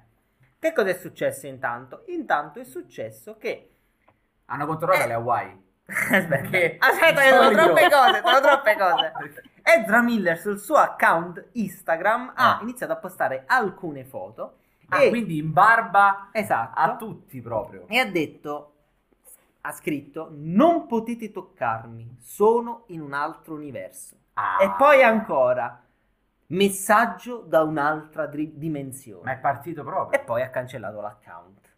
Che 0.58 0.74
cosa 0.74 0.90
è 0.90 0.94
successo 0.96 1.46
intanto? 1.46 2.04
Intanto 2.08 2.60
è 2.60 2.64
successo 2.64 3.38
che... 3.38 3.75
Hanno 4.46 4.66
controllato 4.66 5.04
Eh. 5.04 5.08
le 5.08 5.14
Hawaii. 5.14 5.64
Aspetta, 5.88 6.28
Perché- 6.28 6.78
aspetta, 6.80 7.22
di 7.22 7.28
sono 7.30 7.50
troppe 7.52 7.90
cose, 7.90 8.22
sono 8.24 8.40
troppe 8.42 8.76
cose. 8.78 9.12
Ezra 9.62 10.02
Miller 10.02 10.38
sul 10.38 10.60
suo 10.60 10.76
account 10.78 11.50
Instagram 11.54 12.34
ha 12.36 12.58
Ah. 12.58 12.62
iniziato 12.62 12.94
a 12.94 12.98
postare 12.98 13.44
alcune 13.48 14.04
foto 14.04 14.58
Ah, 14.90 15.02
e, 15.04 15.10
quindi 15.10 15.38
in 15.38 15.52
barba 15.52 16.30
esatto, 16.32 16.80
a 16.80 16.96
tutti 16.96 17.42
proprio. 17.42 17.86
e 17.88 17.98
ha 17.98 18.06
detto, 18.06 18.74
ha 19.62 19.72
scritto, 19.72 20.30
non 20.32 20.86
potete 20.86 21.32
toccarmi, 21.32 22.18
sono 22.20 22.84
in 22.88 23.02
un 23.02 23.14
altro 23.14 23.56
universo. 23.56 24.16
Ah. 24.34 24.58
E 24.62 24.72
poi 24.78 25.02
ancora, 25.02 25.82
messaggio 26.48 27.40
da 27.48 27.64
un'altra 27.64 28.28
dri- 28.28 28.58
dimensione. 28.58 29.24
Ma 29.24 29.32
è 29.32 29.38
partito 29.40 29.84
proprio. 29.84 30.20
E 30.20 30.24
poi 30.24 30.44
ha 30.44 30.50
cancellato 30.50 31.02
l'account. 31.02 31.74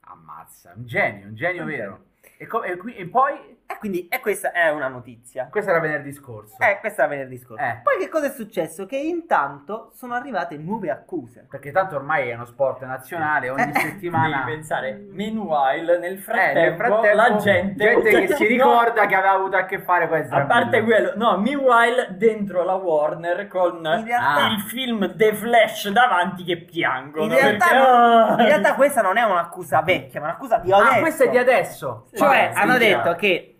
Ammazza, 0.00 0.72
un 0.76 0.86
genio, 0.86 1.26
un 1.26 1.34
genio 1.34 1.62
Un 1.62 1.68
vero. 1.68 1.90
genio. 1.92 2.05
E, 2.38 2.46
co- 2.46 2.64
e 2.64 2.76
qui- 2.76 2.96
e 2.98 3.06
poi 3.06 3.55
E 3.68 3.78
quindi, 3.78 4.06
e 4.08 4.20
questa 4.20 4.52
è 4.52 4.70
una 4.70 4.88
notizia. 4.88 5.48
questo 5.50 5.70
era 5.70 5.80
venerdì 5.80 6.12
scorso. 6.12 6.56
Eh, 6.60 6.78
questa 6.80 7.02
era 7.02 7.10
venerdì 7.10 7.36
scorso. 7.36 7.62
Eh. 7.62 7.80
Poi 7.82 7.98
che 7.98 8.08
cosa 8.08 8.26
è 8.26 8.30
successo? 8.30 8.86
Che 8.86 8.96
intanto 8.96 9.90
sono 9.92 10.14
arrivate 10.14 10.56
nuove 10.56 10.90
accuse. 10.90 11.46
Perché 11.50 11.72
tanto 11.72 11.96
ormai 11.96 12.28
è 12.28 12.34
uno 12.34 12.44
sport 12.44 12.82
nazionale, 12.84 13.50
ogni 13.50 13.62
Eh, 13.66 13.72
Devi 13.72 13.88
settimana 13.90 14.44
pensare, 14.46 15.04
meanwhile, 15.10 15.98
nel 15.98 16.14
Eh, 16.14 16.18
frattempo, 16.18 16.60
nel 16.60 16.74
frattempo, 16.76 17.16
la 17.16 17.36
gente, 17.36 18.00
che 18.00 18.26
si 18.34 18.42
No, 18.44 18.48
ricorda 18.48 19.06
che 19.06 19.14
aveva 19.14 19.32
avuto 19.34 19.56
a 19.56 19.64
che 19.64 19.80
fare 19.80 20.08
con 20.08 20.24
A 20.30 20.44
parte 20.46 20.82
quello, 20.82 21.12
no, 21.16 21.36
meanwhile 21.38 22.08
dentro 22.16 22.62
la 22.62 22.74
Warner 22.74 23.48
con 23.48 23.82
realtà- 23.82 24.46
il 24.46 24.60
film 24.60 25.14
The 25.16 25.34
Flash 25.34 25.88
davanti 25.90 26.44
che 26.44 26.56
piangono. 26.58 27.24
In 27.24 27.30
realtà, 27.38 27.66
perché- 27.68 27.78
no- 27.78 28.28
in 28.42 28.46
realtà 28.46 28.74
questa 28.74 29.02
non 29.02 29.16
è 29.16 29.22
un'accusa 29.24 29.82
vecchia, 29.82 30.20
ma 30.20 30.26
un'accusa 30.28 30.58
di 30.58 30.72
adesso. 30.72 30.92
Ah, 30.92 31.00
questo 31.00 31.24
è 31.24 31.28
di 31.28 31.38
adesso. 31.38 32.06
Cioè, 32.14 32.50
sì, 32.54 32.58
hanno 32.60 32.72
sì. 32.74 32.78
detto 32.78 33.14
che 33.16 33.55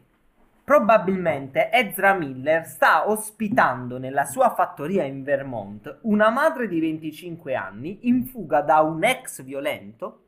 probabilmente 0.67 1.71
Ezra 1.71 2.13
Miller 2.15 2.67
sta 2.67 3.09
ospitando 3.09 3.99
nella 3.99 4.25
sua 4.25 4.53
fattoria 4.53 5.05
in 5.05 5.23
Vermont 5.23 5.99
una 6.03 6.29
madre 6.29 6.67
di 6.67 6.81
25 6.81 7.55
anni 7.55 8.09
in 8.09 8.27
fuga 8.27 8.63
da 8.63 8.81
un 8.81 9.05
ex 9.05 9.45
violento 9.45 10.23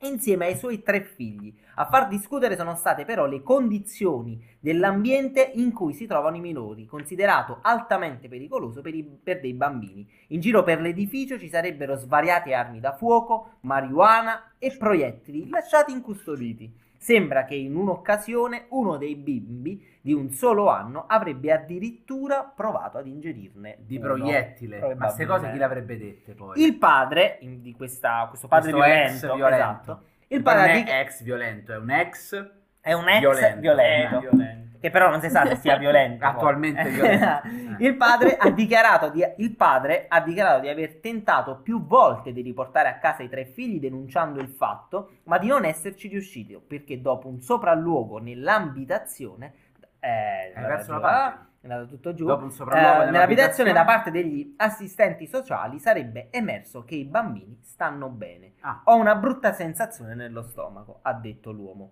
insieme 0.00 0.46
ai 0.46 0.56
suoi 0.56 0.82
tre 0.82 1.02
figli. 1.04 1.54
A 1.74 1.84
far 1.84 2.08
discutere 2.08 2.56
sono 2.56 2.74
state 2.76 3.04
però 3.04 3.26
le 3.26 3.42
condizioni 3.42 4.42
dell'ambiente 4.58 5.50
in 5.56 5.70
cui 5.72 5.92
si 5.92 6.06
trovano 6.06 6.36
i 6.36 6.40
minori, 6.40 6.86
considerato 6.86 7.58
altamente 7.60 8.26
pericoloso 8.26 8.80
per, 8.80 8.94
i- 8.94 9.04
per 9.04 9.40
dei 9.40 9.52
bambini. 9.52 10.08
In 10.28 10.40
giro 10.40 10.62
per 10.62 10.80
l'edificio 10.80 11.38
ci 11.38 11.50
sarebbero 11.50 11.94
svariate 11.96 12.54
armi 12.54 12.80
da 12.80 12.94
fuoco, 12.96 13.56
marijuana 13.60 14.52
e 14.58 14.74
proiettili 14.78 15.46
lasciati 15.50 15.92
incustoditi. 15.92 16.72
Sembra 17.04 17.44
che 17.44 17.54
in 17.54 17.76
un'occasione 17.76 18.64
uno 18.70 18.96
dei 18.96 19.14
bimbi 19.14 19.86
di 20.00 20.14
un 20.14 20.30
solo 20.30 20.70
anno 20.70 21.04
avrebbe 21.06 21.52
addirittura 21.52 22.44
provato 22.44 22.96
ad 22.96 23.06
ingerirne 23.06 23.76
Di 23.80 23.98
uno. 23.98 24.06
proiettile. 24.06 24.78
Ma 24.80 24.94
queste 25.04 25.26
cose 25.26 25.50
chi 25.50 25.58
le 25.58 25.64
avrebbe 25.64 25.98
dette 25.98 26.32
poi? 26.32 26.58
Il 26.62 26.78
padre 26.78 27.38
di 27.42 27.74
questa, 27.76 28.24
questo 28.30 28.48
padre 28.48 28.72
Questo 28.72 28.90
ex 28.90 29.20
violento, 29.20 29.34
violento. 29.36 29.54
esatto, 29.54 30.02
il 30.28 30.42
Ma 30.42 30.52
non 30.54 30.62
padre 30.62 30.80
è 30.80 30.82
di- 30.82 30.90
ex 30.90 31.22
violento, 31.22 31.72
è 31.74 31.76
un 31.76 31.90
ex 31.90 32.50
è 32.80 32.92
un 32.94 33.08
ex 33.10 33.20
violento. 33.20 33.60
violento, 33.60 34.16
È 34.16 34.20
violento. 34.20 34.63
Che 34.84 34.90
però 34.90 35.08
non 35.08 35.22
si 35.22 35.30
sa 35.30 35.46
se 35.46 35.56
sia 35.56 35.76
violento. 35.78 36.18
poi. 36.30 36.34
Attualmente 36.34 36.90
violento. 36.90 37.40
il, 37.78 37.96
padre 37.96 38.36
ha 38.36 38.50
dichiarato 38.50 39.08
di, 39.08 39.24
il 39.38 39.56
padre 39.56 40.04
ha 40.08 40.20
dichiarato 40.20 40.60
di 40.60 40.68
aver 40.68 40.96
tentato 40.96 41.56
più 41.62 41.86
volte 41.86 42.32
di 42.34 42.42
riportare 42.42 42.88
a 42.90 42.98
casa 42.98 43.22
i 43.22 43.30
tre 43.30 43.46
figli 43.46 43.80
denunciando 43.80 44.40
il 44.40 44.48
fatto, 44.50 45.12
ma 45.24 45.38
di 45.38 45.46
non 45.46 45.64
esserci 45.64 46.08
riuscito 46.08 46.60
perché 46.66 47.00
dopo 47.00 47.28
un 47.28 47.40
sopralluogo 47.40 48.18
nell'abitazione 48.18 49.54
eh, 50.00 50.52
Hai 50.54 50.64
perso 50.66 50.92
la 50.92 51.00
parte. 51.00 51.46
è 51.60 51.66
andato 51.70 51.86
tutto 51.88 52.12
giù. 52.12 52.26
Dopo 52.26 52.42
un 52.42 52.48
Eh, 52.48 52.52
sopralluogo 52.52 53.10
nell'abitazione 53.10 53.72
da 53.72 53.84
parte 53.84 54.10
degli 54.10 54.54
assistenti 54.58 55.26
sociali 55.26 55.78
sarebbe 55.78 56.28
emerso 56.30 56.84
che 56.84 56.94
i 56.94 57.04
bambini 57.06 57.58
stanno 57.62 58.08
bene. 58.10 58.52
Ah, 58.60 58.82
Ho 58.84 58.96
una 58.96 59.14
brutta 59.14 59.54
sensazione 59.54 60.14
nello 60.14 60.42
stomaco, 60.42 60.98
ha 61.00 61.14
detto 61.14 61.52
l'uomo. 61.52 61.90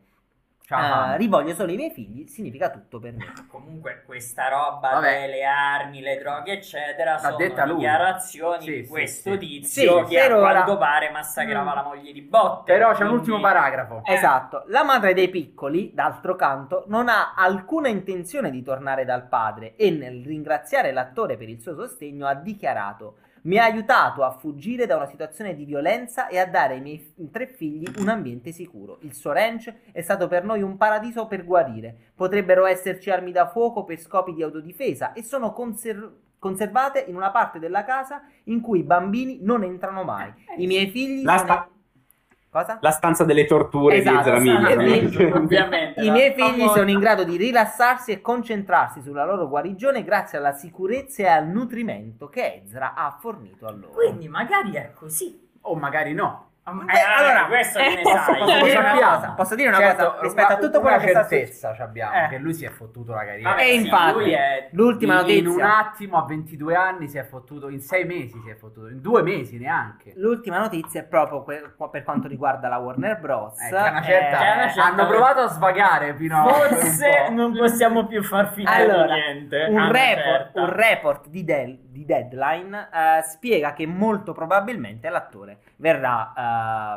Mamma. 0.69 1.15
rivoglio 1.17 1.55
solo 1.55 1.73
i 1.73 1.77
miei 1.77 1.91
figli, 1.91 2.27
significa 2.27 2.71
tutto 2.71 2.99
per 2.99 3.13
me. 3.13 3.33
Comunque 3.49 4.03
questa 4.07 4.49
roba 4.49 4.91
Vabbè. 4.93 5.21
delle 5.21 5.45
armi, 5.45 6.01
le 6.01 6.17
droghe 6.19 6.53
eccetera 6.53 7.19
sono 7.19 7.37
detta 7.37 7.65
lui. 7.67 7.77
dichiarazioni 7.77 8.63
Sì, 8.65 8.71
di 8.83 8.87
questo 8.87 9.33
sì. 9.33 9.39
tizio 9.39 10.07
Sì, 10.07 10.15
che 10.15 10.21
a 10.21 10.27
ora- 10.37 10.39
quanto 10.63 10.79
pare 10.79 11.11
massacrava 11.11 11.73
Mm. 11.73 11.75
la 11.75 11.83
moglie 11.83 12.13
di 12.13 12.23
botte. 12.23 12.73
Però 12.73 12.87
c'è 12.93 13.03
un 13.03 13.09
quindi- 13.09 13.17
ultimo 13.31 13.41
paragrafo. 13.41 14.03
Eh. 14.05 14.15
Esatto, 14.15 14.65
la 14.69 14.85
madre 14.85 15.15
dei 15.15 15.29
piccoli, 15.29 15.93
d'altro 15.95 16.37
canto, 16.37 16.85
non 16.89 17.09
ha 17.09 17.35
alcuna 17.35 17.89
intenzione 17.89 18.51
di 18.51 18.63
tornare 18.63 19.05
dal 19.05 19.27
padre 19.29 19.77
e 19.77 19.91
nel 19.91 20.25
ringraziare 20.25 20.93
l'attore 20.93 21.37
per 21.37 21.49
il 21.49 21.61
suo 21.61 21.75
sostegno 21.75 22.27
ha 22.27 22.35
dichiarato 22.35 23.17
mi 23.43 23.59
ha 23.59 23.65
aiutato 23.65 24.23
a 24.23 24.31
fuggire 24.31 24.87
da 24.87 24.97
una 24.97 25.07
situazione 25.07 25.55
di 25.55 25.65
violenza 25.65 26.29
e 26.29 26.39
a 26.39 26.47
dare 26.47 26.75
ai 26.75 26.81
miei 26.81 27.15
tre 27.31 27.47
figli 27.49 27.91
un 27.99 28.09
ambiente 28.09 28.53
sicuro. 28.53 28.99
Il 29.03 29.15
suo 29.15 29.33
ranch 29.33 29.73
è 29.93 30.01
stato 30.01 30.29
per 30.29 30.45
noi 30.45 30.63
un 30.63 30.77
paradiso 30.77 31.27
per 31.27 31.45
guarire. 31.45 31.95
Potrebbero 32.15 32.67
esserci 32.67 33.11
armi 33.11 33.33
da 33.33 33.49
fuoco 33.49 33.85
per 33.85 33.99
scopi 33.99 34.33
di 34.35 34.43
autodifesa 34.43 35.13
e 35.13 35.23
sono 35.25 35.53
conser- 35.53 36.11
conservate 36.39 37.05
in 37.09 37.17
una 37.17 37.31
parte 37.31 37.59
della 37.59 37.85
casa 37.85 38.23
in 38.45 38.61
cui 38.61 38.81
i 38.81 38.85
bambini 38.85 39.39
non 39.43 39.63
entrano 39.65 40.03
mai. 40.05 40.33
I 40.57 40.67
miei 40.67 40.89
figli 40.91 41.23
La 41.25 41.39
sono- 41.39 41.53
sta- 41.53 41.69
Cosa? 42.53 42.77
La 42.83 42.91
stanza 42.91 43.25
delle 43.25 43.47
torture 43.47 43.97
Esatto, 43.97 44.39
di 44.39 44.51
Ezra. 44.51 44.77
Miller. 44.77 45.37
Ovviamente. 45.37 46.03
I 46.05 46.11
miei 46.11 46.35
figli 46.35 46.67
sono 46.67 46.91
in 46.91 46.99
grado 46.99 47.25
di 47.25 47.39
rilassarsi 47.39 48.13
e 48.13 48.21
concentrarsi 48.21 49.01
sulla 49.01 49.25
loro 49.25 49.49
guarigione 49.49 50.05
grazie 50.05 50.37
alla 50.37 50.53
sicurezza 50.53 51.23
e 51.23 51.27
al 51.29 51.47
nutrimento 51.47 52.29
che 52.29 52.61
Ezra 52.63 52.93
ha 52.93 53.17
fornito 53.19 53.67
a 53.67 53.71
loro. 53.71 53.93
Quindi 53.93 54.29
magari 54.29 54.73
è 54.73 54.93
così. 54.93 55.49
O 55.63 55.77
magari 55.77 56.13
no. 56.13 56.51
Eh, 56.65 56.71
allora, 57.19 57.47
questo 57.47 57.81
eh, 57.81 57.83
che 57.89 57.95
ne 57.97 58.03
Posso, 58.03 58.17
sai. 58.23 58.39
posso 58.39 58.63
dire 58.63 58.79
una 58.79 58.93
cosa? 58.93 59.33
Posso 59.33 59.55
dire 59.57 59.69
una 59.69 59.77
Certo, 59.79 60.05
cosa 60.11 60.21
rispetto 60.23 60.53
a 60.53 60.57
tutto 60.59 60.81
quello 60.81 60.97
che 60.99 61.09
sta 61.09 61.21
certezza 61.27 61.69
succedendo? 61.71 61.83
abbiamo 61.83 62.13
Eh. 62.25 62.29
che 62.29 62.39
lui 62.39 62.55
si 62.55 62.65
è 62.65 62.71
fottuto 62.71 63.13
la 63.15 63.25
carriera. 63.25 63.51
Vabbè, 63.51 63.63
E 63.63 63.71
sì, 63.73 63.77
infatti, 63.83 64.13
lui 64.13 64.31
è- 64.33 64.69
l'ultima 64.71 65.13
in, 65.15 65.19
notizia. 65.23 65.41
in 65.41 65.47
un 65.49 65.61
attimo 65.61 66.19
a 66.19 66.25
22 66.25 66.75
anni 66.77 67.09
si 67.09 67.19
è 67.19 67.25
fottuto 67.25 67.69
in 67.69 67.81
6 67.81 68.05
mesi 68.05 68.41
si 68.45 68.49
è 68.49 68.55
fottuto 68.55 68.87
in 68.89 69.01
2 69.01 69.23
mesi 69.23 69.59
neanche 69.59 70.13
L'ultima 70.15 70.59
notizia 70.61 71.01
è 71.01 71.05
proprio 71.05 71.43
que- 71.43 71.73
per 71.91 72.05
quanto 72.05 72.29
riguarda 72.29 72.69
la 72.69 72.77
Warner 72.79 73.19
Bros. 73.19 73.61
Eh, 73.61 73.69
che 73.69 73.75
una 73.75 74.03
certa- 74.03 74.39
che 74.39 74.45
una 74.55 74.69
certa- 74.69 74.85
hanno 74.85 75.07
provato 75.09 75.41
a 75.41 75.49
svagare 75.49 76.15
fino 76.15 76.45
a 76.45 76.49
Forse 76.49 77.29
non 77.31 77.57
possiamo 77.57 78.07
più 78.07 78.23
far 78.23 78.53
finire 78.53 78.73
Allora, 78.73 79.15
niente. 79.15 79.67
un 79.69 79.91
report, 79.91 80.51
un 80.55 80.73
report 80.73 81.27
di, 81.27 81.43
Del- 81.43 81.77
di 81.93 82.05
Deadline 82.07 82.89
eh, 82.93 83.23
spiega 83.23 83.73
che 83.75 83.87
molto 83.87 84.33
probabilmente 84.33 85.09
l'attore 85.11 85.59
verrà 85.77 86.33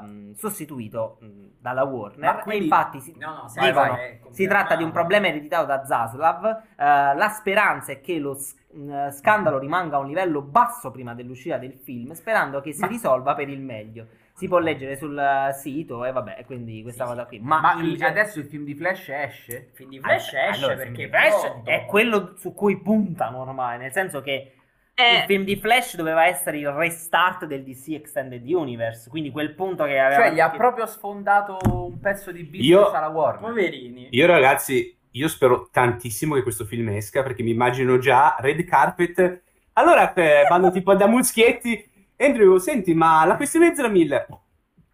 ehm, 0.02 0.34
sostituito 0.34 1.18
mh, 1.20 1.28
dalla 1.60 1.84
Warner. 1.84 2.40
Quindi- 2.40 2.62
e 2.62 2.68
infatti 2.68 3.00
si, 3.02 3.14
No, 3.20 3.28
no, 3.44 3.52
Vai, 3.56 3.68
dicono, 3.68 3.88
vai. 3.92 4.20
si 4.32 4.48
tratta 4.48 4.76
di 4.76 4.84
un 4.84 4.92
problema 4.92 5.28
ereditato 5.28 5.66
da 5.66 5.84
Zaslav. 5.86 6.46
eh, 6.46 6.84
la 7.16 7.30
speranza 7.30 7.92
è 7.92 8.00
che 8.02 8.18
lo 8.20 8.34
s- 8.36 8.56
mh, 8.72 9.10
scandalo 9.12 9.58
rimanga 9.60 9.98
a 9.98 10.00
un 10.00 10.08
livello 10.08 10.42
basso 10.42 10.92
prima 10.92 11.14
dell'uscita 11.14 11.58
del 11.58 11.74
film, 11.74 12.14
sperando 12.14 12.62
che 12.62 12.74
si 12.74 12.82
Ma- 12.82 12.88
risolva 12.88 13.36
per 13.36 13.50
il 13.50 13.60
meglio. 13.62 14.08
si 14.36 14.50
può 14.50 14.58
leggere 14.58 14.98
sul 14.98 15.50
sito 15.54 16.04
e 16.04 16.12
vabbè, 16.12 16.44
quindi 16.46 16.82
questa 16.82 17.06
Sì, 17.06 17.10
cosa 17.12 17.26
qui. 17.26 17.40
Ma, 17.40 17.62
Ma 17.62 17.74
il- 17.82 18.04
adesso 18.04 18.40
il 18.40 18.46
film 18.48 18.66
di 18.66 18.76
Flash 18.76 19.08
esce? 19.08 19.56
Il 19.56 19.70
film 19.74 19.90
di 19.92 20.00
Flash 20.02 20.34
Allora, 20.34 20.50
esce 20.50 20.66
film 20.66 20.78
perché 20.94 21.08
Flash 21.08 21.52
è 21.64 21.86
quello 21.86 22.34
su 22.36 22.54
cui 22.54 22.78
puntano 22.82 23.40
ormai, 23.40 23.78
nel 23.78 23.94
senso 23.94 24.20
che 24.22 24.52
il 24.98 25.04
Eh, 25.04 25.24
film 25.28 25.44
di 25.44 25.58
Flash 25.58 25.98
doveva 25.98 26.26
essere 26.26 26.58
il 26.58 26.70
restart 26.70 27.46
del 27.46 27.64
DC 27.64 27.90
Extended 27.90 28.42
Universe, 28.48 29.10
quindi 29.10 29.30
quel 29.30 29.54
punto 29.54 29.84
che 29.84 30.00
aveva 30.00 30.24
Cioè 30.24 30.34
gli 30.34 30.40
ha 30.40 30.50
proprio 30.50 30.86
sfondato 30.86 31.58
un 31.66 32.00
pezzo 32.00 32.32
di 32.32 32.44
business 32.44 32.66
Io- 32.70 32.92
alla 32.92 33.10
Warner. 33.10 33.42
Poverini. 33.50 34.08
Io 34.12 34.26
ragazzi, 34.26 34.98
io 35.12 35.28
spero 35.28 35.68
tantissimo 35.70 36.36
che 36.36 36.44
questo 36.44 36.64
film 36.64 36.90
esca 36.90 37.24
perché 37.24 37.44
mi 37.44 37.52
immagino 37.52 37.98
già 37.98 38.38
Red 38.40 38.64
Carpet. 38.64 39.42
Allora 39.74 40.14
eh, 40.14 40.46
vanno 40.48 40.72
tipo 40.72 40.96
da 40.96 41.08
Muschietti. 41.08 41.92
Andrew, 42.18 42.58
senti, 42.58 42.94
ma 42.94 43.26
la 43.26 43.36
questione 43.36 43.68
di 43.68 43.74
Ezra 43.74 43.90
Miller. 43.90 44.26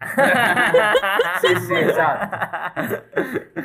Sì, 1.40 1.56
sì, 1.60 1.74
esatto. 1.74 3.10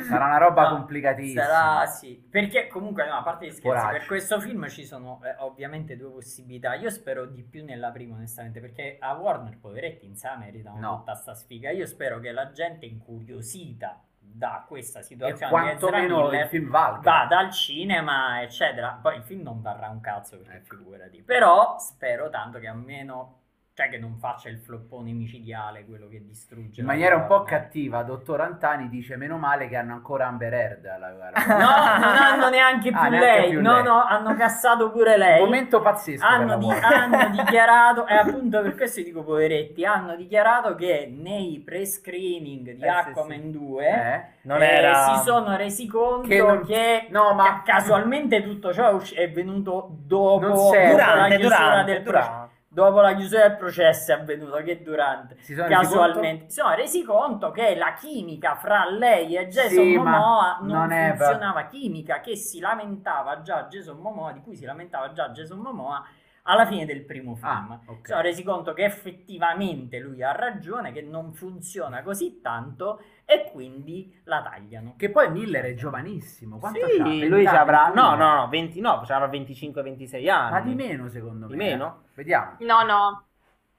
Sarà 0.08 0.26
una 0.26 0.38
roba 0.38 0.68
No, 0.68 0.76
complicatissima. 0.76 1.42
Sarà 1.44 1.86
sì, 1.86 2.14
perché 2.30 2.66
comunque 2.68 3.06
no, 3.06 3.14
a 3.18 3.22
parte 3.22 3.46
gli 3.46 3.50
scherzi, 3.50 3.66
Coraggio. 3.66 3.92
per 3.98 4.06
questo 4.06 4.40
film 4.40 4.68
ci 4.68 4.84
sono 4.84 5.20
eh, 5.24 5.34
ovviamente 5.38 5.96
due 5.96 6.10
possibilità. 6.10 6.74
Io 6.74 6.90
spero 6.90 7.26
di 7.26 7.42
più 7.42 7.64
nella 7.64 7.90
prima, 7.90 8.14
onestamente, 8.16 8.60
perché 8.60 8.96
a 9.00 9.14
Warner, 9.14 9.58
poveretti, 9.58 10.06
in 10.06 10.16
sé 10.16 10.28
meritano 10.38 10.78
No. 10.78 10.96
tutta 10.98 11.14
sta 11.14 11.34
sfiga. 11.34 11.70
Io 11.70 11.86
spero 11.86 12.18
che 12.20 12.32
la 12.32 12.50
gente 12.50 12.86
incuriosita 12.86 14.02
da 14.20 14.64
questa 14.68 15.00
situazione 15.02 15.50
quantomeno 15.50 16.30
il 16.30 16.46
film 16.48 16.68
valga. 16.68 17.00
vada 17.00 17.38
al 17.38 17.50
cinema, 17.50 18.42
eccetera. 18.42 18.98
Poi 19.00 19.16
il 19.16 19.22
film 19.22 19.42
non 19.42 19.60
varrà 19.62 19.88
un 19.88 20.00
cazzo 20.00 20.38
perché 20.38 20.60
figurati. 20.64 21.22
Però 21.22 21.76
spero 21.78 22.28
tanto 22.28 22.58
che 22.58 22.68
almeno 22.68 23.36
cioè 23.78 23.88
che 23.90 23.98
non 23.98 24.16
faccia 24.18 24.48
il 24.48 24.58
floppone 24.58 25.12
micidiale, 25.12 25.84
quello 25.86 26.08
che 26.08 26.20
distrugge 26.26 26.80
In 26.80 26.86
la 26.88 26.92
maniera 26.94 27.14
un 27.14 27.26
po' 27.28 27.34
Warner. 27.36 27.60
cattiva, 27.60 28.02
dottor 28.02 28.40
Antani 28.40 28.88
dice 28.88 29.14
meno 29.14 29.36
male 29.38 29.68
che 29.68 29.76
hanno 29.76 29.92
ancora 29.92 30.26
Amber 30.26 30.52
Heard 30.52 30.80
gara. 30.82 31.46
No, 31.46 32.04
non 32.04 32.16
hanno 32.16 32.48
neanche 32.48 32.90
più 32.90 32.98
Ah, 32.98 33.06
neanche 33.06 33.40
lei. 33.40 33.50
più 33.50 33.62
no, 33.62 33.74
lei. 33.74 33.82
no, 33.84 34.02
hanno 34.04 34.34
cassato 34.34 34.90
pure 34.90 35.16
lei. 35.16 35.38
Momento 35.38 35.80
pazzesco 35.80 36.26
hanno, 36.26 36.46
la 36.46 36.56
di- 36.56 36.70
hanno 36.72 37.28
dichiarato, 37.40 38.06
e 38.08 38.14
appunto 38.14 38.62
per 38.62 38.74
questo 38.74 39.00
dico 39.00 39.22
poveretti, 39.22 39.84
hanno 39.84 40.16
dichiarato 40.16 40.74
che 40.74 41.08
nei 41.16 41.62
pre-screening 41.64 42.72
di 42.72 42.82
Eh, 42.82 42.84
sì, 42.84 42.88
Aquaman 42.88 43.50
2 43.52 43.86
Eh? 43.86 44.24
Non 44.42 44.60
eh, 44.60 44.70
era... 44.72 45.14
si 45.18 45.22
sono 45.24 45.54
resi 45.54 45.86
conto 45.86 46.26
Che 46.26 46.60
che, 46.66 47.06
non- 47.10 47.26
no, 47.28 47.34
ma- 47.34 47.44
ca- 47.44 47.62
casualmente 47.74 48.42
tutto 48.42 48.72
ciò 48.72 48.98
è, 49.14 49.30
venuto 49.30 49.88
dopo, 49.88 50.72
la 50.72 50.90
Durante, 50.90 51.36
chiusura 51.36 51.58
durante, 51.58 51.92
del 51.92 52.02
durante. 52.02 52.56
Dopo 52.78 53.00
la 53.00 53.12
chiusura 53.16 53.48
del 53.48 53.56
processo 53.56 54.12
è 54.12 54.14
avvenuto 54.14 54.56
che 54.58 54.82
resi 54.82 55.34
casualmente 55.68 56.44
si 56.48 56.60
sono 56.60 56.74
resi 56.76 57.02
conto 57.02 57.50
che 57.50 57.74
la 57.74 57.94
chimica 57.94 58.54
fra 58.54 58.88
lei 58.88 59.36
e 59.36 59.48
Jason 59.48 59.84
Sì, 59.84 59.96
Momoa 59.96 60.58
non, 60.62 60.86
non 60.86 61.16
funzionava. 61.16 61.66
Chimica 61.66 62.20
che 62.20 62.36
si 62.36 62.60
lamentava 62.60 63.42
già 63.42 63.66
Jason 63.68 63.98
Momoa 63.98 64.30
di 64.30 64.42
cui 64.42 64.54
si 64.54 64.64
lamentava 64.64 65.10
già 65.10 65.30
Jason 65.30 65.58
Momoa 65.58 66.04
alla 66.48 66.66
fine 66.66 66.84
del 66.86 67.04
primo 67.04 67.34
film 67.34 67.46
Ah, 67.46 67.80
ok. 67.86 67.98
si 68.00 68.10
sono 68.10 68.20
resi 68.22 68.42
conto 68.42 68.72
che 68.72 68.84
effettivamente 68.84 69.98
lui 69.98 70.22
ha 70.22 70.32
ragione 70.32 70.92
che 70.92 71.02
non 71.02 71.32
funziona 71.34 72.02
così 72.02 72.40
tanto 72.40 73.00
e 73.24 73.50
quindi 73.52 74.18
la 74.24 74.42
tagliano 74.42 74.94
Che 74.96 75.10
poi 75.10 75.30
Miller 75.30 75.64
è 75.66 75.74
giovanissimo. 75.74 76.58
Quanto 76.58 76.86
Sì, 76.86 76.96
c'ha? 76.96 77.04
lui 77.04 77.18
20 77.18 77.48
ci 77.48 77.54
avrà... 77.54 77.88
No, 77.92 78.14
no, 78.14 78.34
no, 78.34 78.48
20, 78.48 78.80
no, 78.80 79.02
ci 79.04 79.12
avrà 79.12 79.26
25-26 79.28 80.28
anni. 80.28 80.52
Ma 80.52 80.60
di 80.60 80.74
meno 80.74 81.08
secondo 81.08 81.46
me. 81.46 81.52
Di 81.52 81.58
meno? 81.58 82.02
eh. 82.04 82.14
Vediamo. 82.14 82.56
no, 82.64 82.82
no, 82.84 83.24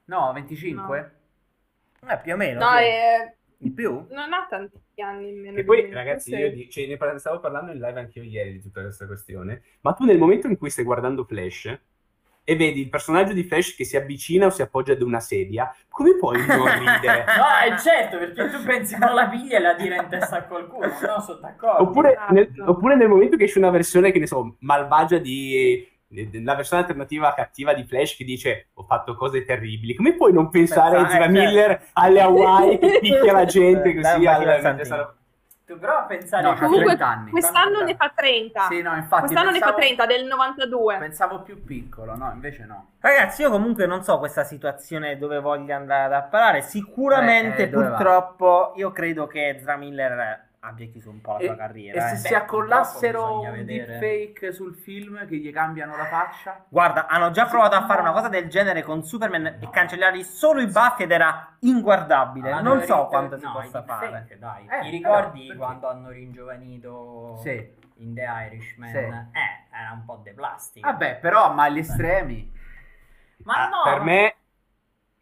No, 0.06 0.32
25? 0.32 1.10
Eh, 2.08 2.18
più 2.22 2.32
o 2.34 2.36
meno, 2.36 2.60
no, 2.60 2.76
sì. 2.76 2.78
eh, 2.78 3.36
Di 3.58 3.70
più? 3.72 4.06
non 4.10 4.32
ha 4.32 4.46
tanti 4.48 5.02
anni 5.02 5.28
in 5.28 5.40
meno. 5.40 5.58
E 5.58 5.64
poi, 5.64 5.82
me, 5.82 5.94
ragazzi, 5.94 6.30
forse- 6.30 6.38
io 6.40 6.50
di- 6.52 6.70
cioè, 6.70 6.86
ne 6.86 6.96
par- 6.96 7.18
stavo 7.18 7.40
parlando 7.40 7.72
in 7.72 7.78
live 7.78 7.98
anche 8.00 8.18
io 8.20 8.24
ieri 8.24 8.52
di 8.52 8.60
tutta 8.60 8.82
questa 8.82 9.06
questione. 9.06 9.62
Ma 9.82 9.92
tu, 9.92 10.04
nel 10.04 10.18
momento 10.18 10.46
in 10.46 10.56
cui 10.56 10.70
stai 10.70 10.84
guardando 10.84 11.24
Flash 11.24 11.78
e 12.42 12.56
vedi 12.56 12.80
il 12.80 12.88
personaggio 12.88 13.32
di 13.32 13.44
Flash 13.44 13.74
che 13.76 13.84
si 13.84 13.96
avvicina 13.96 14.46
o 14.46 14.50
si 14.50 14.62
appoggia 14.62 14.92
ad 14.92 15.02
una 15.02 15.20
sedia, 15.20 15.74
come 15.88 16.16
puoi 16.16 16.44
non 16.46 16.66
ridere? 16.78 17.24
no 17.36 17.74
è 17.74 17.78
certo 17.78 18.18
perché 18.18 18.48
tu 18.48 18.62
pensi 18.64 18.98
non 18.98 19.14
la 19.14 19.28
piglia 19.28 19.58
e 19.58 19.60
la 19.60 19.74
tira 19.74 20.02
in 20.02 20.08
testa 20.08 20.38
a 20.38 20.44
qualcuno 20.44 20.86
no 20.86 21.20
sono 21.20 21.38
d'accordo 21.40 21.82
Oppure 21.82 22.12
Esatto. 22.12 22.32
nel, 22.32 22.52
oppure 22.66 22.96
nel 22.96 23.08
momento 23.08 23.36
che 23.36 23.44
esce 23.44 23.58
una 23.58 23.70
versione, 23.70 24.10
che 24.10 24.18
ne 24.18 24.26
so, 24.26 24.56
malvagia 24.60 25.18
di... 25.18 25.86
La 26.42 26.56
versione 26.56 26.82
alternativa 26.82 27.32
cattiva 27.34 27.72
di 27.72 27.84
Flash 27.84 28.16
che 28.16 28.24
dice 28.24 28.70
ho 28.74 28.82
fatto 28.82 29.14
cose 29.14 29.44
terribili, 29.44 29.94
come 29.94 30.14
puoi 30.14 30.32
non 30.32 30.50
pensare 30.50 30.96
a 30.96 31.02
Pensare, 31.02 31.24
Ezra 31.24 31.32
certo. 31.32 31.50
Miller 31.52 31.86
alle 31.92 32.20
Hawaii 32.20 32.78
che 32.78 32.98
picchia 33.00 33.32
la 33.32 33.44
gente 33.46 33.94
così 33.94 34.26
al, 34.26 35.18
tu 35.70 35.78
prova 35.78 36.00
a 36.00 36.02
pensare 36.02 36.42
No, 36.42 36.54
Comunque, 36.54 36.96
30 36.96 37.06
anni. 37.06 37.30
Quest'anno 37.30 37.82
ne 37.82 37.94
fa 37.94 38.12
30. 38.14 38.66
Sì, 38.68 38.82
no, 38.82 38.96
infatti. 38.96 39.20
Quest'anno 39.26 39.50
ne 39.50 39.58
fa 39.58 39.72
pensavo- 39.72 39.76
30, 39.76 40.06
del 40.06 40.24
92. 40.26 40.96
Pensavo 40.98 41.42
più 41.42 41.62
piccolo, 41.64 42.16
no, 42.16 42.30
invece 42.32 42.64
no. 42.64 42.86
Ragazzi, 42.98 43.42
io 43.42 43.50
comunque 43.50 43.86
non 43.86 44.02
so 44.02 44.18
questa 44.18 44.42
situazione 44.42 45.16
dove 45.16 45.38
voglia 45.38 45.76
andare 45.76 46.04
ad 46.04 46.12
apparare. 46.12 46.62
Sicuramente, 46.62 47.62
Eh, 47.62 47.64
eh, 47.66 47.68
dove 47.68 47.84
va? 47.88 47.96
purtroppo, 47.96 48.72
io 48.76 48.90
credo 48.90 49.26
che 49.28 49.48
Ezra 49.50 49.76
Miller 49.76 50.48
abbia 50.62 50.86
chiuso 50.88 51.10
un 51.10 51.20
po' 51.20 51.32
la 51.32 51.38
E, 51.38 51.44
sua 51.46 51.54
e 51.54 51.56
carriera. 51.56 52.00
se 52.08 52.14
eh. 52.14 52.16
si 52.18 52.34
accollassero 52.34 53.40
un 53.40 53.64
deepfake 53.64 54.52
sul 54.52 54.74
film 54.74 55.26
che 55.26 55.36
gli 55.38 55.50
cambiano 55.52 55.96
la 55.96 56.04
faccia? 56.06 56.64
Guarda, 56.68 57.06
hanno 57.06 57.30
già 57.30 57.46
provato 57.46 57.76
a 57.76 57.86
fare 57.86 58.00
una 58.02 58.12
cosa 58.12 58.28
del 58.28 58.48
genere 58.48 58.82
con 58.82 59.02
Superman 59.02 59.46
e 59.60 59.70
cancellargli 59.70 60.22
solo 60.22 60.60
i 60.60 60.66
baffi 60.66 61.04
ed 61.04 61.10
era 61.12 61.56
inguardabile. 61.60 62.50
Ah, 62.52 62.60
non 62.60 62.78
no, 62.78 62.84
so 62.84 63.06
quanto 63.06 63.38
si 63.38 63.44
no, 63.44 63.52
possa 63.52 63.80
i 63.80 63.84
fare. 63.86 64.36
Dai, 64.38 64.66
Eh, 64.68 64.80
ti 64.82 64.90
ricordi 64.90 65.46
però, 65.46 65.58
quando 65.58 65.88
hanno 65.88 66.08
ringiovanito 66.10 67.36
Sì. 67.42 67.78
in 67.96 68.14
The 68.14 68.26
Irishman? 68.50 68.90
Sì. 68.90 68.96
Eh, 68.98 69.78
era 69.78 69.92
un 69.92 70.04
po' 70.04 70.20
de 70.22 70.32
plastica. 70.32 70.90
Vabbè, 70.90 71.18
però, 71.20 71.52
ma 71.54 71.64
agli 71.64 71.78
estremi. 71.78 72.52
Ma 73.44 73.54
Ah, 73.54 73.68
no, 73.68 73.82
per, 73.84 74.00
me, 74.02 74.34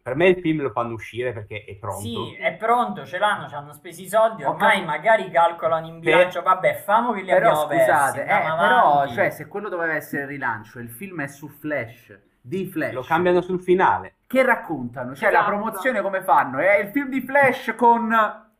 per 0.09 0.17
me 0.17 0.27
il 0.27 0.39
film 0.41 0.61
lo 0.63 0.71
fanno 0.71 0.93
uscire 0.93 1.33
perché 1.33 1.63
è 1.67 1.75
pronto. 1.75 2.01
Sì, 2.01 2.33
è 2.35 2.53
pronto, 2.55 3.05
ce 3.05 3.19
l'hanno, 3.19 3.47
ci 3.47 3.53
hanno 3.53 3.73
spesi 3.73 4.03
i 4.05 4.09
soldi, 4.09 4.43
ormai 4.43 4.81
capito. 4.81 4.85
magari 4.87 5.29
calcolano 5.29 5.85
in 5.87 5.99
bilancio, 5.99 6.41
vabbè, 6.41 6.81
famo 6.83 7.11
che 7.13 7.21
li 7.21 7.27
Però 7.27 7.37
abbiamo 7.37 7.61
scusate, 7.61 8.23
persi, 8.23 8.47
eh, 8.47 8.55
però, 8.57 9.07
cioè, 9.07 9.29
se 9.29 9.47
quello 9.47 9.69
doveva 9.69 9.93
essere 9.93 10.23
il 10.23 10.27
rilancio, 10.29 10.79
il 10.79 10.89
film 10.89 11.21
è 11.21 11.27
su 11.27 11.47
Flash, 11.47 12.19
di 12.41 12.65
Flash. 12.65 12.93
Lo 12.93 13.03
cambiano 13.03 13.41
sul 13.41 13.61
finale. 13.61 14.15
Che 14.25 14.43
raccontano? 14.43 15.13
Cioè, 15.13 15.29
la 15.31 15.39
Esatto. 15.41 15.55
promozione 15.55 16.01
come 16.01 16.23
fanno? 16.23 16.57
È 16.57 16.77
il 16.79 16.89
film 16.89 17.09
di 17.09 17.21
Flash 17.21 17.75
con 17.77 18.11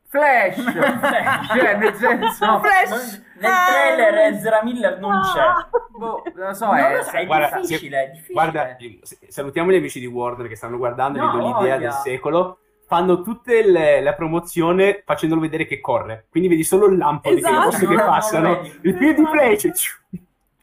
Flash. 0.12 0.56
cioè, 1.54 1.76
nel 1.78 1.94
senso... 1.96 2.46
No, 2.46 2.60
Flash. 2.66 3.22
nel 3.40 3.52
trailer 3.68 4.18
Ezra 4.34 4.64
Miller 4.64 5.00
non 5.00 5.22
c'è. 5.22 5.78
Boh, 5.98 6.24
non 6.36 6.48
lo 6.48 6.54
so, 6.54 6.66
non 6.66 6.78
è... 6.78 6.96
lo 6.98 7.04
so, 7.04 7.12
è 7.12 7.26
guarda, 7.26 7.60
difficile, 7.60 8.04
è 8.04 8.10
difficile. 8.10 8.34
Guarda, 8.34 8.78
salutiamo 9.28 9.72
gli 9.72 9.76
amici 9.76 10.00
di 10.00 10.06
Warner 10.08 10.48
che 10.48 10.56
stanno 10.56 10.78
guardando, 10.78 11.20
No, 11.20 11.26
vedo 11.32 11.38
l'idea 11.38 11.54
voglia. 11.60 11.78
del 11.78 11.92
secolo. 11.92 12.58
Fanno 12.88 13.22
tutte 13.22 13.64
le, 13.64 14.02
la 14.02 14.14
promozione 14.14 15.04
facendolo 15.06 15.40
vedere 15.42 15.68
che 15.68 15.80
corre. 15.80 16.26
Quindi 16.32 16.50
vedi 16.50 16.64
solo 16.64 16.88
il 16.88 16.98
lampo 16.98 17.30
Esatto. 17.30 17.56
di 17.56 17.64
cose 17.66 17.88
che 17.88 17.94
No, 17.94 18.00
no, 18.00 18.06
passano. 18.10 18.62
il 18.82 18.96
film 18.96 19.16
di 19.16 19.26
Flash. 19.26 20.02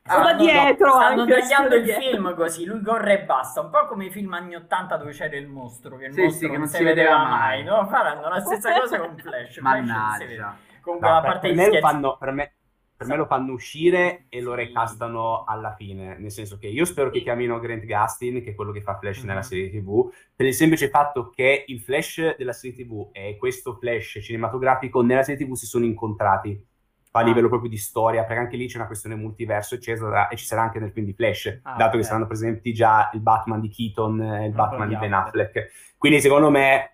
O 0.09 0.21
da 0.21 0.33
Ah, 0.33 0.37
no, 0.37 0.43
dietro 0.43 0.93
Stanno 0.93 1.23
anche, 1.23 1.35
tagliando 1.41 1.75
il 1.75 1.83
dietro. 1.85 2.03
film 2.11 2.35
così, 2.35 2.65
lui 2.65 2.81
corre 2.83 3.21
e 3.23 3.25
basta, 3.25 3.61
un 3.61 3.71
po' 3.71 3.87
come 3.87 4.07
i 4.07 4.11
film 4.11 4.33
anni 4.35 4.55
80 4.55 4.97
dove 4.97 5.11
c'era 5.13 5.37
il 5.37 5.49
mostro, 5.49 5.97
che 5.97 6.05
il 6.07 6.13
Sì, 6.13 6.23
mostro 6.23 6.47
sì, 6.47 6.51
che 6.51 6.59
non, 6.59 6.69
si 6.69 6.77
si 6.77 6.85
vedeva 6.85 7.19
mai, 7.19 7.59
mai. 7.59 7.65
no? 7.65 7.87
Faranno 7.89 8.29
la 8.29 8.41
stessa 8.41 8.73
cosa 8.79 8.99
con 9.01 9.17
Flash. 9.19 9.59
Mannaggia. 9.59 10.57
Comunque, 10.81 11.09
No, 11.09 11.17
a 11.17 11.21
per, 11.21 11.31
parte 11.33 11.49
per 11.49 11.55
me 11.57 11.79
fanno, 11.81 12.17
per 12.19 12.31
me, 12.33 12.55
per 12.97 13.07
me 13.09 13.17
lo 13.17 13.27
fanno 13.27 13.53
uscire 13.53 14.27
e 14.29 14.41
lo 14.41 14.53
Sì. 14.53 14.55
recastano 14.55 15.45
alla 15.45 15.75
fine. 15.75 16.17
Nel 16.19 16.31
senso 16.31 16.57
che 16.59 16.69
io 16.69 16.85
spero 16.85 17.11
che 17.11 17.19
Sì. 17.19 17.25
chiamino 17.25 17.59
Grant 17.59 17.85
Gustin, 17.85 18.43
che 18.43 18.51
è 18.51 18.55
quello 18.55 18.73
che 18.73 18.81
fa 18.83 18.97
Flash 18.99 19.25
nella 19.25 19.41
Mhm. 19.41 19.43
serie 19.43 19.71
TV, 19.71 20.11
per 20.35 20.47
il 20.47 20.55
semplice 20.55 20.89
fatto 20.89 21.31
che 21.31 21.65
il 21.67 21.81
Flash 21.81 22.37
della 22.37 22.53
serie 22.53 22.77
TV 22.77 23.09
e 23.13 23.37
questo 23.37 23.75
Flash 23.77 24.19
cinematografico 24.23 25.03
nella 25.03 25.23
serie 25.23 25.45
TV 25.45 25.55
si 25.55 25.67
sono 25.67 25.85
incontrati 25.85 26.65
a 27.19 27.23
livello 27.23 27.49
proprio 27.49 27.69
di 27.71 27.77
storia, 27.77 28.25
perché 28.25 28.41
anche 28.43 28.57
lì 28.57 28.67
c'è 28.67 28.77
una 28.77 28.87
questione 28.87 29.15
multiverso, 29.17 29.75
eccetera, 29.75 30.29
e 30.29 30.37
ci 30.37 30.45
sarà 30.45 30.63
anche 30.63 30.79
nel 30.79 30.93
film 30.93 31.07
di 31.07 31.13
Flash, 31.15 31.61
Ah, 31.63 31.77
dato 31.77 31.93
che 31.93 31.99
ok. 31.99 32.05
saranno 32.05 32.27
presenti 32.27 32.73
già 32.73 33.11
il 33.13 33.21
Batman 33.21 33.61
di 33.61 33.69
Keaton 33.69 34.21
e 34.21 34.45
il 34.47 34.55
Non 34.55 34.55
Batman 34.55 34.89
di 34.89 34.97
Ben. 34.97 35.13
Affleck. 35.13 35.71
Quindi 35.99 36.21
secondo 36.21 36.51
me 36.51 36.91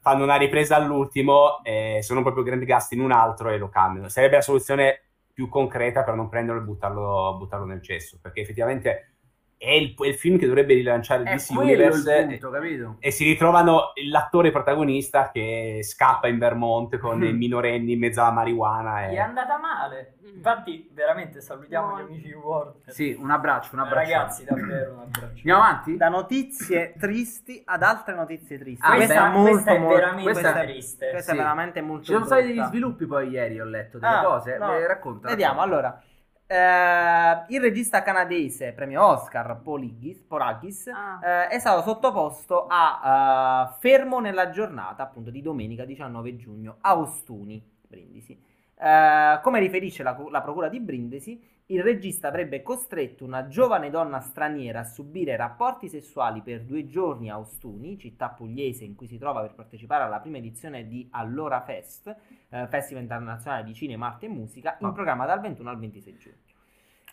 fanno 0.00 0.22
una 0.22 0.36
ripresa 0.36 0.76
all'ultimo 0.76 1.62
e 1.64 1.98
sono 2.02 2.22
proprio 2.22 2.44
Grant 2.44 2.64
Gustin 2.64 3.00
un 3.00 3.10
altro 3.12 3.50
e 3.50 3.58
lo 3.58 3.68
cambiano. 3.68 4.08
Sarebbe 4.08 4.36
la 4.36 4.42
soluzione 4.42 5.00
più 5.32 5.48
concreta 5.48 6.02
per 6.04 6.14
non 6.14 6.28
prenderlo 6.28 6.60
e 6.62 6.64
buttarlo, 6.64 7.36
buttarlo 7.36 7.66
nel 7.66 7.82
cesso, 7.82 8.18
perché 8.22 8.40
effettivamente 8.40 9.15
è 9.58 9.70
il, 9.70 9.94
è 9.98 10.06
il 10.06 10.14
film 10.14 10.38
che 10.38 10.46
dovrebbe 10.46 10.74
rilanciare 10.74 11.22
il 11.22 11.28
È 11.28 11.34
DC 11.36 11.50
Universe 11.56 12.26
punto, 12.26 12.50
capito? 12.50 12.96
e 13.00 13.10
si 13.10 13.24
ritrovano 13.24 13.92
l'attore 14.10 14.50
protagonista 14.50 15.30
che 15.32 15.80
scappa 15.82 16.28
in 16.28 16.38
Vermont 16.38 16.98
con 16.98 17.24
i 17.24 17.32
minorenni 17.34 17.92
in 17.92 17.98
mezzo 17.98 18.20
alla 18.20 18.32
marijuana 18.32 19.06
Gli 19.06 19.12
è 19.12 19.14
e... 19.14 19.18
andata 19.18 19.58
male. 19.58 20.14
Infatti, 20.34 20.90
veramente 20.92 21.40
salutiamo 21.40 21.88
No. 21.88 21.98
gli 21.98 22.02
amici 22.02 22.26
di 22.26 22.32
Warner. 22.34 22.74
Sì, 22.88 23.16
un 23.18 23.30
abbraccio, 23.30 23.70
un 23.72 23.80
Eh, 23.80 23.84
abbraccio. 23.84 24.10
Ragazzi, 24.12 24.44
davvero 24.44 24.92
un 24.92 24.98
abbraccio. 25.00 25.36
Andiamo 25.36 25.62
avanti? 25.62 25.96
Da 25.96 26.08
notizie 26.10 26.94
tristi 26.98 27.62
ad 27.64 27.82
altre 27.82 28.14
notizie 28.14 28.58
tristi. 28.58 28.84
Ah, 28.86 28.94
questa, 28.96 29.14
beh, 29.22 29.28
è 29.28 29.32
molto, 29.32 29.50
questa 29.52 29.70
è 29.72 29.78
molto- 29.78 29.94
veramente 29.94 30.30
questa 30.32 30.60
è- 30.60 30.64
triste. 30.64 31.10
Questa 31.10 31.32
Sì. 31.32 31.38
è 31.38 31.40
veramente 31.40 31.80
molto 31.80 32.04
Ci 32.04 32.12
sono 32.12 32.24
stati 32.26 32.46
degli 32.46 32.60
sviluppi 32.64 33.06
poi 33.06 33.28
ieri, 33.30 33.58
ho 33.60 33.64
letto 33.64 33.98
delle 33.98 34.14
Ah, 34.16 34.22
cose. 34.22 34.58
no. 34.58 34.74
Eh, 34.74 34.86
racconta. 34.86 35.28
Vediamo, 35.28 35.54
racconta. 35.60 35.76
allora. 35.76 36.02
Eh, 36.46 37.44
il 37.48 37.60
regista 37.60 38.02
canadese 38.02 38.72
premio 38.72 39.04
Oscar 39.04 39.60
Polakis, 39.62 40.22
Polakis 40.22 40.86
Ah. 40.88 41.20
eh, 41.22 41.48
è 41.48 41.58
stato 41.58 41.82
sottoposto 41.82 42.66
a 42.68 43.70
eh, 43.74 43.76
fermo 43.80 44.20
nella 44.20 44.50
giornata 44.50 45.02
appunto 45.02 45.30
di 45.30 45.42
domenica 45.42 45.84
19 45.84 46.36
giugno 46.36 46.76
a 46.80 46.96
Ostuni, 46.98 47.62
Brindisi. 47.86 48.38
Eh, 48.78 49.40
come 49.42 49.58
riferisce 49.60 50.02
la, 50.02 50.16
la 50.30 50.42
procura 50.42 50.68
di 50.68 50.80
Brindisi, 50.80 51.40
il 51.68 51.82
regista 51.82 52.28
avrebbe 52.28 52.62
costretto 52.62 53.24
una 53.24 53.48
giovane 53.48 53.90
donna 53.90 54.20
straniera 54.20 54.80
a 54.80 54.84
subire 54.84 55.34
rapporti 55.36 55.88
sessuali 55.88 56.40
per 56.40 56.62
due 56.62 56.86
giorni 56.86 57.28
a 57.28 57.38
Ostuni, 57.38 57.98
città 57.98 58.28
pugliese 58.28 58.84
in 58.84 58.94
cui 58.94 59.08
si 59.08 59.18
trova 59.18 59.40
per 59.40 59.54
partecipare 59.54 60.04
alla 60.04 60.20
prima 60.20 60.36
edizione 60.36 60.86
di 60.86 61.08
Allora 61.10 61.60
Fest, 61.62 62.14
eh, 62.50 62.66
Festival 62.68 63.02
internazionale 63.02 63.64
di 63.64 63.74
cinema, 63.74 64.06
arte 64.06 64.26
e 64.26 64.28
musica, 64.28 64.76
in 64.80 64.92
programma 64.92 65.26
dal 65.26 65.40
21 65.40 65.70
al 65.70 65.78
26 65.78 66.16
giugno. 66.16 66.36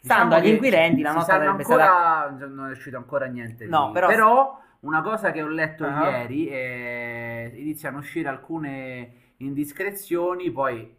Diciamo 0.01 0.19
Stando 0.19 0.35
agli 0.35 0.43
che 0.43 0.49
inquirenti, 0.49 1.01
la 1.01 1.11
nota 1.13 1.25
sarebbe 1.25 1.47
ancora, 1.63 1.83
stata 1.85 2.45
Non 2.45 2.67
è 2.67 2.71
uscito 2.71 2.97
ancora 2.97 3.25
niente. 3.25 3.65
No, 3.65 3.87
di- 3.87 3.93
però- 3.93 4.59
una 4.81 5.01
cosa 5.01 5.31
che 5.31 5.41
ho 5.41 5.47
letto 5.47 5.85
Ah. 5.85 6.09
ieri 6.09 6.45
è... 6.47 7.51
iniziano 7.55 7.97
a 7.97 7.99
uscire 8.01 8.27
alcune 8.27 9.13
indiscrezioni, 9.37 10.51
poi 10.51 10.93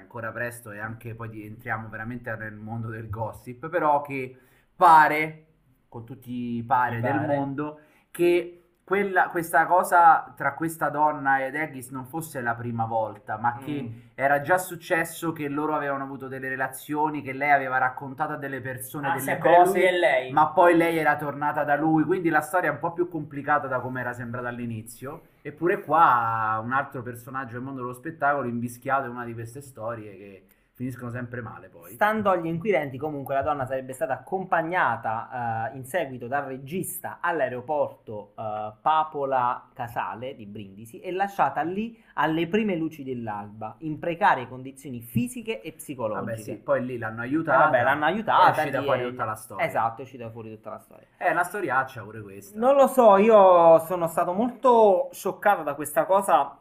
ancora 0.00 0.30
presto 0.32 0.70
e 0.72 0.78
anche 0.80 1.14
poi 1.14 1.44
entriamo 1.46 1.88
veramente 1.88 2.34
nel 2.36 2.54
mondo 2.54 2.88
del 2.88 3.08
gossip, 3.08 3.68
però 3.68 4.00
che 4.02 4.36
pare, 4.74 5.46
con 5.88 6.04
tutti 6.04 6.56
i 6.56 6.62
pare 6.64 7.00
del 7.00 7.20
mondo, 7.26 7.80
che 8.10 8.56
quella- 8.84 9.28
questa 9.28 9.66
cosa 9.66 10.32
tra 10.36 10.54
questa 10.54 10.88
donna 10.88 11.44
ed 11.44 11.54
Eggis 11.54 11.90
non 11.90 12.06
fosse 12.06 12.40
la 12.40 12.54
prima 12.56 12.86
volta, 12.86 13.38
ma 13.38 13.56
che 13.58 13.82
Mm. 13.82 13.98
era 14.16 14.40
già 14.40 14.58
successo 14.58 15.32
che 15.32 15.48
loro 15.48 15.74
avevano 15.76 16.02
avuto 16.04 16.26
delle 16.26 16.48
relazioni, 16.48 17.22
che 17.22 17.32
lei 17.32 17.52
aveva 17.52 17.78
raccontato 17.78 18.32
a 18.32 18.36
delle 18.36 18.60
persone 18.60 19.08
Ah, 19.08 19.14
delle 19.14 19.38
cose, 19.38 19.90
lei. 19.92 20.32
ma 20.32 20.48
poi 20.48 20.76
lei 20.76 20.96
era 20.98 21.16
tornata 21.16 21.62
da 21.62 21.76
lui, 21.76 22.02
quindi 22.04 22.30
la 22.30 22.40
storia 22.40 22.70
è 22.70 22.72
un 22.72 22.80
po' 22.80 22.92
più 22.92 23.08
complicata 23.08 23.68
da 23.68 23.78
come 23.80 24.00
era 24.00 24.12
sembrata 24.12 24.48
all'inizio. 24.48 25.22
Eppure 25.42 25.80
qua 25.80 26.60
un 26.62 26.72
altro 26.72 27.02
personaggio 27.02 27.52
del 27.54 27.62
mondo 27.62 27.80
dello 27.80 27.94
spettacolo 27.94 28.46
invischiato 28.46 29.06
in 29.06 29.12
una 29.12 29.24
di 29.24 29.32
queste 29.32 29.60
storie 29.60 30.16
che 30.16 30.46
finiscono 30.80 31.10
sempre 31.10 31.42
male 31.42 31.68
poi. 31.68 31.92
Stando 31.92 32.30
agli 32.30 32.46
inquirenti, 32.46 32.96
comunque, 32.96 33.34
la 33.34 33.42
donna 33.42 33.66
sarebbe 33.66 33.92
stata 33.92 34.14
accompagnata 34.14 35.68
eh, 35.72 35.76
in 35.76 35.84
seguito 35.84 36.26
dal 36.26 36.44
regista 36.44 37.18
all'aeroporto 37.20 38.32
eh, 38.34 38.72
Papola 38.80 39.68
Casale 39.74 40.34
di 40.34 40.46
Brindisi 40.46 40.98
e 41.00 41.12
lasciata 41.12 41.60
lì 41.60 42.02
alle 42.14 42.46
prime 42.46 42.76
luci 42.76 43.04
dell'alba, 43.04 43.74
in 43.80 43.98
precarie 43.98 44.48
condizioni 44.48 45.02
fisiche 45.02 45.60
e 45.60 45.72
psicologiche. 45.72 46.24
Vabbè 46.30 46.36
sì, 46.40 46.56
poi 46.56 46.82
lì 46.86 46.96
l'hanno 46.96 47.20
Eh, 47.20 47.26
aiutata. 47.26 47.58
vabbè, 47.64 47.82
l'hanno 47.82 48.04
aiutata. 48.06 48.46
È 48.54 48.58
uscita 48.60 48.82
fuori 48.82 49.02
tutta 49.02 49.24
la 49.26 49.34
storia. 49.34 49.66
Esatto, 49.66 50.00
è 50.00 50.04
uscita 50.04 50.30
fuori 50.30 50.48
tutta 50.50 50.70
la 50.70 50.78
storia. 50.78 51.06
È 51.18 51.30
una 51.30 51.42
storiaccia 51.44 52.02
pure 52.02 52.22
questa. 52.22 52.58
Non 52.58 52.74
lo 52.74 52.86
so, 52.86 53.18
io 53.18 53.78
sono 53.80 54.06
stato 54.06 54.32
molto 54.32 55.10
scioccato 55.12 55.62
da 55.62 55.74
questa 55.74 56.06
cosa 56.06 56.56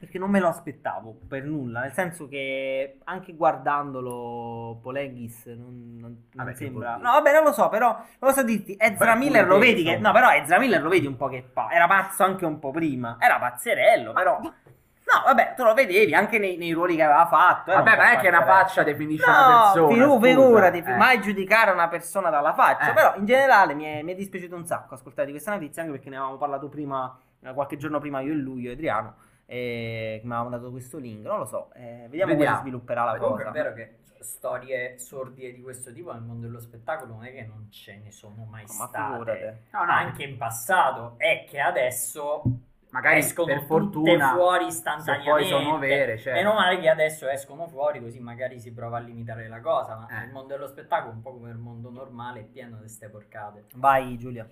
perché 0.00 0.18
non 0.18 0.30
me 0.30 0.40
lo 0.40 0.48
aspettavo 0.48 1.14
per 1.28 1.44
nulla, 1.44 1.80
nel 1.82 1.92
senso 1.92 2.26
che 2.26 3.00
anche 3.04 3.34
guardandolo 3.34 4.78
Poleghis 4.82 5.44
non, 5.46 5.98
non- 6.00 6.00
non 6.00 6.44
Vabbè, 6.44 6.54
sembra... 6.54 6.96
No, 6.96 7.12
vabbè, 7.12 7.32
non 7.34 7.44
lo 7.44 7.52
so, 7.52 7.68
però 7.68 7.88
non 7.94 8.06
posso 8.18 8.42
dirti, 8.42 8.74
Ezra 8.78 9.12
Beh, 9.12 9.18
Miller 9.18 9.46
lo 9.46 9.58
te, 9.58 9.66
vedi 9.66 9.82
che... 9.84 9.98
No, 9.98 10.10
però 10.12 10.30
Ezra 10.32 10.58
Miller 10.58 10.82
lo 10.82 10.88
vedi 10.88 11.06
un 11.06 11.16
po' 11.16 11.28
che 11.28 11.42
pa- 11.42 11.68
era 11.70 11.86
pazzo 11.86 12.22
anche 12.24 12.46
un 12.46 12.58
po' 12.58 12.70
prima, 12.70 13.18
era 13.20 13.38
pazzerello, 13.38 14.12
però... 14.14 14.40
No, 14.40 15.22
vabbè, 15.24 15.54
tu 15.56 15.64
lo 15.64 15.74
vedevi 15.74 16.14
anche 16.14 16.38
nei, 16.38 16.56
nei 16.56 16.70
ruoli 16.72 16.94
che 16.96 17.02
aveva 17.02 17.26
fatto. 17.26 17.72
era 17.72 17.80
Vabbè, 17.82 17.90
un 17.90 17.96
po' 17.96 18.02
ma 18.04 18.10
è 18.12 18.18
che 18.20 18.28
una 18.28 18.44
faccia 18.44 18.82
definisce 18.84 19.26
No, 19.28 19.32
una 19.32 19.60
persona. 19.72 19.88
figu- 19.88 20.08
scusa. 20.14 20.26
figurati, 20.28 20.78
Eh. 20.78 20.96
mai 20.96 21.20
giudicare 21.20 21.70
una 21.72 21.88
persona 21.88 22.30
dalla 22.30 22.54
faccia. 22.54 22.90
Eh. 22.90 22.94
Però 22.94 23.14
in 23.16 23.26
generale 23.26 23.74
mi 23.74 23.84
è, 23.84 24.02
mi 24.02 24.12
è 24.12 24.14
dispiaciuto 24.14 24.54
un 24.54 24.64
sacco 24.64 24.94
ascoltare 24.94 25.26
di 25.26 25.32
questa 25.32 25.50
notizia, 25.52 25.82
anche 25.82 25.94
perché 25.94 26.10
ne 26.10 26.16
avevamo 26.16 26.38
parlato 26.38 26.68
prima, 26.68 27.18
eh, 27.42 27.52
qualche 27.52 27.76
giorno 27.76 27.98
prima 27.98 28.20
io 28.20 28.32
e 28.32 28.36
lui, 28.36 28.60
io 28.62 28.70
e 28.70 28.74
Adriano, 28.74 29.14
e 29.52 30.18
che 30.20 30.26
mi 30.26 30.32
avevamo 30.32 30.50
dato 30.56 30.70
questo 30.70 30.98
link. 30.98 31.24
Non 31.26 31.38
lo 31.38 31.44
so, 31.44 31.72
eh, 31.74 32.06
vediamo, 32.08 32.32
come 32.32 32.34
Vediamo. 32.34 32.54
si 32.56 32.60
svilupperà 32.62 33.02
la 33.04 33.16
Comunque 33.18 33.44
cosa. 33.44 33.58
è 33.58 33.62
vero 33.62 33.74
che 33.74 33.98
storie 34.20 34.98
sordide 34.98 35.52
di 35.52 35.60
questo 35.62 35.92
tipo 35.92 36.12
nel 36.12 36.20
mondo 36.22 36.46
dello 36.46 36.60
spettacolo 36.60 37.14
non 37.14 37.24
è 37.24 37.32
che 37.32 37.42
non 37.46 37.68
ce 37.70 37.96
ne 38.04 38.12
sono 38.12 38.44
mai 38.44 38.62
Ma 38.62 38.68
state. 38.68 39.62
No, 39.72 39.84
no, 39.84 39.90
Anche 39.90 40.22
in 40.24 40.36
passato. 40.36 41.14
È 41.16 41.44
che 41.48 41.58
adesso 41.58 42.42
magari 42.90 43.18
escono 43.18 43.46
per 43.46 43.56
tutte 43.60 43.66
fortuna 43.66 44.32
fuori 44.34 44.64
se 44.64 44.68
istantaneamente. 44.76 45.30
poi 45.30 45.44
sono 45.46 45.78
vere, 45.78 46.18
cioè. 46.18 46.32
Meno 46.34 46.52
male 46.54 46.78
che 46.78 46.88
adesso 46.88 47.28
escono 47.28 47.66
fuori 47.66 48.00
così 48.00 48.20
magari 48.20 48.60
si 48.60 48.72
prova 48.72 48.98
a 48.98 49.00
limitare 49.00 49.48
la 49.48 49.60
cosa, 49.60 49.96
ma 49.96 50.22
Eh. 50.22 50.26
il 50.26 50.30
mondo 50.32 50.54
dello 50.54 50.68
spettacolo, 50.68 51.12
un 51.12 51.22
po' 51.22 51.32
come 51.32 51.50
il 51.50 51.56
mondo 51.58 51.90
normale, 51.90 52.40
è 52.40 52.44
pieno 52.44 52.74
di 52.74 52.80
queste 52.82 53.08
porcate. 53.08 53.64
Vai 53.74 54.16
Giulia. 54.18 54.48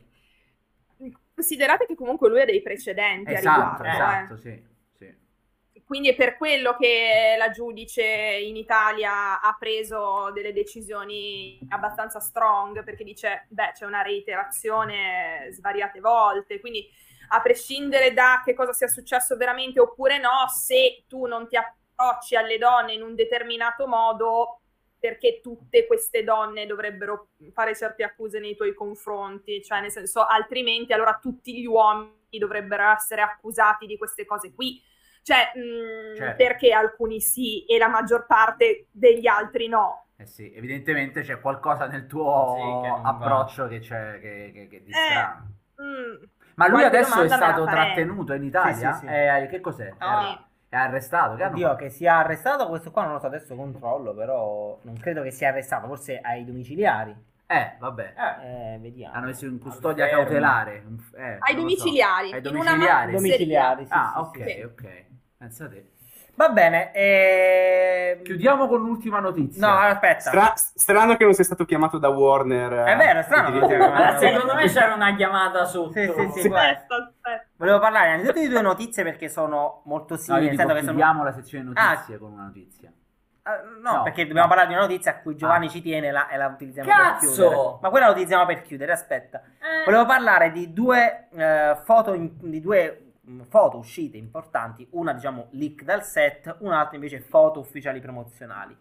Considerate 1.35 1.87
che 1.87 1.95
comunque 1.95 2.29
lui 2.29 2.41
ha 2.41 2.45
dei 2.45 2.61
precedenti 2.63 3.33
Esatto, 3.33 3.83
a 3.83 3.85
riguardo. 3.85 3.85
eh. 3.85 3.91
esatto, 3.91 4.37
sì, 4.37 4.51
sì. 4.51 4.77
Quindi 5.89 6.11
è 6.11 6.15
per 6.15 6.37
quello 6.37 6.77
che 6.77 7.35
la 7.39 7.49
giudice 7.49 8.05
in 8.05 8.57
Italia 8.57 9.41
ha 9.41 9.57
preso 9.59 10.31
delle 10.35 10.53
decisioni 10.53 11.59
abbastanza 11.71 12.21
strong, 12.21 12.85
perché 12.85 13.05
dice, 13.05 13.47
beh, 13.49 13.71
c'è 13.73 13.87
una 13.87 14.03
reiterazione 14.03 15.49
svariate 15.51 16.01
volte, 16.01 16.61
quindi 16.61 16.87
a 17.31 17.41
prescindere 17.41 18.13
da 18.13 18.43
che 18.45 18.53
cosa 18.53 18.75
sia 18.75 18.87
successo 18.87 19.35
veramente 19.39 19.81
oppure 19.81 20.19
no, 20.19 20.47
se 20.55 21.05
tu 21.09 21.25
non 21.25 21.49
ti 21.49 21.57
approcci 21.57 22.37
alle 22.37 22.59
donne 22.59 22.93
in 22.93 23.01
un 23.01 23.15
determinato 23.15 23.87
modo, 23.87 24.61
perché 25.01 25.41
tutte 25.41 25.87
queste 25.87 26.23
donne 26.23 26.67
dovrebbero 26.67 27.29
fare 27.55 27.75
certe 27.75 28.03
accuse 28.05 28.41
nei 28.41 28.57
tuoi 28.57 28.75
confronti, 28.75 29.63
cioè 29.63 29.81
nel 29.81 29.91
senso, 29.91 30.23
altrimenti 30.23 30.93
allora 30.93 31.19
tutti 31.19 31.59
gli 31.59 31.65
uomini 31.65 32.13
dovrebbero 32.39 32.91
essere 32.91 33.23
accusati 33.23 33.87
di 33.87 33.97
queste 33.97 34.27
cose 34.27 34.53
qui. 34.53 34.83
Cioè, 35.29 35.53
mh, 35.55 36.17
Certo. 36.17 36.37
perché 36.43 36.73
alcuni 36.73 37.21
sì 37.21 37.67
e 37.67 37.77
la 37.77 37.89
maggior 37.89 38.25
parte 38.25 38.87
degli 38.91 39.27
altri 39.27 39.69
no? 39.69 40.07
Eh 40.17 40.25
sì, 40.27 40.51
evidentemente 40.55 41.21
c'è 41.21 41.39
qualcosa 41.39 41.87
nel 41.87 42.07
tuo 42.07 42.55
Sì, 42.57 42.81
che 42.83 42.89
non 42.89 43.03
va. 43.03 43.09
approccio 43.11 43.69
che 43.69 43.79
c'è 43.81 44.19
che, 44.21 44.51
che- 44.55 44.69
che 44.69 44.77
Eh. 44.87 45.83
Mm. 45.83 46.25
Ma 46.55 46.67
lui 46.69 46.83
adesso 46.83 47.21
è 47.21 47.29
stato 47.29 47.65
trattenuto 47.67 48.33
in 48.33 48.43
Italia? 48.45 48.93
Sì, 48.95 49.01
sì, 49.01 49.07
sì. 49.07 49.13
Eh, 49.13 49.47
che 49.51 49.61
cos'è? 49.61 49.93
Ah. 49.99 50.43
È 50.67 50.77
arrestato? 50.77 51.37
Che 51.37 51.43
hanno 51.43 51.53
Oddio, 51.55 51.69
fatto? 51.69 51.83
che 51.83 51.91
sia 51.91 52.17
arrestato 52.17 52.67
questo 52.69 52.91
qua 52.91 53.05
non 53.05 53.13
lo 53.13 53.19
so, 53.21 53.27
adesso 53.27 53.55
controllo, 53.55 54.15
però 54.15 54.79
non 54.83 54.97
credo 54.99 55.23
che 55.23 55.31
sia 55.31 55.49
arrestato, 55.51 55.87
forse 55.87 56.19
ai 56.21 56.45
domiciliari. 56.47 57.15
Eh, 57.47 57.77
vabbè. 57.79 58.15
Eh, 58.43 58.75
Eh, 58.75 58.79
vediamo. 58.79 59.15
Hanno 59.15 59.27
messo 59.27 59.47
in 59.47 59.59
custodia 59.59 60.09
cautelare. 60.09 60.85
Eh, 61.17 61.23
Ai 61.23 61.37
lo 61.39 61.39
so. 61.47 61.55
domiciliari, 61.55 62.33
Ai 62.33 62.41
in 62.41 62.47
una 62.57 62.65
domiciliari. 62.73 63.13
Domiciliari, 63.13 63.87
sì, 63.87 63.93
Ah, 63.95 64.13
sì, 64.33 64.41
ok, 64.41 64.51
sì. 64.51 64.61
ok. 64.63 65.05
Pensa 65.39 65.69
te. 65.69 65.91
Va 66.35 66.51
bene, 66.51 66.93
ehm... 66.93 68.23
Chiudiamo 68.23 68.69
con 68.69 68.81
l'ultima 68.81 69.19
notizia. 69.19 69.67
No, 69.67 69.77
aspetta. 69.77 70.21
Stra- 70.21 70.53
strano 70.57 71.17
che 71.17 71.25
non 71.25 71.35
sia 71.35 71.43
stato 71.43 71.65
chiamato 71.65 71.99
da 71.99 72.09
Warner. 72.09 72.73
È 72.85 72.97
vero, 72.97 73.19
è 73.19 73.23
strano 73.23 73.51
sia 73.51 73.61
Ma 73.61 73.67
chiamato. 73.67 74.19
secondo 74.21 74.55
me 74.55 74.67
c'era 74.69 74.95
una 74.95 75.15
chiamata 75.17 75.65
sotto. 75.65 75.93
Sì, 75.93 76.07
sì, 76.33 76.41
sì, 76.43 76.47
aspetta. 76.49 77.13
Volevo 77.57 77.81
parlare 77.81 78.09
innanzitutto 78.11 78.39
di 78.41 78.49
due 78.49 78.61
notizie 78.63 79.03
perché 79.03 79.29
sono 79.29 79.83
molto 79.87 80.15
No, 80.15 80.21
simili. 80.21 80.57
senso 80.57 80.63
che 80.75 80.79
sono... 80.81 80.81
chiudiamo 80.93 81.25
la 81.25 81.33
sezione 81.33 81.65
notizie 81.65 82.19
con 82.19 82.33
una 82.33 82.45
notizia. 82.45 82.89
Eh, 82.91 83.81
no, 83.83 83.93
No, 83.97 84.03
perché 84.05 84.21
no. 84.23 84.29
dobbiamo 84.29 84.49
parlare 84.49 84.69
di 84.69 84.75
una 84.75 84.83
notizia 84.87 85.11
a 85.11 85.19
cui 85.19 85.35
Giovanni 85.35 85.67
Ah. 85.67 85.71
ci 85.71 85.83
tiene 85.83 86.11
la- 86.13 86.29
e 86.29 86.37
la 86.37 86.47
utilizziamo 86.47 86.89
Cazzo! 86.89 87.27
per 87.27 87.33
chiudere. 87.49 87.79
Ma 87.81 87.91
quella 87.91 88.05
la 88.07 88.13
utilizziamo 88.13 88.47
per 88.47 88.63
chiudere, 88.63 88.93
aspetta. 88.93 89.39
Eh, 89.41 89.85
Volevo 89.85 90.05
parlare 90.07 90.53
di 90.53 90.73
due 90.73 91.27
eh, 91.35 91.77
foto, 91.85 92.13
in- 92.15 92.31
di 92.39 92.61
due 92.61 93.08
mh, 93.29 93.43
foto 93.49 93.79
uscite 93.79 94.17
importanti, 94.17 94.87
una 94.93 95.13
diciamo 95.13 95.49
leak 95.51 95.83
dal 95.85 96.03
set, 96.05 96.57
un'altra 96.61 96.97
invece 96.97 97.21
foto 97.21 97.61
ufficiali 97.61 98.01
promozionali. 98.01 98.77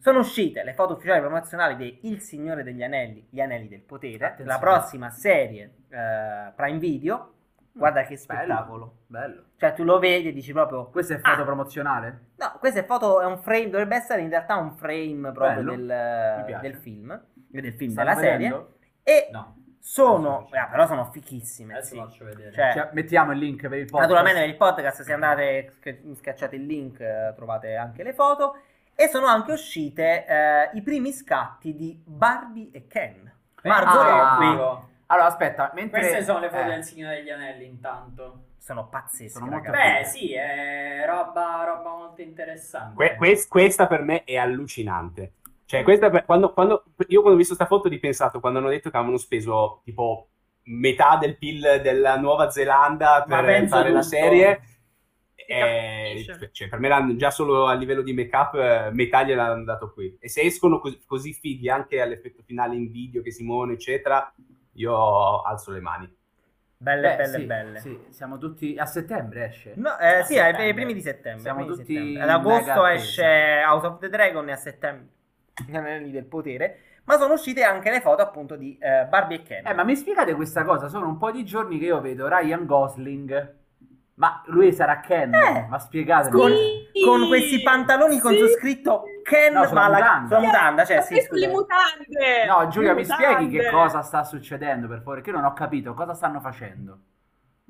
Sono 0.00 0.20
uscite 0.20 0.62
le 0.62 0.74
foto 0.74 0.94
ufficiali 0.94 1.20
promozionali 1.20 1.74
di 1.76 1.98
Il 2.02 2.20
Signore 2.20 2.62
degli 2.62 2.82
Anelli, 2.84 3.26
Gli 3.30 3.40
Anelli 3.40 3.66
del 3.68 3.80
Potere, 3.80 4.26
Attenzione. 4.26 4.50
la 4.52 4.58
prossima 4.58 5.10
serie 5.10 5.74
eh, 5.88 6.52
Prime 6.54 6.78
Video. 6.78 7.32
Guarda 7.72 8.02
che 8.04 8.16
spettacolo. 8.16 8.98
Bello. 9.06 9.42
Cioè 9.56 9.72
tu 9.74 9.84
lo 9.84 9.98
vedi 10.00 10.28
e 10.28 10.32
dici 10.32 10.52
proprio... 10.52 10.86
Questa 10.90 11.14
è 11.14 11.18
foto 11.18 11.42
Ah. 11.42 11.44
promozionale? 11.44 12.20
No, 12.36 12.56
questa 12.58 12.80
è 12.80 12.84
foto, 12.84 13.20
è 13.20 13.24
un 13.24 13.38
frame, 13.38 13.70
dovrebbe 13.70 13.96
essere 13.96 14.22
in 14.22 14.28
realtà 14.30 14.56
un 14.56 14.76
frame 14.76 15.30
proprio 15.32 15.62
Bello. 15.62 15.76
del, 15.76 16.58
del 16.60 16.74
film, 16.76 17.20
del 17.48 17.72
film, 17.74 17.94
della 17.94 18.14
serie. 18.16 18.66
E 19.04 19.28
No, 19.32 19.56
sono, 19.90 20.50
eh, 20.52 20.66
però 20.70 20.86
sono 20.86 21.06
fichissime. 21.10 21.72
adesso 21.72 21.94
sì. 21.94 21.96
faccio 21.96 22.24
vedere. 22.26 22.52
Cioè, 22.52 22.72
Cioè, 22.74 22.88
mettiamo 22.92 23.32
il 23.32 23.38
link 23.38 23.66
per 23.68 23.78
il 23.78 23.86
podcast. 23.86 24.02
Naturalmente 24.02 24.40
per 24.40 24.48
il 24.50 24.56
podcast 24.56 25.00
se 25.00 25.12
andate 25.14 25.70
sc- 25.70 26.12
schiacciate 26.14 26.56
il 26.56 26.66
link 26.66 27.00
eh, 27.00 27.32
trovate 27.34 27.74
anche 27.74 28.02
le 28.02 28.12
foto 28.12 28.58
e 28.94 29.08
sono 29.08 29.24
anche 29.24 29.52
uscite 29.52 30.26
eh, 30.26 30.70
i 30.74 30.82
primi 30.82 31.10
scatti 31.10 31.74
di 31.74 31.98
Barbie 32.04 32.68
e 32.70 32.86
Ken. 32.86 33.32
Margot 33.62 33.96
ah, 33.96 34.36
Robbie. 34.36 34.86
Allora, 35.06 35.26
aspetta, 35.26 35.70
mentre... 35.74 36.00
Queste 36.00 36.22
sono 36.22 36.40
le 36.40 36.50
foto 36.50 36.64
eh, 36.64 36.66
del 36.66 36.84
Signore 36.84 37.16
degli 37.16 37.30
Anelli 37.30 37.64
intanto. 37.64 38.42
sono 38.58 38.88
pazzesche, 38.88 39.38
Sono 39.38 39.46
molto. 39.46 39.70
Beh, 39.70 40.04
sì, 40.04 40.34
è 40.34 41.02
roba, 41.06 41.64
roba 41.64 41.96
molto 41.96 42.20
interessante. 42.20 42.94
Que- 42.94 43.16
quest- 43.16 43.48
questa 43.48 43.86
per 43.86 44.02
me 44.02 44.24
è 44.24 44.36
allucinante. 44.36 45.32
Cioè, 45.68 45.82
questa 45.82 46.10
quando, 46.24 46.54
quando- 46.54 46.84
io 47.08 47.20
quando 47.20 47.34
ho 47.34 47.38
visto 47.38 47.52
sta 47.52 47.66
foto 47.66 47.88
ho 47.88 47.90
ripensato 47.90 48.40
quando 48.40 48.58
hanno 48.58 48.70
detto 48.70 48.88
che 48.88 48.96
avevano 48.96 49.18
speso 49.18 49.82
tipo 49.84 50.28
metà 50.62 51.18
del 51.20 51.36
PIL 51.36 51.80
della 51.82 52.16
Nuova 52.16 52.48
Zelanda 52.48 53.22
per 53.28 53.68
fare 53.68 53.90
la 53.90 54.00
serie. 54.00 54.60
Eh, 55.34 56.24
capisce. 56.26 56.48
cioè, 56.52 56.68
per 56.68 56.78
me 56.78 56.88
l'hanno- 56.88 57.16
già 57.16 57.30
solo 57.30 57.66
a 57.66 57.74
livello 57.74 58.00
di 58.00 58.14
make-up 58.14 58.54
eh, 58.54 58.88
metà 58.92 59.24
gliel'hanno 59.24 59.64
dato 59.64 59.92
qui. 59.92 60.16
E 60.18 60.30
se 60.30 60.40
escono 60.40 60.78
così, 60.78 61.02
così 61.04 61.34
fighi 61.34 61.68
anche 61.68 62.00
all'effetto 62.00 62.42
finale 62.42 62.74
in 62.74 62.90
video 62.90 63.20
che 63.20 63.30
si 63.30 63.44
muovono, 63.44 63.72
eccetera, 63.72 64.32
io 64.72 65.42
alzo 65.42 65.70
le 65.72 65.80
mani. 65.80 66.16
Belle, 66.78 67.10
beh, 67.10 67.16
belle, 67.16 67.38
sì, 67.38 67.44
belle. 67.44 67.78
Sì, 67.80 67.98
siamo 68.08 68.38
tutti... 68.38 68.74
A 68.78 68.86
settembre 68.86 69.46
esce. 69.48 69.72
No, 69.76 69.98
eh, 69.98 70.20
A 70.20 70.22
sì, 70.24 70.38
ai 70.38 70.52
settembre. 70.52 70.64
ai 70.64 70.74
primi 70.74 70.94
di 70.94 71.00
settembre. 71.02 71.42
Siamo 71.42 71.60
primi 71.64 71.74
tutti 71.76 71.94
settembre. 71.94 72.22
Ad 72.22 72.28
agosto 72.30 72.86
esce. 72.86 73.62
House 73.66 73.86
of 73.86 73.98
the 73.98 74.08
Dragon 74.08 74.48
e 74.48 74.52
a 74.52 74.56
settembre 74.56 75.16
Gli 75.66 75.76
Anelli 75.76 76.10
del 76.10 76.24
Potere. 76.24 76.80
Ma 77.04 77.16
sono 77.16 77.34
uscite 77.34 77.62
anche 77.62 77.90
le 77.90 78.00
foto 78.02 78.20
appunto 78.22 78.54
di 78.56 78.76
eh, 78.78 79.06
Barbie 79.06 79.38
e 79.38 79.42
Ken. 79.42 79.66
Eh, 79.66 79.72
ma 79.74 79.82
mi 79.82 79.96
spiegate 79.96 80.34
questa 80.34 80.62
cosa? 80.64 80.88
Sono 80.88 81.06
un 81.08 81.16
po' 81.16 81.30
di 81.30 81.44
giorni 81.44 81.78
che 81.78 81.86
io 81.86 82.00
vedo 82.00 82.28
Ryan 82.28 82.66
Gosling. 82.66 83.56
Ma 84.14 84.42
lui 84.46 84.72
sarà 84.72 85.00
Ken? 85.00 85.32
Eh. 85.32 85.66
Ma 85.70 85.78
spiegate. 85.78 86.28
Con, 86.30 86.52
con 87.04 87.26
questi 87.28 87.62
pantaloni 87.62 88.18
con 88.18 88.32
Sì. 88.32 88.38
su 88.40 88.46
scritto 88.58 89.04
Ken 89.22 89.52
No, 89.54 89.64
sulla 89.66 89.82
ma 89.82 89.88
la 89.88 89.96
mutanda. 89.98 90.26
sulla 90.36 90.46
mutanda, 90.46 90.84
cioè 90.84 91.00
sì, 91.02 91.20
sulle 91.20 91.46
mutande! 91.48 92.44
No, 92.46 92.66
Giulia, 92.68 92.92
mi 92.94 93.04
Le 93.06 93.12
spieghi 93.12 93.48
che 93.48 93.56
mutande. 93.64 93.70
cosa 93.70 94.02
sta 94.02 94.24
succedendo, 94.24 94.88
per 94.88 94.98
favore? 94.98 95.20
Che 95.22 95.30
io 95.30 95.36
non 95.36 95.44
ho 95.44 95.52
capito 95.52 95.94
cosa 95.94 96.14
stanno 96.14 96.40
facendo. 96.40 96.98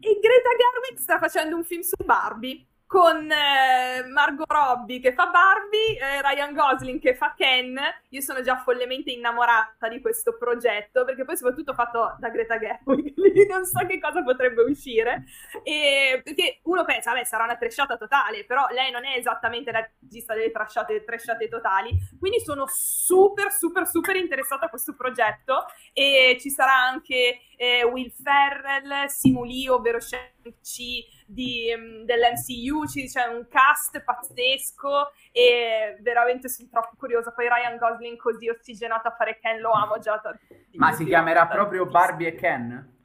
E 0.01 0.19
Greta 0.20 0.48
Gerwig 0.56 0.98
sta 0.98 1.19
facendo 1.19 1.55
un 1.55 1.65
film 1.65 1.82
su 1.82 1.97
Barbie 2.05 2.65
con 2.89 3.31
eh, 3.31 4.02
Margot 4.09 4.51
Robbie 4.51 4.98
che 4.98 5.12
fa 5.12 5.27
Barbie, 5.27 5.98
eh, 5.98 6.23
Ryan 6.23 6.55
Gosling 6.55 6.98
che 6.98 7.15
fa 7.15 7.35
Ken. 7.36 7.78
Io 8.09 8.20
sono 8.23 8.40
già 8.40 8.56
follemente 8.56 9.10
innamorata 9.10 9.89
di 9.89 10.01
questo 10.01 10.39
progetto 10.39 11.05
perché 11.05 11.27
poi 11.27 11.36
soprattutto 11.36 11.74
fatto 11.74 12.16
da 12.19 12.31
Greta 12.31 12.59
Gerwig, 12.59 13.12
non 13.47 13.66
so 13.66 13.85
che 13.86 14.01
cosa 14.01 14.23
potrebbe 14.23 14.62
uscire. 14.62 15.24
E, 15.62 16.23
perché 16.24 16.60
uno 16.62 16.86
pensa, 16.86 17.12
vabbè, 17.12 17.24
sarà 17.24 17.44
una 17.44 17.56
trasciata 17.56 17.98
totale, 17.98 18.47
però 18.47 18.66
lei 18.70 18.90
non 18.90 19.05
è 19.05 19.19
esattamente 19.19 19.70
la 19.70 19.86
regista 20.01 20.32
delle 20.32 20.51
trasciate, 20.51 21.05
trasciate 21.05 21.47
totali. 21.47 21.90
Quindi 22.19 22.40
sono 22.40 22.65
super, 22.69 23.52
super, 23.52 23.86
super 23.86 24.16
interessata 24.16 24.65
a 24.65 24.70
questo 24.70 24.94
progetto 24.94 25.66
e 25.93 26.39
ci 26.40 26.48
sarà 26.48 26.73
anche 26.73 27.40
eh, 27.55 27.85
Will 27.85 28.10
Ferrell, 28.10 29.09
Simu 29.09 29.44
Lee, 29.44 29.69
ovvero 29.69 30.01
Shang-Chi 30.01 31.16
di, 31.28 31.72
mm, 31.76 32.05
dell'MCU, 32.05 32.86
c'è 32.86 33.26
un 33.26 33.46
cast 33.48 34.02
pazzesco 34.02 35.12
e 35.30 35.98
veramente 36.00 36.48
sono 36.48 36.68
troppo 36.70 36.94
curiosa. 36.98 37.32
Poi 37.32 37.48
Ryan 37.48 37.76
Gosling 37.76 38.16
così 38.16 38.48
ossigenato 38.48 39.09
a 39.09 39.14
fare 39.16 39.38
Ken 39.38 39.60
lo 39.60 39.70
amo 39.72 39.98
già 39.98 40.18
tantissimo. 40.18 40.62
Ma 40.72 40.92
si 40.92 41.05
chiamerà 41.05 41.46
proprio 41.46 41.86
Barbie 41.86 42.28
e 42.28 42.34
Ken? 42.34 42.96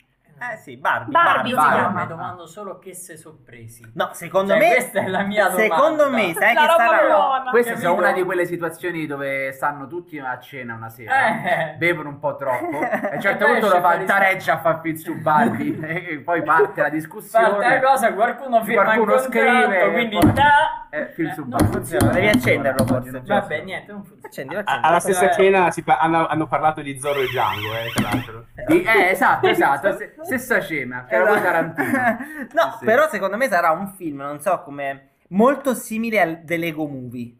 Eh 0.52 0.58
sì, 0.58 0.78
Barbie. 0.78 1.12
Barbie, 1.12 1.52
Io 1.52 1.58
si 1.60 1.64
Barbie. 1.64 1.80
chiama. 1.84 2.02
mi 2.02 2.08
domando 2.08 2.46
solo 2.48 2.80
che 2.80 2.94
se 2.94 3.16
sorpresi. 3.18 3.92
No, 3.94 4.10
secondo 4.14 4.52
Cioè, 4.54 4.60
me 4.62 4.74
questa 4.74 5.00
è 5.02 5.08
la 5.08 5.22
mia 5.24 5.48
domanda. 5.50 5.76
Secondo 5.76 6.10
me, 6.10 6.34
sai 6.34 6.54
La 6.54 6.62
che 6.62 6.68
roba 6.68 6.78
sarà. 6.86 7.50
Queste 7.50 7.72
capito? 7.72 7.88
sono 7.90 8.00
una 8.02 8.12
di 8.12 8.24
quelle 8.24 8.46
situazioni 8.46 9.06
dove 9.06 9.52
stanno 9.54 9.88
tutti 9.88 10.20
a 10.20 10.40
cena 10.40 10.76
una 10.76 10.90
sera, 10.90 11.72
Eh. 11.72 11.76
bevono 11.78 12.10
un 12.10 12.20
po' 12.20 12.36
troppo, 12.36 12.80
e 12.82 12.86
a 12.86 13.10
un 13.14 13.22
certo 13.22 13.44
E 13.46 13.48
poi 13.48 13.60
punto 13.60 13.76
lo 13.76 13.82
fa 13.82 13.90
fuori- 13.92 14.06
tareggia 14.06 14.54
a 14.54 14.58
far 14.60 14.82
film 14.82 14.96
su 14.98 15.16
Barbie, 15.22 15.80
e 16.10 16.18
poi 16.20 16.44
parte 16.44 16.82
la 16.82 16.90
discussione. 16.90 17.50
Parte 17.50 17.68
la 17.68 17.80
cosa, 17.82 18.14
qualcuno 18.14 18.64
firma 18.64 18.84
Qualcuno 18.84 19.18
scrive, 19.20 19.92
quindi 19.92 20.18
poi- 20.20 20.34
da... 20.34 20.78
Eh, 20.94 21.08
film 21.08 21.32
su 21.34 21.40
non 21.40 21.50
Barbie. 21.50 21.72
funziona. 21.72 22.12
Devi 22.12 22.28
accenderlo 22.28 22.86
forse. 22.86 23.22
Vabbè, 23.26 23.62
niente, 23.64 23.92
non 23.92 24.04
funziona. 24.04 24.28
Accendi, 24.28 24.56
accendi. 24.56 24.86
alla 24.86 25.00
stessa 25.00 25.30
Eh. 25.30 25.34
cena 25.34 25.72
si 25.72 25.82
pa- 25.82 25.98
hanno, 25.98 26.28
hanno 26.28 26.46
parlato 26.46 26.82
di 26.82 27.00
Zorro 27.00 27.22
e 27.22 27.26
Django, 27.26 27.74
eh, 27.74 27.92
tra 27.96 28.10
l'altro. 28.12 28.46
Di- 28.68 28.84
eh, 28.84 29.10
esatto, 29.10 29.48
esatto, 29.48 29.92
se- 29.98 30.14
stessa 30.38 30.62
cena, 30.62 31.06
che 31.06 31.16
era 31.16 31.26
poi 31.26 31.42
Tarantino. 31.42 31.92
no, 32.54 32.76
Sì, 32.80 32.86
però 32.86 33.08
secondo 33.10 33.38
me 33.38 33.48
sarà 33.48 33.72
un 33.72 33.88
film, 33.90 34.18
non 34.18 34.40
so 34.40 34.62
come 34.64 35.10
molto 35.30 35.74
simile 35.74 36.22
al 36.22 36.42
The 36.44 36.58
Lego 36.58 36.86
Movie. 36.88 37.36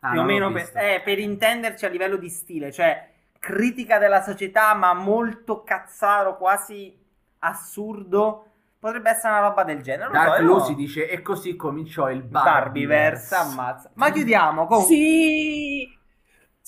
Ah, 0.00 0.10
più 0.12 0.20
o 0.20 0.24
meno 0.24 0.52
per, 0.52 0.70
eh, 0.74 1.00
per 1.04 1.18
intenderci 1.18 1.84
a 1.84 1.88
livello 1.88 2.16
di 2.16 2.28
stile, 2.28 2.70
cioè 2.70 3.08
critica 3.38 3.98
della 3.98 4.22
società, 4.22 4.74
ma 4.74 4.92
molto 4.94 5.62
cazzaro, 5.64 6.36
quasi 6.36 6.96
assurdo. 7.40 8.44
Potrebbe 8.78 9.10
essere 9.10 9.32
una 9.32 9.48
roba 9.48 9.64
del 9.64 9.82
genere. 9.82 10.04
Non 10.04 10.12
Dark 10.24 10.36
so, 10.36 10.42
Lucy 10.44 10.70
io- 10.70 10.76
dice 10.76 11.08
e 11.08 11.20
così 11.20 11.56
cominciò 11.56 12.10
il 12.10 12.22
Barbiverse, 12.22 13.34
Barbiverse. 13.34 13.34
ammazza. 13.34 13.90
Ma 13.94 14.10
chiudiamo 14.12 14.66
con 14.66 14.82
Sì! 14.82 15.97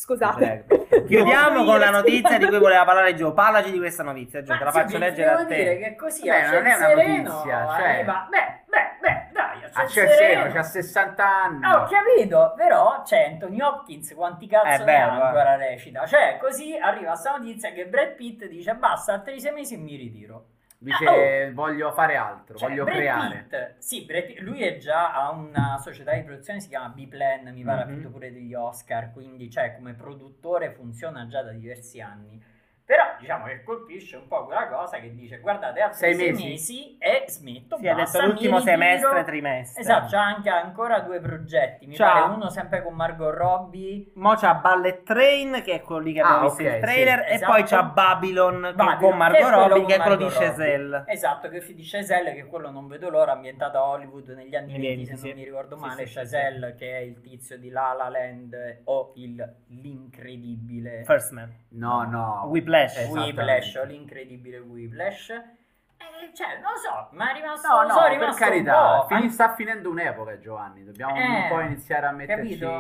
Scusate. 0.01 0.64
Chiudiamo 1.06 1.62
con 1.64 1.78
la 1.78 1.90
notizia 1.90 2.39
di 2.39 2.47
cui 2.47 2.59
voleva 2.59 2.85
parlare 2.86 3.14
Gio. 3.14 3.35
Parlaci 3.35 3.70
di 3.70 3.77
questa 3.77 4.02
notizia, 4.02 4.43
Gio, 4.43 4.56
te 4.56 4.64
la 4.64 4.70
faccio 4.70 4.97
leggere 4.97 5.31
a 5.31 5.44
te. 5.44 5.55
dire 5.55 5.77
che 5.77 5.94
così 5.94 6.27
Beh, 6.27 6.43
non 6.51 6.64
è 6.64 6.74
una 6.74 6.94
notizia, 6.94 7.77
cioè- 7.77 8.05
Beh, 8.06 8.62
beh, 8.64 8.97
beh, 8.98 9.28
dai, 9.31 9.62
a 9.62 9.68
ciel 9.68 9.74
A 9.74 9.85
c'è 9.85 10.09
sereno. 10.09 10.52
C'ha 10.55 10.62
60 10.62 11.43
anni. 11.44 11.64
Ah, 11.66 11.82
ho 11.82 11.86
capito, 11.86 12.55
però 12.56 13.02
c'è 13.05 13.27
Anthony 13.27 13.60
Hopkins, 13.60 14.14
quanti 14.14 14.47
cazzo 14.47 14.82
È 14.82 14.85
ne 14.86 15.02
ha 15.02 15.06
eh. 15.06 15.20
ancora 15.20 15.56
recita? 15.56 16.06
Cioè, 16.06 16.39
così 16.40 16.78
arriva 16.78 17.14
sta 17.14 17.36
notizia 17.36 17.70
che 17.72 17.86
Brad 17.86 18.14
Pitt 18.14 18.47
dice 18.47 18.74
basta, 18.77 19.12
altri 19.12 19.39
sei 19.39 19.52
mesi 19.52 19.74
e 19.74 19.77
mi 19.77 19.97
ritiro. 19.97 20.47
Dice 20.82 21.51
voglio 21.52 21.93
fare 21.93 22.16
altro, 22.16 22.57
Cioè, 22.57 22.69
voglio 22.70 22.85
Brad 22.85 22.97
creare. 22.97 23.47
Pitt, 23.48 23.74
sì, 23.78 24.05
Brad 24.07 24.39
lui 24.39 24.62
è 24.62 24.78
già 24.78 25.12
a 25.12 25.31
una 25.31 25.77
società 25.78 26.15
di 26.15 26.23
produzione, 26.23 26.59
si 26.61 26.69
chiama 26.69 26.89
B-Plan, 26.89 27.52
mi 27.52 27.62
pare 27.62 27.82
ha 27.82 27.85
Mhm. 27.85 27.93
vinto 27.93 28.09
pure 28.09 28.32
degli 28.32 28.55
Oscar, 28.55 29.12
quindi 29.12 29.51
cioè, 29.51 29.74
come 29.74 29.93
produttore 29.93 30.70
funziona 30.70 31.27
già 31.27 31.43
da 31.43 31.51
diversi 31.52 32.01
anni. 32.01 32.43
Però 32.91 33.05
diciamo 33.21 33.45
che 33.45 33.62
colpisce 33.62 34.17
un 34.17 34.27
po' 34.27 34.47
quella 34.47 34.67
cosa 34.67 34.99
che 34.99 35.15
dice 35.15 35.39
guardate 35.39 35.81
altri 35.81 35.97
Sei 35.99 36.15
sei, 36.15 36.31
mesi? 36.33 36.45
mesi? 36.49 36.99
e 36.99 37.25
smetto, 37.29 37.77
Sì, 37.77 37.87
ha 37.87 37.95
basta, 37.95 38.19
detto 38.19 38.27
mi 38.27 38.33
l'ultimo 38.35 38.59
semestre, 38.59 39.23
trimestre. 39.23 39.81
Esatto, 39.81 40.07
c'ha 40.11 40.21
anche 40.25 40.49
ancora 40.49 40.99
due 40.99 41.21
progetti, 41.21 41.87
mi 41.87 41.95
C'ha- 41.95 42.11
pare 42.11 42.35
uno 42.35 42.49
sempre 42.51 42.83
con 42.83 42.95
Margot 42.95 43.33
Robbie. 43.33 44.11
Mo 44.15 44.35
c'ha 44.35 44.55
Ballet 44.55 45.05
Train, 45.05 45.62
che 45.65 45.75
è 45.75 45.83
quello 45.83 46.01
lì 46.01 46.15
che 46.15 46.21
abbiamo 46.21 46.39
Ah, 46.41 46.43
visto 46.49 46.62
ok, 46.65 46.69
il 46.75 46.81
trailer, 46.81 47.25
sì, 47.27 47.31
e 47.31 47.35
esatto. 47.35 47.53
poi 47.53 47.62
c'ha 47.62 47.83
Babylon, 47.85 48.61
che 48.61 48.73
Babylon, 48.75 48.99
con 48.99 49.17
Margot 49.17 49.39
che 49.39 49.47
è 49.47 49.51
Robbie, 49.51 49.71
con 49.77 49.87
che 49.87 49.95
è 49.95 50.01
quello 50.01 50.17
di. 50.17 50.29
Chazelle. 50.29 51.05
Esatto, 51.07 51.49
che 51.49 51.75
di 51.75 51.83
Chazelle, 51.85 52.35
che 52.35 52.47
quello 52.47 52.71
non 52.73 52.89
vedo 52.89 53.09
l'ora, 53.09 53.31
ambientato 53.31 53.79
a 53.79 53.85
Hollywood 53.87 54.31
negli 54.31 54.57
anni 54.57 54.73
Negli 54.73 54.87
20, 54.87 55.05
se 55.05 55.12
anni, 55.12 55.21
non 55.21 55.31
sì. 55.31 55.37
mi 55.37 55.45
ricordo 55.45 55.77
Sì, 55.77 55.81
male. 55.83 56.07
sì, 56.07 56.09
sì, 56.09 56.15
Chazelle, 56.19 56.75
che 56.75 56.91
è 56.93 56.99
il 56.99 57.21
tizio 57.21 57.57
di 57.57 57.69
La 57.71 57.95
La 57.97 58.09
Land 58.09 58.81
o 58.87 59.12
il 59.15 59.55
l'incredibile 59.69 61.05
First 61.05 61.31
Man. 61.33 61.55
No, 61.69 62.03
no. 62.03 62.47
Whiplash. 62.49 62.79
Esatto. 62.80 62.80
Whiplash 63.09 63.74
o 63.77 63.85
l'incredibile 63.85 64.59
Whiplash. 64.59 65.31
Eh, 65.31 66.35
cioè, 66.35 66.59
non 66.61 66.77
so, 66.77 67.09
ma 67.12 67.31
è 67.31 67.35
rimasto, 67.35 67.69
No, 67.69 67.82
no, 67.86 68.01
per 68.01 68.11
rimasto 68.12 68.43
un 68.43 68.48
carità, 68.51 68.98
po', 69.01 69.07
fini- 69.15 69.28
sta 69.31 69.55
finendo 69.55 69.90
un'epoca 69.90 70.39
Giovanni, 70.39 70.85
dobbiamo 70.85 71.15
Eh, 71.16 71.23
un 71.43 71.48
po' 71.48 71.61
iniziare 71.61 72.07
a 72.07 72.12
metterci 72.12 72.59
capito? 72.59 72.78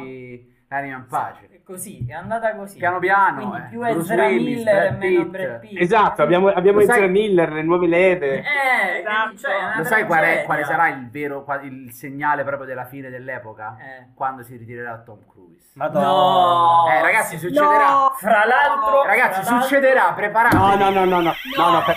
L'anima 0.70 0.96
in 0.98 1.06
pace. 1.08 1.48
È 1.50 1.62
così, 1.64 2.06
è 2.08 2.12
andata 2.12 2.54
così. 2.54 2.78
Piano 2.78 3.00
piano, 3.00 3.36
Quindi 3.48 3.56
eh. 3.56 3.68
più 3.70 3.80
Bruce 3.80 3.98
Ezra 4.12 4.26
Willis, 4.26 4.56
Miller 4.56 4.84
e 4.84 4.90
meno 4.92 5.20
Pitt. 5.22 5.30
Brad 5.30 5.58
Pitt. 5.60 5.80
Esatto, 5.80 6.22
abbiamo, 6.22 6.48
abbiamo 6.48 6.80
Ezra 6.80 6.94
sai- 6.94 7.08
Miller, 7.08 7.52
le 7.52 7.62
nuove 7.62 7.86
leve. 7.88 8.36
Eh, 8.36 8.98
Esatto. 9.00 9.36
cioè, 9.36 9.76
Lo 9.78 9.84
sai 9.84 10.04
qual 10.06 10.22
è- 10.24 10.42
quale 10.44 10.64
sarà 10.64 10.88
il 10.88 11.10
vero 11.10 11.44
il 11.62 11.90
segnale 11.92 12.44
proprio 12.44 12.66
della 12.66 12.84
fine 12.84 13.10
dell'epoca? 13.10 13.76
Eh. 13.80 14.06
Quando 14.14 14.42
si 14.44 14.56
ritirerà 14.56 14.96
Tom 15.04 15.18
Cruise. 15.28 15.70
Madonna. 15.74 16.06
No, 16.06 16.86
Eh, 16.88 17.00
ragazzi, 17.02 17.36
succederà. 17.38 17.90
No! 17.90 18.12
Fra 18.16 18.44
l'altro, 18.44 19.02
Ragazzi, 19.04 19.42
fra 19.42 19.50
l'altro- 19.50 19.68
succederà, 19.68 20.12
preparatevi. 20.12 20.62
No, 20.62 20.74
no, 20.76 20.90
no, 20.90 21.04
no, 21.04 21.20
no, 21.20 21.32
no, 21.56 21.70
no, 21.70 21.82
per- 21.84 21.96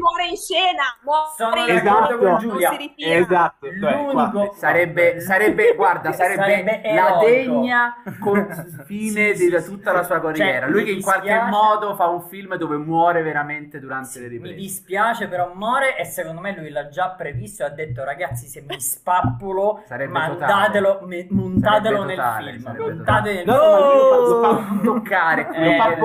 muore 0.00 0.26
in 0.26 0.36
scena, 0.36 0.82
muore 1.02 1.28
Sono 1.36 1.66
in 1.66 2.22
non 2.22 2.38
Giulia. 2.38 2.70
si 2.70 2.76
ritira. 2.76 3.14
Esatto, 3.16 3.66
cioè, 3.66 3.92
L'unico 4.02 4.52
Sarebbe, 4.58 5.20
sarebbe, 5.20 5.74
guarda, 5.76 6.12
sarebbe, 6.12 6.42
Sarebbe 6.42 6.80
la 6.94 7.18
degna 7.20 8.02
con- 8.18 8.48
fine 8.86 9.34
Sì, 9.34 9.48
di 9.50 9.58
sì, 9.60 9.64
tutta 9.70 9.90
sì. 9.90 9.96
la 9.96 10.02
sua 10.02 10.20
carriera. 10.20 10.60
Cioè, 10.66 10.70
Lui 10.70 10.80
mi 10.80 10.86
che 10.86 10.92
in 10.92 11.02
qualche 11.02 11.28
dispiace- 11.28 11.50
modo 11.50 11.94
fa 11.94 12.06
un 12.08 12.22
film 12.22 12.54
dove 12.56 12.76
muore 12.76 13.22
veramente 13.22 13.78
durante 13.80 14.18
le 14.20 14.26
Mi 14.26 14.32
riprese. 14.34 14.54
dispiace, 14.54 15.28
però 15.28 15.52
muore 15.54 15.96
e 15.96 16.04
secondo 16.04 16.40
me 16.40 16.54
lui 16.56 16.70
l'ha 16.70 16.88
già 16.88 17.10
previsto 17.10 17.62
e 17.62 17.66
ha 17.66 17.70
detto 17.70 18.04
ragazzi 18.04 18.46
se 18.46 18.64
mi 18.66 18.80
spappulo 18.80 19.82
Sarebbe 19.86 20.12
mandatelo, 20.12 21.00
me- 21.04 21.26
montatelo 21.30 22.00
Sarebbe 22.02 22.06
nel 22.06 22.16
totale, 22.16 22.52
film. 22.52 22.76
Montate 22.96 23.32
nel 23.32 23.44
No, 23.46 24.80
toccare 24.82 25.48
Eh. 25.54 25.98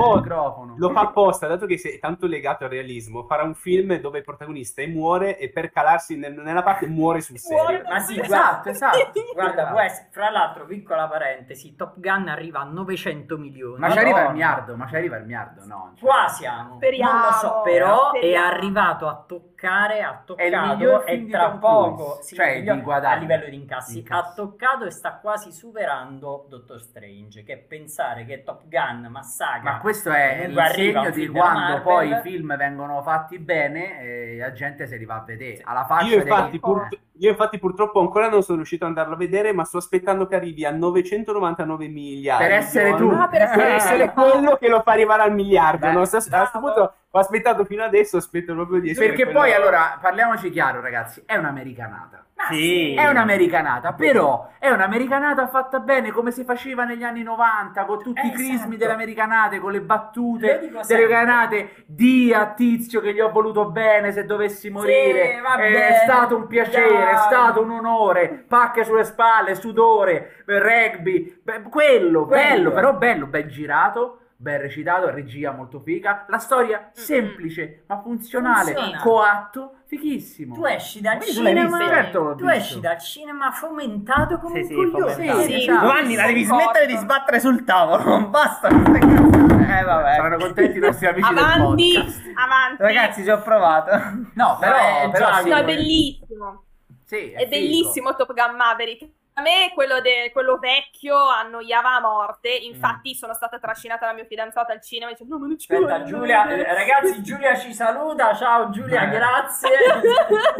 Lo 0.78 0.90
fa 0.90 1.00
apposta, 1.00 1.46
dato 1.46 1.66
che 1.66 1.78
sei 1.78 1.98
tanto 1.98 2.26
legato 2.26 2.64
al 2.64 2.70
realismo, 2.70 3.24
farà 3.24 3.42
un 3.42 3.54
film 3.54 3.85
dove 4.00 4.18
il 4.18 4.24
protagonista 4.24 4.82
muore 4.88 5.38
e 5.38 5.48
per 5.50 5.70
calarsi 5.70 6.16
nel- 6.18 6.34
nella 6.34 6.62
parte 6.62 6.86
muore 6.86 7.20
sul 7.20 7.36
Muore 7.48 7.66
serio. 7.76 7.88
Ma 7.88 7.98
sì, 8.00 8.20
Esatto, 8.20 8.68
esatto. 8.70 9.12
Guarda, 9.32 9.62
Esatto. 9.62 9.78
essere- 9.78 10.08
fra 10.10 10.30
l'altro, 10.30 10.64
piccola 10.66 11.06
parentesi, 11.08 11.74
Top 11.76 11.94
Gun 11.98 12.28
arriva 12.28 12.60
a 12.60 12.64
900 12.64 13.38
milioni. 13.38 13.78
Ma 13.78 13.90
ci 13.90 13.98
arriva 13.98 14.22
il 14.26 14.32
miliardo, 14.32 14.76
ma 14.76 14.86
ci 14.86 14.96
arriva 14.96 15.16
il 15.16 15.22
miliardo, 15.22 15.64
no? 15.64 15.92
cioè- 15.96 16.08
Qua 16.08 16.28
siamo. 16.28 16.74
Speriamo, 16.76 17.12
non 17.12 17.22
lo 17.22 17.32
so, 17.32 17.60
però 17.62 18.12
è 18.12 18.16
speriamo. 18.18 18.46
arrivato 18.46 19.08
a 19.08 19.24
toccare, 19.26 20.02
ha 20.02 20.20
È 20.20 20.24
toccato 20.24 21.00
film 21.00 21.26
e 21.26 21.30
tra 21.30 21.50
poco, 21.50 22.18
sì, 22.22 22.34
cioè 22.34 22.62
di 22.62 22.80
guadagno. 22.82 23.14
a 23.14 23.18
livello 23.18 23.48
di 23.48 23.54
incassi, 23.54 23.98
Incassi. 23.98 24.30
ha 24.30 24.32
toccato 24.34 24.84
e 24.84 24.90
sta 24.90 25.14
quasi 25.18 25.52
superando 25.52 26.46
Doctor 26.48 26.80
Strange, 26.80 27.42
che 27.44 27.56
pensare 27.58 28.24
che 28.24 28.42
Top 28.42 28.62
Gun 28.68 29.06
massacra 29.10 29.72
Ma 29.72 29.78
questo 29.78 30.10
è 30.10 30.44
il 30.48 30.54
segno 30.72 31.10
di 31.10 31.12
film 31.22 31.32
quando 31.36 31.82
poi 31.82 32.10
i 32.10 32.20
film 32.22 32.56
vengono 32.56 33.02
fatti 33.02 33.38
bene 33.38 33.75
e 33.78 34.36
la 34.38 34.52
gente 34.52 34.86
se 34.86 34.96
li 34.96 35.04
va 35.04 35.16
a 35.16 35.24
vedere. 35.24 35.60
Alla 35.64 35.84
faccia 35.84 36.06
Io 36.06 36.16
infatti, 36.20 36.58
pur- 36.58 36.88
io 37.18 37.30
infatti 37.30 37.58
purtroppo 37.58 38.00
ancora 38.00 38.28
non 38.28 38.42
sono 38.42 38.56
riuscito 38.58 38.84
ad 38.84 38.90
andarlo 38.90 39.14
a 39.14 39.16
vedere, 39.16 39.52
ma 39.52 39.64
sto 39.64 39.78
aspettando 39.78 40.26
che 40.26 40.34
arrivi 40.34 40.64
a 40.64 40.70
999 40.70 41.88
miliardi. 41.88 42.44
Per 42.44 42.52
essere 42.52 42.94
tu. 42.96 43.08
Ah, 43.10 43.28
per 43.28 43.42
essere- 43.42 43.62
Per 43.66 43.74
essere 43.74 44.12
quello 44.12 44.56
che 44.56 44.68
lo 44.68 44.80
fa 44.82 44.92
arrivare 44.92 45.22
al 45.22 45.32
miliardo. 45.32 45.86
Beh, 45.86 45.92
no? 45.92 46.04
Sto- 46.04 46.16
a 46.18 46.38
questo 46.38 46.58
punto 46.60 46.92
ho 47.10 47.18
aspettato 47.18 47.64
fino 47.64 47.82
adesso, 47.84 48.16
aspetto 48.18 48.52
proprio 48.54 48.80
di 48.80 48.90
essere 48.90 49.06
Perché 49.08 49.24
quello- 49.24 49.38
poi 49.38 49.52
allora 49.54 49.98
parliamoci 50.00 50.50
chiaro, 50.50 50.80
ragazzi, 50.80 51.22
è 51.24 51.36
un'americanata. 51.36 52.25
Sì. 52.48 52.94
È 52.94 53.08
un'americanata, 53.08 53.94
però 53.94 54.48
è 54.58 54.68
un'americanata 54.70 55.48
fatta 55.48 55.80
bene 55.80 56.10
come 56.12 56.30
si 56.30 56.44
faceva 56.44 56.84
negli 56.84 57.02
anni 57.02 57.22
90 57.22 57.84
con 57.86 58.02
tutti 58.02 58.20
Eh, 58.20 58.26
i 58.26 58.32
crismi 58.32 58.54
esatto. 58.54 58.76
delle 58.76 58.92
americanate, 58.92 59.58
con 59.58 59.72
le 59.72 59.80
battute 59.80 60.60
delle 60.60 60.78
americanate. 60.80 61.84
Di 61.86 62.32
a 62.34 62.46
tizio 62.52 63.00
che 63.00 63.12
gli 63.14 63.20
ho 63.20 63.30
voluto 63.30 63.66
bene 63.70 64.12
se 64.12 64.24
dovessi 64.26 64.70
morire. 64.70 65.40
vabbè, 65.42 65.88
è 65.88 66.00
stato 66.04 66.36
un 66.36 66.46
piacere, 66.46 67.08
è 67.10 67.12
dai. 67.14 67.22
stato 67.22 67.62
un 67.62 67.70
onore. 67.70 68.44
Pacche 68.46 68.84
sulle 68.84 69.04
spalle, 69.04 69.54
sudore, 69.54 70.42
rugby. 70.44 71.40
Beh, 71.42 71.62
quello, 71.62 72.26
bello, 72.26 72.70
però 72.70 72.92
bello, 72.94 73.26
ben 73.26 73.48
girato. 73.48 74.20
Ben 74.38 74.60
recitato, 74.60 75.08
regia 75.10 75.50
molto 75.52 75.80
figa, 75.80 76.26
la 76.28 76.36
storia 76.36 76.90
semplice 76.92 77.84
ma 77.86 78.02
funzionale, 78.02 78.74
Funziona. 78.74 79.00
coatto, 79.00 79.74
fighissimo. 79.86 80.54
Tu 80.54 80.66
esci 80.66 81.00
dal 81.00 81.16
Quindi 81.16 81.34
tu 81.36 81.42
l'hai 81.42 81.54
cinema, 81.54 81.76
visto? 81.78 81.92
Certo 81.94 82.22
l'ho 82.22 82.34
tu 82.34 82.44
visto. 82.44 82.50
esci 82.58 82.80
dal 82.80 82.98
cinema 83.00 83.50
fomentato 83.52 84.38
come 84.38 84.54
Sì, 84.56 84.60
un 84.60 84.66
sì, 84.66 84.74
coglione. 84.90 85.12
fomentato. 85.14 85.40
Sì, 85.40 85.46
Sì, 85.46 85.54
esatto. 85.62 85.80
Giovanni, 85.86 86.14
la 86.16 86.26
devi 86.26 86.44
Concordo. 86.44 86.62
smettere 86.70 86.86
di 86.92 86.96
sbattere 86.98 87.40
sul 87.40 87.64
tavolo, 87.64 88.04
non 88.04 88.30
basta 88.30 88.68
queste 88.68 88.98
cazzo. 88.98 89.44
Eh, 89.78 89.82
vabbè. 89.82 90.14
Saranno 90.16 90.36
contenti 90.36 90.76
i 90.76 90.80
nostri 90.80 91.06
amici 91.06 91.28
Avanti, 91.32 91.92
del 91.92 92.02
podcast. 92.02 92.20
avanti. 92.34 92.82
Ragazzi, 92.82 93.22
ci 93.22 93.30
ho 93.30 93.40
provato. 93.40 93.90
No, 94.34 94.56
però, 94.60 94.76
Eh, 94.76 95.10
però 95.12 95.32
sì, 95.42 95.48
No, 95.48 95.56
è 95.56 95.64
bellissimo. 95.64 96.64
sì, 97.06 97.30
È 97.32 97.46
bellissimo 97.46 98.14
Top 98.14 98.34
Gun 98.34 98.54
Maverick. 98.54 99.08
A 99.38 99.42
me 99.42 99.70
quello, 99.74 100.00
de- 100.00 100.30
quello 100.32 100.56
vecchio 100.56 101.14
annoiava 101.14 101.96
a 101.96 102.00
morte. 102.00 102.48
Infatti, 102.48 103.14
sono 103.14 103.34
stata 103.34 103.58
trascinata 103.58 104.06
dal 104.06 104.14
mio 104.14 104.24
fidanzato 104.24 104.72
al 104.72 104.80
cinema 104.80 105.10
e 105.10 105.14
dice: 105.14 105.26
No, 105.28 105.38
ma 105.38 105.46
non 105.46 105.58
ci 105.58 105.70
Aspetta, 105.70 105.98
voglio 105.98 106.06
Giulia, 106.06 106.40
andare". 106.40 106.66
eh, 106.66 106.74
ragazzi, 106.74 107.20
Giulia 107.22 107.54
ci 107.58 107.74
saluta. 107.74 108.34
Ciao 108.34 108.70
Giulia, 108.70 109.02
Eh. 109.02 109.08
grazie. 109.10 109.68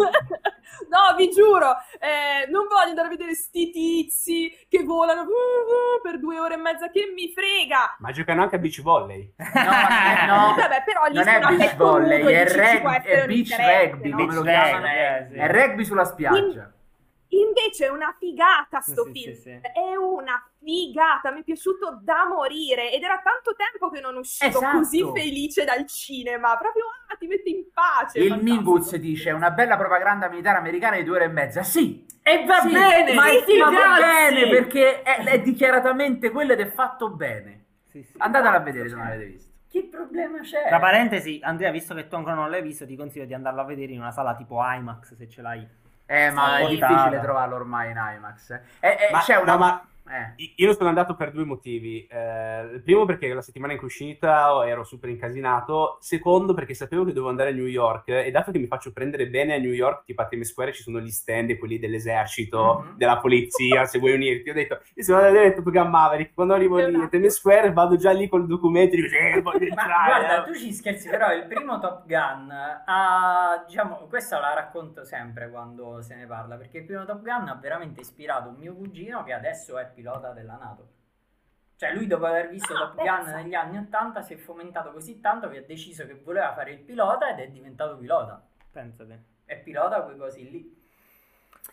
no, 0.90 1.16
vi 1.16 1.30
giuro, 1.30 1.70
eh, 1.98 2.46
non 2.50 2.66
voglio 2.68 2.88
andare 2.90 3.06
a 3.06 3.10
vedere 3.10 3.34
sti 3.34 3.70
tizi 3.70 4.66
che 4.68 4.82
volano 4.84 5.22
uh, 5.22 5.24
uh, 5.24 6.02
per 6.02 6.18
due 6.18 6.38
ore 6.38 6.54
e 6.54 6.58
mezza. 6.58 6.90
Che 6.90 7.10
mi 7.14 7.32
frega! 7.32 7.96
Ma 8.00 8.12
giocano 8.12 8.42
anche 8.42 8.56
a 8.56 8.58
beach 8.58 8.82
volley. 8.82 9.32
No, 9.56 9.72
eh, 9.72 10.26
no, 10.26 10.54
Vabbè, 10.54 10.82
però 10.84 11.06
non 11.10 11.26
è 11.26 11.40
beach 11.40 11.76
volley, 11.76 12.22
è, 12.26 12.44
reg- 12.52 13.02
è 13.04 13.26
beach 13.26 13.56
rugby, 13.56 14.08
no? 14.10 14.16
Beach 14.16 14.34
rugby, 14.34 15.28
sì. 15.30 15.38
È 15.38 15.50
rugby 15.50 15.84
sulla 15.84 16.04
spiaggia. 16.04 16.70
Invece 17.36 17.86
è 17.86 17.90
una 17.90 18.14
figata 18.18 18.80
sto 18.80 19.04
Sì, 19.04 19.12
film. 19.12 19.34
sì, 19.34 19.40
sì. 19.42 19.50
È 19.50 19.94
una 19.96 20.42
figata, 20.62 21.30
mi 21.32 21.40
è 21.40 21.44
piaciuto 21.44 21.98
da 22.02 22.26
morire 22.26 22.92
ed 22.92 23.02
era 23.02 23.20
tanto 23.22 23.54
tempo 23.54 23.90
che 23.90 24.00
non 24.00 24.16
uscivo 24.16 24.58
Esatto. 24.58 24.78
così 24.78 25.02
felice 25.14 25.64
dal 25.64 25.86
cinema, 25.86 26.56
proprio 26.56 26.84
ah, 27.08 27.16
ti 27.16 27.26
mette 27.26 27.50
in 27.50 27.64
pace. 27.72 28.18
Il. 28.18 28.42
Mingus 28.42 28.94
dice 28.96 29.30
una 29.32 29.50
bella 29.50 29.76
propaganda 29.76 30.28
militare 30.28 30.58
americana 30.58 30.96
di 30.96 31.04
due 31.04 31.16
ore 31.16 31.24
e 31.24 31.28
mezza. 31.28 31.62
Sì, 31.62 32.04
E 32.22 32.44
va 32.44 32.60
sì, 32.60 32.70
bene, 32.72 33.14
ma, 33.14 33.24
sì, 33.46 33.56
ma 33.58 33.64
va 33.70 33.70
grazie. 33.70 34.04
bene 34.04 34.48
perché 34.48 35.02
è, 35.02 35.24
è 35.24 35.40
dichiaratamente 35.40 36.30
quello 36.30 36.52
ed 36.52 36.60
è 36.60 36.66
fatto 36.66 37.10
bene. 37.10 37.64
Sì, 37.86 38.02
sì. 38.02 38.14
Andatela 38.18 38.56
a 38.56 38.60
vedere 38.60 38.88
se 38.88 38.94
non 38.94 39.04
l'avete 39.04 39.24
visto. 39.26 39.54
Che 39.68 39.84
problema 39.90 40.40
c'è? 40.40 40.66
Tra 40.68 40.78
parentesi, 40.78 41.38
Andrea, 41.42 41.70
visto 41.70 41.94
che 41.94 42.08
tu 42.08 42.14
ancora 42.14 42.34
non 42.34 42.50
l'hai 42.50 42.62
visto, 42.62 42.86
ti 42.86 42.96
consiglio 42.96 43.26
di 43.26 43.34
andarlo 43.34 43.60
a 43.60 43.64
vedere 43.64 43.92
in 43.92 44.00
una 44.00 44.10
sala 44.10 44.34
tipo 44.34 44.58
IMAX 44.62 45.14
se 45.14 45.28
ce 45.28 45.42
l'hai. 45.42 45.66
Eh, 46.06 46.30
ma 46.30 46.58
è 46.58 46.66
difficile 46.68 47.20
trovarlo 47.20 47.56
ormai 47.56 47.90
in 47.90 47.96
IMAX. 48.16 48.50
eh. 48.50 48.60
Eh, 48.80 48.88
eh, 48.88 49.12
Ma- 49.12 49.20
c'è 49.20 49.36
una... 49.36 49.52
no, 49.52 49.58
ma- 49.58 49.86
eh. 50.08 50.52
Io 50.56 50.72
sono 50.72 50.88
andato 50.88 51.14
per 51.16 51.32
due 51.32 51.44
motivi. 51.44 52.06
Eh, 52.06 52.60
il 52.74 52.82
primo 52.82 53.04
perché 53.04 53.32
la 53.32 53.42
settimana 53.42 53.72
in 53.72 53.78
cui 53.78 53.88
uscita 53.88 54.64
ero 54.66 54.84
super 54.84 55.10
incasinato. 55.10 55.98
Secondo 56.00 56.54
perché 56.54 56.74
sapevo 56.74 57.02
che 57.04 57.10
dovevo 57.10 57.28
andare 57.28 57.50
a 57.50 57.52
New 57.52 57.66
York 57.66 58.08
e 58.08 58.30
dato 58.30 58.50
che 58.52 58.58
mi 58.58 58.66
faccio 58.66 58.92
prendere 58.92 59.26
bene 59.28 59.54
a 59.54 59.58
New 59.58 59.72
York, 59.72 60.04
tipo 60.04 60.22
a 60.22 60.26
Times 60.26 60.48
Square 60.48 60.72
ci 60.72 60.82
sono 60.82 61.00
gli 61.00 61.10
stand, 61.10 61.56
quelli 61.58 61.78
dell'esercito, 61.78 62.84
Mhm. 62.86 62.96
della 62.96 63.18
polizia, 63.18 63.84
se 63.84 63.98
vuoi 63.98 64.12
unirti. 64.14 64.50
Ho 64.50 64.54
detto, 64.54 64.80
io 64.94 65.02
sono 65.02 65.18
andato 65.18 65.36
a 65.36 65.40
vedere 65.40 65.54
Top 65.62 65.70
Gun 65.72 65.90
Maverick, 65.90 66.34
quando 66.34 66.54
arrivo 66.54 66.76
lì 66.78 67.00
a 67.02 67.08
Times 67.08 67.34
Square 67.34 67.72
vado 67.72 67.96
già 67.96 68.12
lì 68.12 68.28
col 68.28 68.46
documento 68.46 68.94
e 68.94 69.00
dico, 69.00 69.14
eh, 69.14 69.40
voglio 69.42 69.58
Ma 69.74 69.82
entrare. 69.82 70.24
guarda, 70.24 70.42
tu 70.44 70.54
ci 70.54 70.72
scherzi, 70.72 71.08
però 71.08 71.32
il 71.34 71.46
primo 71.46 71.78
Top 71.80 72.06
Gun 72.06 72.50
ha, 72.86 73.64
diciamo, 73.66 74.06
questa 74.08 74.38
la 74.38 74.54
racconto 74.54 75.04
sempre 75.04 75.50
quando 75.50 76.00
se 76.02 76.14
ne 76.14 76.26
parla, 76.26 76.56
perché 76.56 76.78
il 76.78 76.84
primo 76.84 77.04
Top 77.04 77.22
Gun 77.22 77.48
ha 77.48 77.58
veramente 77.60 78.00
ispirato 78.00 78.48
un 78.50 78.56
mio 78.56 78.74
cugino 78.74 79.24
che 79.24 79.32
adesso 79.32 79.78
è 79.78 79.90
pilota 79.96 80.32
della 80.32 80.56
NATO. 80.56 80.92
Cioè 81.76 81.94
lui 81.94 82.06
dopo 82.06 82.26
aver 82.26 82.48
visto 82.48 82.72
Ah, 82.74 82.92
Top 82.92 83.02
Gun 83.02 83.34
negli 83.34 83.54
anni 83.54 83.78
80 83.78 84.22
si 84.22 84.34
è 84.34 84.36
fomentato 84.36 84.92
così 84.92 85.20
tanto 85.20 85.48
che 85.48 85.58
ha 85.58 85.62
deciso 85.62 86.06
che 86.06 86.14
voleva 86.14 86.54
fare 86.54 86.72
il 86.72 86.80
pilota 86.80 87.30
ed 87.30 87.38
è 87.38 87.48
diventato 87.48 87.96
pilota. 87.96 88.46
Pensate. 88.70 89.24
È 89.44 89.58
pilota 89.58 90.02
quei 90.02 90.16
cosi 90.16 90.50
lì. 90.50 90.84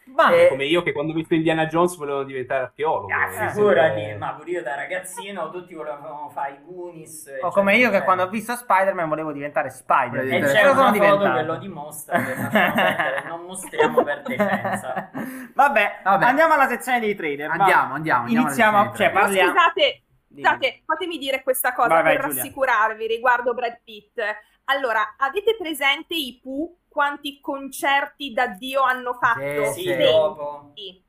Ma 0.06 0.32
Eh, 0.34 0.48
Come 0.50 0.66
io 0.66 0.84
che 0.84 0.92
quando 0.92 1.12
ho 1.12 1.16
visto 1.16 1.34
Indiana 1.34 1.66
Jones 1.66 1.96
volevo 1.98 2.24
diventare 2.24 2.64
archeologo. 2.64 3.12
Ah, 3.14 3.46
Eh, 3.46 3.50
figurati, 3.50 4.00
sempre- 4.02 4.18
ma 4.18 4.34
pure 4.34 4.50
io 4.52 4.62
da 4.62 4.76
ragazzino 4.76 5.50
tutti 5.50 5.74
volevano 5.74 6.30
fare 6.34 6.52
i 6.54 6.58
Goonies. 6.64 7.32
o 7.42 7.50
come 7.52 7.76
io 7.78 7.90
che 7.90 8.04
quando 8.04 8.24
ho 8.24 8.28
visto 8.30 8.56
Spider-Man 8.56 9.08
volevo 9.10 9.32
diventare 9.32 9.70
Spider. 9.70 10.10
Volevi 10.10 10.28
E 10.36 10.40
diventare- 10.40 10.54
c'è 10.60 10.64
una 10.70 10.74
sono 10.74 10.88
foto 10.94 11.00
diventato. 11.00 11.36
che 11.38 11.44
lo 11.44 11.56
dimostra, 11.58 12.24
che 12.24 13.28
non 13.28 13.46
mostriamo 13.46 14.04
per 14.04 14.22
decenza. 14.24 15.12
Vabbè, 15.54 16.00
Vabbè. 16.04 16.26
andiamo 16.26 16.54
alla 16.54 16.68
sezione 16.68 17.00
dei 17.00 17.16
trailer. 17.16 17.50
Andiamo, 17.50 17.94
andiamo. 17.94 18.24
andiamo 18.26 18.46
Iniziamo, 18.46 18.94
cioè, 18.96 19.10
parliamo. 19.12 19.50
scusate, 19.52 20.04
scusate, 20.32 20.82
fatemi 20.86 21.18
dire 21.18 21.42
questa 21.44 21.74
cosa 21.74 21.88
Vai, 21.88 22.04
vai, 22.04 22.16
per 22.18 22.26
Giulia. 22.28 22.42
rassicurarvi 22.42 23.08
riguardo 23.08 23.54
Brad 23.54 23.80
Pitt. 23.84 24.22
Allora, 24.66 25.16
avete 25.18 25.56
presente 25.58 26.14
i 26.16 26.40
Pooh 26.42 26.78
quanti 26.94 27.40
concerti 27.42 28.32
da 28.32 28.48
Dio 28.48 28.84
hanno 28.84 29.18
fatto? 29.20 29.72
Sì, 29.74 29.82
Sì. 29.82 31.02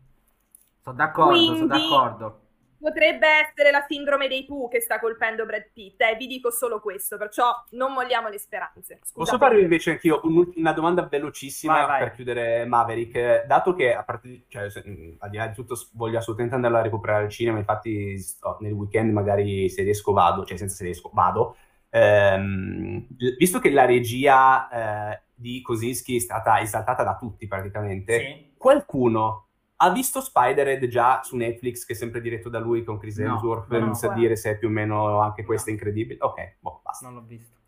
Sono 0.82 0.96
d'accordo, 0.96 1.36
sono 1.36 1.46
Quindi- 1.52 1.68
d'accordo. 1.68 2.38
Potrebbe 2.84 3.26
essere 3.26 3.70
la 3.70 3.82
sindrome 3.88 4.28
dei 4.28 4.44
Pooh 4.44 4.68
che 4.68 4.78
sta 4.78 5.00
colpendo 5.00 5.46
Brad 5.46 5.70
Pitt, 5.72 5.98
eh, 6.02 6.16
vi 6.18 6.26
dico 6.26 6.50
solo 6.50 6.80
questo, 6.80 7.16
perciò 7.16 7.50
non 7.70 7.94
molliamo 7.94 8.28
le 8.28 8.38
speranze. 8.38 8.98
Posso 8.98 9.12
Scusate. 9.14 9.38
farvi 9.38 9.62
invece 9.62 9.92
anch'io 9.92 10.20
un- 10.24 10.52
una 10.56 10.72
domanda 10.74 11.06
velocissima 11.10 11.72
Vai, 11.72 11.86
vai. 11.86 11.98
per 12.00 12.12
chiudere 12.12 12.66
Maverick? 12.66 13.46
Dato 13.46 13.72
che, 13.72 13.94
a 13.94 14.02
parte 14.04 14.28
di- 14.28 14.44
cioè, 14.48 14.68
se- 14.68 14.82
mh, 14.84 15.16
al 15.20 15.30
di 15.30 15.36
là 15.38 15.46
di 15.46 15.54
tutto, 15.54 15.74
voglio 15.94 16.18
assolutamente 16.18 16.56
andarla 16.56 16.80
a 16.80 16.82
recuperare 16.82 17.24
al 17.24 17.30
cinema, 17.30 17.56
infatti 17.56 18.18
sto- 18.18 18.58
nel 18.60 18.72
weekend 18.72 19.12
magari 19.12 19.70
se 19.70 19.82
riesco 19.82 20.12
vado, 20.12 20.44
cioè 20.44 20.58
senza 20.58 20.74
se 20.74 20.84
riesco 20.84 21.10
vado. 21.14 21.56
Ehm, 21.88 23.06
visto 23.38 23.60
che 23.60 23.70
la 23.70 23.86
regia 23.86 25.12
eh, 25.12 25.22
di 25.34 25.60
Kosinski 25.62 26.16
è 26.16 26.20
stata 26.20 26.60
esaltata 26.60 27.02
da 27.02 27.16
tutti 27.16 27.46
praticamente, 27.46 28.18
Sì. 28.18 28.52
qualcuno 28.56 29.46
ha 29.76 29.90
visto 29.90 30.20
Spider-Head 30.20 30.86
già 30.86 31.22
su 31.22 31.36
Netflix, 31.36 31.84
che 31.84 31.92
è 31.92 31.96
sempre 31.96 32.20
diretto 32.20 32.48
da 32.48 32.58
lui 32.60 32.84
con 32.84 32.98
Chris 32.98 33.18
No, 33.18 33.32
Hemsworth, 33.32 33.68
no, 33.70 33.78
non 33.78 33.88
no. 33.88 33.94
sa 33.94 34.08
dire 34.08 34.36
se 34.36 34.52
è 34.52 34.58
più 34.58 34.68
o 34.68 34.70
meno 34.70 35.18
anche 35.20 35.44
questo 35.44 35.70
incredibile. 35.70 36.18
Ok, 36.22 36.56
boh, 36.60 36.80
basta. 36.82 37.06
Non 37.06 37.16
l'ho 37.16 37.24
visto. 37.26 37.58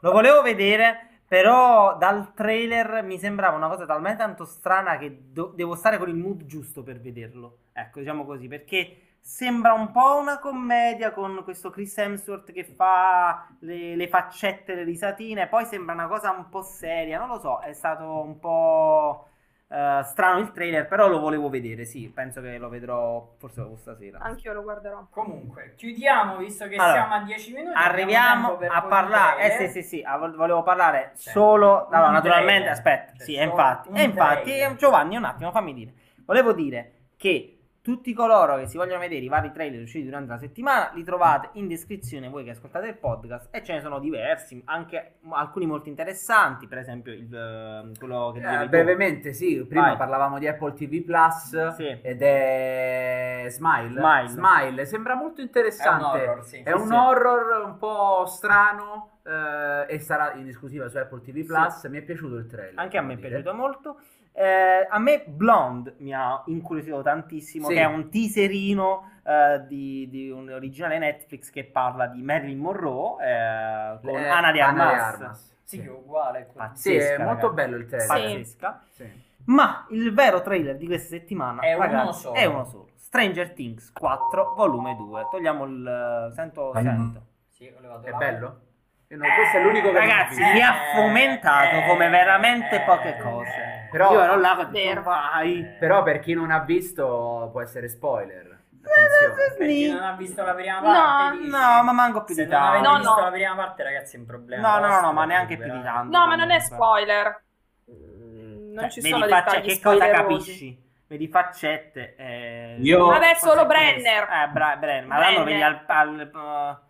Lo 0.00 0.12
volevo 0.12 0.42
vedere 0.42 1.10
Però 1.28 1.96
dal 1.98 2.34
trailer 2.34 3.02
mi 3.02 3.18
sembrava 3.18 3.56
una 3.56 3.66
cosa 3.66 3.84
talmente 3.84 4.18
tanto 4.18 4.44
strana 4.44 4.96
che 4.96 5.32
do- 5.32 5.52
devo 5.56 5.74
stare 5.74 5.98
con 5.98 6.08
il 6.08 6.14
mood 6.14 6.44
giusto 6.46 6.84
per 6.84 7.00
vederlo. 7.00 7.58
Ecco, 7.72 7.98
diciamo 7.98 8.24
così, 8.24 8.46
perché 8.46 8.96
sembra 9.26 9.72
un 9.72 9.90
po' 9.90 10.18
una 10.20 10.38
commedia 10.38 11.10
con 11.10 11.42
questo 11.42 11.70
Chris 11.70 11.98
Hemsworth 11.98 12.52
che 12.52 12.62
fa 12.62 13.48
le, 13.60 13.96
le 13.96 14.08
faccette, 14.08 14.76
le 14.76 14.84
risatine, 14.84 15.48
poi 15.48 15.64
sembra 15.64 15.94
una 15.94 16.06
cosa 16.06 16.30
un 16.30 16.48
po' 16.48 16.62
seria, 16.62 17.18
non 17.18 17.28
lo 17.28 17.40
so, 17.40 17.58
è 17.58 17.72
stato 17.72 18.22
un 18.22 18.38
po' 18.38 19.26
eh, 19.68 20.00
strano 20.04 20.38
il 20.38 20.52
trailer, 20.52 20.86
però 20.86 21.08
lo 21.08 21.18
volevo 21.18 21.48
vedere, 21.48 21.84
sì, 21.84 22.08
penso 22.08 22.40
che 22.40 22.56
lo 22.56 22.68
vedrò 22.68 23.34
forse 23.38 23.66
stasera. 23.74 24.20
Anch'io 24.20 24.52
lo 24.52 24.62
guarderò. 24.62 25.08
Comunque, 25.10 25.74
chiudiamo 25.76 26.36
visto 26.36 26.68
che 26.68 26.76
Allora, 26.76 26.92
siamo 26.92 27.14
a 27.14 27.20
10 27.24 27.52
minuti. 27.52 27.76
Arriviamo 27.76 28.58
a 28.58 28.82
parlare, 28.82 29.42
eh 29.42 29.66
sì 29.68 29.82
sì 29.82 29.88
sì, 29.88 30.04
vo- 30.18 30.36
volevo 30.36 30.62
parlare 30.62 31.10
Sì. 31.16 31.30
solo, 31.30 31.88
allora 31.88 32.10
naturalmente, 32.12 32.68
trailer. 32.68 32.70
aspetta, 32.70 33.12
C'è 33.16 33.24
sì, 33.24 33.34
infatti, 33.42 33.88
e 33.92 34.02
infatti, 34.04 34.50
trailer. 34.50 34.76
Giovanni, 34.76 35.16
un 35.16 35.24
attimo, 35.24 35.50
fammi 35.50 35.74
dire, 35.74 35.92
volevo 36.24 36.52
dire 36.52 36.92
che 37.16 37.55
tutti 37.86 38.12
coloro 38.14 38.56
che 38.56 38.66
si 38.66 38.76
vogliono 38.76 38.98
vedere 38.98 39.24
i 39.24 39.28
vari 39.28 39.52
trailer 39.52 39.80
usciti 39.80 40.04
durante 40.06 40.32
la 40.32 40.38
settimana 40.38 40.90
li 40.94 41.04
trovate 41.04 41.50
in 41.52 41.68
descrizione 41.68 42.28
voi 42.28 42.42
che 42.42 42.50
ascoltate 42.50 42.88
il 42.88 42.96
podcast 42.96 43.54
e 43.54 43.62
ce 43.62 43.74
ne 43.74 43.80
sono 43.80 44.00
diversi, 44.00 44.60
anche 44.64 45.18
alcuni 45.30 45.66
molto 45.66 45.88
interessanti, 45.88 46.66
per 46.66 46.78
esempio 46.78 47.12
il, 47.12 47.32
eh, 47.32 47.96
quello 47.96 48.32
che 48.32 48.40
Eh, 48.40 48.42
dicevi 48.42 48.64
tu. 48.64 48.68
brevemente, 48.70 49.32
sì, 49.32 49.64
prima 49.68 49.86
Vai. 49.86 49.96
parlavamo 49.98 50.40
di 50.40 50.48
Apple 50.48 50.72
TV 50.72 51.04
Plus 51.04 51.74
Sì. 51.76 51.98
ed 52.02 52.22
è 52.22 53.46
Smile. 53.50 54.26
Smile. 54.26 54.84
sembra 54.84 55.14
molto 55.14 55.36
È 55.36 55.42
un 55.42 55.46
interessante. 55.46 56.04
horror, 56.04 56.44
sì. 56.44 56.62
È 56.64 56.72
un 56.72 56.86
sì. 56.88 56.92
horror 56.92 57.62
un 57.66 57.76
po' 57.78 58.24
strano 58.26 59.10
eh, 59.24 59.86
e 59.94 59.98
sarà 60.00 60.32
in 60.34 60.48
esclusiva 60.48 60.88
su 60.88 60.96
Apple 60.98 61.20
TV 61.20 61.44
Plus. 61.44 61.84
Mi 61.84 61.98
è 61.98 62.02
piaciuto 62.02 62.34
il 62.36 62.46
trailer. 62.46 62.78
Anche 62.78 62.96
a 62.98 63.02
me 63.02 63.12
è 63.12 63.16
devo 63.16 63.28
piaciuto 63.28 63.54
molto. 63.54 64.00
Eh, 64.38 64.86
a 64.90 64.98
me 64.98 65.24
Blonde 65.26 65.94
mi 65.98 66.12
ha 66.12 66.42
incuriosito 66.46 67.00
tantissimo, 67.00 67.68
Sì. 67.68 67.74
che 67.74 67.80
è 67.80 67.86
un 67.86 68.10
teaserino 68.10 69.12
eh, 69.24 69.64
di, 69.66 70.06
di 70.10 70.28
un 70.30 70.50
originale 70.50 70.98
Netflix 70.98 71.48
che 71.50 71.64
parla 71.64 72.06
di 72.06 72.20
Marilyn 72.22 72.58
Monroe 72.58 73.24
eh, 73.24 73.98
con. 74.02 74.18
Eh, 74.18 74.28
Ana 74.28 74.52
de 74.52 74.60
Ana 74.60 74.84
de 74.84 74.92
Armas. 74.92 75.14
Armas. 75.20 75.56
Sì, 75.62 75.80
è 75.80 75.88
uguale. 75.88 76.44
Sì, 76.44 76.50
è 76.50 76.54
Pazzesca, 76.58 77.24
molto 77.24 77.48
ragazzi. 77.48 77.54
bello 77.54 77.76
il 77.76 77.86
trailer. 77.86 78.08
Pazzesca. 78.08 78.82
Sì. 78.90 79.24
Ma 79.46 79.86
il 79.90 80.12
vero 80.12 80.42
trailer 80.42 80.76
di 80.76 80.86
questa 80.86 81.08
settimana 81.16 81.62
È 81.62 81.72
uno 81.72 81.84
ragazzi, 81.84 82.20
solo. 82.20 82.34
è 82.34 82.44
uno 82.44 82.64
solo. 82.64 82.88
Stranger 82.96 83.50
Things 83.52 83.90
4, 83.92 84.54
volume 84.54 84.96
2. 84.96 85.28
Togliamo 85.30 85.64
il... 85.64 86.30
Sento... 86.34 86.72
Vai. 86.72 86.82
sento. 86.82 87.22
Sì, 87.50 87.72
ho 87.74 87.80
levato 87.80 88.06
È 88.06 88.12
bello? 88.12 88.60
Io 89.08 89.16
no, 89.18 89.24
questo 89.36 89.56
è 89.58 89.62
l'unico 89.62 89.92
che 89.92 89.98
Ragazzi, 89.98 90.40
mi 90.42 90.60
ha 90.62 90.74
fomentato 90.94 91.80
come 91.86 92.08
veramente 92.08 92.76
Eh, 92.76 92.80
poche 92.80 93.16
cose. 93.22 93.50
eh, 93.50 93.88
Però- 93.90 94.12
Io 94.12 94.20
ero 94.22 94.36
là 94.36 94.66
Vero. 94.70 95.02
vai. 95.02 95.64
Però 95.78 96.02
per 96.02 96.18
chi 96.20 96.34
non 96.34 96.50
ha 96.50 96.58
visto 96.60 97.48
può 97.52 97.60
essere 97.62 97.88
spoiler. 97.88 98.54
Attenzione. 98.86 99.54
Per 99.58 99.66
chi 99.66 99.90
non 99.92 100.02
ha 100.02 100.12
visto 100.12 100.42
la 100.44 100.54
prima 100.54 100.78
No, 100.80 100.92
parte, 100.92 101.36
dici? 101.38 101.50
No, 101.50 101.82
ma 101.82 101.92
manco 101.92 102.24
più 102.24 102.34
Se 102.34 102.44
di 102.44 102.50
non 102.50 102.60
avete 102.62 102.82
tanto. 102.84 102.90
No, 102.90 102.98
visto 102.98 103.14
no. 103.20 103.24
la 103.24 103.30
prima 103.32 103.54
parte, 103.54 103.82
ragazzi, 103.82 104.16
è 104.16 104.18
un 104.18 104.26
problema. 104.26 104.78
No, 104.78 104.86
no, 104.86 104.94
no, 104.94 105.00
no, 105.00 105.12
ma 105.12 105.24
neanche 105.24 105.56
più 105.56 105.72
di 105.72 105.82
tanto. 105.82 106.16
No, 106.18 106.26
ma 106.26 106.34
non 106.36 106.50
è 106.50 106.60
spoiler. 106.60 107.42
Mm, 107.90 108.72
Non 108.74 108.80
Cioè, 108.84 108.90
ci 108.90 109.00
vedi 109.00 109.12
sono 109.14 109.26
facce- 109.26 109.50
dettagli 109.60 109.72
Che 109.74 109.80
cosa 109.82 110.08
capisci? 110.10 110.84
Vedi 111.08 111.28
faccette. 111.28 112.14
Eh, 112.16 112.76
Io- 112.80 113.06
Vabbè, 113.06 113.34
solo. 113.34 113.64
Brenner. 113.66 114.22
Eh, 114.24 114.48
bra- 114.48 114.76
Brenner. 114.76 115.06
Ma 115.06 115.14
allora 115.16 115.30
lo 115.38 115.44
vedi 115.44 115.58
Brenner. 115.58 115.84
al... 115.86 115.96
al- 115.96 116.30
uh, 116.32 116.84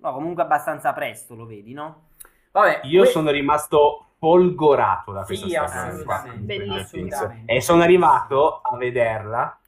no, 0.00 0.12
comunque 0.12 0.42
abbastanza 0.42 0.92
presto 0.92 1.34
lo 1.34 1.46
vedi, 1.46 1.72
no? 1.72 2.10
Vabbè, 2.52 2.80
Io 2.84 3.02
que- 3.02 3.10
sono 3.10 3.30
rimasto 3.30 4.06
folgorato 4.18 5.12
da 5.12 5.24
questa 5.24 5.46
Sì, 5.46 5.52
stagione 5.52 5.88
assolutamente. 5.90 6.64
qua. 6.66 6.74
Assolutamente. 6.74 7.52
E 7.52 7.60
sono 7.60 7.82
arrivato 7.82 8.60
a 8.60 8.76
vederla. 8.76 9.58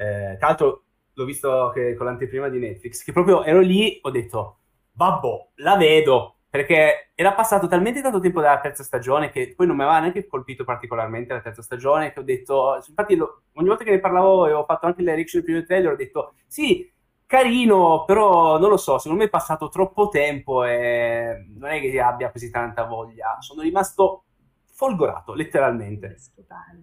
eh, 0.00 0.36
tra 0.38 0.46
l'altro 0.48 0.84
l'ho 1.12 1.24
visto 1.26 1.70
che- 1.74 1.94
con 1.94 2.06
l'anteprima 2.06 2.48
di 2.48 2.58
Netflix, 2.58 3.04
che 3.04 3.12
proprio 3.12 3.44
ero 3.44 3.60
lì, 3.60 3.98
ho 4.02 4.10
detto, 4.10 4.60
vabbè, 4.92 5.48
la 5.56 5.76
vedo. 5.76 6.36
Perché 6.48 7.10
era 7.14 7.34
passato 7.34 7.66
talmente 7.68 8.00
tanto 8.00 8.18
tempo 8.18 8.40
dalla 8.40 8.58
terza 8.60 8.82
stagione 8.82 9.28
che 9.30 9.52
poi 9.54 9.66
non 9.66 9.76
mi 9.76 9.82
aveva 9.82 10.00
neanche 10.00 10.26
colpito 10.26 10.64
particolarmente 10.64 11.34
la 11.34 11.42
terza 11.42 11.60
stagione, 11.62 12.12
che 12.14 12.18
ho 12.20 12.22
detto, 12.22 12.82
infatti 12.88 13.14
lo- 13.14 13.42
ogni 13.56 13.68
volta 13.68 13.84
che 13.84 13.90
ne 13.90 14.00
parlavo 14.00 14.46
e 14.46 14.52
ho 14.52 14.64
fatto 14.64 14.86
anche 14.86 15.02
le 15.02 15.14
reaction 15.14 15.42
prima 15.42 15.58
del 15.58 15.66
trailer, 15.66 15.92
ho 15.92 15.96
detto, 15.96 16.32
sì, 16.46 16.90
carino, 17.30 18.02
però 18.06 18.58
non 18.58 18.70
lo 18.70 18.76
so, 18.76 18.98
secondo 18.98 19.22
me 19.22 19.28
è 19.28 19.30
passato 19.30 19.68
troppo 19.68 20.08
tempo 20.08 20.64
e 20.64 21.46
non 21.56 21.70
è 21.70 21.80
che 21.80 22.00
abbia 22.00 22.32
così 22.32 22.50
tanta 22.50 22.82
voglia. 22.82 23.36
Sono 23.38 23.62
rimasto 23.62 24.24
folgorato, 24.64 25.32
letteralmente. 25.34 26.16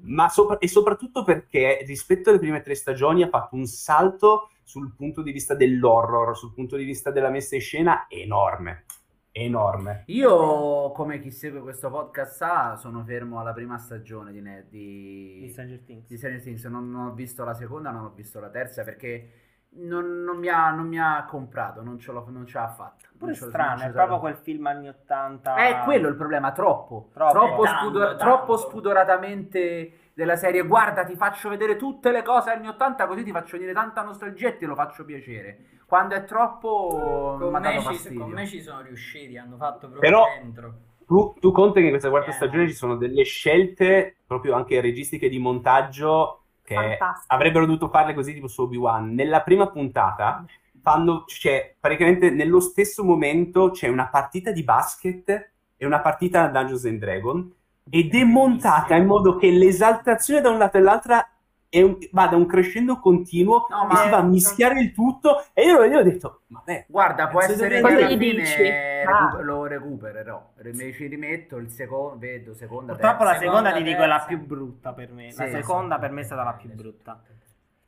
Ma 0.04 0.30
sopra- 0.30 0.58
e 0.60 0.70
soprattutto 0.70 1.26
perché 1.26 1.84
rispetto 1.86 2.30
alle 2.30 2.40
prime 2.40 2.62
tre 2.62 2.76
stagioni 2.76 3.24
ha 3.24 3.28
fatto 3.28 3.56
un 3.58 3.66
salto 3.66 4.52
sul 4.64 4.96
punto 4.96 5.22
di 5.22 5.34
vista 5.34 5.54
dell'horror, 5.54 6.38
sul 6.38 6.54
punto 6.54 6.78
di 6.78 6.86
vista 6.86 7.12
della 7.12 7.30
messa 7.30 7.56
in 7.56 7.62
scena 7.62 8.06
enorme. 8.08 8.86
Enorme. 9.34 10.04
io, 10.08 10.92
come 10.94 11.20
chi 11.20 11.30
segue 11.30 11.60
questo 11.60 11.92
podcast 11.92 12.38
sa, 12.38 12.76
sono 12.78 13.04
fermo 13.04 13.40
alla 13.40 13.54
prima 13.54 13.78
stagione 13.78 14.32
di, 14.32 14.42
di, 14.70 15.40
Di 15.42 15.50
Stranger 15.50 15.82
Things. 15.82 16.08
di 16.08 16.16
Stranger 16.18 16.42
Things. 16.42 16.64
Non 16.64 16.96
ho 16.96 17.14
visto 17.14 17.44
la 17.44 17.54
seconda, 17.54 17.92
non 17.92 18.06
ho 18.06 18.14
visto 18.16 18.40
la 18.40 18.50
terza 18.50 18.84
perché 18.84 19.47
non, 19.80 20.24
non 20.24 20.38
mi, 20.38 20.48
ha, 20.50 20.72
non 20.72 20.88
mi 20.88 21.00
ha 21.00 21.26
comprato, 21.28 21.82
non 21.82 21.98
ce, 22.00 22.12
l'ho, 22.12 22.26
non 22.30 22.46
ce 22.46 22.58
l'ha 22.58 22.68
fatta. 22.70 23.08
Pure 23.18 23.34
strano, 23.34 23.82
è 23.84 23.90
proprio 23.92 24.20
quel 24.20 24.36
film 24.36 24.68
anni 24.68 24.88
80. 24.90 25.56
È 25.56 25.80
quello 25.84 26.08
il 26.08 26.16
problema, 26.16 26.52
troppo. 26.52 27.10
Troppo. 27.14 27.32
Troppo, 27.32 27.64
Tanto, 27.64 27.80
spudor- 27.80 28.08
tanto. 28.10 28.24
troppo 28.24 28.58
spudoratamente 28.58 29.92
della 30.14 30.36
serie. 30.36 30.64
Guarda, 30.64 31.04
ti 31.04 31.16
faccio 31.16 31.50
vedere 31.50 31.76
tutte 31.76 32.12
le 32.12 32.24
cose 32.24 32.52
anni 32.52 32.68
80, 32.68 33.08
così 33.08 33.24
ti 33.24 33.32
faccio 33.32 33.54
venire 33.58 33.74
tanta 33.74 34.02
nostalgia 34.04 34.50
e 34.50 34.58
te 34.58 34.66
lo 34.66 34.76
faccio 34.76 35.06
piacere. 35.06 35.58
Quando 35.86 36.16
è 36.16 36.24
troppo, 36.26 37.38
Con 37.40 37.52
me, 37.62 37.80
ci, 37.96 38.14
con 38.14 38.30
me 38.32 38.46
ci 38.46 38.62
sono 38.62 38.82
riusciti, 38.82 39.38
hanno 39.38 39.56
fatto 39.58 39.90
proprio 39.90 40.00
Però- 40.00 40.26
dentro. 40.42 40.74
Tu, 41.08 41.36
tu 41.40 41.52
conti 41.54 41.80
che 41.80 41.86
in 41.86 41.92
questa 41.92 42.10
quarta 42.10 42.32
Eh. 42.32 42.34
stagione 42.34 42.68
ci 42.68 42.74
sono 42.74 42.98
delle 42.98 43.24
scelte 43.24 44.18
proprio 44.28 44.56
anche 44.56 44.82
registiche 44.82 45.30
di 45.30 45.40
montaggio 45.40 46.47
che 46.68 46.76
Fantastico. 46.76 47.34
avrebbero 47.34 47.66
dovuto 47.66 47.88
farle 47.88 48.14
così 48.14 48.34
tipo 48.34 48.50
su 48.50 48.62
Obi-Wan. 48.64 49.14
Nella 49.14 49.42
prima 49.42 49.68
puntata 49.70 50.44
fanno, 50.82 51.24
cioè, 51.26 51.76
praticamente 51.80 52.30
nello 52.30 52.60
stesso 52.60 53.06
momento 53.06 53.72
c'è 53.72 53.88
una 53.88 54.08
partita 54.08 54.52
di 54.52 54.64
basket 54.64 55.52
e 55.78 55.86
una 55.86 56.02
partita 56.02 56.44
a 56.44 56.48
Dungeons 56.50 56.86
and 56.86 57.00
Dragons 57.00 57.52
ed 57.90 58.14
è 58.14 58.24
montata 58.26 58.96
in 58.96 59.06
modo 59.06 59.38
che 59.38 59.50
l'esaltazione 59.50 60.42
da 60.42 60.50
un 60.50 60.58
lato 60.58 60.76
e 60.76 60.82
dall'altra 60.82 61.26
è 61.70 61.82
un- 61.82 61.98
va 62.12 62.28
da 62.28 62.36
un 62.38 62.46
crescendo 62.46 63.00
continuo 63.00 63.68
No, 63.70 63.90
e 63.92 63.96
si 63.98 64.10
va 64.10 64.18
a 64.18 64.24
mischiare 64.24 64.80
il 64.80 64.94
tutto 64.94 65.44
e 65.54 65.64
io, 65.66 65.84
io 65.84 66.00
ho 66.00 66.04
detto, 66.04 66.42
vabbè, 66.48 66.86
Guarda, 66.88 67.28
può 67.28 67.42
essere 67.42 67.68
che 67.68 67.78
alla 67.80 67.90
gli 68.02 68.18
fine 68.18 68.40
dici? 68.40 68.62
recu- 68.62 69.10
Ah. 69.10 69.38
lo 69.42 69.66
recupererò. 69.66 70.50
Mi 70.64 70.94
ci 70.94 71.08
rimetto 71.08 71.58
il 71.58 71.70
secondo, 71.70 72.18
vedo, 72.20 72.54
seconda, 72.54 72.94
Purtroppo 72.94 73.24
la 73.24 73.30
terza. 73.32 73.46
seconda 73.46 73.70
ti 73.72 73.76
Seconda, 73.78 73.90
dico 73.92 74.04
è 74.04 74.08
la 74.08 74.14
terza. 74.16 74.28
più 74.28 74.46
brutta 74.46 74.94
per 74.94 75.12
me. 75.12 75.32
Sì, 75.32 75.40
la 75.40 75.50
seconda 75.62 75.96
sì. 75.96 76.02
per 76.02 76.12
me 76.12 76.22
è 76.22 76.24
stata 76.24 76.44
la 76.44 76.54
più 76.54 76.70
brutta. 76.74 77.22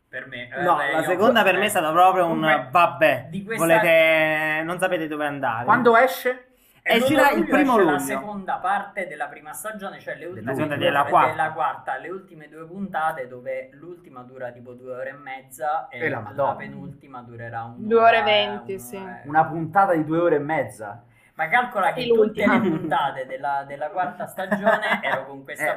Per 0.10 0.28
me, 0.28 0.48
No, 0.64 0.82
eh, 0.82 0.92
la 0.92 1.04
seconda 1.04 1.44
per 1.44 1.56
me 1.58 1.66
è 1.66 1.70
stata 1.70 1.92
proprio 1.92 2.26
un 2.26 2.68
vabbè. 2.72 3.28
di 3.30 3.44
questa- 3.44 3.64
Volete 3.64 4.62
non 4.64 4.80
sapete 4.80 5.08
dove 5.08 5.26
andare. 5.26 5.66
Quando 5.66 5.96
esce? 5.96 6.46
E 6.82 6.96
E 6.96 7.02
gira 7.04 7.30
il 7.32 7.46
primo 7.48 7.78
luglio. 7.78 7.92
la 7.92 8.00
seconda 8.00 8.58
parte 8.58 9.08
della 9.08 9.28
prima 9.28 9.54
stagione, 9.54 10.00
cioè 10.00 10.16
le 10.16 10.26
ultime 10.26 10.54
due- 10.54 10.78
della 10.78 11.06
quarta. 11.06 11.30
della 11.32 11.52
quarta, 11.52 11.98
le 11.98 12.10
ultime 12.10 12.48
due 12.48 12.66
puntate 12.66 13.28
dove 13.28 13.70
l'ultima 13.74 14.22
dura 14.24 14.52
tipo 14.52 14.74
due 14.74 14.94
ore 14.94 15.10
e 15.10 15.14
mezza 15.14 15.88
e, 15.90 16.00
E 16.06 16.10
la 16.10 16.32
la, 16.34 16.56
penultima 16.56 17.22
durerà 17.22 17.64
un 17.64 17.88
Due 17.88 18.00
ore 18.00 18.20
e 18.20 18.24
venti, 18.24 18.80
sì. 18.80 19.02
Una 19.26 19.46
puntata 19.46 19.94
di 19.94 20.04
due 20.06 20.18
ore 20.20 20.36
e 20.36 20.40
mezza. 20.40 21.04
Ma 21.36 21.48
calcola 21.48 21.94
che 21.94 22.06
tutte 22.08 22.46
le 22.46 22.60
puntate 22.60 23.26
della, 23.26 23.64
della 23.66 23.90
quarta 23.90 24.26
stagione 24.26 25.00
ero 25.02 25.26
con 25.26 25.44
questa 25.46 25.76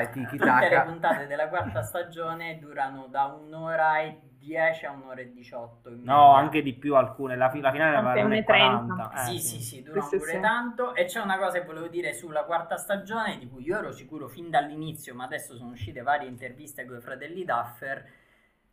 Eh, 0.00 0.10
tiki 0.10 0.36
Tutte 0.38 0.68
le 0.68 0.82
puntate 0.86 1.26
della 1.26 1.48
quarta 1.48 1.82
stagione 1.82 2.58
durano 2.58 3.08
da 3.08 3.24
un'ora 3.26 3.98
e 4.00 4.18
10 4.42 4.86
a 4.86 4.90
un'ora 4.90 5.20
e 5.20 5.32
18. 5.32 5.88
in 5.90 6.02
No, 6.02 6.32
media. 6.32 6.36
anche 6.36 6.62
di 6.62 6.74
più 6.74 6.96
alcune. 6.96 7.36
La, 7.36 7.48
fi- 7.50 7.60
la 7.60 7.70
finale 7.70 7.90
era 7.90 8.24
un 8.26 8.32
e 8.32 8.42
40. 8.42 9.12
Eh, 9.12 9.16
sì, 9.18 9.38
sì, 9.38 9.60
sì, 9.60 9.76
sì, 9.82 9.82
pure 9.82 10.32
sì. 10.32 10.40
tanto. 10.40 10.94
E 10.94 11.04
c'è 11.04 11.20
una 11.20 11.38
cosa 11.38 11.60
che 11.60 11.64
volevo 11.64 11.86
dire 11.86 12.12
sulla 12.12 12.42
quarta 12.44 12.76
stagione, 12.76 13.38
di 13.38 13.48
cui 13.48 13.62
io 13.64 13.78
ero 13.78 13.92
sicuro 13.92 14.28
fin 14.28 14.50
dall'inizio, 14.50 15.14
ma 15.14 15.24
adesso 15.24 15.56
sono 15.56 15.70
uscite 15.70 16.02
varie 16.02 16.28
interviste 16.28 16.84
con 16.84 16.96
i 16.96 17.00
fratelli 17.00 17.44
Duffer. 17.44 18.04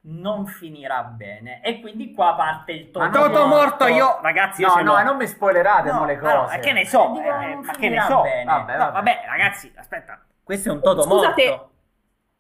Non 0.02 0.46
finirà 0.48 1.04
bene. 1.04 1.62
E 1.62 1.82
quindi 1.82 2.14
qua 2.14 2.34
parte 2.34 2.72
il 2.72 2.90
Ma 2.94 3.10
Toto, 3.10 3.28
no, 3.28 3.34
Toto 3.34 3.46
morto 3.48 3.86
io, 3.88 4.20
ragazzi, 4.22 4.62
io 4.62 4.70
No, 4.70 4.82
l'ho. 4.82 4.98
no, 4.98 5.04
non 5.04 5.18
mi 5.18 5.28
spoilerate 5.28 5.92
mo 5.92 6.06
le 6.06 6.16
No, 6.16 6.22
cose. 6.22 6.34
no, 6.36 6.50
e 6.52 6.60
che 6.60 6.72
ne 6.72 6.86
so, 6.86 7.10
Eh, 7.10 7.12
dico, 7.12 7.40
eh, 7.40 7.54
non 7.54 7.60
ma 7.66 7.72
che 7.74 7.90
ne 7.90 8.00
finirà 8.00 8.06
so. 8.06 8.22
bene. 8.22 8.44
Vabbè, 8.46 8.72
No, 8.72 8.78
vabbè. 8.78 8.92
vabbè, 8.94 9.24
ragazzi, 9.28 9.72
aspetta. 9.76 10.26
Questo 10.42 10.70
è 10.70 10.72
un 10.72 10.82
Toto 10.82 11.02
Scusate. 11.02 11.46
morto. 11.50 11.70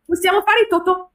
Possiamo 0.06 0.42
fare 0.42 0.62
i 0.62 0.68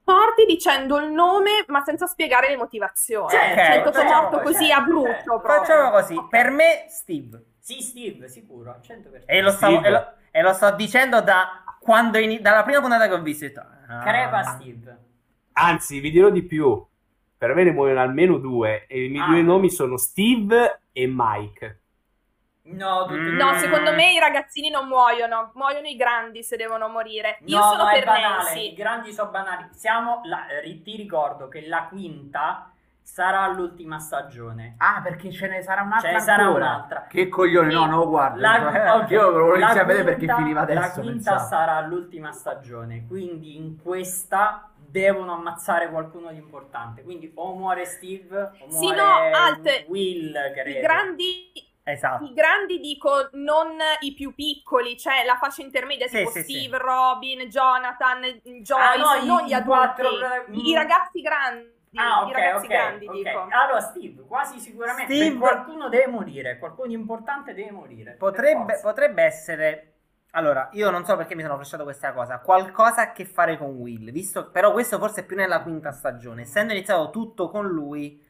totomorti 0.05 0.44
dicendo 0.47 0.98
il 0.98 1.10
nome 1.10 1.64
ma 1.68 1.82
senza 1.82 2.06
spiegare 2.06 2.48
le 2.51 2.56
motivazioni. 2.56 3.31
Certo, 3.31 3.55
cioè 3.55 3.82
facciamo- 3.93 4.28
totomorto 4.28 4.40
così 4.40 4.66
certo, 4.66 4.81
a 4.81 4.85
brutto 4.85 5.09
certo. 5.12 5.40
Facciamo 5.40 5.90
così. 5.90 6.26
Per 6.28 6.51
me, 6.51 6.85
Steve. 6.89 7.43
Sì, 7.59 7.81
Steve, 7.81 8.28
sicuro, 8.28 8.70
al 8.72 8.81
100%. 8.82 9.22
E 9.26 9.40
lo, 9.40 9.51
stavo, 9.51 9.82
e 9.82 9.90
lo- 9.90 10.12
E 10.31 10.43
lo 10.43 10.52
sto 10.52 10.70
dicendo 10.72 11.20
da 11.22 11.62
quando 11.81 12.18
ini- 12.18 12.40
dalla 12.40 12.62
prima 12.62 12.81
puntata 12.81 13.06
che 13.09 13.14
ho 13.14 13.22
visto. 13.22 13.47
ah. 13.89 14.01
Crepa 14.02 14.43
Steve. 14.43 14.98
Anzi, 15.52 16.01
vi 16.01 16.10
dirò 16.10 16.28
di 16.31 16.43
più. 16.43 16.85
Per 17.39 17.55
me 17.55 17.62
ne 17.64 17.70
muoiono 17.72 18.01
almeno 18.01 18.39
due. 18.39 18.86
E 18.86 19.05
i 19.05 19.09
miei 19.09 19.22
Ah. 19.22 19.26
due 19.28 19.43
nomi 19.43 19.70
sono 19.70 19.97
Steve 19.97 20.81
e 20.93 21.06
Mike. 21.09 21.81
No, 22.66 23.05
tutti 23.07 23.19
Mm. 23.20 23.36
No, 23.36 23.49
e 23.49 23.51
due. 23.53 23.59
secondo 23.61 23.93
me 23.93 24.12
i 24.12 24.19
ragazzini 24.19 24.70
non 24.70 24.89
muoiono, 24.89 25.51
muoiono 25.55 25.86
i 25.86 25.97
grandi 25.97 26.43
se 26.43 26.57
devono 26.57 26.89
morire. 26.89 27.39
Io 27.45 27.59
No, 27.59 27.65
sono 27.65 27.85
no, 27.85 27.91
per 27.91 28.05
banale. 28.05 28.27
Nancy. 28.36 28.73
I 28.73 28.74
grandi 28.74 29.12
sono 29.12 29.31
banali. 29.31 29.69
Siamo 29.73 30.20
la- 30.24 30.47
ti 30.82 30.97
ricordo 30.97 31.49
che 31.49 31.66
la 31.69 31.85
quinta 31.89 32.70
sarà 33.03 33.47
l'ultima 33.49 33.99
stagione. 33.99 34.77
Ah, 34.78 35.03
perché 35.03 35.31
ce 35.31 35.47
ne 35.47 35.61
sarà 35.61 35.82
un'altra 35.82 36.09
Ce 36.09 36.15
ne 36.15 36.20
sarà 36.20 36.45
ancora. 36.45 36.65
un'altra. 36.65 37.07
Che 37.07 37.28
coglione, 37.28 37.70
no, 37.70 37.85
non 37.85 37.99
lo 37.99 38.09
guardo. 38.09 38.41
La- 38.41 38.95
ok, 39.05 39.11
Io 39.11 39.28
lo 39.28 39.49
la 39.51 39.57
iniziare 39.57 39.81
a 39.81 39.85
vedere 39.85 40.05
perché 40.05 40.19
quinta- 40.20 40.36
finiva 40.36 40.61
adesso. 40.62 40.81
La 40.81 40.91
quinta 40.91 41.31
pensavo. 41.32 41.39
sarà 41.47 41.81
l'ultima 41.82 42.32
stagione, 42.32 43.05
quindi 43.07 43.57
in 43.57 43.77
questa 43.82 44.70
devono 44.74 45.35
ammazzare 45.35 45.91
qualcuno 45.91 46.31
di 46.31 46.39
importante. 46.39 47.03
Quindi 47.03 47.31
o 47.35 47.55
muore 47.55 47.85
Steve 47.85 48.41
o 48.41 48.70
Sì, 48.70 48.86
muore 48.86 48.97
no, 48.97 49.36
Alt, 49.36 49.85
Will, 49.89 50.32
credo. 50.55 50.78
I 50.78 50.81
grandi, 50.81 51.53
Esatto. 51.86 52.24
I 52.24 52.32
grandi 52.32 52.78
dico 52.81 53.28
non 53.32 53.77
i 54.01 54.15
più 54.15 54.35
piccoli, 54.35 54.97
cioè 54.98 55.23
la 55.24 55.36
fascia 55.36 55.61
intermedia 55.62 56.06
Sì, 56.09 56.16
tipo 56.19 56.31
sì, 56.31 56.43
sì. 56.43 56.59
Steve, 56.61 56.78
Robin, 56.78 57.40
Jonathan, 57.48 58.23
Joyce, 58.43 58.73
Ah, 58.74 58.97
no, 58.97 59.23
i- 59.23 59.27
non 59.27 59.43
gli 59.44 59.52
adulti, 59.52 59.69
quattro- 59.69 60.09
i 60.52 60.74
ragazzi 60.74 61.20
grandi, 61.20 61.73
Ah, 61.97 62.23
ok, 62.23 62.28
i 62.28 62.32
ragazzi 62.32 62.65
ok, 62.65 62.70
grandi 62.73 63.06
ok. 63.06 63.12
dico. 63.12 63.47
Allora 63.51 63.81
Steve, 63.81 64.23
quasi 64.27 64.59
sicuramente 64.59 65.15
Steve- 65.15 65.36
qualcuno 65.39 65.89
deve 65.90 66.06
morire, 66.06 66.59
qualcuno 66.59 66.89
di 66.89 66.94
importante 66.94 67.52
deve 67.52 67.70
morire. 67.70 68.12
Potrebbe, 68.12 68.78
potrebbe 68.82 69.23
essere. 69.23 69.90
Allora, 70.31 70.70
io 70.73 70.90
non 70.90 71.05
so 71.05 71.16
perché 71.16 71.35
mi 71.36 71.43
sono 71.43 71.55
flashato 71.56 71.85
questa 71.85 72.12
cosa. 72.15 72.39
Qualcosa 72.40 73.02
a 73.02 73.12
che 73.12 73.24
fare 73.27 73.56
con 73.59 73.69
Will. 73.77 74.11
Visto, 74.11 74.51
però, 74.51 74.73
questo 74.73 74.98
forse 74.98 75.20
è 75.20 75.24
più 75.24 75.36
nella 75.36 75.62
quinta 75.62 75.93
stagione. 75.93 76.43
Essendo 76.43 76.73
iniziato 76.73 77.11
tutto 77.11 77.48
con 77.51 77.66
lui, 77.69 78.20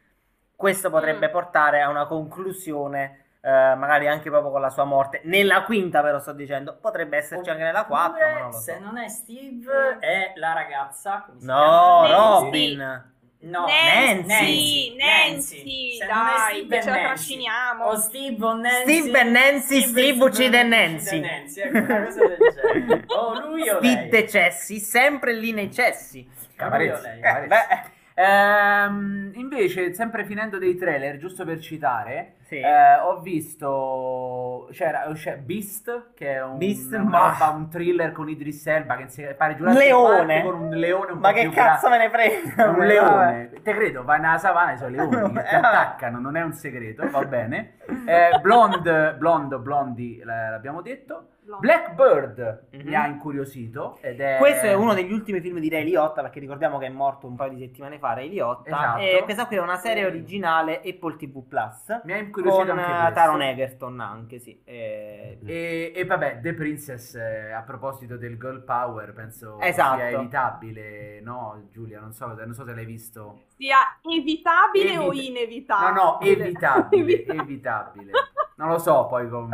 questo 0.57 0.91
potrebbe 0.91 1.29
Mm. 1.29 1.33
portare 1.33 1.81
a 1.81 1.89
una 1.89 2.05
conclusione. 2.07 3.21
Eh, 3.45 3.75
magari 3.75 4.09
anche 4.09 4.31
proprio 4.31 4.51
con 4.51 4.61
la 4.63 4.71
sua 4.71 4.85
morte. 4.85 5.21
Nella 5.25 5.65
quinta, 5.65 6.01
però, 6.01 6.19
sto 6.19 6.33
dicendo. 6.33 6.79
Potrebbe 6.81 7.19
esserci 7.19 7.51
anche 7.51 7.63
nella 7.63 7.85
quattro. 7.85 8.27
Non 8.39 8.51
lo 8.51 8.59
Se 8.59 8.73
so. 8.79 8.81
non 8.85 8.97
è 8.97 9.09
Steve, 9.09 9.99
è 10.01 10.33
la 10.37 10.53
ragazza. 10.55 11.25
come 11.27 11.41
si 11.41 11.47
No, 11.47 12.03
chiama? 12.07 12.09
Nancy. 12.09 12.45
Robin. 12.45 13.13
No, 13.45 13.67
Nancy, 13.67 14.97
Nancy, 14.97 14.97
Nancy. 14.97 15.97
Se 15.99 16.07
non 16.07 16.27
è 16.27 16.31
dai, 16.35 16.55
Steve 16.65 16.81
ce 16.81 16.87
la 16.89 16.93
Nancy. 16.97 17.07
trasciniamo. 17.09 17.85
O 17.85 17.97
Steve 17.97 18.45
o 18.47 18.55
Nancy. 18.55 19.01
Steve 19.01 19.21
e 19.21 19.25
Nancy, 19.25 19.81
Steve 19.83 20.25
uccide 20.25 20.63
Nancy. 20.63 21.21
Nancy, 21.21 21.61
ecco, 21.61 21.77
una 21.77 22.05
cosa 22.05 22.27
del 22.27 22.39
genere. 22.39 23.05
O 23.15 23.39
lui 23.41 23.69
o 23.69 23.81
lei. 23.81 23.91
Spitte 23.93 24.27
cessi, 24.29 24.79
sempre 24.79 25.35
lì 25.35 25.53
nei 25.53 25.71
cessi. 25.71 26.27
Cavarezzi, 26.57 27.03
lei. 27.03 27.47
Beh. 27.49 27.93
Ehm, 28.15 29.33
invece, 29.35 29.93
sempre 29.93 30.25
finendo 30.25 30.57
dei 30.57 30.77
trailer, 30.77 31.19
giusto 31.19 31.45
per 31.45 31.61
citare, 31.61 32.37
Sì. 32.45 32.57
eh, 32.59 32.97
ho 33.03 33.21
visto 33.21 34.69
c'era 34.73 35.11
c'è 35.15 35.37
Beast, 35.39 36.13
che 36.15 36.35
è 36.35 36.43
un, 36.43 36.59
Beast, 36.59 36.95
ma- 36.97 37.37
roba, 37.39 37.51
un 37.57 37.69
thriller 37.69 38.13
con 38.13 38.29
Idris 38.29 38.67
Elba 38.67 38.97
che 38.97 39.03
insieme- 39.03 39.35
pare 39.35 39.55
Jurassic 39.57 39.81
Leone. 39.83 40.43
Con 40.43 40.55
un 40.61 40.71
leone 40.71 41.13
un 41.13 41.19
Ma 41.19 41.29
po' 41.29 41.35
che 41.35 41.43
più 41.43 41.53
cazzo 41.53 41.89
me 41.89 41.99
ne 41.99 42.11
frega? 42.11 42.69
un 42.71 42.85
leone, 42.87 43.51
te 43.63 43.73
credo, 43.75 44.05
vai 44.05 44.21
nella 44.21 44.39
savana, 44.39 44.77
sono 44.77 44.91
leoni 44.95 45.33
che 45.33 45.43
ti 45.43 45.55
attaccano, 45.55 46.19
non 46.19 46.37
è 46.37 46.43
un 46.43 46.53
segreto, 46.53 47.09
va 47.11 47.25
bene. 47.25 47.77
Eh, 48.07 48.39
blonde, 48.41 49.15
blondo, 49.15 49.59
blondi, 49.59 50.21
l'abbiamo 50.25 50.81
detto. 50.83 51.29
Blackbird 51.61 52.69
Mhm. 52.73 52.87
mi 52.89 52.95
ha 52.95 53.07
incuriosito 53.07 53.99
ed 54.01 54.19
è... 54.19 54.37
Questo 54.39 54.65
è 54.67 54.73
uno 54.73 54.95
degli 54.95 55.13
ultimi 55.13 55.41
film 55.41 55.59
di 55.59 55.69
Ray 55.69 55.85
Liotta, 55.85 56.23
perché 56.23 56.41
ricordiamo 56.41 56.79
che 56.79 56.87
è 56.87 56.89
morto 56.89 57.27
un 57.27 57.37
paio 57.37 57.51
di 57.51 57.59
settimane 57.59 57.99
fa 57.99 58.15
Ray 58.15 58.31
Liotta. 58.31 58.69
Esatto. 58.71 58.99
E 59.01 59.21
questa 59.25 59.47
qui 59.47 59.57
è 59.57 59.61
una 59.61 59.77
serie 59.77 60.07
originale 60.07 60.81
Apple 60.83 61.17
TV 61.17 61.47
Plus. 61.47 62.01
Mi 62.05 62.13
ha 62.15 62.17
incuriosito 62.37 62.67
con 62.71 62.79
anche 62.79 62.91
eh, 62.93 62.97
questo. 63.01 63.15
Taron 63.15 63.43
Egerton 63.43 64.01
anche, 64.01 64.39
sì. 64.39 64.61
Eh, 64.65 65.39
E, 65.45 65.93
e 65.95 66.05
vabbè, 66.05 66.41
The 66.41 66.55
Princess, 66.55 67.15
eh, 67.15 67.53
a 67.53 67.63
proposito 67.63 68.17
del 68.17 68.39
girl 68.39 68.63
power, 68.65 69.13
penso 69.13 69.59
Esatto. 69.61 69.97
sia 69.97 70.09
evitabile, 70.11 71.21
no 71.21 71.69
Giulia? 71.71 72.01
Non 72.01 72.13
so, 72.13 72.27
non 72.35 72.53
so 72.55 72.65
se 72.65 72.75
l'hai 72.75 72.85
visto. 72.85 73.45
Sia 73.57 73.77
evitabile 74.03 74.97
o 74.99 75.09
Evita- 75.13 75.23
inevitabile? 75.23 75.93
No, 75.93 76.03
no, 76.03 76.21
evitabile, 76.27 77.03
Evitabile. 77.03 77.43
evitabile. 77.43 78.11
Non 78.57 78.69
lo 78.69 78.79
so, 78.79 79.07
poi 79.07 79.29
con... 79.29 79.49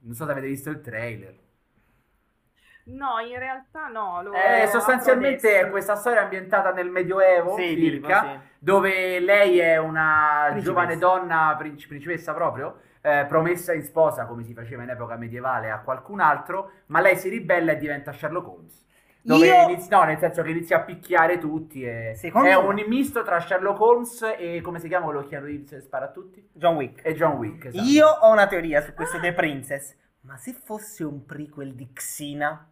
Non 0.00 0.14
so 0.14 0.24
se 0.24 0.30
avete 0.30 0.46
visto 0.46 0.70
il 0.70 0.80
trailer. 0.80 1.34
No, 2.88 3.18
in 3.20 3.38
realtà 3.38 3.88
no. 3.88 4.22
Lo 4.22 4.32
Eh, 4.32 4.66
sostanzialmente 4.68 5.60
è 5.60 5.70
questa 5.70 5.94
storia 5.94 6.22
ambientata 6.22 6.72
nel 6.72 6.90
Medioevo, 6.90 7.54
sì, 7.56 7.76
circa, 7.76 8.20
tipo, 8.20 8.32
sì. 8.32 8.38
dove 8.58 9.20
lei 9.20 9.58
è 9.58 9.76
una 9.78 10.46
Principessa. 10.50 10.64
giovane 10.70 10.96
donna, 10.98 11.54
princi- 11.58 11.86
principessa 11.86 12.32
proprio, 12.34 12.78
eh, 13.02 13.26
promessa 13.28 13.72
in 13.74 13.82
sposa, 13.84 14.24
come 14.26 14.42
si 14.42 14.54
faceva 14.54 14.82
in 14.82 14.90
epoca 14.90 15.16
medievale, 15.16 15.70
a 15.70 15.80
qualcun 15.80 16.20
altro, 16.20 16.70
ma 16.86 17.00
lei 17.00 17.16
si 17.16 17.28
ribella 17.28 17.72
e 17.72 17.76
diventa 17.76 18.12
Sherlock 18.12 18.46
Holmes. 18.48 18.86
Dove 19.20 19.46
Io- 19.46 19.62
inizi- 19.68 19.90
no, 19.90 20.04
nel 20.04 20.16
senso 20.18 20.42
che 20.42 20.50
inizia 20.50 20.78
a 20.78 20.80
picchiare 20.80 21.38
tutti. 21.38 21.82
E... 21.84 22.14
Secondo 22.16 22.48
È 22.48 22.56
me- 22.56 22.82
un 22.82 22.84
misto 22.88 23.22
tra 23.22 23.38
Sherlock 23.40 23.78
Holmes 23.80 24.34
e 24.38 24.60
come 24.62 24.78
si 24.78 24.88
chiama 24.88 25.04
quello 25.04 25.24
Keanu 25.24 25.44
Reeves 25.44 25.76
spara 25.84 26.06
a 26.06 26.10
tutti? 26.10 26.48
John 26.54 26.76
Wick. 26.76 27.04
E 27.04 27.14
John 27.14 27.32
Wick. 27.36 27.66
esatto. 27.66 27.84
Io 27.84 28.06
ho 28.06 28.30
una 28.32 28.46
teoria 28.46 28.80
su 28.80 28.94
questo 28.94 29.18
The 29.20 29.34
Princess. 29.34 29.94
Ma 30.22 30.36
se 30.38 30.52
fosse 30.54 31.04
un 31.04 31.26
prequel 31.26 31.74
di 31.74 31.92
Xena? 31.92 32.66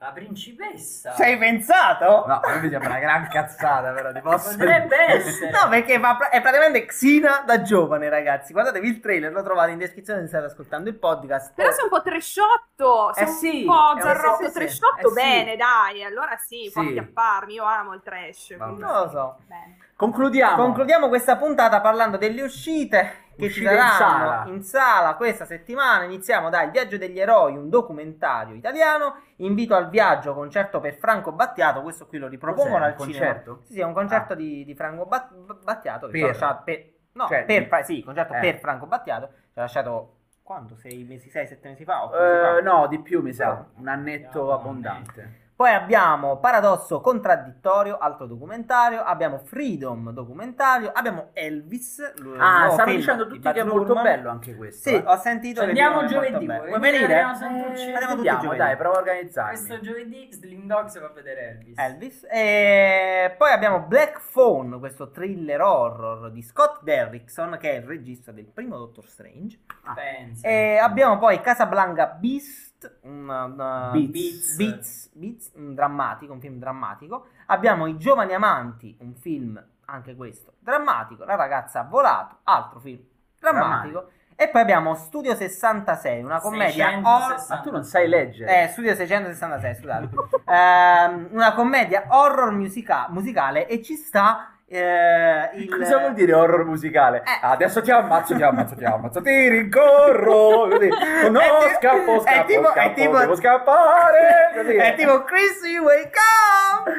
La 0.00 0.12
principessa. 0.12 1.12
Ci 1.16 1.22
hai 1.22 1.36
pensato? 1.36 2.24
No, 2.28 2.38
a 2.38 2.54
me 2.54 2.60
mi 2.60 2.68
sembra 2.70 2.90
una 2.90 3.00
gran 3.00 3.28
cazzata, 3.28 3.90
però 3.92 4.12
ti 4.12 4.20
posso 4.20 4.50
Potrebbe 4.50 4.96
essere. 4.96 5.50
No, 5.50 5.68
perché 5.68 5.98
fa- 5.98 6.28
è 6.28 6.40
praticamente 6.40 6.86
Xena 6.86 7.42
da 7.44 7.62
giovane, 7.62 8.08
ragazzi. 8.08 8.52
Guardatevi 8.52 8.86
il 8.86 9.00
trailer, 9.00 9.32
lo 9.32 9.42
trovate 9.42 9.72
in 9.72 9.78
descrizione 9.78 10.20
se 10.20 10.28
state 10.28 10.44
ascoltando 10.44 10.88
il 10.88 10.94
podcast. 10.94 11.52
Però 11.52 11.72
sei 11.72 11.82
un 11.82 11.90
po' 11.90 12.02
tresciotto, 12.02 13.12
sei 13.12 13.24
Eh 13.24 13.26
sì, 13.26 13.64
un 13.66 13.74
po' 13.74 14.00
zarrotto 14.00 14.44
sì, 14.44 14.50
sì, 14.50 14.52
tresciotto, 14.52 15.06
eh 15.06 15.08
sì. 15.08 15.14
bene, 15.14 15.56
dai, 15.56 16.04
allora 16.04 16.36
sì, 16.36 16.70
può 16.72 16.82
acchiapparmi, 16.82 17.54
io 17.54 17.64
amo 17.64 17.94
il 17.94 18.00
trash. 18.00 18.50
Non 18.50 18.78
lo 18.78 19.08
so. 19.10 19.36
bene. 19.48 19.78
Concludiamo. 19.98 20.62
Concludiamo 20.62 21.08
questa 21.08 21.34
puntata 21.36 21.80
parlando 21.80 22.18
delle 22.18 22.42
uscite 22.42 23.26
che 23.36 23.46
Uscite 23.46 23.50
ci 23.68 23.74
in 23.74 23.80
saranno 23.80 24.28
sala. 24.28 24.44
in 24.46 24.62
sala 24.62 25.14
questa 25.16 25.44
settimana. 25.44 26.04
Iniziamo 26.04 26.50
da 26.50 26.62
Il 26.62 26.70
viaggio 26.70 26.96
degli 26.98 27.18
eroi, 27.18 27.56
un 27.56 27.68
documentario 27.68 28.54
italiano. 28.54 29.16
Invito 29.38 29.74
al 29.74 29.88
viaggio, 29.88 30.34
concerto 30.34 30.78
per 30.78 30.94
Franco 30.94 31.32
Battiato. 31.32 31.82
Questo 31.82 32.06
qui 32.06 32.18
lo 32.18 32.28
ripropongono 32.28 32.84
al 32.84 32.94
concerto? 32.94 33.62
Sì, 33.64 33.72
sì, 33.72 33.80
è 33.80 33.82
un 33.82 33.92
concerto 33.92 34.34
Ah. 34.34 34.36
di, 34.36 34.64
di 34.64 34.74
Franco 34.76 35.04
Bat- 35.04 35.32
Battiato. 35.64 36.06
Per? 36.06 36.26
lasciato 36.26 36.62
per, 36.64 36.84
no, 37.14 37.26
Cioè, 37.26 37.44
per, 37.44 37.62
di- 37.68 37.82
sì, 37.84 38.02
concerto 38.04 38.34
Eh. 38.34 38.38
per 38.38 38.58
Franco 38.60 38.86
Battiato. 38.86 39.26
Ci 39.52 39.58
ha 39.58 39.62
lasciato 39.62 40.14
quando? 40.44 40.76
Sei 40.76 41.02
mesi, 41.02 41.28
sei, 41.28 41.48
sette 41.48 41.70
mesi 41.70 41.82
fa? 41.82 42.04
Otto 42.04 42.16
mesi 42.20 42.36
Eh, 42.36 42.40
fa? 42.40 42.60
no, 42.60 42.86
di 42.86 43.00
più 43.00 43.20
mi 43.20 43.32
sa, 43.32 43.66
un 43.74 43.88
annetto 43.88 44.44
No, 44.44 44.52
abbondante. 44.52 45.37
Poi 45.58 45.72
abbiamo 45.72 46.38
Paradosso 46.38 47.00
Contraddittorio, 47.00 47.98
altro 47.98 48.26
documentario. 48.26 49.02
Abbiamo 49.02 49.38
Freedom, 49.38 50.12
documentario. 50.12 50.92
Abbiamo 50.94 51.30
Elvis. 51.32 51.98
Ah, 52.38 52.70
stanno 52.70 52.92
dicendo 52.94 53.24
di 53.24 53.40
tutti 53.40 53.52
che 53.52 53.60
è 53.60 53.64
molto 53.64 53.94
bello 53.94 54.30
anche 54.30 54.54
questo. 54.54 54.88
Sì, 54.88 54.94
eh. 54.94 55.02
ho 55.04 55.16
sentito 55.16 55.62
Ci 55.62 55.72
che 55.72 55.80
andiamo 55.80 56.06
giovedì, 56.06 56.46
vuoi 56.46 56.78
venire? 56.78 57.18
Andiamo 57.20 57.34
sempre 57.34 57.70
tutti- 57.70 57.80
Andiamo 57.80 57.98
tutti 57.98 58.12
Andiamo, 58.28 58.40
giovedì. 58.40 58.58
dai, 58.58 58.76
prova 58.76 58.94
a 58.94 58.98
organizzarmi. 58.98 59.56
Questo 59.56 59.80
giovedì 59.80 60.28
Slim 60.32 60.66
Dogs 60.68 61.00
va 61.00 61.06
a 61.06 61.12
vedere 61.12 61.40
Elvis. 61.48 61.76
Elvis. 61.76 62.26
E 62.30 63.34
poi 63.36 63.50
abbiamo 63.50 63.80
Black 63.80 64.20
Phone, 64.32 64.78
questo 64.78 65.10
thriller 65.10 65.60
horror 65.60 66.30
di 66.30 66.42
Scott 66.42 66.84
Derrickson, 66.84 67.58
che 67.58 67.72
è 67.72 67.76
il 67.78 67.82
regista 67.82 68.30
del 68.30 68.46
primo 68.46 68.78
Doctor 68.78 69.08
Strange. 69.08 69.58
Pensa. 69.92 70.46
E 70.46 70.76
abbiamo 70.76 71.18
poi 71.18 71.40
Casablanca 71.40 72.06
Beast, 72.06 72.67
un, 73.02 73.28
un- 73.28 73.90
Beats. 73.92 74.56
Beats, 74.56 75.10
Beats, 75.14 75.50
un 75.54 75.74
drammatico, 75.74 76.32
un 76.32 76.40
film 76.40 76.58
drammatico. 76.58 77.26
Abbiamo 77.46 77.86
I 77.86 77.96
Giovani 77.96 78.34
Amanti, 78.34 78.96
un 79.00 79.14
film 79.14 79.62
anche 79.86 80.14
questo 80.14 80.54
drammatico. 80.58 81.24
La 81.24 81.34
ragazza 81.36 81.80
ha 81.80 81.84
volato, 81.84 82.38
altro 82.44 82.78
film 82.80 83.00
drammatico. 83.40 84.10
E 84.40 84.48
poi 84.50 84.60
abbiamo 84.60 84.94
Studio 84.94 85.34
66, 85.34 86.22
una 86.22 86.38
commedia 86.38 86.90
660. 86.90 87.54
Ma 87.56 87.60
tu 87.60 87.70
non 87.72 87.82
sai 87.84 88.06
leggere. 88.06 88.62
eh, 88.64 88.68
Studio 88.68 88.94
666, 88.94 89.74
scusate. 89.74 90.08
Ehm, 90.48 91.28
una 91.32 91.52
commedia 91.54 92.04
horror 92.08 92.52
musica- 92.52 93.06
musicale 93.10 93.66
e 93.66 93.82
ci 93.82 93.96
sta 93.96 94.52
eh, 94.70 95.50
il... 95.54 95.68
Cosa 95.68 95.98
vuol 95.98 96.12
dire 96.14 96.32
horror 96.34 96.64
musicale? 96.64 97.18
Eh. 97.18 97.38
Adesso 97.40 97.80
ti 97.82 97.90
ammazzo, 97.90 98.36
ti 98.36 98.42
ammazzo, 98.42 98.74
ti 98.74 98.84
ammazzo, 98.84 99.22
ti 99.22 99.48
rincorro. 99.48 100.68
Così. 100.68 100.88
No, 101.30 101.40
È 101.40 101.68
ti- 101.68 101.74
scappo, 101.78 102.14
è 102.16 102.20
scappo, 102.20 102.46
tipo- 102.46 102.68
è 102.68 102.72
scappo, 102.72 102.94
tipo- 102.94 103.18
devo 103.18 103.36
scappare. 103.36 104.50
Così. 104.54 104.74
È 104.76 104.94
tipo 104.96 105.24
Chrissy, 105.24 105.78
wake 105.78 106.12
up! 106.18 106.92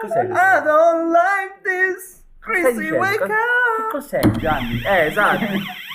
Cos'è? 0.00 0.22
I 0.22 0.62
don't 0.62 1.10
like 1.10 1.58
this! 1.62 2.18
Chrissy, 2.40 2.90
wake 2.90 3.18
Cosa- 3.18 3.26
Che 3.26 3.82
up! 3.82 3.90
cos'è, 3.90 4.20
Gianni? 4.38 4.82
Eh, 4.86 5.06
esatto. 5.06 5.44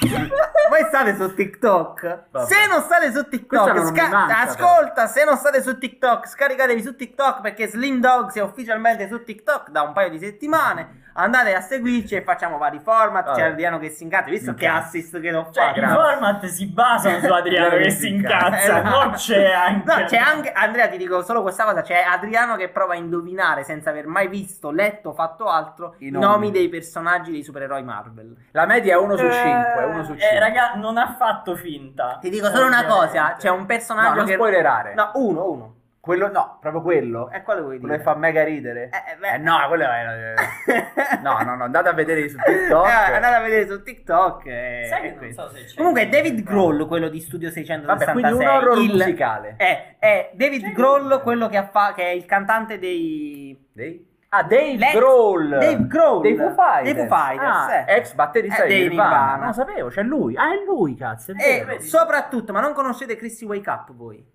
Voi 0.70 0.84
state 0.88 1.16
su 1.16 1.34
TikTok? 1.34 2.24
Vabbè. 2.32 2.46
Se 2.46 2.68
non 2.68 2.82
state 2.82 3.12
su 3.14 3.28
TikTok, 3.28 3.72
non 3.74 3.84
mi 3.92 3.96
sca- 3.98 4.08
manca, 4.10 4.40
ascolta, 4.42 5.08
se 5.08 5.24
non 5.24 5.38
state 5.38 5.62
su 5.62 5.78
TikTok, 5.78 6.28
scaricatevi 6.28 6.82
su 6.82 6.96
TikTok 6.96 7.42
perché 7.42 7.68
Slim 7.68 8.00
Dogs 8.00 8.36
è 8.36 8.42
ufficialmente 8.42 9.08
su 9.08 9.24
TikTok 9.24 9.70
da 9.70 9.82
un 9.84 9.94
paio 9.94 10.10
di 10.10 10.20
settimane. 10.20 11.04
Andate 11.18 11.56
a 11.56 11.62
seguirci 11.62 12.16
e 12.16 12.24
facciamo 12.24 12.58
vari 12.58 12.80
format. 12.84 13.24
Vabbè. 13.28 13.38
C'è 13.40 13.46
Adriano 13.48 13.80
che 13.80 13.88
si 13.90 14.04
incazza. 14.04 14.30
Visto 14.30 14.54
che 14.54 14.66
Incazza. 14.66 14.86
assist 14.88 15.22
che 15.22 15.32
l'ho 15.32 15.48
Cioè, 15.50 15.68
fatto. 15.68 15.80
i 15.80 15.88
format 15.88 16.46
si 16.48 16.66
basano 16.66 17.20
su 17.20 17.28
Adriano 17.32 17.78
che 17.78 17.90
si 17.90 18.10
incazza, 18.14 18.82
non 18.82 19.12
c'è 19.14 19.50
anche... 19.54 19.94
No, 19.94 20.06
c'è 20.08 20.18
anche 20.18 20.52
Andrea, 20.52 20.90
ti 20.90 20.98
dico 20.98 21.22
solo 21.24 21.42
questa 21.42 21.64
cosa: 21.64 21.84
c'è 21.84 22.04
Adriano 22.06 22.58
che 22.58 22.68
prova 22.68 22.96
a 22.96 22.98
indovinare 22.98 23.64
senza 23.64 23.92
aver 23.92 24.08
mai 24.08 24.28
visto, 24.28 24.72
letto 24.72 25.10
o 25.10 25.14
fatto 25.14 25.46
altro 25.48 25.96
I 26.00 26.10
nomi. 26.10 26.26
nomi 26.26 26.52
dei 26.52 26.68
personaggi 26.68 27.32
dei 27.32 27.44
supereroi 27.44 27.82
Marvel. 27.84 28.36
La 28.52 28.66
media 28.66 28.96
è 28.96 28.98
1 28.98 29.16
su 29.16 29.24
Eh, 29.24 29.32
5, 29.32 29.84
1 29.96 30.04
su 30.04 30.16
5. 30.16 30.30
Eh, 30.30 30.40
raga, 30.40 30.74
non 30.76 30.98
ha 30.98 31.16
fatto 31.18 31.56
finta. 31.56 32.18
Ti 32.22 32.30
dico 32.30 32.48
solo 32.50 32.66
una 32.68 32.86
cosa: 32.86 33.36
c'è 33.38 33.50
un 33.50 33.60
no, 33.60 33.66
personaggio 33.66 34.16
non 34.16 34.26
che. 34.26 34.34
spoilerare. 34.34 34.94
No, 34.94 35.12
uno, 35.16 35.50
uno. 35.52 35.74
Quello, 36.06 36.30
no, 36.32 36.60
proprio 36.62 36.84
quello. 36.84 37.32
E 37.32 37.42
quale 37.42 37.62
vuoi 37.62 37.80
Quello 37.80 37.94
dire? 37.96 37.98
che 37.98 38.04
fa 38.12 38.16
mega 38.16 38.44
ridere. 38.44 38.90
Eh, 38.92 39.28
eh. 39.28 39.34
Eh, 39.34 39.38
no, 39.40 39.58
quello 39.68 39.86
è... 39.86 40.34
No, 41.24 41.40
no, 41.42 41.56
no, 41.56 41.64
andate 41.64 41.90
a 41.90 41.94
vedere 41.94 42.30
su 42.30 42.38
TikTok. 42.38 42.86
Eh, 42.88 43.14
andate 43.16 43.34
a 43.36 43.40
vedere 43.40 43.68
su 43.68 43.82
TikTok. 43.82 44.46
e- 44.46 44.86
Sai 44.88 45.02
che 45.02 45.10
non 45.10 45.18
questo. 45.18 45.48
so 45.50 45.56
se 45.56 45.64
c'è... 45.64 45.76
Comunque, 45.76 46.02
è 46.04 46.08
David 46.10 46.44
Grohl, 46.44 46.86
quello 46.88 47.10
di 47.10 47.20
Studio 47.22 47.50
666. 47.50 48.06
Vabbè, 48.06 48.12
quindi 48.12 48.44
un 48.44 48.48
horror 48.48 48.78
il- 48.84 48.92
musicale. 48.92 49.56
È, 49.58 49.96
è 49.98 50.30
David 50.36 50.74
Grohl, 50.74 51.22
quello 51.24 51.48
che, 51.50 51.58
ha 51.58 51.68
fa- 51.72 51.94
che 51.96 52.04
è 52.04 52.10
il 52.10 52.26
cantante 52.26 52.78
dei. 52.78 53.70
Dei? 53.74 54.14
Ah, 54.38 54.44
Dave 54.44 54.92
Grohl. 54.94 55.50
Dave 55.50 55.88
Grohl. 55.88 56.22
Dei 56.22 56.36
Foo 56.36 56.50
Fighters. 56.54 56.84
Dei 56.84 56.94
Foo 56.96 57.16
Fighters, 57.18 57.56
Ah, 57.68 57.74
eh. 57.76 57.96
ex 57.98 58.14
batterista 58.14 58.64
Eh, 58.64 58.68
di 58.68 58.74
Nirvana. 58.88 59.10
Nirvana. 59.10 59.36
Non 59.38 59.46
lo 59.48 59.54
sapevo, 59.54 59.88
c'è 59.90 60.04
lui. 60.04 60.36
Ah, 60.36 60.52
è 60.54 60.64
lui, 60.66 60.96
cazzo, 60.96 61.32
è 61.32 61.36
E 61.38 61.64
vero. 61.66 61.80
soprattutto, 61.82 62.52
ma 62.54 62.60
non 62.62 62.74
conoscete 62.74 63.16
Chrissy 63.16 63.46
Wake 63.46 63.70
Up 63.70 63.94
voi? 63.94 64.34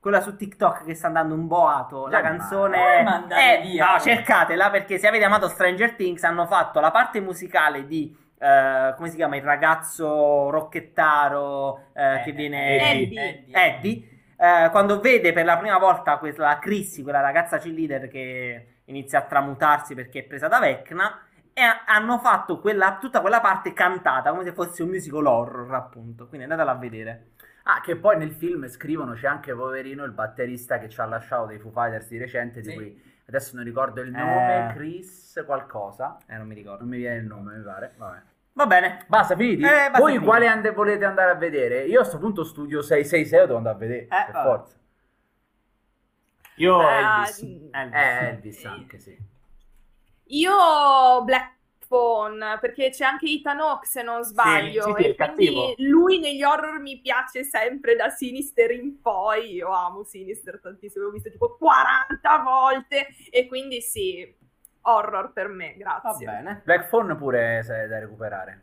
Quella 0.00 0.20
su 0.20 0.34
TikTok 0.34 0.84
che 0.84 0.94
sta 0.94 1.06
andando 1.06 1.34
un 1.34 1.46
boato, 1.46 2.08
la 2.08 2.20
canzone... 2.20 3.02
ma- 3.04 3.24
Eh, 3.28 3.60
via. 3.62 3.92
no, 3.92 4.00
cercatela 4.00 4.68
perché 4.68 4.98
se 4.98 5.06
avete 5.06 5.24
amato 5.24 5.46
Stranger 5.48 5.92
Things 5.94 6.24
hanno 6.24 6.44
fatto 6.46 6.80
la 6.80 6.90
parte 6.90 7.20
musicale 7.20 7.86
di... 7.86 8.12
eh, 8.38 8.94
come 8.96 9.08
si 9.10 9.14
chiama? 9.16 9.36
Il 9.36 9.42
ragazzo 9.42 10.50
rocchettaro 10.50 11.84
eh, 11.94 12.14
Eh, 12.16 12.22
che 12.24 12.32
viene... 12.32 12.90
Eddie. 12.90 13.28
Eddie. 13.28 13.54
Eddie, 13.54 14.08
eh, 14.36 14.70
quando 14.70 14.98
vede 14.98 15.32
per 15.32 15.44
la 15.44 15.56
prima 15.56 15.78
volta 15.78 16.16
quella 16.18 16.58
Chrissy, 16.58 17.02
quella 17.04 17.20
ragazza 17.20 17.58
cheerleader 17.58 18.08
che 18.08 18.66
inizia 18.92 19.18
a 19.20 19.22
tramutarsi 19.22 19.94
perché 19.94 20.20
è 20.20 20.24
presa 20.24 20.48
da 20.48 20.58
Vecna, 20.60 21.18
e 21.54 21.60
ha- 21.62 21.82
hanno 21.86 22.18
fatto 22.18 22.60
quella- 22.60 22.96
tutta 23.00 23.20
quella 23.20 23.40
parte 23.40 23.72
cantata 23.72 24.30
come 24.30 24.44
se 24.44 24.52
fosse 24.52 24.82
un 24.82 24.88
musical 24.90 25.26
horror, 25.26 25.74
appunto. 25.74 26.26
Quindi 26.28 26.44
andatela 26.44 26.72
a 26.72 26.76
vedere. 26.76 27.26
Ah, 27.64 27.80
che 27.80 27.96
poi 27.96 28.16
nel 28.16 28.32
film 28.32 28.66
scrivono 28.68 29.12
c'è 29.12 29.26
anche 29.28 29.54
poverino 29.54 30.02
il 30.04 30.12
batterista 30.12 30.78
che 30.78 30.88
ci 30.88 31.00
ha 31.00 31.04
lasciato 31.04 31.46
dei 31.46 31.58
Foo 31.58 31.70
Fighters 31.70 32.08
di 32.08 32.18
recente, 32.18 32.60
di 32.60 32.68
Sì. 32.70 32.74
cui 32.74 33.02
adesso 33.28 33.54
non 33.54 33.64
ricordo 33.64 34.00
il 34.00 34.08
Eh. 34.08 34.18
nome, 34.18 34.72
Chris 34.74 35.42
qualcosa. 35.46 36.16
Eh, 36.26 36.36
non 36.36 36.46
mi 36.46 36.54
ricordo. 36.54 36.80
Non 36.80 36.88
mi 36.88 36.96
viene 36.98 37.16
il 37.18 37.26
nome, 37.26 37.56
mi 37.56 37.62
pare. 37.62 37.92
Vabbè. 37.96 38.18
Va 38.54 38.66
bene. 38.66 39.04
Basta, 39.06 39.36
finiti? 39.36 39.62
Eh, 39.62 39.66
basta, 39.90 39.98
Voi 39.98 40.12
finiti. 40.12 40.26
quale 40.26 40.46
and- 40.48 40.72
volete 40.74 41.04
andare 41.04 41.30
a 41.30 41.34
vedere? 41.34 41.84
Io 41.84 42.00
a 42.00 42.04
sto 42.04 42.18
punto 42.18 42.44
studio 42.44 42.82
666 42.82 43.38
lo 43.40 43.46
devo 43.46 43.58
andare 43.58 43.76
a 43.76 43.78
vedere, 43.78 44.06
per 44.06 44.30
vabbè. 44.32 44.44
forza. 44.48 44.76
Io 46.56 46.78
Ah, 46.80 47.26
Elvis. 47.26 47.38
Elvis. 47.72 47.94
Eh, 47.94 48.28
Elvis 48.28 48.64
anche, 48.64 48.98
sì. 48.98 49.16
Io 50.26 51.22
Black 51.24 51.56
Phone, 51.86 52.58
perché 52.60 52.88
c'è 52.90 53.04
anche 53.04 53.26
Ethan 53.26 53.60
Hawke 53.60 53.86
se 53.86 54.02
non 54.02 54.22
sbaglio, 54.22 54.82
sì, 54.96 55.02
sì, 55.02 55.08
e 55.08 55.14
quindi 55.14 55.14
cattivo. 55.16 55.74
lui 55.78 56.18
negli 56.20 56.42
horror 56.42 56.80
mi 56.80 56.98
piace 57.00 57.44
sempre 57.44 57.96
da 57.96 58.08
Sinister 58.08 58.70
in 58.70 59.00
poi, 59.02 59.52
io 59.54 59.68
amo 59.70 60.02
Sinister 60.04 60.58
tantissimo, 60.60 61.04
l'ho 61.04 61.10
visto 61.10 61.30
tipo 61.30 61.56
40 61.58 62.38
volte 62.38 63.08
e 63.30 63.46
quindi 63.46 63.82
sì, 63.82 64.34
horror 64.82 65.32
per 65.34 65.48
me, 65.48 65.74
Va 65.76 66.00
grazie. 66.00 66.24
bene. 66.26 66.62
Black 66.64 66.88
Phone 66.88 67.14
pure 67.16 67.62
se 67.62 67.82
è 67.82 67.86
da 67.88 67.98
recuperare. 67.98 68.62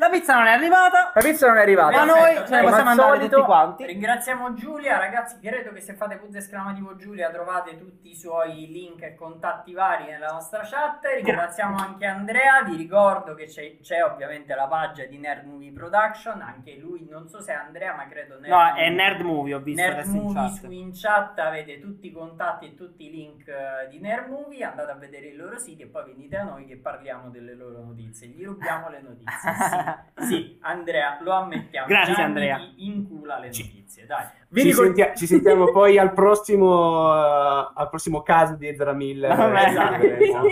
La 0.00 0.08
pizza 0.10 0.36
non 0.36 0.46
è 0.46 0.52
arrivata, 0.52 1.10
La 1.12 1.20
pizza 1.20 1.48
non 1.48 1.56
è 1.56 1.60
arrivata. 1.60 1.96
ma 1.96 2.04
noi 2.04 2.34
ce 2.46 2.54
ne 2.54 2.62
possiamo 2.62 2.90
andare 2.90 3.16
solito- 3.16 3.34
tutti 3.36 3.46
quanti. 3.46 3.84
Ringraziamo 3.86 4.54
Giulia, 4.54 4.96
ragazzi. 4.96 5.38
Credo 5.40 5.72
che 5.72 5.80
se 5.80 5.94
fate 5.94 6.16
punto 6.18 6.38
esclamativo 6.38 6.94
Giulia 6.94 7.30
trovate 7.30 7.76
tutti 7.76 8.10
i 8.10 8.14
suoi 8.14 8.68
link 8.68 9.02
e 9.02 9.16
contatti 9.16 9.72
vari 9.72 10.04
nella 10.04 10.28
nostra 10.28 10.60
chat. 10.62 11.04
Ringraziamo 11.04 11.76
anche 11.76 12.06
Andrea. 12.06 12.62
Vi 12.62 12.76
ricordo 12.76 13.34
che 13.34 13.46
c'è, 13.46 13.78
c'è 13.80 14.04
ovviamente 14.04 14.54
la 14.54 14.68
pagina 14.68 15.08
di 15.08 15.18
Nerd 15.18 15.44
Movie 15.46 15.72
Production. 15.72 16.40
Anche 16.42 16.76
lui, 16.76 17.04
non 17.10 17.28
so 17.28 17.40
se 17.40 17.52
è 17.52 17.56
Andrea, 17.56 17.94
ma 17.96 18.06
credo 18.06 18.38
Nerd 18.38 18.52
No, 18.52 18.56
Movie. 18.64 18.82
è 18.84 18.88
Nerd 18.90 19.20
Movie, 19.22 19.54
ho 19.54 19.60
visto 19.60 19.82
Nerd 19.82 19.94
adesso 19.98 20.10
in 20.14 20.22
Movie 20.22 20.34
chat. 20.42 20.52
su 20.52 20.70
in 20.70 20.90
chat 20.94 21.38
avete 21.40 21.80
tutti 21.80 22.06
i 22.06 22.12
contatti 22.12 22.66
e 22.66 22.74
tutti 22.76 23.04
i 23.06 23.10
link 23.10 23.48
eh, 23.48 23.88
di 23.88 23.98
Nerd 23.98 24.28
Movie. 24.28 24.62
Andate 24.64 24.92
a 24.92 24.94
vedere 24.94 25.26
i 25.26 25.34
loro 25.34 25.58
siti 25.58 25.82
e 25.82 25.86
poi 25.86 26.04
venite 26.04 26.36
a 26.36 26.44
noi 26.44 26.66
che 26.66 26.76
parliamo 26.76 27.30
delle 27.30 27.54
loro 27.54 27.82
notizie. 27.82 28.28
Gli 28.28 28.44
rubiamo 28.44 28.88
le 28.90 29.00
notizie. 29.00 29.36
Sì, 29.52 29.76
sì, 30.28 30.58
Andrea, 30.62 31.18
lo 31.22 31.32
ammettiamo. 31.32 31.86
Grazie, 31.86 32.14
Gianni 32.14 32.24
Andrea. 32.26 32.60
incula 32.76 33.38
le 33.38 33.50
Ci- 33.52 33.62
notizie, 33.62 34.06
dai. 34.06 34.24
Vi 34.48 34.60
Ci, 34.62 34.66
ricor- 34.68 34.84
sentia- 34.86 35.14
ci 35.14 35.26
sentiamo 35.26 35.70
poi 35.72 35.98
al 35.98 36.12
prossimo, 36.12 37.14
eh, 37.14 37.72
al 37.74 37.88
prossimo 37.88 38.22
caso 38.22 38.54
di 38.56 38.68
Ezra 38.68 38.92
Miller. 38.92 39.34
Vabbè, 39.36 39.68
Esatto, 39.68 40.02
esatto. 40.04 40.46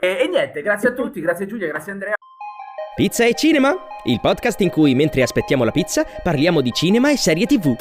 E, 0.00 0.06
e 0.20 0.28
niente, 0.28 0.62
grazie 0.62 0.90
a 0.90 0.92
tutti, 0.92 1.20
grazie 1.20 1.46
Giulia, 1.46 1.66
grazie 1.68 1.92
Andrea. 1.92 2.12
Pizza 2.94 3.24
e 3.24 3.34
Cinema, 3.34 3.74
il 4.04 4.20
podcast 4.20 4.60
in 4.60 4.70
cui 4.70 4.94
mentre 4.94 5.22
aspettiamo 5.22 5.64
la 5.64 5.72
pizza 5.72 6.04
parliamo 6.22 6.60
di 6.60 6.70
cinema 6.72 7.10
e 7.10 7.16
serie 7.16 7.46
TV. 7.46 7.74